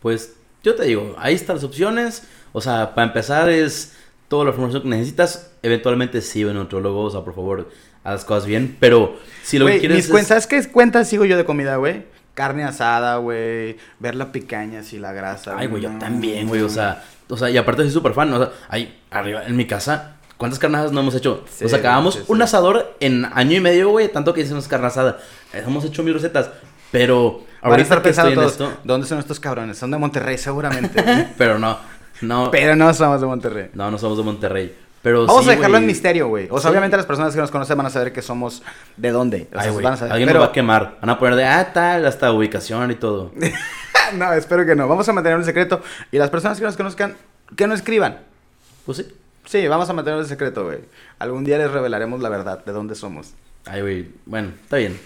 Pues 0.00 0.34
yo 0.64 0.74
te 0.74 0.84
digo, 0.84 1.14
ahí 1.18 1.34
están 1.34 1.56
las 1.56 1.64
opciones. 1.64 2.24
O 2.52 2.60
sea, 2.60 2.94
para 2.94 3.06
empezar 3.08 3.48
es 3.50 3.94
toda 4.28 4.44
la 4.44 4.50
información 4.50 4.82
que 4.82 4.88
necesitas. 4.88 5.52
Eventualmente 5.62 6.20
sí, 6.20 6.44
un 6.44 6.54
nutriólogo, 6.54 7.02
o 7.02 7.10
sea, 7.10 7.20
por 7.20 7.34
favor, 7.34 7.70
haz 8.02 8.12
las 8.12 8.24
cosas 8.24 8.46
bien. 8.46 8.76
Pero 8.80 9.16
si 9.42 9.58
lo 9.58 9.66
Güey, 9.66 9.74
que 9.74 9.80
quieres 9.80 9.96
mis 9.98 10.04
es... 10.06 10.10
cuentas, 10.10 10.28
¿sabes 10.28 10.46
qué 10.46 10.72
cuentas 10.72 11.08
sigo 11.08 11.24
yo 11.24 11.36
de 11.36 11.44
comida, 11.44 11.76
güey? 11.76 12.04
Carne 12.34 12.64
asada, 12.64 13.18
güey. 13.18 13.76
Ver 14.00 14.16
la 14.16 14.32
picaña 14.32 14.80
y 14.90 14.98
la 14.98 15.12
grasa. 15.12 15.54
Ay, 15.56 15.68
güey, 15.68 15.82
yo 15.82 15.90
también, 16.00 16.48
güey, 16.48 16.62
o 16.62 16.68
sea... 16.68 17.04
O 17.28 17.36
sea, 17.36 17.48
y 17.48 17.56
aparte 17.56 17.82
soy 17.82 17.90
súper 17.90 18.12
fan, 18.12 18.32
o 18.34 18.38
sea, 18.38 18.52
ahí 18.68 19.00
arriba 19.10 19.44
en 19.46 19.56
mi 19.56 19.66
casa... 19.66 20.16
¿Cuántas 20.36 20.58
carnadas 20.58 20.90
no 20.90 21.00
hemos 21.00 21.14
hecho? 21.14 21.44
Sí, 21.48 21.62
Nos 21.62 21.72
acabamos 21.74 22.14
sí, 22.14 22.20
sí. 22.20 22.26
un 22.28 22.42
asador 22.42 22.96
en 22.98 23.24
año 23.24 23.56
y 23.56 23.60
medio, 23.60 23.90
güey, 23.90 24.10
tanto 24.10 24.34
que 24.34 24.40
hicimos 24.40 24.66
carne 24.66 24.88
asada. 24.88 25.20
Eh, 25.52 25.62
Hemos 25.64 25.84
hecho 25.84 26.02
mil 26.02 26.12
recetas, 26.12 26.50
pero 26.90 27.44
ahorita 27.70 27.82
estar 27.82 28.02
que 28.02 28.08
estoy 28.10 28.24
pensando 28.24 28.30
en 28.30 28.34
todos, 28.56 28.70
esto... 28.70 28.80
¿dónde 28.84 29.06
son 29.06 29.18
estos 29.18 29.40
cabrones? 29.40 29.78
Son 29.78 29.90
de 29.90 29.98
Monterrey, 29.98 30.38
seguramente. 30.38 31.02
Pero 31.38 31.58
no, 31.58 31.78
no, 32.22 32.50
Pero 32.50 32.76
no 32.76 32.92
somos 32.94 33.20
de 33.20 33.26
Monterrey. 33.26 33.70
no, 33.74 33.90
no 33.90 33.98
somos 33.98 34.18
de 34.18 34.24
Monterrey. 34.24 34.74
Pero 35.02 35.26
Vamos 35.26 35.44
sí, 35.44 35.50
a 35.50 35.56
dejarlo 35.56 35.76
en 35.76 35.84
misterio, 35.86 36.28
güey. 36.28 36.48
O 36.50 36.58
sea, 36.58 36.62
Sí. 36.62 36.68
obviamente 36.72 36.96
las 36.96 37.04
personas 37.04 37.34
que 37.34 37.40
nos 37.40 37.50
conocen 37.50 37.76
van 37.76 37.84
a 37.86 37.90
saber 37.90 38.10
que 38.10 38.22
somos 38.22 38.62
de 38.96 39.10
dónde. 39.10 39.48
O 39.54 39.60
sea, 39.60 39.70
Ay, 39.70 39.82
van 39.82 39.92
a 39.92 39.96
saber. 39.98 40.12
alguien 40.12 40.28
Pero- 40.28 40.38
nos 40.40 40.48
va 40.48 40.50
a 40.50 40.54
quemar. 40.54 40.96
Van 41.00 41.10
a 41.10 41.18
poner 41.18 41.34
de, 41.36 41.44
ah, 41.44 41.72
tal, 41.74 42.06
hasta 42.06 42.32
ubicación 42.32 42.90
y 42.90 42.94
todo. 42.94 43.30
no, 44.14 44.32
espero 44.32 44.64
que 44.64 44.74
no. 44.74 44.88
Vamos 44.88 45.06
a 45.06 45.12
mantenerlo 45.12 45.42
en 45.42 45.46
secreto. 45.46 45.82
Y 46.10 46.16
las 46.16 46.30
personas 46.30 46.58
que 46.58 46.64
nos 46.64 46.76
conozcan, 46.78 47.16
que 47.54 47.66
no 47.66 47.74
escriban. 47.74 48.20
Pues 48.86 48.98
sí. 48.98 49.08
Sí, 49.44 49.68
vamos 49.68 49.90
a 49.90 49.92
mantenerlo 49.92 50.22
en 50.22 50.28
secreto, 50.28 50.64
güey. 50.64 50.78
Algún 51.18 51.44
día 51.44 51.58
les 51.58 51.70
revelaremos 51.70 52.22
la 52.22 52.30
verdad 52.30 52.64
de 52.64 52.72
dónde 52.72 52.94
somos. 52.94 53.34
Ay, 53.66 53.82
güey, 53.82 54.08
bueno, 54.24 54.52
está 54.62 54.78
bien. 54.78 54.98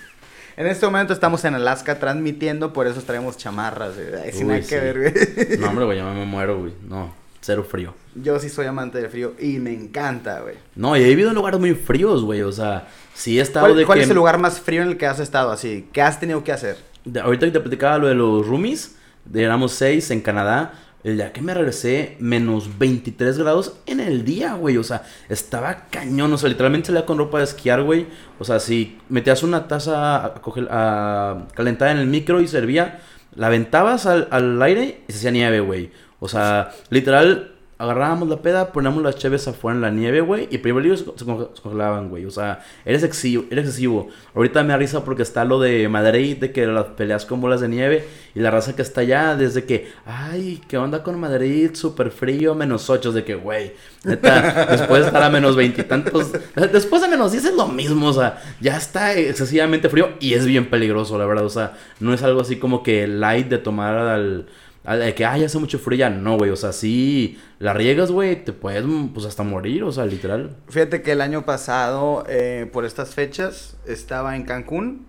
En 0.58 0.66
este 0.66 0.84
momento 0.86 1.12
estamos 1.12 1.44
en 1.44 1.54
Alaska 1.54 2.00
transmitiendo, 2.00 2.72
por 2.72 2.88
eso 2.88 3.00
traemos 3.02 3.36
chamarras, 3.36 3.92
güey. 3.94 4.32
Sin 4.32 4.48
nada 4.48 4.60
sí. 4.60 4.68
que 4.68 4.80
ver, 4.80 4.98
güey. 4.98 5.58
No, 5.58 5.68
hombre, 5.68 5.84
güey, 5.84 5.98
yo 5.98 6.04
me 6.12 6.24
muero, 6.24 6.58
güey. 6.58 6.72
No, 6.88 7.14
cero 7.40 7.62
frío. 7.62 7.94
Yo 8.16 8.40
sí 8.40 8.48
soy 8.48 8.66
amante 8.66 8.98
del 8.98 9.08
frío 9.08 9.34
y 9.38 9.60
me 9.60 9.72
encanta, 9.72 10.40
güey. 10.40 10.56
No, 10.74 10.96
y 10.96 11.02
he 11.04 11.06
vivido 11.06 11.28
en 11.28 11.36
lugares 11.36 11.60
muy 11.60 11.74
fríos, 11.74 12.24
güey. 12.24 12.42
O 12.42 12.50
sea, 12.50 12.88
sí 13.14 13.38
he 13.38 13.42
estado 13.42 13.66
¿Cuál, 13.66 13.78
de 13.78 13.86
cuál 13.86 13.98
que... 13.98 14.04
es 14.04 14.10
el 14.10 14.16
lugar 14.16 14.38
más 14.38 14.58
frío 14.58 14.82
en 14.82 14.88
el 14.88 14.96
que 14.96 15.06
has 15.06 15.20
estado 15.20 15.52
así? 15.52 15.88
¿Qué 15.92 16.02
has 16.02 16.18
tenido 16.18 16.42
que 16.42 16.50
hacer? 16.50 16.76
de- 17.04 17.20
ahorita 17.20 17.46
que 17.46 17.52
te 17.52 17.60
platicaba 17.60 17.98
lo 17.98 18.08
de 18.08 18.16
los 18.16 18.44
roomies, 18.44 18.96
éramos 19.32 19.72
seis 19.74 20.10
en 20.10 20.20
Canadá. 20.20 20.72
El 21.04 21.16
día 21.16 21.32
que 21.32 21.40
me 21.40 21.54
regresé, 21.54 22.16
menos 22.18 22.78
23 22.78 23.38
grados 23.38 23.74
en 23.86 24.00
el 24.00 24.24
día, 24.24 24.54
güey. 24.54 24.76
O 24.78 24.82
sea, 24.82 25.04
estaba 25.28 25.86
cañón. 25.90 26.32
O 26.32 26.38
sea, 26.38 26.48
literalmente 26.48 26.88
salía 26.88 27.06
con 27.06 27.18
ropa 27.18 27.38
de 27.38 27.44
esquiar, 27.44 27.82
güey. 27.82 28.06
O 28.38 28.44
sea, 28.44 28.58
si 28.58 28.98
metías 29.08 29.42
una 29.42 29.68
taza 29.68 30.34
coger, 30.40 30.66
a 30.70 31.46
calentar 31.54 31.90
en 31.90 31.98
el 31.98 32.06
micro 32.08 32.40
y 32.40 32.48
servía, 32.48 33.00
la 33.34 33.46
aventabas 33.46 34.06
al, 34.06 34.26
al 34.30 34.60
aire 34.60 35.02
y 35.06 35.12
se 35.12 35.18
hacía 35.18 35.30
nieve, 35.30 35.60
güey. 35.60 35.90
O 36.18 36.28
sea, 36.28 36.72
literal, 36.90 37.57
agarrábamos 37.78 38.28
la 38.28 38.42
peda, 38.42 38.72
poníamos 38.72 39.02
las 39.02 39.16
cheves 39.16 39.46
afuera 39.46 39.76
en 39.76 39.82
la 39.82 39.90
nieve, 39.90 40.20
güey. 40.20 40.48
Y 40.50 40.58
primero 40.58 40.84
ellos 40.84 41.04
se 41.16 41.24
conge- 41.24 41.48
se 41.54 41.62
congelaban, 41.62 42.08
güey. 42.10 42.24
O 42.26 42.30
sea, 42.30 42.60
eres 42.84 43.04
excesivo, 43.04 43.44
eres 43.50 43.66
excesivo. 43.66 44.08
Ahorita 44.34 44.62
me 44.64 44.70
da 44.70 44.76
risa 44.78 45.04
porque 45.04 45.22
está 45.22 45.44
lo 45.44 45.60
de 45.60 45.88
Madrid, 45.88 46.36
de 46.38 46.50
que 46.52 46.66
las 46.66 46.86
peleas 46.86 47.24
con 47.24 47.40
bolas 47.40 47.60
de 47.60 47.68
nieve. 47.68 48.04
Y 48.34 48.40
la 48.40 48.50
raza 48.50 48.74
que 48.76 48.82
está 48.82 49.00
allá, 49.02 49.36
desde 49.36 49.64
que, 49.64 49.90
ay, 50.06 50.60
¿qué 50.68 50.76
onda 50.76 51.02
con 51.02 51.18
Madrid? 51.18 51.70
Súper 51.74 52.10
frío, 52.10 52.54
menos 52.54 52.90
ocho. 52.90 53.12
De 53.12 53.24
que, 53.24 53.34
güey, 53.36 53.72
neta, 54.04 54.66
después 54.70 55.00
de 55.02 55.06
estar 55.06 55.22
a 55.22 55.30
menos 55.30 55.56
veintitantos, 55.56 56.32
después 56.72 57.00
de 57.02 57.08
menos 57.08 57.32
diez 57.32 57.44
es 57.44 57.54
lo 57.54 57.68
mismo. 57.68 58.08
O 58.08 58.12
sea, 58.12 58.42
ya 58.60 58.76
está 58.76 59.14
excesivamente 59.16 59.88
frío 59.88 60.10
y 60.20 60.34
es 60.34 60.46
bien 60.46 60.68
peligroso, 60.68 61.16
la 61.18 61.26
verdad. 61.26 61.44
O 61.44 61.50
sea, 61.50 61.74
no 62.00 62.12
es 62.12 62.22
algo 62.22 62.40
así 62.40 62.56
como 62.56 62.82
que 62.82 63.06
light 63.06 63.48
de 63.48 63.58
tomar 63.58 63.96
al. 63.96 64.46
Al- 64.84 65.00
de 65.00 65.14
que, 65.14 65.24
ay, 65.24 65.44
hace 65.44 65.58
mucho 65.58 65.78
frío 65.78 65.98
ya. 65.98 66.10
No, 66.10 66.36
güey. 66.38 66.50
O 66.50 66.56
sea, 66.56 66.72
sí, 66.72 67.38
la 67.58 67.72
riegas, 67.74 68.10
güey, 68.10 68.44
te 68.44 68.52
puedes, 68.52 68.84
pues, 69.12 69.26
hasta 69.26 69.42
morir. 69.42 69.82
O 69.84 69.92
sea, 69.92 70.06
literal. 70.06 70.56
Fíjate 70.68 71.02
que 71.02 71.12
el 71.12 71.20
año 71.20 71.44
pasado, 71.44 72.24
eh, 72.28 72.68
por 72.72 72.84
estas 72.84 73.14
fechas, 73.14 73.76
estaba 73.86 74.36
en 74.36 74.44
Cancún. 74.44 75.06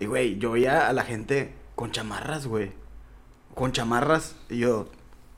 Y, 0.00 0.06
güey, 0.06 0.38
yo 0.38 0.52
veía 0.52 0.88
a 0.88 0.92
la 0.92 1.04
gente 1.04 1.52
con 1.74 1.90
chamarras, 1.92 2.46
güey. 2.46 2.72
Con 3.54 3.72
chamarras. 3.72 4.34
Y 4.48 4.58
yo, 4.58 4.88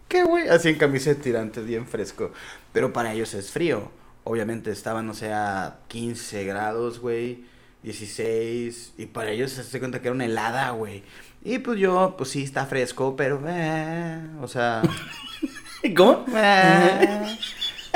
¿qué, 0.08 0.24
güey? 0.24 0.48
Así 0.48 0.68
en 0.68 0.76
camisa 0.78 1.10
de 1.10 1.16
tirantes, 1.16 1.66
bien 1.66 1.86
fresco. 1.86 2.32
Pero 2.72 2.92
para 2.92 3.12
ellos 3.12 3.34
es 3.34 3.50
frío. 3.50 3.90
Obviamente 4.24 4.70
estaban, 4.70 5.06
no 5.06 5.12
sé, 5.14 5.32
a 5.32 5.80
15 5.88 6.44
grados, 6.44 6.98
güey. 7.00 7.44
16. 7.82 8.94
Y 8.96 9.06
para 9.06 9.30
ellos 9.30 9.52
se 9.52 9.60
hace 9.60 9.78
cuenta 9.78 10.00
que 10.00 10.08
era 10.08 10.14
una 10.14 10.24
helada, 10.24 10.70
güey. 10.70 11.02
Y 11.44 11.58
pues 11.58 11.78
yo, 11.78 12.14
pues 12.16 12.30
sí, 12.30 12.42
está 12.42 12.64
fresco, 12.64 13.14
pero, 13.16 13.40
eh, 13.46 14.18
o 14.40 14.48
sea, 14.48 14.80
¿Cómo? 15.96 16.24
eh, 16.34 17.36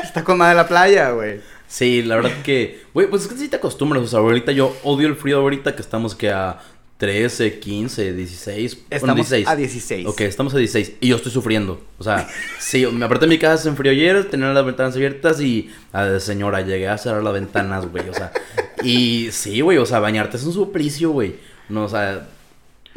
está 0.02 0.22
con 0.22 0.36
madre 0.36 0.54
la 0.54 0.68
playa, 0.68 1.10
güey. 1.12 1.40
Sí, 1.66 2.02
la 2.02 2.16
verdad 2.16 2.42
que, 2.42 2.82
güey, 2.92 3.08
pues 3.08 3.22
es 3.22 3.28
que 3.28 3.36
sí 3.36 3.48
te 3.48 3.56
acostumbras. 3.56 4.02
O 4.02 4.06
sea, 4.06 4.18
ahorita 4.20 4.52
yo 4.52 4.76
odio 4.84 5.08
el 5.08 5.16
frío 5.16 5.38
ahorita 5.38 5.74
que 5.74 5.82
estamos 5.82 6.14
que 6.14 6.30
a 6.30 6.60
13, 6.98 7.58
15, 7.58 8.12
16. 8.12 8.74
bueno, 8.74 8.86
Estamos 8.90 9.16
16. 9.16 9.48
a 9.48 9.56
16. 9.56 10.06
Ok, 10.06 10.20
estamos 10.22 10.54
a 10.54 10.58
16 10.58 10.92
y 11.00 11.08
yo 11.08 11.16
estoy 11.16 11.32
sufriendo. 11.32 11.80
O 11.98 12.04
sea, 12.04 12.28
sí, 12.58 12.86
me 12.86 13.04
aparte 13.04 13.26
de 13.26 13.30
mi 13.30 13.38
casa 13.38 13.62
se 13.62 13.68
enfrió 13.70 13.92
ayer, 13.92 14.28
tenía 14.28 14.48
las 14.52 14.64
ventanas 14.64 14.94
abiertas 14.94 15.40
y, 15.40 15.70
a 15.92 16.18
señora, 16.20 16.60
llegué 16.62 16.88
a 16.88 16.98
cerrar 16.98 17.22
las 17.22 17.34
ventanas, 17.34 17.86
güey. 17.86 18.08
O 18.08 18.14
sea, 18.14 18.32
y 18.82 19.28
sí, 19.30 19.60
güey, 19.60 19.78
o 19.78 19.86
sea, 19.86 20.00
bañarte 20.00 20.36
es 20.36 20.44
un 20.44 20.52
suplicio, 20.52 21.10
güey. 21.10 21.36
No, 21.68 21.84
o 21.84 21.88
sea, 21.88 22.28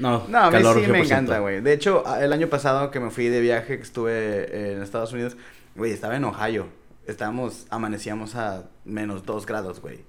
no, 0.02 0.28
No, 0.28 0.38
a 0.40 0.46
mí 0.48 0.58
calor 0.58 0.80
sí 0.84 0.92
me 0.92 1.00
100%. 1.02 1.06
encanta, 1.06 1.40
güey. 1.40 1.62
De 1.62 1.74
hecho, 1.74 2.04
el 2.20 2.34
año 2.34 2.48
pasado 2.48 2.92
que 2.92 3.00
me 3.00 3.10
fui 3.12 3.28
de 3.28 3.40
viaje, 3.40 3.78
que 3.78 3.84
estuve 3.84 4.74
en 4.74 4.82
Estados 4.82 5.14
Unidos, 5.14 5.38
güey, 5.76 5.92
estaba 5.92 6.16
en 6.16 6.26
Ohio. 6.26 6.68
Estábamos, 7.08 7.66
amanecíamos 7.70 8.36
a 8.36 8.64
menos 8.86 9.26
dos 9.26 9.46
grados, 9.46 9.82
güey. 9.82 10.00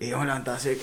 Y 0.00 0.08
yo 0.08 0.18
me 0.18 0.26
levantaba 0.26 0.56
así, 0.56 0.78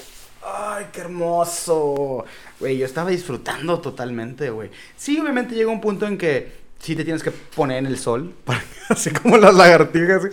¡ay, 0.45 0.87
qué 0.91 1.01
hermoso! 1.01 2.25
Güey, 2.59 2.77
yo 2.77 2.85
estaba 2.85 3.09
disfrutando 3.09 3.79
totalmente, 3.79 4.49
güey. 4.49 4.69
Sí, 4.95 5.19
obviamente 5.19 5.55
llega 5.55 5.71
un 5.71 5.81
punto 5.81 6.05
en 6.05 6.17
que 6.17 6.65
sí 6.79 6.95
te 6.95 7.03
tienes 7.03 7.23
que 7.23 7.31
poner 7.31 7.77
en 7.77 7.85
el 7.87 7.97
sol, 7.97 8.33
para, 8.45 8.61
así 8.89 9.11
como 9.11 9.37
las 9.37 9.55
lagartijas, 9.55 10.23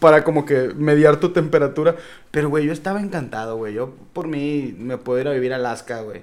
para 0.00 0.24
como 0.24 0.44
que 0.44 0.72
mediar 0.74 1.20
tu 1.20 1.30
temperatura. 1.32 1.96
Pero, 2.30 2.48
güey, 2.48 2.66
yo 2.66 2.72
estaba 2.72 3.00
encantado, 3.00 3.56
güey. 3.56 3.74
Yo, 3.74 3.94
por 4.12 4.26
mí, 4.26 4.74
me 4.78 4.98
puedo 4.98 5.20
ir 5.20 5.28
a 5.28 5.32
vivir 5.32 5.52
a 5.52 5.56
Alaska, 5.56 6.00
güey. 6.00 6.22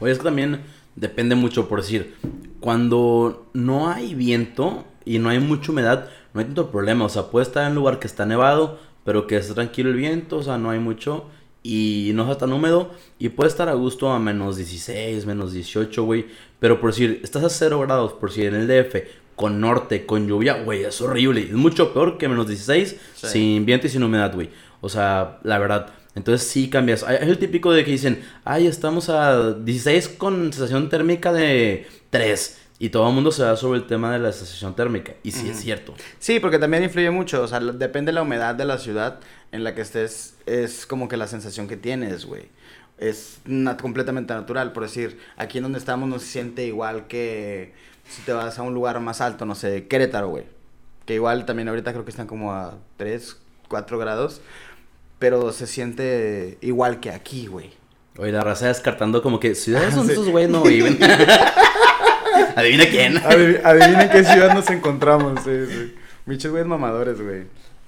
Oye, 0.00 0.12
es 0.12 0.18
que 0.18 0.24
también 0.24 0.62
depende 1.00 1.34
mucho, 1.34 1.68
por 1.68 1.80
decir, 1.80 2.14
cuando 2.60 3.46
no 3.54 3.88
hay 3.88 4.14
viento 4.14 4.84
y 5.04 5.18
no 5.18 5.30
hay 5.30 5.40
mucha 5.40 5.72
humedad, 5.72 6.08
no 6.34 6.40
hay 6.40 6.46
tanto 6.46 6.70
problema. 6.70 7.06
O 7.06 7.08
sea, 7.08 7.24
puede 7.24 7.46
estar 7.46 7.64
en 7.64 7.70
un 7.70 7.76
lugar 7.76 7.98
que 7.98 8.06
está 8.06 8.26
nevado, 8.26 8.78
pero 9.04 9.26
que 9.26 9.36
está 9.36 9.54
tranquilo 9.54 9.88
el 9.88 9.96
viento, 9.96 10.36
o 10.36 10.42
sea, 10.42 10.58
no 10.58 10.70
hay 10.70 10.78
mucho 10.78 11.24
y 11.62 12.12
no 12.14 12.22
está 12.22 12.38
tan 12.38 12.52
húmedo 12.52 12.90
y 13.18 13.30
puede 13.30 13.48
estar 13.48 13.68
a 13.68 13.74
gusto 13.74 14.10
a 14.10 14.18
menos 14.18 14.56
16, 14.56 15.26
menos 15.26 15.52
18, 15.52 16.04
güey. 16.04 16.26
Pero 16.58 16.80
por 16.80 16.90
decir, 16.90 17.20
estás 17.24 17.44
a 17.44 17.48
0 17.48 17.80
grados, 17.80 18.12
por 18.12 18.30
si 18.30 18.44
en 18.44 18.54
el 18.54 18.68
DF, 18.68 18.96
con 19.34 19.58
norte, 19.58 20.04
con 20.04 20.28
lluvia, 20.28 20.62
güey, 20.62 20.84
es 20.84 21.00
horrible. 21.00 21.42
Es 21.42 21.52
mucho 21.52 21.94
peor 21.94 22.18
que 22.18 22.28
menos 22.28 22.46
16 22.46 22.96
sin 23.14 23.64
viento 23.64 23.86
y 23.86 23.90
sin 23.90 24.02
humedad, 24.02 24.34
güey. 24.34 24.50
O 24.82 24.90
sea, 24.90 25.38
la 25.44 25.58
verdad. 25.58 25.94
Entonces 26.14 26.48
sí 26.48 26.68
cambias. 26.68 27.04
Es 27.08 27.22
el 27.22 27.38
típico 27.38 27.72
de 27.72 27.84
que 27.84 27.92
dicen, 27.92 28.22
ay, 28.44 28.66
estamos 28.66 29.08
a 29.08 29.52
16 29.54 30.08
con 30.08 30.52
sensación 30.52 30.88
térmica 30.88 31.32
de 31.32 31.86
3. 32.10 32.58
Y 32.82 32.88
todo 32.88 33.06
el 33.08 33.14
mundo 33.14 33.30
se 33.30 33.42
da 33.42 33.56
sobre 33.56 33.78
el 33.78 33.86
tema 33.86 34.10
de 34.10 34.18
la 34.18 34.32
sensación 34.32 34.74
térmica. 34.74 35.12
Y 35.22 35.32
sí 35.32 35.50
es 35.50 35.60
cierto. 35.60 35.94
Sí, 36.18 36.40
porque 36.40 36.58
también 36.58 36.82
influye 36.82 37.10
mucho. 37.10 37.42
O 37.42 37.46
sea, 37.46 37.60
depende 37.60 38.08
de 38.08 38.14
la 38.14 38.22
humedad 38.22 38.54
de 38.54 38.64
la 38.64 38.78
ciudad 38.78 39.20
en 39.52 39.64
la 39.64 39.74
que 39.74 39.82
estés. 39.82 40.34
Es 40.46 40.86
como 40.86 41.06
que 41.06 41.18
la 41.18 41.26
sensación 41.26 41.68
que 41.68 41.76
tienes, 41.76 42.24
güey. 42.24 42.48
Es 42.96 43.40
completamente 43.80 44.32
natural. 44.32 44.72
Por 44.72 44.84
decir, 44.84 45.18
aquí 45.36 45.58
en 45.58 45.64
donde 45.64 45.78
estamos 45.78 46.08
no 46.08 46.18
se 46.18 46.26
siente 46.26 46.64
igual 46.64 47.06
que 47.06 47.74
si 48.08 48.22
te 48.22 48.32
vas 48.32 48.58
a 48.58 48.62
un 48.62 48.72
lugar 48.72 48.98
más 49.00 49.20
alto, 49.20 49.44
no 49.44 49.54
sé, 49.54 49.86
Querétaro, 49.86 50.30
güey. 50.30 50.44
Que 51.04 51.14
igual 51.14 51.44
también 51.44 51.68
ahorita 51.68 51.92
creo 51.92 52.06
que 52.06 52.10
están 52.10 52.26
como 52.26 52.54
a 52.54 52.78
3, 52.96 53.36
4 53.68 53.98
grados. 53.98 54.40
Pero 55.20 55.52
se 55.52 55.68
siente 55.68 56.58
igual 56.62 56.98
que 56.98 57.10
aquí, 57.10 57.46
güey. 57.46 57.70
Oye, 58.18 58.32
la 58.32 58.42
raza 58.42 58.66
descartando 58.66 59.22
como 59.22 59.38
que 59.38 59.54
ciudades 59.54 59.94
donde 59.94 60.14
esos 60.14 60.28
güeyes 60.30 60.50
no 60.50 60.62
viven. 60.62 60.98
Adivina 62.56 62.86
quién. 62.86 63.18
adivina 63.18 64.04
en 64.04 64.10
qué 64.10 64.24
ciudad 64.24 64.52
nos 64.54 64.68
encontramos. 64.70 65.40
Sí, 65.44 65.66
sí. 65.68 65.94
Michos 66.26 66.50
güeyes 66.50 66.66
mamadores, 66.66 67.20
güey. 67.20 67.44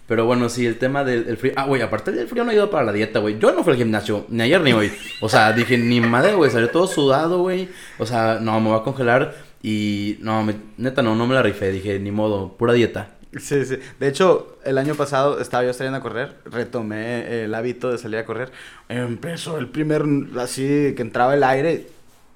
Pero 0.06 0.26
bueno, 0.26 0.48
sí, 0.50 0.66
el 0.66 0.78
tema 0.78 1.04
del 1.04 1.36
frío. 1.38 1.52
Ah, 1.56 1.64
güey, 1.64 1.80
aparte 1.80 2.12
del 2.12 2.28
frío 2.28 2.44
no 2.44 2.50
ayuda 2.50 2.70
para 2.70 2.84
la 2.84 2.92
dieta, 2.92 3.18
güey. 3.18 3.38
Yo 3.38 3.52
no 3.52 3.64
fui 3.64 3.72
al 3.72 3.78
gimnasio, 3.78 4.26
ni 4.28 4.42
ayer 4.42 4.60
ni 4.60 4.74
hoy. 4.74 4.92
O 5.22 5.28
sea, 5.28 5.52
dije, 5.52 5.78
ni 5.78 6.02
madre, 6.02 6.34
güey, 6.34 6.50
salió 6.50 6.68
todo 6.68 6.86
sudado, 6.86 7.40
güey. 7.40 7.70
O 7.98 8.04
sea, 8.04 8.38
no, 8.40 8.60
me 8.60 8.68
voy 8.68 8.78
a 8.78 8.82
congelar. 8.82 9.34
Y 9.62 10.18
no, 10.20 10.46
neta, 10.76 11.02
no, 11.02 11.14
no 11.14 11.26
me 11.26 11.34
la 11.34 11.42
rifé. 11.42 11.72
Dije, 11.72 11.98
ni 11.98 12.10
modo, 12.10 12.56
pura 12.58 12.74
dieta. 12.74 13.16
Sí, 13.38 13.64
sí. 13.64 13.78
De 13.98 14.08
hecho, 14.08 14.58
el 14.64 14.76
año 14.76 14.94
pasado 14.94 15.40
estaba 15.40 15.64
yo 15.64 15.72
saliendo 15.72 15.98
a 15.98 16.02
correr, 16.02 16.36
retomé 16.44 17.44
el 17.44 17.54
hábito 17.54 17.90
de 17.90 17.98
salir 17.98 18.18
a 18.18 18.26
correr. 18.26 18.52
Empezó 18.88 19.56
el 19.58 19.68
primer, 19.68 20.04
así 20.38 20.92
que 20.94 21.00
entraba 21.02 21.34
el 21.34 21.42
aire, 21.42 21.88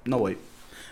no 0.05 0.17
voy. 0.17 0.37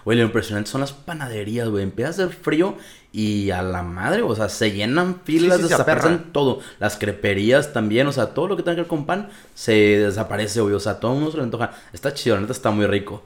Güey, 0.03 0.19
lo 0.19 0.23
impresionante 0.23 0.69
son 0.69 0.81
las 0.81 0.93
panaderías, 0.93 1.67
güey. 1.67 1.83
Empieza 1.83 2.09
a 2.09 2.11
hacer 2.11 2.29
frío 2.29 2.77
y 3.11 3.49
a 3.49 3.63
la 3.63 3.81
madre, 3.81 4.21
o 4.21 4.35
sea, 4.35 4.49
se 4.49 4.71
llenan 4.71 5.21
filas, 5.23 5.63
desaparecen 5.63 6.31
todo. 6.31 6.59
Las 6.79 6.97
creperías 6.97 7.73
también, 7.73 8.05
o 8.05 8.11
sea, 8.11 8.27
todo 8.27 8.47
lo 8.47 8.55
que 8.55 8.61
tenga 8.61 8.75
que 8.75 8.81
ver 8.81 8.89
con 8.89 9.07
pan 9.07 9.29
se 9.55 9.73
desaparece, 9.73 10.61
güey. 10.61 10.75
O 10.75 10.79
sea, 10.79 10.99
todo 10.99 11.13
el 11.13 11.17
mundo 11.17 11.31
se 11.31 11.37
le 11.37 11.43
antoja. 11.43 11.71
Está 11.91 12.13
chido, 12.13 12.35
la 12.35 12.41
neta 12.41 12.53
está 12.53 12.69
muy 12.69 12.85
rico. 12.85 13.23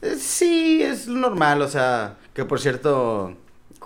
Eh, 0.00 0.16
sí, 0.18 0.82
es 0.82 1.06
normal, 1.08 1.60
o 1.60 1.68
sea, 1.68 2.16
que 2.32 2.46
por 2.46 2.60
cierto, 2.60 3.36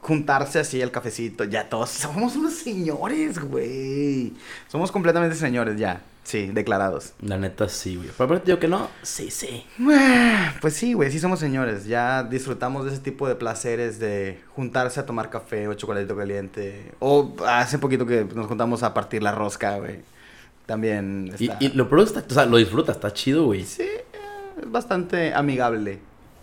juntarse 0.01 0.59
así 0.59 0.81
el 0.81 0.91
cafecito, 0.91 1.45
ya 1.45 1.69
todos 1.69 1.91
somos 1.91 2.37
unos 2.37 2.55
señores, 2.55 3.39
güey. 3.39 4.33
Somos 4.69 4.91
completamente 4.91 5.37
señores 5.37 5.79
ya. 5.79 6.03
Sí, 6.23 6.47
declarados. 6.47 7.15
La 7.23 7.39
neta 7.39 7.69
sí, 7.69 7.97
güey. 7.97 8.09
Pero 8.17 8.25
aparte 8.27 8.47
digo 8.47 8.59
que 8.59 8.69
no, 8.69 8.89
sí, 9.03 9.31
sí. 9.31 9.65
Pues 10.61 10.75
sí, 10.75 10.93
güey, 10.93 11.11
sí 11.11 11.19
somos 11.19 11.41
señores. 11.41 11.87
Ya 11.87 12.23
disfrutamos 12.23 12.85
de 12.85 12.93
ese 12.93 13.01
tipo 13.01 13.27
de 13.27 13.35
placeres 13.35 13.99
de 13.99 14.39
juntarse 14.55 15.01
a 15.01 15.07
tomar 15.07 15.31
café 15.31 15.67
o 15.67 15.75
chocolatito 15.75 16.17
caliente. 16.17 16.93
O 17.01 17.35
hace 17.47 17.79
poquito 17.79 18.07
que 18.07 18.25
nos 18.35 18.47
juntamos 18.47 18.83
a 18.83 18.95
partir 18.95 19.23
la 19.23 19.33
rosca, 19.33 19.79
güey. 19.79 20.01
También 20.67 21.33
está... 21.37 21.57
y, 21.59 21.69
lo 21.71 21.89
peor 21.89 22.03
está, 22.03 22.25
o 22.29 22.33
sea, 22.33 22.47
lo 22.47 22.59
disfruta, 22.59 22.93
está 22.93 23.13
chido, 23.13 23.47
güey. 23.47 23.65
Sí, 23.65 23.89
es 24.63 24.71
bastante 24.71 25.35
amigable. 25.35 25.99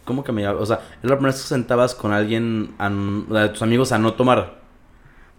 ¿Cómo 0.08 0.24
que 0.24 0.32
amigable? 0.32 0.62
O 0.62 0.66
sea, 0.66 0.80
es 1.03 1.10
la 1.10 1.18
primera 1.18 1.34
vez 1.34 1.41
que 1.41 1.49
sentabas 1.49 1.93
con 1.93 2.14
alguien, 2.14 2.74
de 3.30 3.49
tus 3.49 3.62
amigos, 3.62 3.91
a 3.91 3.99
no 3.99 4.14
tomar. 4.14 4.62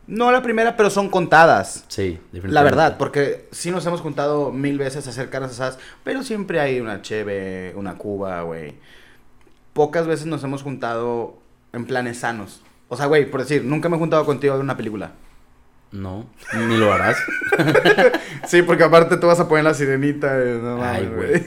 No 0.07 0.31
la 0.31 0.43
primera, 0.43 0.77
pero 0.77 0.91
son 0.91 1.09
contadas. 1.09 1.87
Sí, 1.89 2.19
definitivamente. 2.33 2.53
La 2.53 2.63
verdad, 2.63 2.99
porque 2.99 3.49
sí 3.51 3.71
nos 3.71 3.87
hemos 3.87 4.03
juntado 4.03 4.53
mil 4.53 4.77
veces 4.77 5.07
a 5.07 5.11
hacer 5.11 5.31
carnes 5.31 5.53
asadas, 5.53 5.79
pero 6.05 6.23
siempre 6.23 6.61
hay 6.61 6.81
una 6.81 7.01
cheve, 7.01 7.73
una 7.77 7.95
cuba, 7.95 8.43
güey. 8.43 8.75
Pocas 9.73 10.07
veces 10.07 10.27
nos 10.27 10.45
hemos 10.45 10.63
juntado 10.63 11.39
en 11.73 11.87
planes 11.87 12.19
sanos. 12.19 12.63
O 12.91 12.97
sea, 12.99 13.07
güey, 13.07 13.31
por 13.31 13.41
decir, 13.41 13.65
nunca 13.65 13.89
me 13.89 13.97
he 13.97 13.99
juntado 13.99 14.27
contigo 14.27 14.53
a 14.53 14.57
ver 14.57 14.65
una 14.65 14.77
película. 14.77 15.13
No, 15.93 16.27
ni 16.55 16.77
lo 16.77 16.93
harás. 16.93 17.17
sí, 18.47 18.61
porque 18.61 18.85
aparte 18.85 19.17
tú 19.17 19.29
vas 19.29 19.41
a 19.41 19.49
poner 19.49 19.65
la 19.65 19.73
sirenita. 19.73 20.35
No, 20.37 20.85
Ay, 20.85 21.07
güey. 21.07 21.47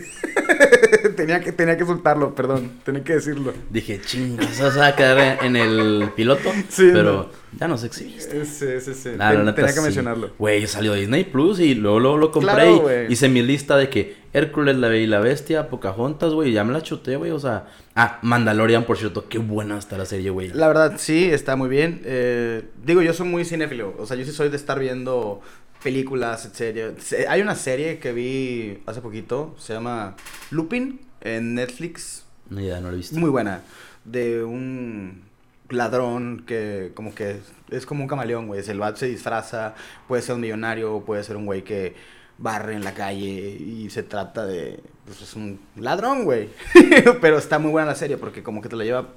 Tenía, 1.22 1.40
que, 1.40 1.52
tenía 1.52 1.78
que 1.78 1.86
soltarlo, 1.86 2.34
perdón. 2.34 2.72
Tenía 2.84 3.04
que 3.04 3.14
decirlo. 3.14 3.54
Dije, 3.70 4.02
chingas, 4.02 4.60
vas 4.60 4.78
a 4.78 4.96
quedar 4.96 5.44
en 5.44 5.56
el 5.56 6.12
piloto. 6.16 6.52
Sí. 6.70 6.90
Pero 6.94 7.30
ya 7.60 7.68
nos 7.68 7.84
exhibiste. 7.84 8.46
Sí, 8.46 8.80
sí, 8.80 8.94
sí. 8.94 9.10
tenía 9.18 9.74
que 9.74 9.82
mencionarlo. 9.82 10.32
Güey, 10.40 10.66
salió 10.68 10.94
Disney 10.94 11.26
Plus 11.26 11.60
y 11.60 11.76
luego, 11.76 12.18
lo 12.18 12.32
compré 12.32 13.08
y 13.10 13.14
hice 13.14 13.28
mi 13.28 13.42
lista 13.42 13.76
de 13.76 13.90
que 13.90 14.16
Hércules, 14.32 14.78
la 14.78 14.88
Bella 14.88 15.04
y 15.04 15.08
la 15.08 15.20
Bestia, 15.20 15.68
Pocahontas, 15.68 16.34
güey, 16.34 16.54
ya 16.54 16.64
me 16.64 16.72
la 16.72 16.82
chuté, 16.82 17.18
güey, 17.18 17.32
o 17.32 17.40
sea... 17.40 17.68
Ah, 17.94 18.20
Mandalorian, 18.22 18.86
por 18.86 18.98
cierto, 18.98 19.28
qué 19.28 19.38
buena 19.38 19.78
está 19.78 19.98
la 19.98 20.06
serie, 20.06 20.30
güey. 20.30 20.50
La 20.54 20.70
verdad, 20.70 20.94
sí, 20.98 21.26
está 21.26 21.58
muy 21.58 21.68
bien. 21.68 22.02
Eh, 22.06 22.64
digo, 22.86 23.02
yo 23.02 23.12
soy 23.12 23.28
muy 23.28 23.44
cinéfilo, 23.44 23.94
o 23.98 24.06
sea, 24.06 24.16
yo 24.16 24.24
sí 24.24 24.32
soy 24.32 24.48
de 24.48 24.56
estar 24.56 24.80
viendo 24.80 25.42
películas, 25.84 26.50
series. 26.54 27.14
Hay 27.28 27.42
una 27.42 27.56
serie 27.56 28.00
que 28.00 28.14
vi 28.14 28.82
hace 28.86 29.02
poquito, 29.02 29.56
se 29.58 29.74
llama 29.74 30.16
Lupin, 30.52 31.02
en 31.22 31.56
Netflix. 31.56 32.26
No, 32.50 32.60
ya 32.60 32.80
no 32.80 32.88
la 32.90 32.94
he 32.94 32.98
visto. 32.98 33.18
Muy 33.18 33.30
buena, 33.30 33.64
de 34.06 34.44
un 34.44 35.24
ladrón 35.70 36.44
que 36.46 36.92
como 36.94 37.16
que 37.16 37.40
es 37.70 37.86
como 37.86 38.04
un 38.04 38.08
camaleón, 38.08 38.48
güey. 38.48 38.62
El 38.68 38.80
vato 38.80 38.98
se 38.98 39.08
disfraza, 39.08 39.76
puede 40.08 40.22
ser 40.22 40.36
un 40.36 40.42
millonario, 40.42 41.04
puede 41.06 41.24
ser 41.24 41.38
un 41.38 41.46
güey 41.46 41.64
que 41.64 41.96
barre 42.38 42.74
en 42.74 42.84
la 42.84 42.94
calle 42.94 43.28
y 43.28 43.90
se 43.90 44.04
trata 44.04 44.46
de... 44.46 44.80
Pues 45.06 45.22
es 45.22 45.36
un 45.36 45.60
ladrón, 45.76 46.26
güey. 46.26 46.50
Pero 47.22 47.38
está 47.38 47.60
muy 47.60 47.72
buena 47.72 47.88
la 47.88 47.96
serie 47.96 48.18
porque 48.18 48.44
como 48.44 48.62
que 48.62 48.70
te 48.70 48.76
la 48.76 48.84
lleva... 48.84 49.10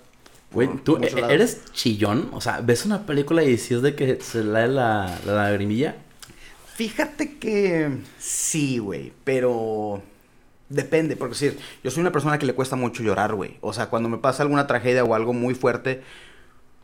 Güey, 0.52 0.68
¿tú 0.84 0.98
e-, 0.98 1.32
eres 1.32 1.64
chillón? 1.72 2.30
O 2.32 2.40
sea, 2.40 2.60
¿ves 2.60 2.84
una 2.84 3.06
película 3.06 3.42
y 3.42 3.48
dices 3.48 3.82
de 3.82 3.94
que 3.94 4.20
se 4.20 4.44
le 4.44 4.68
la, 4.68 5.18
la 5.26 5.34
lagrimilla? 5.34 5.96
Fíjate 6.74 7.38
que 7.38 7.98
sí, 8.18 8.78
güey, 8.78 9.12
pero 9.24 10.02
depende, 10.68 11.16
porque 11.16 11.34
decir, 11.34 11.58
yo 11.82 11.90
soy 11.90 12.00
una 12.00 12.12
persona 12.12 12.38
que 12.38 12.46
le 12.46 12.54
cuesta 12.54 12.76
mucho 12.76 13.02
llorar, 13.02 13.34
güey. 13.34 13.58
O 13.60 13.72
sea, 13.72 13.86
cuando 13.86 14.08
me 14.08 14.18
pasa 14.18 14.42
alguna 14.42 14.66
tragedia 14.66 15.04
o 15.04 15.14
algo 15.14 15.32
muy 15.32 15.54
fuerte, 15.54 16.02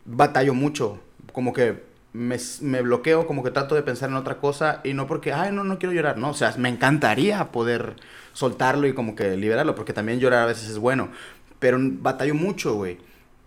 batallo 0.05 0.55
mucho. 0.55 1.01
Como 1.33 1.53
que 1.53 1.83
me, 2.13 2.83
bloqueo, 2.83 3.27
como 3.27 3.43
que 3.43 3.51
trato 3.51 3.75
de 3.75 3.83
pensar 3.83 4.11
en 4.11 4.17
otra 4.17 4.39
cosa 4.39 4.81
y 4.85 4.95
no 4.95 5.07
porque, 5.07 5.33
ay, 5.33 5.53
no, 5.53 5.65
no 5.65 5.79
quiero 5.79 5.95
llorar, 5.95 6.19
no, 6.19 6.31
o 6.31 6.35
sea, 6.35 6.55
me 6.59 6.69
encantaría 6.69 7.53
poder 7.53 7.95
soltarlo 8.33 8.87
y 8.87 8.95
como 8.95 9.15
que 9.15 9.37
liberarlo, 9.37 9.75
porque 9.75 9.93
también 9.93 10.19
llorar 10.19 10.43
a 10.43 10.47
veces 10.47 10.69
es 10.69 10.79
bueno, 10.79 11.11
pero 11.59 11.79
batallo 11.81 12.35
mucho, 12.35 12.75
güey. 12.75 12.99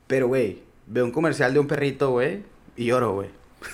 Pero, 0.08 0.28
güey, 0.28 0.62
veo 0.88 1.06
un 1.06 1.12
comercial 1.12 1.54
de 1.54 1.60
un 1.60 1.68
perrito, 1.68 2.12
güey, 2.12 2.44
y 2.76 2.86
lloro, 2.86 3.14
güey. 3.14 3.30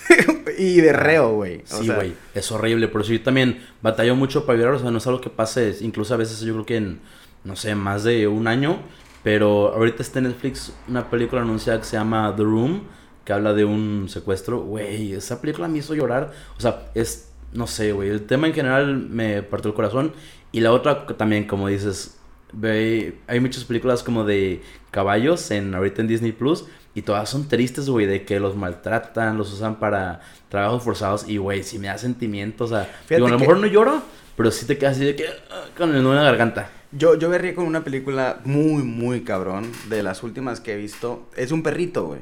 y 0.60 0.82
berreo, 0.82 1.34
güey. 1.34 1.62
Sí, 1.64 1.88
güey, 1.90 2.14
es 2.36 2.52
horrible, 2.52 2.88
por 2.90 3.02
eso 3.02 3.14
yo 3.14 3.22
también 3.24 3.66
batallo 3.82 4.16
mucho 4.16 4.46
para 4.46 4.60
llorar, 4.60 4.76
o 4.76 4.80
sea, 4.80 4.92
no 4.92 4.98
es 4.98 5.08
algo 5.08 5.22
que 5.22 5.30
pase, 5.30 5.76
incluso 5.82 6.14
a 6.14 6.18
veces 6.18 6.42
yo 6.42 6.54
creo 6.54 6.66
que 6.66 6.76
en, 6.76 7.00
no 7.46 7.56
sé, 7.56 7.74
más 7.76 8.04
de 8.04 8.28
un 8.28 8.48
año, 8.48 8.80
pero 9.24 9.74
ahorita 9.74 10.04
está 10.04 10.20
en 10.20 10.26
Netflix 10.26 10.74
una 10.88 11.10
película 11.10 11.42
anunciada 11.42 11.80
que 11.80 11.86
se 11.86 11.96
llama 11.96 12.34
The 12.36 12.44
Room, 12.44 12.84
que 13.24 13.34
habla 13.34 13.54
de 13.54 13.64
un 13.64 14.08
secuestro, 14.10 14.62
güey, 14.62 15.14
esa 15.14 15.40
película 15.40 15.68
me 15.68 15.78
hizo 15.78 15.94
llorar. 15.94 16.32
O 16.58 16.62
sea, 16.62 16.90
es, 16.96 17.30
no 17.54 17.68
sé, 17.68 17.92
güey, 17.92 18.10
el 18.10 18.26
tema 18.26 18.48
en 18.48 18.54
general 18.54 18.98
me 18.98 19.44
partió 19.44 19.70
el 19.70 19.76
corazón. 19.76 20.14
Y 20.52 20.62
la 20.62 20.72
otra 20.72 21.06
también, 21.06 21.46
como 21.46 21.68
dices, 21.68 22.19
ve, 22.52 23.20
hay 23.28 23.40
muchas 23.40 23.64
películas 23.64 24.04
como 24.04 24.24
de 24.24 24.62
caballos 24.92 25.52
en 25.52 25.74
ahorita 25.74 26.02
en 26.02 26.08
Disney 26.08 26.32
Plus. 26.32 26.66
Y 26.96 27.04
todas 27.04 27.30
son 27.30 27.48
tristes, 27.48 27.90
güey, 27.90 28.06
de 28.06 28.26
que 28.26 28.40
los 28.40 28.56
maltratan, 28.56 29.38
los 29.38 29.54
usan 29.54 29.80
para 29.80 30.22
trabajos 30.50 30.84
forzados. 30.84 31.30
Y, 31.30 31.38
güey, 31.38 31.64
si 31.64 31.80
me 31.80 31.88
da 31.88 31.98
sentimientos, 31.98 32.72
o 32.72 32.76
sea, 32.76 32.90
digo, 33.10 33.28
a 33.28 33.30
lo 33.30 33.40
mejor 33.40 33.58
no 33.58 33.68
lloro, 33.68 34.02
pero 34.36 34.52
sí 34.52 34.66
te 34.66 34.78
quedas 34.78 34.96
así 34.96 35.06
de 35.06 35.16
que 35.16 35.26
ah, 35.52 35.66
con 35.78 35.96
el 35.96 36.02
nudo 36.02 36.14
en 36.14 36.18
la 36.20 36.24
garganta. 36.24 36.72
Yo, 36.92 37.16
yo 37.16 37.30
me 37.30 37.54
con 37.54 37.66
una 37.66 37.84
película 37.84 38.40
muy, 38.44 38.82
muy 38.84 39.22
cabrón, 39.22 39.72
de 39.90 40.02
las 40.02 40.24
últimas 40.24 40.60
que 40.60 40.74
he 40.74 40.78
visto. 40.78 41.30
Es 41.36 41.52
un 41.52 41.62
perrito, 41.62 42.08
güey 42.08 42.20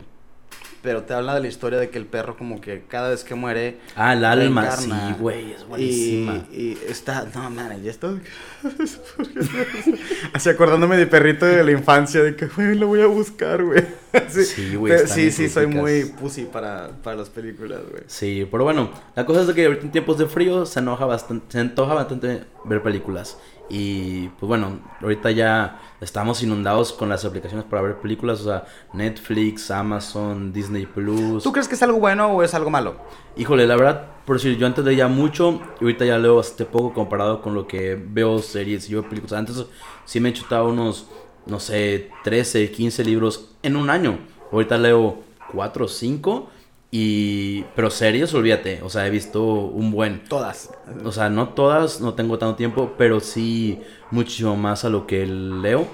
pero 0.82 1.04
te 1.04 1.14
habla 1.14 1.36
de 1.36 1.42
la 1.42 1.48
historia 1.48 1.80
de 1.80 1.90
que 1.90 1.98
el 1.98 2.06
perro 2.06 2.38
como 2.38 2.62
que 2.62 2.84
cada 2.88 3.10
vez 3.10 3.24
que 3.24 3.36
muere... 3.36 3.78
Ah, 3.96 4.14
el 4.14 4.24
alma, 4.24 4.72
sí, 4.72 4.92
güey, 5.20 5.52
es 5.54 5.68
buenísima. 5.68 6.46
Y, 6.52 6.78
está, 6.88 7.26
no, 7.34 7.50
man, 7.50 7.82
ya 7.82 7.92
estoy... 7.92 8.22
Así 10.34 10.50
acordándome 10.50 10.98
de 10.98 11.08
perrito 11.08 11.46
de 11.46 11.64
la 11.64 11.72
infancia, 11.72 12.24
de 12.24 12.36
que, 12.36 12.48
güey, 12.48 12.76
lo 12.76 12.88
voy 12.88 13.02
a 13.02 13.08
buscar, 13.08 13.64
güey. 13.64 13.86
sí, 14.30 14.76
güey. 14.76 15.08
Sí, 15.08 15.32
sí, 15.32 15.50
soy 15.50 15.68
muy 15.68 16.06
pussy 16.06 16.46
para, 16.46 16.90
para 17.04 17.18
las 17.18 17.30
películas, 17.30 17.82
güey. 17.90 18.04
Sí, 18.08 18.48
pero 18.50 18.64
bueno, 18.64 18.92
la 19.16 19.26
cosa 19.26 19.42
es 19.42 19.48
de 19.48 19.54
que 19.54 19.66
ahorita 19.66 19.84
en 19.84 19.92
tiempos 19.92 20.18
de 20.18 20.28
frío 20.28 20.66
se 20.66 20.80
enoja 20.80 21.06
bastante, 21.06 21.46
se 21.52 21.60
antoja 21.60 21.94
bastante 21.94 22.44
ver 22.66 22.82
películas. 22.82 23.38
Y 23.70 24.30
pues 24.30 24.48
bueno, 24.48 24.80
ahorita 25.02 25.32
ya 25.32 25.82
estamos 26.00 26.42
inundados 26.42 26.94
con 26.94 27.10
las 27.10 27.26
aplicaciones 27.26 27.66
para 27.66 27.82
ver 27.82 27.98
películas, 27.98 28.42
o 28.42 28.46
sea, 28.46 28.66
Netflix, 28.94 29.70
Amazon, 29.72 30.54
Disney 30.54 30.86
Plus. 30.86 31.44
¿Tú 31.44 31.52
crees 31.52 31.68
que 31.68 31.76
es 31.76 31.84
algo 31.84 32.00
bueno 32.00 32.28
o 32.28 32.44
es 32.44 32.54
algo 32.54 32.70
malo? 32.70 32.96
Híjole, 33.36 33.68
la 33.68 33.76
verdad, 33.76 34.08
por 34.26 34.38
decir, 34.38 34.58
yo 34.58 34.68
antes 34.68 34.86
leía 34.86 35.08
mucho 35.08 35.62
y 35.80 35.84
ahorita 35.84 36.06
ya 36.06 36.18
leo 36.18 36.38
bastante 36.38 36.66
poco 36.66 36.94
comparado 36.94 37.42
con 37.42 37.54
lo 37.54 37.68
que 37.68 37.96
veo 37.96 38.40
series 38.40 38.90
y 38.90 38.94
veo 38.94 39.08
películas. 39.08 39.34
Antes 39.34 39.66
sí 40.06 40.20
me 40.20 40.30
he 40.30 40.34
chutado 40.34 40.70
unos, 40.70 41.08
no 41.46 41.60
sé, 41.60 42.12
13, 42.24 42.72
15 42.72 43.04
libros 43.04 43.56
en 43.64 43.76
un 43.76 43.90
año. 43.90 44.20
Ahorita 44.52 44.78
leo 44.78 45.20
4 45.52 45.86
o 45.86 45.88
5 45.88 46.50
y, 46.90 47.64
pero 47.76 47.90
series, 47.90 48.34
olvídate, 48.34 48.82
o 48.82 48.90
sea, 48.90 49.06
he 49.08 49.10
visto 49.10 49.44
un 49.44 49.92
buen. 49.92 50.24
Todas. 50.24 50.72
O 51.04 51.12
sea, 51.12 51.30
no 51.30 51.50
todas, 51.50 52.00
no 52.00 52.14
tengo 52.14 52.38
tanto 52.38 52.56
tiempo, 52.56 52.94
pero 52.98 53.20
sí 53.20 53.82
muchísimo 54.10 54.56
más 54.56 54.86
a 54.86 54.90
lo 54.90 55.06
que 55.06 55.26
leo. 55.26 55.88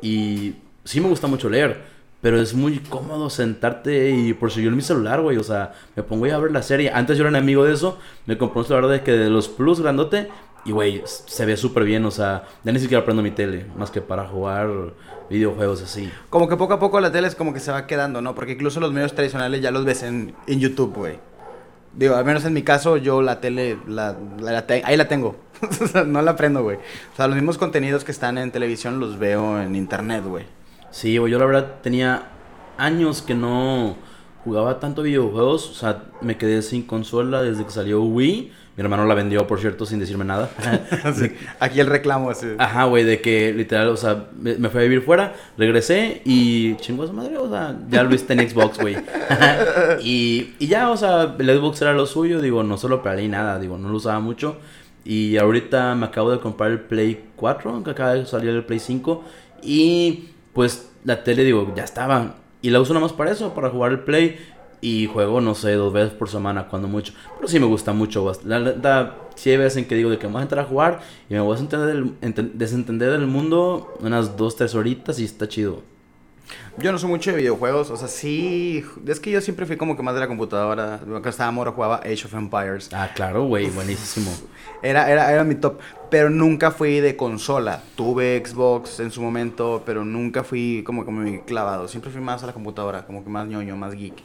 Y 0.00 0.54
sí 0.84 1.00
me 1.00 1.08
gusta 1.08 1.26
mucho 1.26 1.50
leer, 1.50 1.82
pero 2.22 2.40
es 2.40 2.54
muy 2.54 2.78
cómodo 2.78 3.28
sentarte 3.28 4.10
y 4.10 4.32
por 4.32 4.50
si 4.50 4.62
yo 4.62 4.70
en 4.70 4.76
mi 4.76 4.82
celular, 4.82 5.20
güey, 5.20 5.36
o 5.36 5.42
sea, 5.42 5.74
me 5.94 6.02
pongo 6.02 6.24
a 6.26 6.38
ver 6.38 6.50
la 6.50 6.62
serie. 6.62 6.90
Antes 6.92 7.18
yo 7.18 7.26
era 7.26 7.36
enemigo 7.36 7.64
de 7.64 7.74
eso, 7.74 7.98
me 8.24 8.38
compré 8.38 8.60
un 8.60 8.66
celular 8.66 8.90
de 8.90 9.02
que 9.02 9.12
de 9.12 9.28
los 9.28 9.48
Plus 9.48 9.80
grandote 9.80 10.28
y, 10.64 10.72
güey, 10.72 11.02
se 11.04 11.46
ve 11.46 11.56
súper 11.56 11.84
bien, 11.84 12.04
o 12.04 12.10
sea, 12.10 12.44
ya 12.64 12.72
ni 12.72 12.78
siquiera 12.78 13.04
prendo 13.04 13.22
mi 13.22 13.30
tele, 13.30 13.66
más 13.76 13.90
que 13.90 14.00
para 14.00 14.26
jugar 14.26 14.68
videojuegos 15.30 15.82
así. 15.82 16.10
Como 16.30 16.48
que 16.48 16.56
poco 16.56 16.74
a 16.74 16.78
poco 16.78 17.00
la 17.00 17.12
tele 17.12 17.28
es 17.28 17.34
como 17.34 17.52
que 17.52 17.60
se 17.60 17.70
va 17.70 17.86
quedando, 17.86 18.20
¿no? 18.20 18.34
Porque 18.34 18.52
incluso 18.52 18.80
los 18.80 18.92
medios 18.92 19.14
tradicionales 19.14 19.60
ya 19.60 19.70
los 19.70 19.84
ves 19.84 20.02
en, 20.02 20.34
en 20.46 20.60
YouTube, 20.60 20.94
güey. 20.94 21.18
Digo, 21.94 22.16
al 22.16 22.24
menos 22.24 22.44
en 22.44 22.52
mi 22.52 22.62
caso, 22.62 22.96
yo 22.96 23.22
la 23.22 23.40
tele, 23.40 23.78
la, 23.86 24.16
ahí 24.84 24.96
la 24.96 25.08
tengo. 25.08 25.36
no 26.06 26.22
la 26.22 26.36
prendo, 26.36 26.62
güey. 26.62 26.76
O 26.76 27.16
sea, 27.16 27.26
los 27.26 27.36
mismos 27.36 27.58
contenidos 27.58 28.04
que 28.04 28.12
están 28.12 28.38
en 28.38 28.52
televisión 28.52 29.00
los 29.00 29.18
veo 29.18 29.60
en 29.60 29.74
internet, 29.74 30.24
güey. 30.24 30.44
Sí, 30.90 31.18
güey, 31.18 31.32
yo 31.32 31.38
la 31.38 31.46
verdad 31.46 31.76
tenía 31.82 32.28
años 32.76 33.22
que 33.22 33.34
no 33.34 33.96
jugaba 34.44 34.80
tanto 34.80 35.02
videojuegos. 35.02 35.70
O 35.70 35.74
sea, 35.74 36.04
me 36.20 36.36
quedé 36.36 36.62
sin 36.62 36.82
consola 36.86 37.42
desde 37.42 37.64
que 37.64 37.70
salió 37.70 38.02
Wii. 38.02 38.52
Mi 38.78 38.84
hermano 38.84 39.06
la 39.06 39.14
vendió, 39.14 39.44
por 39.48 39.58
cierto, 39.58 39.84
sin 39.86 39.98
decirme 39.98 40.24
nada. 40.24 40.50
aquí 41.58 41.80
el 41.80 41.88
reclamo 41.88 42.30
así. 42.30 42.46
Ajá, 42.58 42.84
güey, 42.84 43.02
de 43.02 43.20
que 43.20 43.52
literal, 43.52 43.88
o 43.88 43.96
sea, 43.96 44.26
me, 44.40 44.54
fui 44.68 44.78
a 44.78 44.84
vivir 44.84 45.02
fuera, 45.02 45.34
regresé 45.56 46.22
y 46.24 46.76
chingó 46.76 47.02
a 47.02 47.08
su 47.08 47.12
madre, 47.12 47.38
o 47.38 47.50
sea, 47.50 47.76
ya 47.88 48.04
lo 48.04 48.08
viste 48.08 48.34
en 48.34 48.48
Xbox, 48.48 48.78
güey. 48.78 48.96
y, 50.00 50.54
y 50.60 50.68
ya, 50.68 50.90
o 50.90 50.96
sea, 50.96 51.34
el 51.36 51.58
Xbox 51.58 51.82
era 51.82 51.92
lo 51.92 52.06
suyo, 52.06 52.40
digo, 52.40 52.62
no 52.62 52.78
solo 52.78 53.02
para 53.02 53.16
ni 53.16 53.26
nada, 53.26 53.58
digo, 53.58 53.78
no 53.78 53.88
lo 53.88 53.96
usaba 53.96 54.20
mucho. 54.20 54.58
Y 55.04 55.38
ahorita 55.38 55.96
me 55.96 56.06
acabo 56.06 56.30
de 56.30 56.38
comprar 56.38 56.70
el 56.70 56.78
Play 56.78 57.30
4, 57.34 57.72
aunque 57.72 57.90
acaba 57.90 58.14
de 58.14 58.26
salir 58.26 58.50
el 58.50 58.64
Play 58.64 58.78
5. 58.78 59.24
Y 59.60 60.28
pues 60.52 60.88
la 61.02 61.24
tele, 61.24 61.42
digo, 61.42 61.72
ya 61.74 61.82
estaba. 61.82 62.36
Y 62.62 62.70
la 62.70 62.78
uso 62.78 62.94
nada 62.94 63.06
más 63.06 63.12
para 63.12 63.32
eso, 63.32 63.54
para 63.54 63.70
jugar 63.70 63.90
el 63.90 64.00
Play. 64.00 64.38
Y 64.80 65.06
juego, 65.06 65.40
no 65.40 65.54
sé, 65.54 65.72
dos 65.72 65.92
veces 65.92 66.12
por 66.12 66.28
semana, 66.28 66.68
cuando 66.68 66.88
mucho. 66.88 67.12
Pero 67.36 67.48
sí 67.48 67.58
me 67.58 67.66
gusta 67.66 67.92
mucho. 67.92 68.32
La 68.44 68.58
verdad, 68.60 69.14
sí 69.34 69.50
hay 69.50 69.56
veces 69.56 69.78
en 69.78 69.86
que 69.86 69.94
digo 69.94 70.10
de 70.10 70.18
que 70.18 70.26
me 70.26 70.34
voy 70.34 70.40
a 70.40 70.42
entrar 70.42 70.64
a 70.64 70.68
jugar 70.68 71.00
y 71.28 71.34
me 71.34 71.40
voy 71.40 71.50
a 71.50 71.60
desentender 71.60 72.04
desentender 72.54 73.10
del 73.10 73.26
mundo 73.26 73.96
unas 74.00 74.36
dos, 74.36 74.56
tres 74.56 74.74
horitas 74.74 75.18
y 75.18 75.24
está 75.24 75.48
chido. 75.48 75.82
Yo 76.78 76.92
no 76.92 76.98
soy 76.98 77.10
mucho 77.10 77.32
de 77.32 77.38
videojuegos, 77.38 77.90
o 77.90 77.96
sea, 77.96 78.08
sí. 78.08 78.84
Es 79.06 79.18
que 79.18 79.30
yo 79.30 79.40
siempre 79.40 79.66
fui 79.66 79.76
como 79.76 79.96
que 79.96 80.02
más 80.02 80.14
de 80.14 80.20
la 80.20 80.28
computadora. 80.28 81.00
Cuando 81.00 81.28
estaba 81.28 81.50
moro 81.50 81.72
jugaba 81.72 81.96
Age 81.96 82.24
of 82.24 82.34
Empires. 82.34 82.90
Ah, 82.92 83.10
claro, 83.14 83.44
güey, 83.46 83.68
buenísimo. 83.70 84.30
Era, 84.82 85.10
era, 85.10 85.32
era 85.32 85.42
mi 85.42 85.56
top. 85.56 85.80
Pero 86.08 86.30
nunca 86.30 86.70
fui 86.70 87.00
de 87.00 87.16
consola. 87.16 87.82
Tuve 87.96 88.40
Xbox 88.46 89.00
en 89.00 89.10
su 89.10 89.20
momento, 89.20 89.82
pero 89.84 90.04
nunca 90.04 90.44
fui 90.44 90.84
como 90.86 91.04
que 91.04 91.10
muy 91.10 91.40
clavado. 91.40 91.88
Siempre 91.88 92.12
fui 92.12 92.20
más 92.20 92.44
a 92.44 92.46
la 92.46 92.52
computadora, 92.52 93.04
como 93.04 93.24
que 93.24 93.28
más 93.28 93.48
ñoño, 93.48 93.76
más 93.76 93.94
geek. 93.94 94.22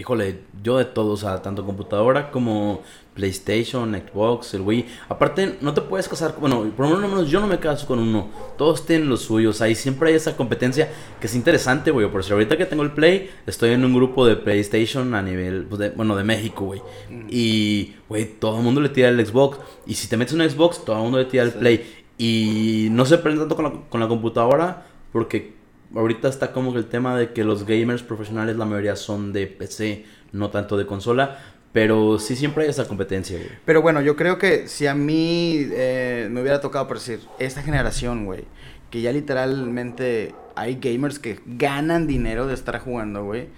Híjole, 0.00 0.40
yo 0.62 0.78
de 0.78 0.86
todo, 0.86 1.12
o 1.12 1.16
sea, 1.18 1.42
tanto 1.42 1.66
computadora 1.66 2.30
como 2.30 2.80
PlayStation, 3.12 3.94
Xbox, 3.94 4.54
el 4.54 4.62
Wii. 4.62 4.86
Aparte, 5.10 5.58
no 5.60 5.74
te 5.74 5.82
puedes 5.82 6.08
casar, 6.08 6.36
bueno, 6.40 6.72
por 6.74 6.88
lo 6.88 6.96
menos 7.06 7.28
yo 7.28 7.38
no 7.38 7.46
me 7.46 7.58
caso 7.58 7.86
con 7.86 7.98
uno. 7.98 8.30
Todos 8.56 8.86
tienen 8.86 9.10
los 9.10 9.20
suyos, 9.20 9.60
ahí 9.60 9.74
siempre 9.74 10.08
hay 10.08 10.14
esa 10.14 10.38
competencia 10.38 10.90
que 11.20 11.26
es 11.26 11.34
interesante, 11.34 11.90
güey. 11.90 12.10
Por 12.10 12.24
si 12.24 12.32
ahorita 12.32 12.56
que 12.56 12.64
tengo 12.64 12.82
el 12.82 12.92
Play, 12.92 13.28
estoy 13.46 13.72
en 13.72 13.84
un 13.84 13.92
grupo 13.92 14.24
de 14.24 14.36
PlayStation 14.36 15.14
a 15.14 15.20
nivel, 15.20 15.66
pues, 15.68 15.94
bueno, 15.94 16.16
de 16.16 16.24
México, 16.24 16.64
güey. 16.64 16.80
Mm. 17.10 17.26
Y, 17.28 17.96
güey, 18.08 18.24
todo 18.24 18.56
el 18.56 18.64
mundo 18.64 18.80
le 18.80 18.88
tira 18.88 19.10
el 19.10 19.26
Xbox. 19.26 19.58
Y 19.86 19.96
si 19.96 20.08
te 20.08 20.16
metes 20.16 20.32
en 20.32 20.40
un 20.40 20.48
Xbox, 20.48 20.82
todo 20.82 20.96
el 20.96 21.02
mundo 21.02 21.18
le 21.18 21.26
tira 21.26 21.42
el 21.42 21.52
Play. 21.52 22.04
Y 22.16 22.88
no 22.90 23.04
se 23.04 23.18
prende 23.18 23.40
tanto 23.40 23.54
con 23.54 23.66
la, 23.66 23.72
con 23.90 24.00
la 24.00 24.08
computadora 24.08 24.86
porque 25.12 25.59
ahorita 25.94 26.28
está 26.28 26.52
como 26.52 26.72
que 26.72 26.78
el 26.78 26.86
tema 26.86 27.16
de 27.16 27.32
que 27.32 27.44
los 27.44 27.66
gamers 27.66 28.02
profesionales 28.02 28.56
la 28.56 28.64
mayoría 28.64 28.96
son 28.96 29.32
de 29.32 29.46
PC, 29.46 30.04
no 30.32 30.50
tanto 30.50 30.76
de 30.76 30.86
consola. 30.86 31.38
Pero 31.72 32.18
sí 32.18 32.34
siempre 32.34 32.64
hay 32.64 32.70
esa 32.70 32.88
competencia, 32.88 33.38
güey. 33.38 33.48
Pero 33.64 33.80
bueno, 33.80 34.00
yo 34.00 34.16
creo 34.16 34.38
que 34.38 34.66
si 34.66 34.88
a 34.88 34.94
mí 34.94 35.68
eh, 35.70 36.28
me 36.28 36.40
hubiera 36.40 36.60
tocado 36.60 36.88
por 36.88 36.98
decir, 36.98 37.20
esta 37.38 37.62
generación, 37.62 38.26
güey, 38.26 38.44
que 38.90 39.00
ya 39.00 39.12
literalmente 39.12 40.34
hay 40.56 40.80
gamers 40.80 41.20
que 41.20 41.38
ganan 41.46 42.08
dinero 42.08 42.48
de 42.48 42.54
estar 42.54 42.80
jugando, 42.80 43.24
güey. 43.24 43.48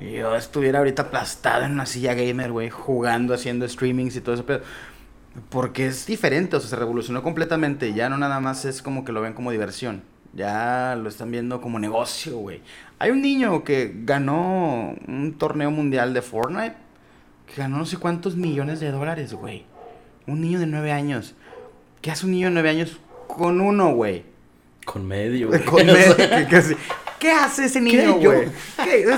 Yo 0.00 0.34
estuviera 0.34 0.80
ahorita 0.80 1.02
aplastado 1.02 1.64
en 1.64 1.72
una 1.72 1.86
silla 1.86 2.14
gamer, 2.14 2.50
güey, 2.50 2.68
jugando, 2.68 3.32
haciendo 3.34 3.68
streamings 3.68 4.16
y 4.16 4.20
todo 4.20 4.34
eso, 4.34 4.44
pero... 4.44 4.64
Porque 5.48 5.86
es 5.86 6.04
diferente, 6.04 6.56
o 6.56 6.60
sea, 6.60 6.68
se 6.68 6.76
revolucionó 6.76 7.22
completamente. 7.22 7.94
Ya 7.94 8.10
no 8.10 8.18
nada 8.18 8.38
más 8.40 8.66
es 8.66 8.82
como 8.82 9.02
que 9.02 9.12
lo 9.12 9.22
ven 9.22 9.32
como 9.32 9.50
diversión. 9.50 10.02
Ya 10.34 10.96
lo 10.96 11.08
están 11.08 11.30
viendo 11.30 11.60
como 11.60 11.78
negocio, 11.78 12.38
güey. 12.38 12.62
Hay 12.98 13.10
un 13.10 13.20
niño 13.20 13.64
que 13.64 13.92
ganó 14.04 14.94
un 15.06 15.34
torneo 15.38 15.70
mundial 15.70 16.14
de 16.14 16.22
Fortnite. 16.22 16.76
Que 17.46 17.60
ganó 17.60 17.78
no 17.78 17.86
sé 17.86 17.98
cuántos 17.98 18.36
millones 18.36 18.80
de 18.80 18.90
dólares, 18.90 19.34
güey. 19.34 19.66
Un 20.26 20.40
niño 20.40 20.58
de 20.58 20.66
nueve 20.66 20.92
años. 20.92 21.34
¿Qué 22.00 22.10
hace 22.10 22.26
un 22.26 22.32
niño 22.32 22.48
de 22.48 22.54
nueve 22.54 22.70
años 22.70 22.98
con 23.26 23.60
uno, 23.60 23.94
güey? 23.94 24.24
Con 24.86 25.06
medio, 25.06 25.48
güey. 25.48 25.64
Con 25.64 25.84
medio. 25.84 26.16
¿Qué, 27.18 27.30
hace 27.30 27.66
ese 27.66 27.80
niño, 27.80 28.14
güey? 28.14 28.48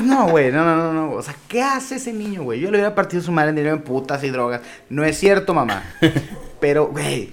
No, 0.02 0.28
güey, 0.28 0.52
no, 0.52 0.62
no, 0.64 0.76
no, 0.76 0.92
no. 0.92 1.12
O 1.12 1.22
sea, 1.22 1.34
¿qué 1.48 1.62
hace 1.62 1.96
ese 1.96 2.12
niño, 2.12 2.42
güey? 2.42 2.60
Yo 2.60 2.70
le 2.70 2.76
hubiera 2.76 2.94
partido 2.94 3.22
su 3.22 3.32
madre 3.32 3.50
en 3.50 3.56
dinero 3.56 3.76
en 3.76 3.82
putas 3.82 4.22
y 4.24 4.30
drogas. 4.30 4.60
No 4.90 5.04
es 5.04 5.16
cierto, 5.16 5.54
mamá. 5.54 5.82
Pero, 6.60 6.88
güey. 6.88 7.32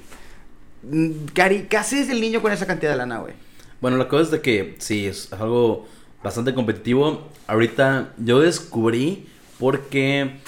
Cari, 1.33 1.63
¿qué 1.63 1.77
hace 1.77 2.01
ese 2.01 2.15
niño 2.15 2.41
con 2.41 2.53
esa 2.53 2.65
cantidad 2.65 2.91
de 2.91 2.97
lana, 2.97 3.19
güey? 3.19 3.33
Bueno, 3.81 3.97
la 3.97 4.07
cosa 4.07 4.23
es 4.23 4.31
de 4.31 4.41
que 4.41 4.75
sí, 4.77 5.07
es 5.07 5.33
algo 5.33 5.87
bastante 6.23 6.53
competitivo. 6.53 7.27
Ahorita 7.47 8.13
yo 8.17 8.39
descubrí 8.39 9.25
porque 9.59 10.39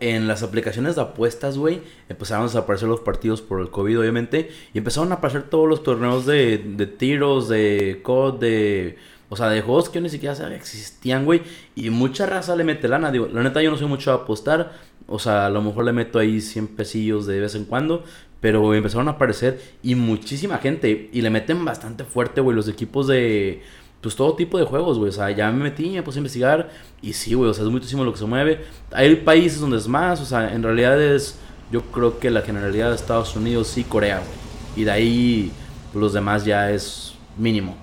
en 0.00 0.28
las 0.28 0.42
aplicaciones 0.42 0.94
de 0.96 1.02
apuestas, 1.02 1.56
güey, 1.58 1.80
empezaron 2.08 2.44
a 2.44 2.46
desaparecer 2.48 2.88
los 2.88 3.00
partidos 3.00 3.40
por 3.40 3.60
el 3.60 3.70
COVID, 3.70 4.00
obviamente, 4.00 4.50
y 4.74 4.78
empezaron 4.78 5.10
a 5.12 5.16
aparecer 5.16 5.44
todos 5.44 5.66
los 5.66 5.82
torneos 5.82 6.26
de, 6.26 6.58
de 6.58 6.86
tiros, 6.86 7.48
de 7.48 8.00
COD, 8.02 8.38
de... 8.38 8.98
O 9.30 9.36
sea, 9.36 9.50
de 9.50 9.60
juegos 9.60 9.90
que 9.90 9.96
yo 9.96 10.00
ni 10.02 10.08
siquiera 10.08 10.34
sabía 10.34 10.56
existían, 10.56 11.26
güey. 11.26 11.42
Y 11.74 11.90
mucha 11.90 12.24
raza 12.24 12.56
le 12.56 12.64
mete 12.64 12.88
lana. 12.88 13.12
Digo, 13.12 13.28
la 13.30 13.42
neta 13.42 13.60
yo 13.60 13.70
no 13.70 13.76
soy 13.76 13.86
mucho 13.86 14.10
a 14.10 14.14
apostar. 14.14 14.72
O 15.06 15.18
sea, 15.18 15.44
a 15.44 15.50
lo 15.50 15.60
mejor 15.60 15.84
le 15.84 15.92
meto 15.92 16.18
ahí 16.18 16.40
100 16.40 16.68
pesillos 16.68 17.26
de 17.26 17.38
vez 17.38 17.54
en 17.54 17.66
cuando. 17.66 18.04
Pero 18.40 18.72
empezaron 18.74 19.08
a 19.08 19.12
aparecer 19.12 19.60
y 19.82 19.94
muchísima 19.94 20.58
gente. 20.58 21.10
Y 21.12 21.22
le 21.22 21.30
meten 21.30 21.64
bastante 21.64 22.04
fuerte, 22.04 22.40
güey, 22.40 22.54
los 22.56 22.68
equipos 22.68 23.06
de. 23.06 23.62
Pues 24.00 24.14
todo 24.14 24.36
tipo 24.36 24.58
de 24.58 24.64
juegos, 24.64 24.98
güey. 24.98 25.10
O 25.10 25.12
sea, 25.12 25.30
ya 25.30 25.50
me 25.50 25.64
metí, 25.64 25.90
me 25.90 26.02
puse 26.02 26.18
a 26.18 26.20
investigar. 26.20 26.70
Y 27.02 27.12
sí, 27.14 27.34
güey, 27.34 27.50
o 27.50 27.54
sea, 27.54 27.64
es 27.64 27.70
muchísimo 27.70 28.04
lo 28.04 28.12
que 28.12 28.18
se 28.18 28.26
mueve. 28.26 28.64
Hay 28.92 29.16
países 29.16 29.60
donde 29.60 29.78
es 29.78 29.88
más. 29.88 30.20
O 30.20 30.24
sea, 30.24 30.52
en 30.54 30.62
realidad 30.62 31.00
es. 31.02 31.38
Yo 31.70 31.82
creo 31.82 32.18
que 32.18 32.30
la 32.30 32.42
generalidad 32.42 32.90
de 32.90 32.96
Estados 32.96 33.34
Unidos 33.36 33.68
sí, 33.68 33.84
Corea, 33.84 34.18
güey. 34.18 34.82
Y 34.82 34.84
de 34.84 34.90
ahí, 34.90 35.52
los 35.92 36.12
demás 36.12 36.44
ya 36.44 36.70
es 36.70 37.14
mínimo. 37.36 37.76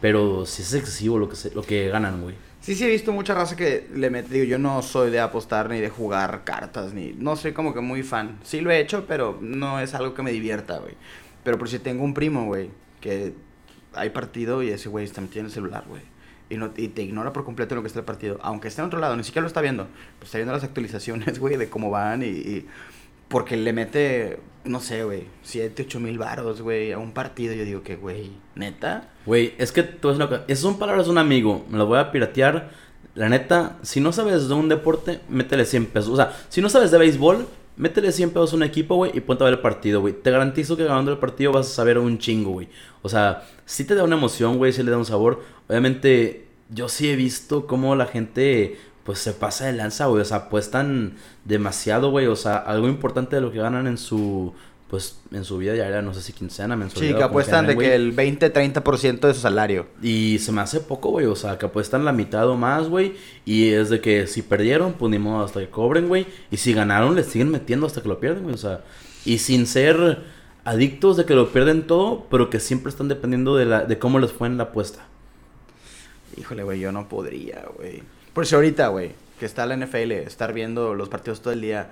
Pero 0.00 0.44
sí 0.46 0.62
es 0.62 0.74
excesivo 0.74 1.18
lo 1.18 1.28
que, 1.28 1.36
se, 1.36 1.54
lo 1.54 1.62
que 1.62 1.88
ganan, 1.88 2.20
güey. 2.22 2.34
Sí, 2.62 2.76
sí, 2.76 2.84
he 2.84 2.88
visto 2.88 3.10
mucha 3.12 3.34
raza 3.34 3.56
que 3.56 3.88
le 3.92 4.08
mete. 4.08 4.32
Digo, 4.34 4.44
yo 4.44 4.56
no 4.56 4.82
soy 4.82 5.10
de 5.10 5.18
apostar 5.18 5.68
ni 5.68 5.80
de 5.80 5.88
jugar 5.90 6.44
cartas, 6.44 6.94
ni. 6.94 7.12
No 7.12 7.34
soy 7.34 7.52
como 7.52 7.74
que 7.74 7.80
muy 7.80 8.04
fan. 8.04 8.38
Sí 8.44 8.60
lo 8.60 8.70
he 8.70 8.78
hecho, 8.78 9.04
pero 9.08 9.36
no 9.40 9.80
es 9.80 9.94
algo 9.94 10.14
que 10.14 10.22
me 10.22 10.30
divierta, 10.30 10.78
güey. 10.78 10.94
Pero 11.42 11.58
por 11.58 11.68
si 11.68 11.80
tengo 11.80 12.04
un 12.04 12.14
primo, 12.14 12.44
güey, 12.44 12.70
que 13.00 13.34
hay 13.94 14.10
partido 14.10 14.62
y 14.62 14.68
ese 14.70 14.88
güey 14.88 15.04
está 15.04 15.20
metido 15.20 15.40
en 15.40 15.46
el 15.46 15.52
celular, 15.52 15.84
güey. 15.88 16.02
Y, 16.50 16.56
no, 16.56 16.70
y 16.76 16.86
te 16.88 17.02
ignora 17.02 17.32
por 17.32 17.44
completo 17.44 17.74
lo 17.74 17.82
que 17.82 17.88
está 17.88 17.98
el 17.98 18.04
partido. 18.04 18.38
Aunque 18.42 18.68
esté 18.68 18.80
en 18.80 18.86
otro 18.86 19.00
lado, 19.00 19.16
ni 19.16 19.24
siquiera 19.24 19.42
lo 19.42 19.48
está 19.48 19.60
viendo. 19.60 19.88
Pues 20.20 20.28
está 20.28 20.38
viendo 20.38 20.52
las 20.52 20.62
actualizaciones, 20.62 21.38
güey, 21.40 21.56
de 21.56 21.68
cómo 21.68 21.90
van 21.90 22.22
y 22.22 22.64
porque 23.32 23.56
le 23.56 23.72
mete, 23.72 24.38
no 24.64 24.78
sé, 24.78 25.02
güey, 25.04 25.24
7, 25.42 25.84
8 25.86 26.00
mil 26.00 26.18
varos, 26.18 26.60
güey, 26.60 26.92
a 26.92 26.98
un 26.98 27.12
partido. 27.12 27.54
Yo 27.54 27.64
digo 27.64 27.82
que, 27.82 27.96
güey, 27.96 28.30
¿neta? 28.54 29.08
Güey, 29.24 29.54
es 29.56 29.72
que 29.72 29.82
tú 29.82 30.10
es 30.10 30.18
lo 30.18 30.28
que... 30.28 30.40
Esas 30.46 30.60
son 30.60 30.78
palabras 30.78 31.06
de 31.06 31.12
un 31.12 31.18
amigo. 31.18 31.64
Me 31.70 31.78
las 31.78 31.86
voy 31.86 31.98
a 31.98 32.12
piratear 32.12 32.70
la 33.14 33.30
neta, 33.30 33.78
si 33.82 34.00
no 34.00 34.12
sabes 34.12 34.48
de 34.48 34.54
un 34.54 34.68
deporte, 34.68 35.20
métele 35.30 35.64
100 35.64 35.86
pesos. 35.86 36.10
O 36.10 36.16
sea, 36.16 36.38
si 36.50 36.60
no 36.60 36.68
sabes 36.68 36.90
de 36.90 36.98
béisbol, 36.98 37.46
métele 37.76 38.12
100 38.12 38.30
pesos 38.30 38.52
a 38.52 38.56
un 38.56 38.62
equipo, 38.64 38.96
güey, 38.96 39.12
y 39.14 39.20
ponte 39.20 39.44
a 39.44 39.46
ver 39.46 39.54
el 39.54 39.60
partido, 39.60 40.02
güey. 40.02 40.12
Te 40.12 40.30
garantizo 40.30 40.76
que 40.76 40.84
ganando 40.84 41.10
el 41.10 41.18
partido 41.18 41.52
vas 41.52 41.68
a 41.68 41.74
saber 41.74 41.98
un 41.98 42.18
chingo, 42.18 42.50
güey. 42.50 42.68
O 43.00 43.08
sea, 43.08 43.48
sí 43.64 43.84
te 43.84 43.94
da 43.94 44.04
una 44.04 44.16
emoción, 44.16 44.58
güey, 44.58 44.72
sí 44.74 44.82
le 44.82 44.90
da 44.90 44.98
un 44.98 45.06
sabor. 45.06 45.42
Obviamente, 45.68 46.46
yo 46.68 46.88
sí 46.88 47.10
he 47.10 47.16
visto 47.16 47.66
cómo 47.66 47.96
la 47.96 48.06
gente, 48.06 48.78
pues, 49.04 49.18
se 49.18 49.32
pasa 49.32 49.66
de 49.66 49.72
lanza, 49.72 50.06
güey. 50.06 50.22
O 50.22 50.24
sea, 50.24 50.38
apuestan 50.38 51.14
demasiado, 51.44 52.10
güey. 52.10 52.26
O 52.26 52.36
sea, 52.36 52.56
algo 52.56 52.88
importante 52.88 53.36
de 53.36 53.42
lo 53.42 53.52
que 53.52 53.58
ganan 53.58 53.86
en 53.86 53.98
su 53.98 54.54
pues 54.92 55.22
en 55.32 55.42
su 55.46 55.56
vida 55.56 55.72
diaria, 55.72 56.02
no 56.02 56.12
sé 56.12 56.20
si 56.20 56.34
quincena, 56.34 56.76
mensualidad. 56.76 57.14
Sí, 57.14 57.16
que 57.16 57.24
apuestan 57.24 57.66
de 57.66 57.78
que 57.78 57.94
el 57.94 58.14
20-30% 58.14 59.20
de 59.20 59.32
su 59.32 59.40
salario. 59.40 59.86
Y 60.02 60.38
se 60.38 60.52
me 60.52 60.60
hace 60.60 60.80
poco, 60.80 61.08
güey, 61.08 61.24
o 61.24 61.34
sea, 61.34 61.56
que 61.56 61.64
apuestan 61.64 62.04
la 62.04 62.12
mitad 62.12 62.46
o 62.46 62.58
más, 62.58 62.90
güey. 62.90 63.14
Y 63.46 63.70
es 63.70 63.88
de 63.88 64.02
que 64.02 64.26
si 64.26 64.42
perdieron, 64.42 64.92
pues 64.92 65.10
ni 65.10 65.18
modo 65.18 65.46
hasta 65.46 65.60
que 65.60 65.70
cobren, 65.70 66.08
güey. 66.08 66.26
Y 66.50 66.58
si 66.58 66.74
ganaron, 66.74 67.16
les 67.16 67.24
siguen 67.24 67.50
metiendo 67.50 67.86
hasta 67.86 68.02
que 68.02 68.08
lo 68.10 68.20
pierden, 68.20 68.42
güey, 68.42 68.54
o 68.54 68.58
sea. 68.58 68.84
Y 69.24 69.38
sin 69.38 69.66
ser 69.66 70.24
adictos 70.62 71.16
de 71.16 71.24
que 71.24 71.34
lo 71.34 71.50
pierden 71.50 71.86
todo, 71.86 72.26
pero 72.30 72.50
que 72.50 72.60
siempre 72.60 72.90
están 72.90 73.08
dependiendo 73.08 73.56
de, 73.56 73.64
la, 73.64 73.84
de 73.86 73.98
cómo 73.98 74.18
les 74.18 74.30
fue 74.30 74.46
en 74.46 74.58
la 74.58 74.64
apuesta. 74.64 75.06
Híjole, 76.36 76.64
güey, 76.64 76.80
yo 76.80 76.92
no 76.92 77.08
podría, 77.08 77.64
güey. 77.78 78.02
Por 78.34 78.46
si 78.46 78.54
ahorita, 78.54 78.88
güey, 78.88 79.12
que 79.38 79.46
está 79.46 79.66
la 79.66 79.76
NFL, 79.76 80.12
estar 80.12 80.52
viendo 80.52 80.94
los 80.94 81.08
partidos 81.08 81.40
todo 81.42 81.52
el 81.52 81.60
día, 81.60 81.90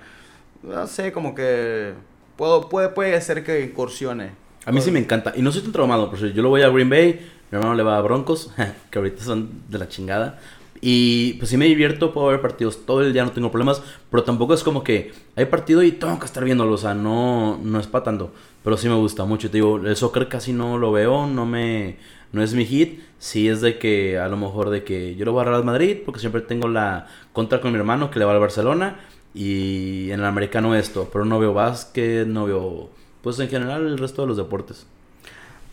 no 0.63 0.87
sé, 0.87 1.11
como 1.11 1.35
que 1.35 1.93
Puedo, 2.41 2.69
puede, 2.69 2.89
puede 2.89 3.21
ser 3.21 3.43
que 3.43 3.65
incursione. 3.65 4.31
A 4.65 4.71
mí 4.71 4.81
sí 4.81 4.89
me 4.89 4.97
encanta. 4.97 5.31
Y 5.35 5.43
no 5.43 5.51
soy 5.51 5.61
tan 5.61 5.71
traumado, 5.71 6.09
porque 6.09 6.33
yo 6.33 6.41
lo 6.41 6.49
voy 6.49 6.63
a 6.63 6.69
Green 6.69 6.89
Bay, 6.89 7.19
mi 7.51 7.55
hermano 7.55 7.75
le 7.75 7.83
va 7.83 7.97
a 7.97 8.01
Broncos, 8.01 8.51
que 8.89 8.97
ahorita 8.97 9.23
son 9.23 9.61
de 9.69 9.77
la 9.77 9.87
chingada. 9.87 10.39
Y 10.81 11.33
pues 11.33 11.51
sí 11.51 11.57
me 11.57 11.65
divierto, 11.65 12.11
puedo 12.11 12.29
ver 12.29 12.41
partidos 12.41 12.83
todo 12.83 13.03
el 13.03 13.13
día, 13.13 13.23
no 13.23 13.31
tengo 13.31 13.51
problemas, 13.51 13.83
pero 14.09 14.23
tampoco 14.23 14.55
es 14.55 14.63
como 14.63 14.83
que 14.83 15.13
hay 15.35 15.45
partido 15.45 15.83
y 15.83 15.91
tengo 15.91 16.17
que 16.17 16.25
estar 16.25 16.43
viéndolo, 16.43 16.73
o 16.73 16.77
sea, 16.79 16.95
no, 16.95 17.59
no 17.61 17.79
es 17.79 17.85
para 17.85 18.05
tanto, 18.05 18.31
pero 18.63 18.75
sí 18.75 18.89
me 18.89 18.95
gusta 18.95 19.23
mucho. 19.25 19.51
Te 19.51 19.57
digo, 19.57 19.77
el 19.77 19.95
soccer 19.95 20.27
casi 20.27 20.51
no 20.51 20.79
lo 20.79 20.91
veo, 20.91 21.27
no 21.27 21.45
me, 21.45 21.97
no 22.31 22.43
es 22.43 22.53
mi 22.53 22.65
hit, 22.65 23.01
sí 23.19 23.49
es 23.49 23.61
de 23.61 23.77
que 23.77 24.17
a 24.17 24.27
lo 24.27 24.37
mejor 24.37 24.69
de 24.69 24.83
que 24.83 25.15
yo 25.15 25.25
lo 25.25 25.33
voy 25.33 25.41
a 25.41 25.45
Real 25.45 25.63
Madrid, 25.63 25.97
porque 26.05 26.19
siempre 26.19 26.41
tengo 26.41 26.67
la 26.67 27.07
contra 27.33 27.61
con 27.61 27.71
mi 27.71 27.77
hermano 27.77 28.09
que 28.09 28.19
le 28.19 28.25
va 28.25 28.33
al 28.33 28.39
Barcelona, 28.39 28.99
y 29.33 30.11
en 30.11 30.19
el 30.19 30.25
americano 30.25 30.75
esto, 30.75 31.09
pero 31.11 31.25
no 31.25 31.39
veo 31.39 31.53
básquet, 31.53 32.27
no 32.27 32.45
veo, 32.45 32.89
pues 33.21 33.39
en 33.39 33.49
general 33.49 33.85
el 33.85 33.97
resto 33.97 34.23
de 34.23 34.27
los 34.29 34.37
deportes. 34.37 34.85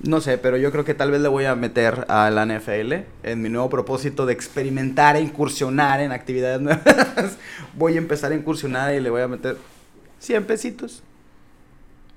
No 0.01 0.21
sé, 0.21 0.39
pero 0.39 0.57
yo 0.57 0.71
creo 0.71 0.85
que 0.85 0.95
tal 0.95 1.11
vez 1.11 1.21
le 1.21 1.27
voy 1.29 1.45
a 1.45 1.57
meter 1.57 2.07
a 2.09 2.31
la 2.31 2.47
NFL 2.47 2.93
en 3.25 3.43
mi 3.43 3.49
nuevo 3.49 3.69
propósito 3.69 4.27
de 4.27 4.33
experimentar 4.33 5.17
e 5.17 5.21
incursionar 5.21 6.01
en 6.01 6.13
actividades 6.13 6.61
nuevas. 6.61 6.85
voy 7.75 7.95
a 7.95 7.99
empezar 7.99 8.31
a 8.31 8.37
incursionar 8.37 8.95
y 8.95 9.01
le 9.01 9.11
voy 9.11 9.23
a 9.23 9.29
meter 9.29 9.57
100 10.21 10.45
pesitos. 10.45 11.03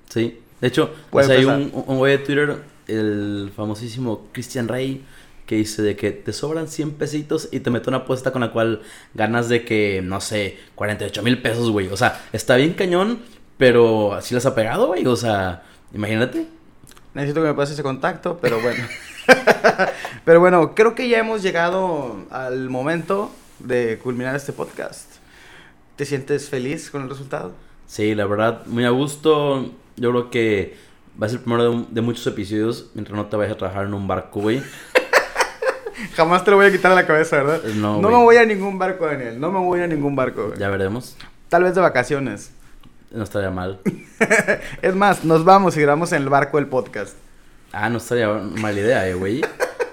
Sí, 0.10 0.40
de 0.60 0.68
hecho, 0.68 0.94
pues 1.10 1.28
hay 1.30 1.44
un, 1.46 1.72
un 1.74 1.98
güey 1.98 2.18
de 2.18 2.24
Twitter, 2.24 2.58
el 2.92 3.52
famosísimo 3.56 4.28
Christian 4.32 4.68
Rey, 4.68 5.04
que 5.46 5.56
dice 5.56 5.82
de 5.82 5.96
que 5.96 6.12
te 6.12 6.34
sobran 6.34 6.68
100 6.68 6.94
pesitos 6.94 7.50
y 7.52 7.60
te 7.60 7.70
meto 7.70 7.90
una 7.90 8.00
apuesta 8.00 8.32
con 8.32 8.42
la 8.42 8.52
cual 8.52 8.82
ganas 9.14 9.50
de 9.50 9.66
que, 9.66 10.02
no 10.04 10.22
sé, 10.22 10.58
48 10.76 11.24
mil 11.24 11.42
pesos, 11.42 11.70
güey. 11.70 11.88
O 11.88 11.98
sea, 11.98 12.22
está 12.32 12.56
bien 12.56 12.74
cañón, 12.74 13.20
pero 13.58 14.14
así 14.14 14.34
las 14.34 14.46
ha 14.46 14.56
pegado, 14.56 14.88
güey. 14.88 15.06
O 15.06 15.16
sea, 15.16 15.64
imagínate. 15.94 16.48
Necesito 17.14 17.42
que 17.42 17.48
me 17.48 17.54
pases 17.54 17.74
ese 17.74 17.84
contacto, 17.84 18.40
pero 18.42 18.62
bueno. 18.62 18.86
pero 20.26 20.40
bueno, 20.40 20.74
creo 20.76 20.96
que 20.96 21.10
ya 21.10 21.20
hemos 21.20 21.44
llegado 21.44 22.26
al 22.30 22.70
momento 22.70 23.32
de 23.60 24.00
culminar 24.02 24.36
este 24.36 24.54
podcast. 24.54 25.16
¿Te 25.96 26.06
sientes 26.06 26.50
feliz 26.50 26.90
con 26.90 27.04
el 27.04 27.10
resultado? 27.10 27.54
Sí, 27.88 28.16
la 28.16 28.26
verdad, 28.26 28.66
muy 28.68 28.86
a 28.86 28.90
gusto. 28.90 29.72
Yo 29.98 30.12
creo 30.12 30.30
que 30.30 30.78
va 31.20 31.26
a 31.26 31.30
ser 31.30 31.40
el 31.40 31.44
primero 31.44 31.72
de, 31.72 31.86
de 31.90 32.02
muchos 32.02 32.26
episodios 32.28 32.92
mientras 32.94 33.16
no 33.16 33.26
te 33.26 33.38
vayas 33.38 33.54
a 33.54 33.58
trabajar 33.58 33.86
en 33.86 33.94
un 33.94 34.08
barco, 34.08 34.42
güey. 34.42 34.62
Jamás 36.16 36.44
te 36.44 36.52
lo 36.52 36.58
voy 36.58 36.66
a 36.66 36.72
quitar 36.72 36.92
de 36.92 36.96
la 36.96 37.08
cabeza, 37.08 37.38
¿verdad? 37.38 37.64
No, 37.76 38.02
no 38.02 38.10
me 38.10 38.18
voy 38.18 38.38
a 38.38 38.46
ningún 38.46 38.78
barco, 38.78 39.06
Daniel. 39.06 39.40
No 39.40 39.52
me 39.52 39.60
voy 39.60 39.82
a 39.82 39.88
ningún 39.88 40.16
barco. 40.16 40.54
Ya 40.56 40.70
veremos. 40.70 41.16
Tal 41.50 41.64
vez 41.64 41.76
de 41.76 41.82
vacaciones. 41.82 42.52
No 43.12 43.24
estaría 43.24 43.52
mal. 43.52 43.80
es 44.82 44.96
más, 44.96 45.24
nos 45.26 45.44
vamos 45.44 45.76
y 45.78 45.82
grabamos 45.82 46.12
en 46.14 46.24
el 46.24 46.30
barco 46.30 46.60
el 46.60 46.68
podcast. 46.68 47.16
Ah, 47.72 47.90
no 47.90 47.98
estaría 47.98 48.28
mala 48.30 48.80
idea, 48.80 49.08
eh, 49.08 49.14
güey. 49.14 49.42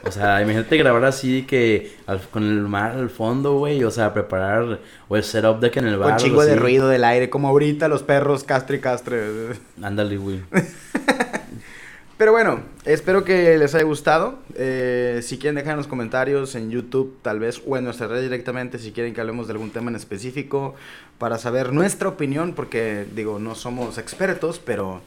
O 0.05 0.11
sea, 0.11 0.41
imagínate 0.41 0.77
grabar 0.77 1.05
así 1.05 1.43
que 1.43 1.97
con 2.31 2.43
el 2.43 2.63
mar 2.63 2.93
al 2.93 3.11
fondo, 3.11 3.59
güey. 3.59 3.85
O 3.85 3.91
sea, 3.91 4.15
preparar 4.15 4.81
o 5.09 5.17
el 5.17 5.23
setup 5.23 5.61
de 5.61 5.71
que 5.71 5.81
en 5.81 5.87
el 5.87 5.99
bar. 5.99 6.11
Con 6.11 6.19
chingo 6.19 6.45
de 6.45 6.57
ruido 6.57 6.89
del 6.89 7.05
aire, 7.05 7.29
como 7.31 7.49
ahorita 7.49 7.89
los 7.89 8.03
perros 8.03 8.45
castre 8.45 8.79
y 8.79 8.81
castre. 8.81 9.21
Ándale, 9.83 10.17
güey. 10.17 10.41
Pero 12.19 12.33
bueno, 12.33 12.63
espero 12.85 13.23
que 13.23 13.57
les 13.59 13.77
haya 13.77 13.85
gustado. 13.85 14.41
Eh, 14.57 15.21
si 15.23 15.39
quieren 15.39 15.55
dejar 15.55 15.73
en 15.73 15.77
los 15.77 15.87
comentarios 15.87 16.57
en 16.57 16.69
YouTube, 16.69 17.17
tal 17.23 17.39
vez, 17.39 17.63
o 17.65 17.77
en 17.77 17.85
nuestra 17.85 18.09
red 18.09 18.23
directamente, 18.23 18.81
si 18.81 18.91
quieren 18.91 19.15
que 19.15 19.21
hablemos 19.21 19.47
de 19.47 19.53
algún 19.53 19.71
tema 19.71 19.91
en 19.91 19.97
específico, 19.97 20.75
para 21.19 21.39
saber 21.39 21.73
nuestra 21.73 22.09
opinión, 22.09 22.55
porque 22.55 23.07
digo, 23.15 23.39
no 23.39 23.55
somos 23.55 23.99
expertos, 23.99 24.61
pero 24.65 25.01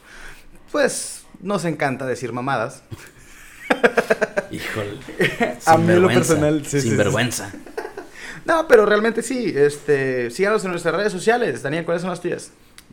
pues 0.70 1.21
nos 1.40 1.64
encanta 1.64 2.06
decir 2.06 2.32
mamadas. 2.32 2.82
Híjole. 4.50 4.98
A 5.66 5.76
mí 5.78 5.94
lo 5.94 6.08
personal, 6.08 6.64
sí, 6.66 6.80
Sin 6.80 6.96
vergüenza. 6.96 7.52
No, 8.44 8.66
pero 8.66 8.84
realmente 8.84 9.22
sí. 9.22 9.52
Este, 9.54 10.28
síganos 10.30 10.64
en 10.64 10.72
nuestras 10.72 10.96
redes 10.96 11.12
sociales. 11.12 11.62
Daniel, 11.62 11.84
¿cuáles 11.84 12.00
son 12.00 12.10
las 12.10 12.20
tuyas? 12.20 12.50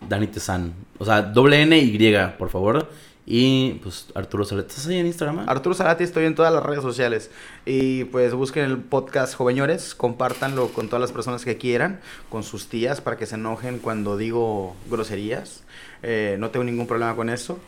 Dani 0.07 0.27
Tezan. 0.27 0.75
O 0.99 1.05
sea, 1.05 1.23
doble 1.23 1.63
N 1.63 1.75
Y, 1.75 1.97
por 2.37 2.49
favor. 2.51 2.87
Y 3.31 3.73
pues 3.83 4.07
Arturo 4.15 4.43
Salati, 4.43 4.69
¿estás 4.69 4.87
ahí 4.87 4.97
en 4.97 5.05
Instagram? 5.05 5.47
Arturo 5.47 5.75
Salati, 5.75 6.03
estoy 6.03 6.25
en 6.25 6.33
todas 6.33 6.51
las 6.51 6.63
redes 6.63 6.81
sociales. 6.81 7.29
Y 7.63 8.05
pues 8.05 8.33
busquen 8.33 8.65
el 8.65 8.79
podcast 8.79 9.35
Joveñores, 9.35 9.93
compártanlo 9.93 10.69
con 10.69 10.87
todas 10.87 11.01
las 11.01 11.11
personas 11.11 11.45
que 11.45 11.57
quieran, 11.57 11.99
con 12.29 12.41
sus 12.41 12.69
tías 12.69 13.01
para 13.01 13.17
que 13.17 13.27
se 13.27 13.35
enojen 13.35 13.77
cuando 13.77 14.17
digo 14.17 14.75
groserías. 14.89 15.63
Eh, 16.01 16.37
no 16.39 16.49
tengo 16.49 16.63
ningún 16.63 16.87
problema 16.87 17.15
con 17.15 17.29
eso. 17.29 17.59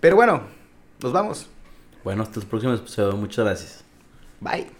Pero 0.00 0.16
bueno, 0.16 0.42
nos 1.02 1.12
vamos. 1.12 1.46
Bueno, 2.02 2.22
hasta 2.22 2.40
el 2.40 2.46
próximo 2.46 2.72
episodio. 2.74 3.16
Muchas 3.16 3.44
gracias. 3.44 3.84
Bye. 4.40 4.79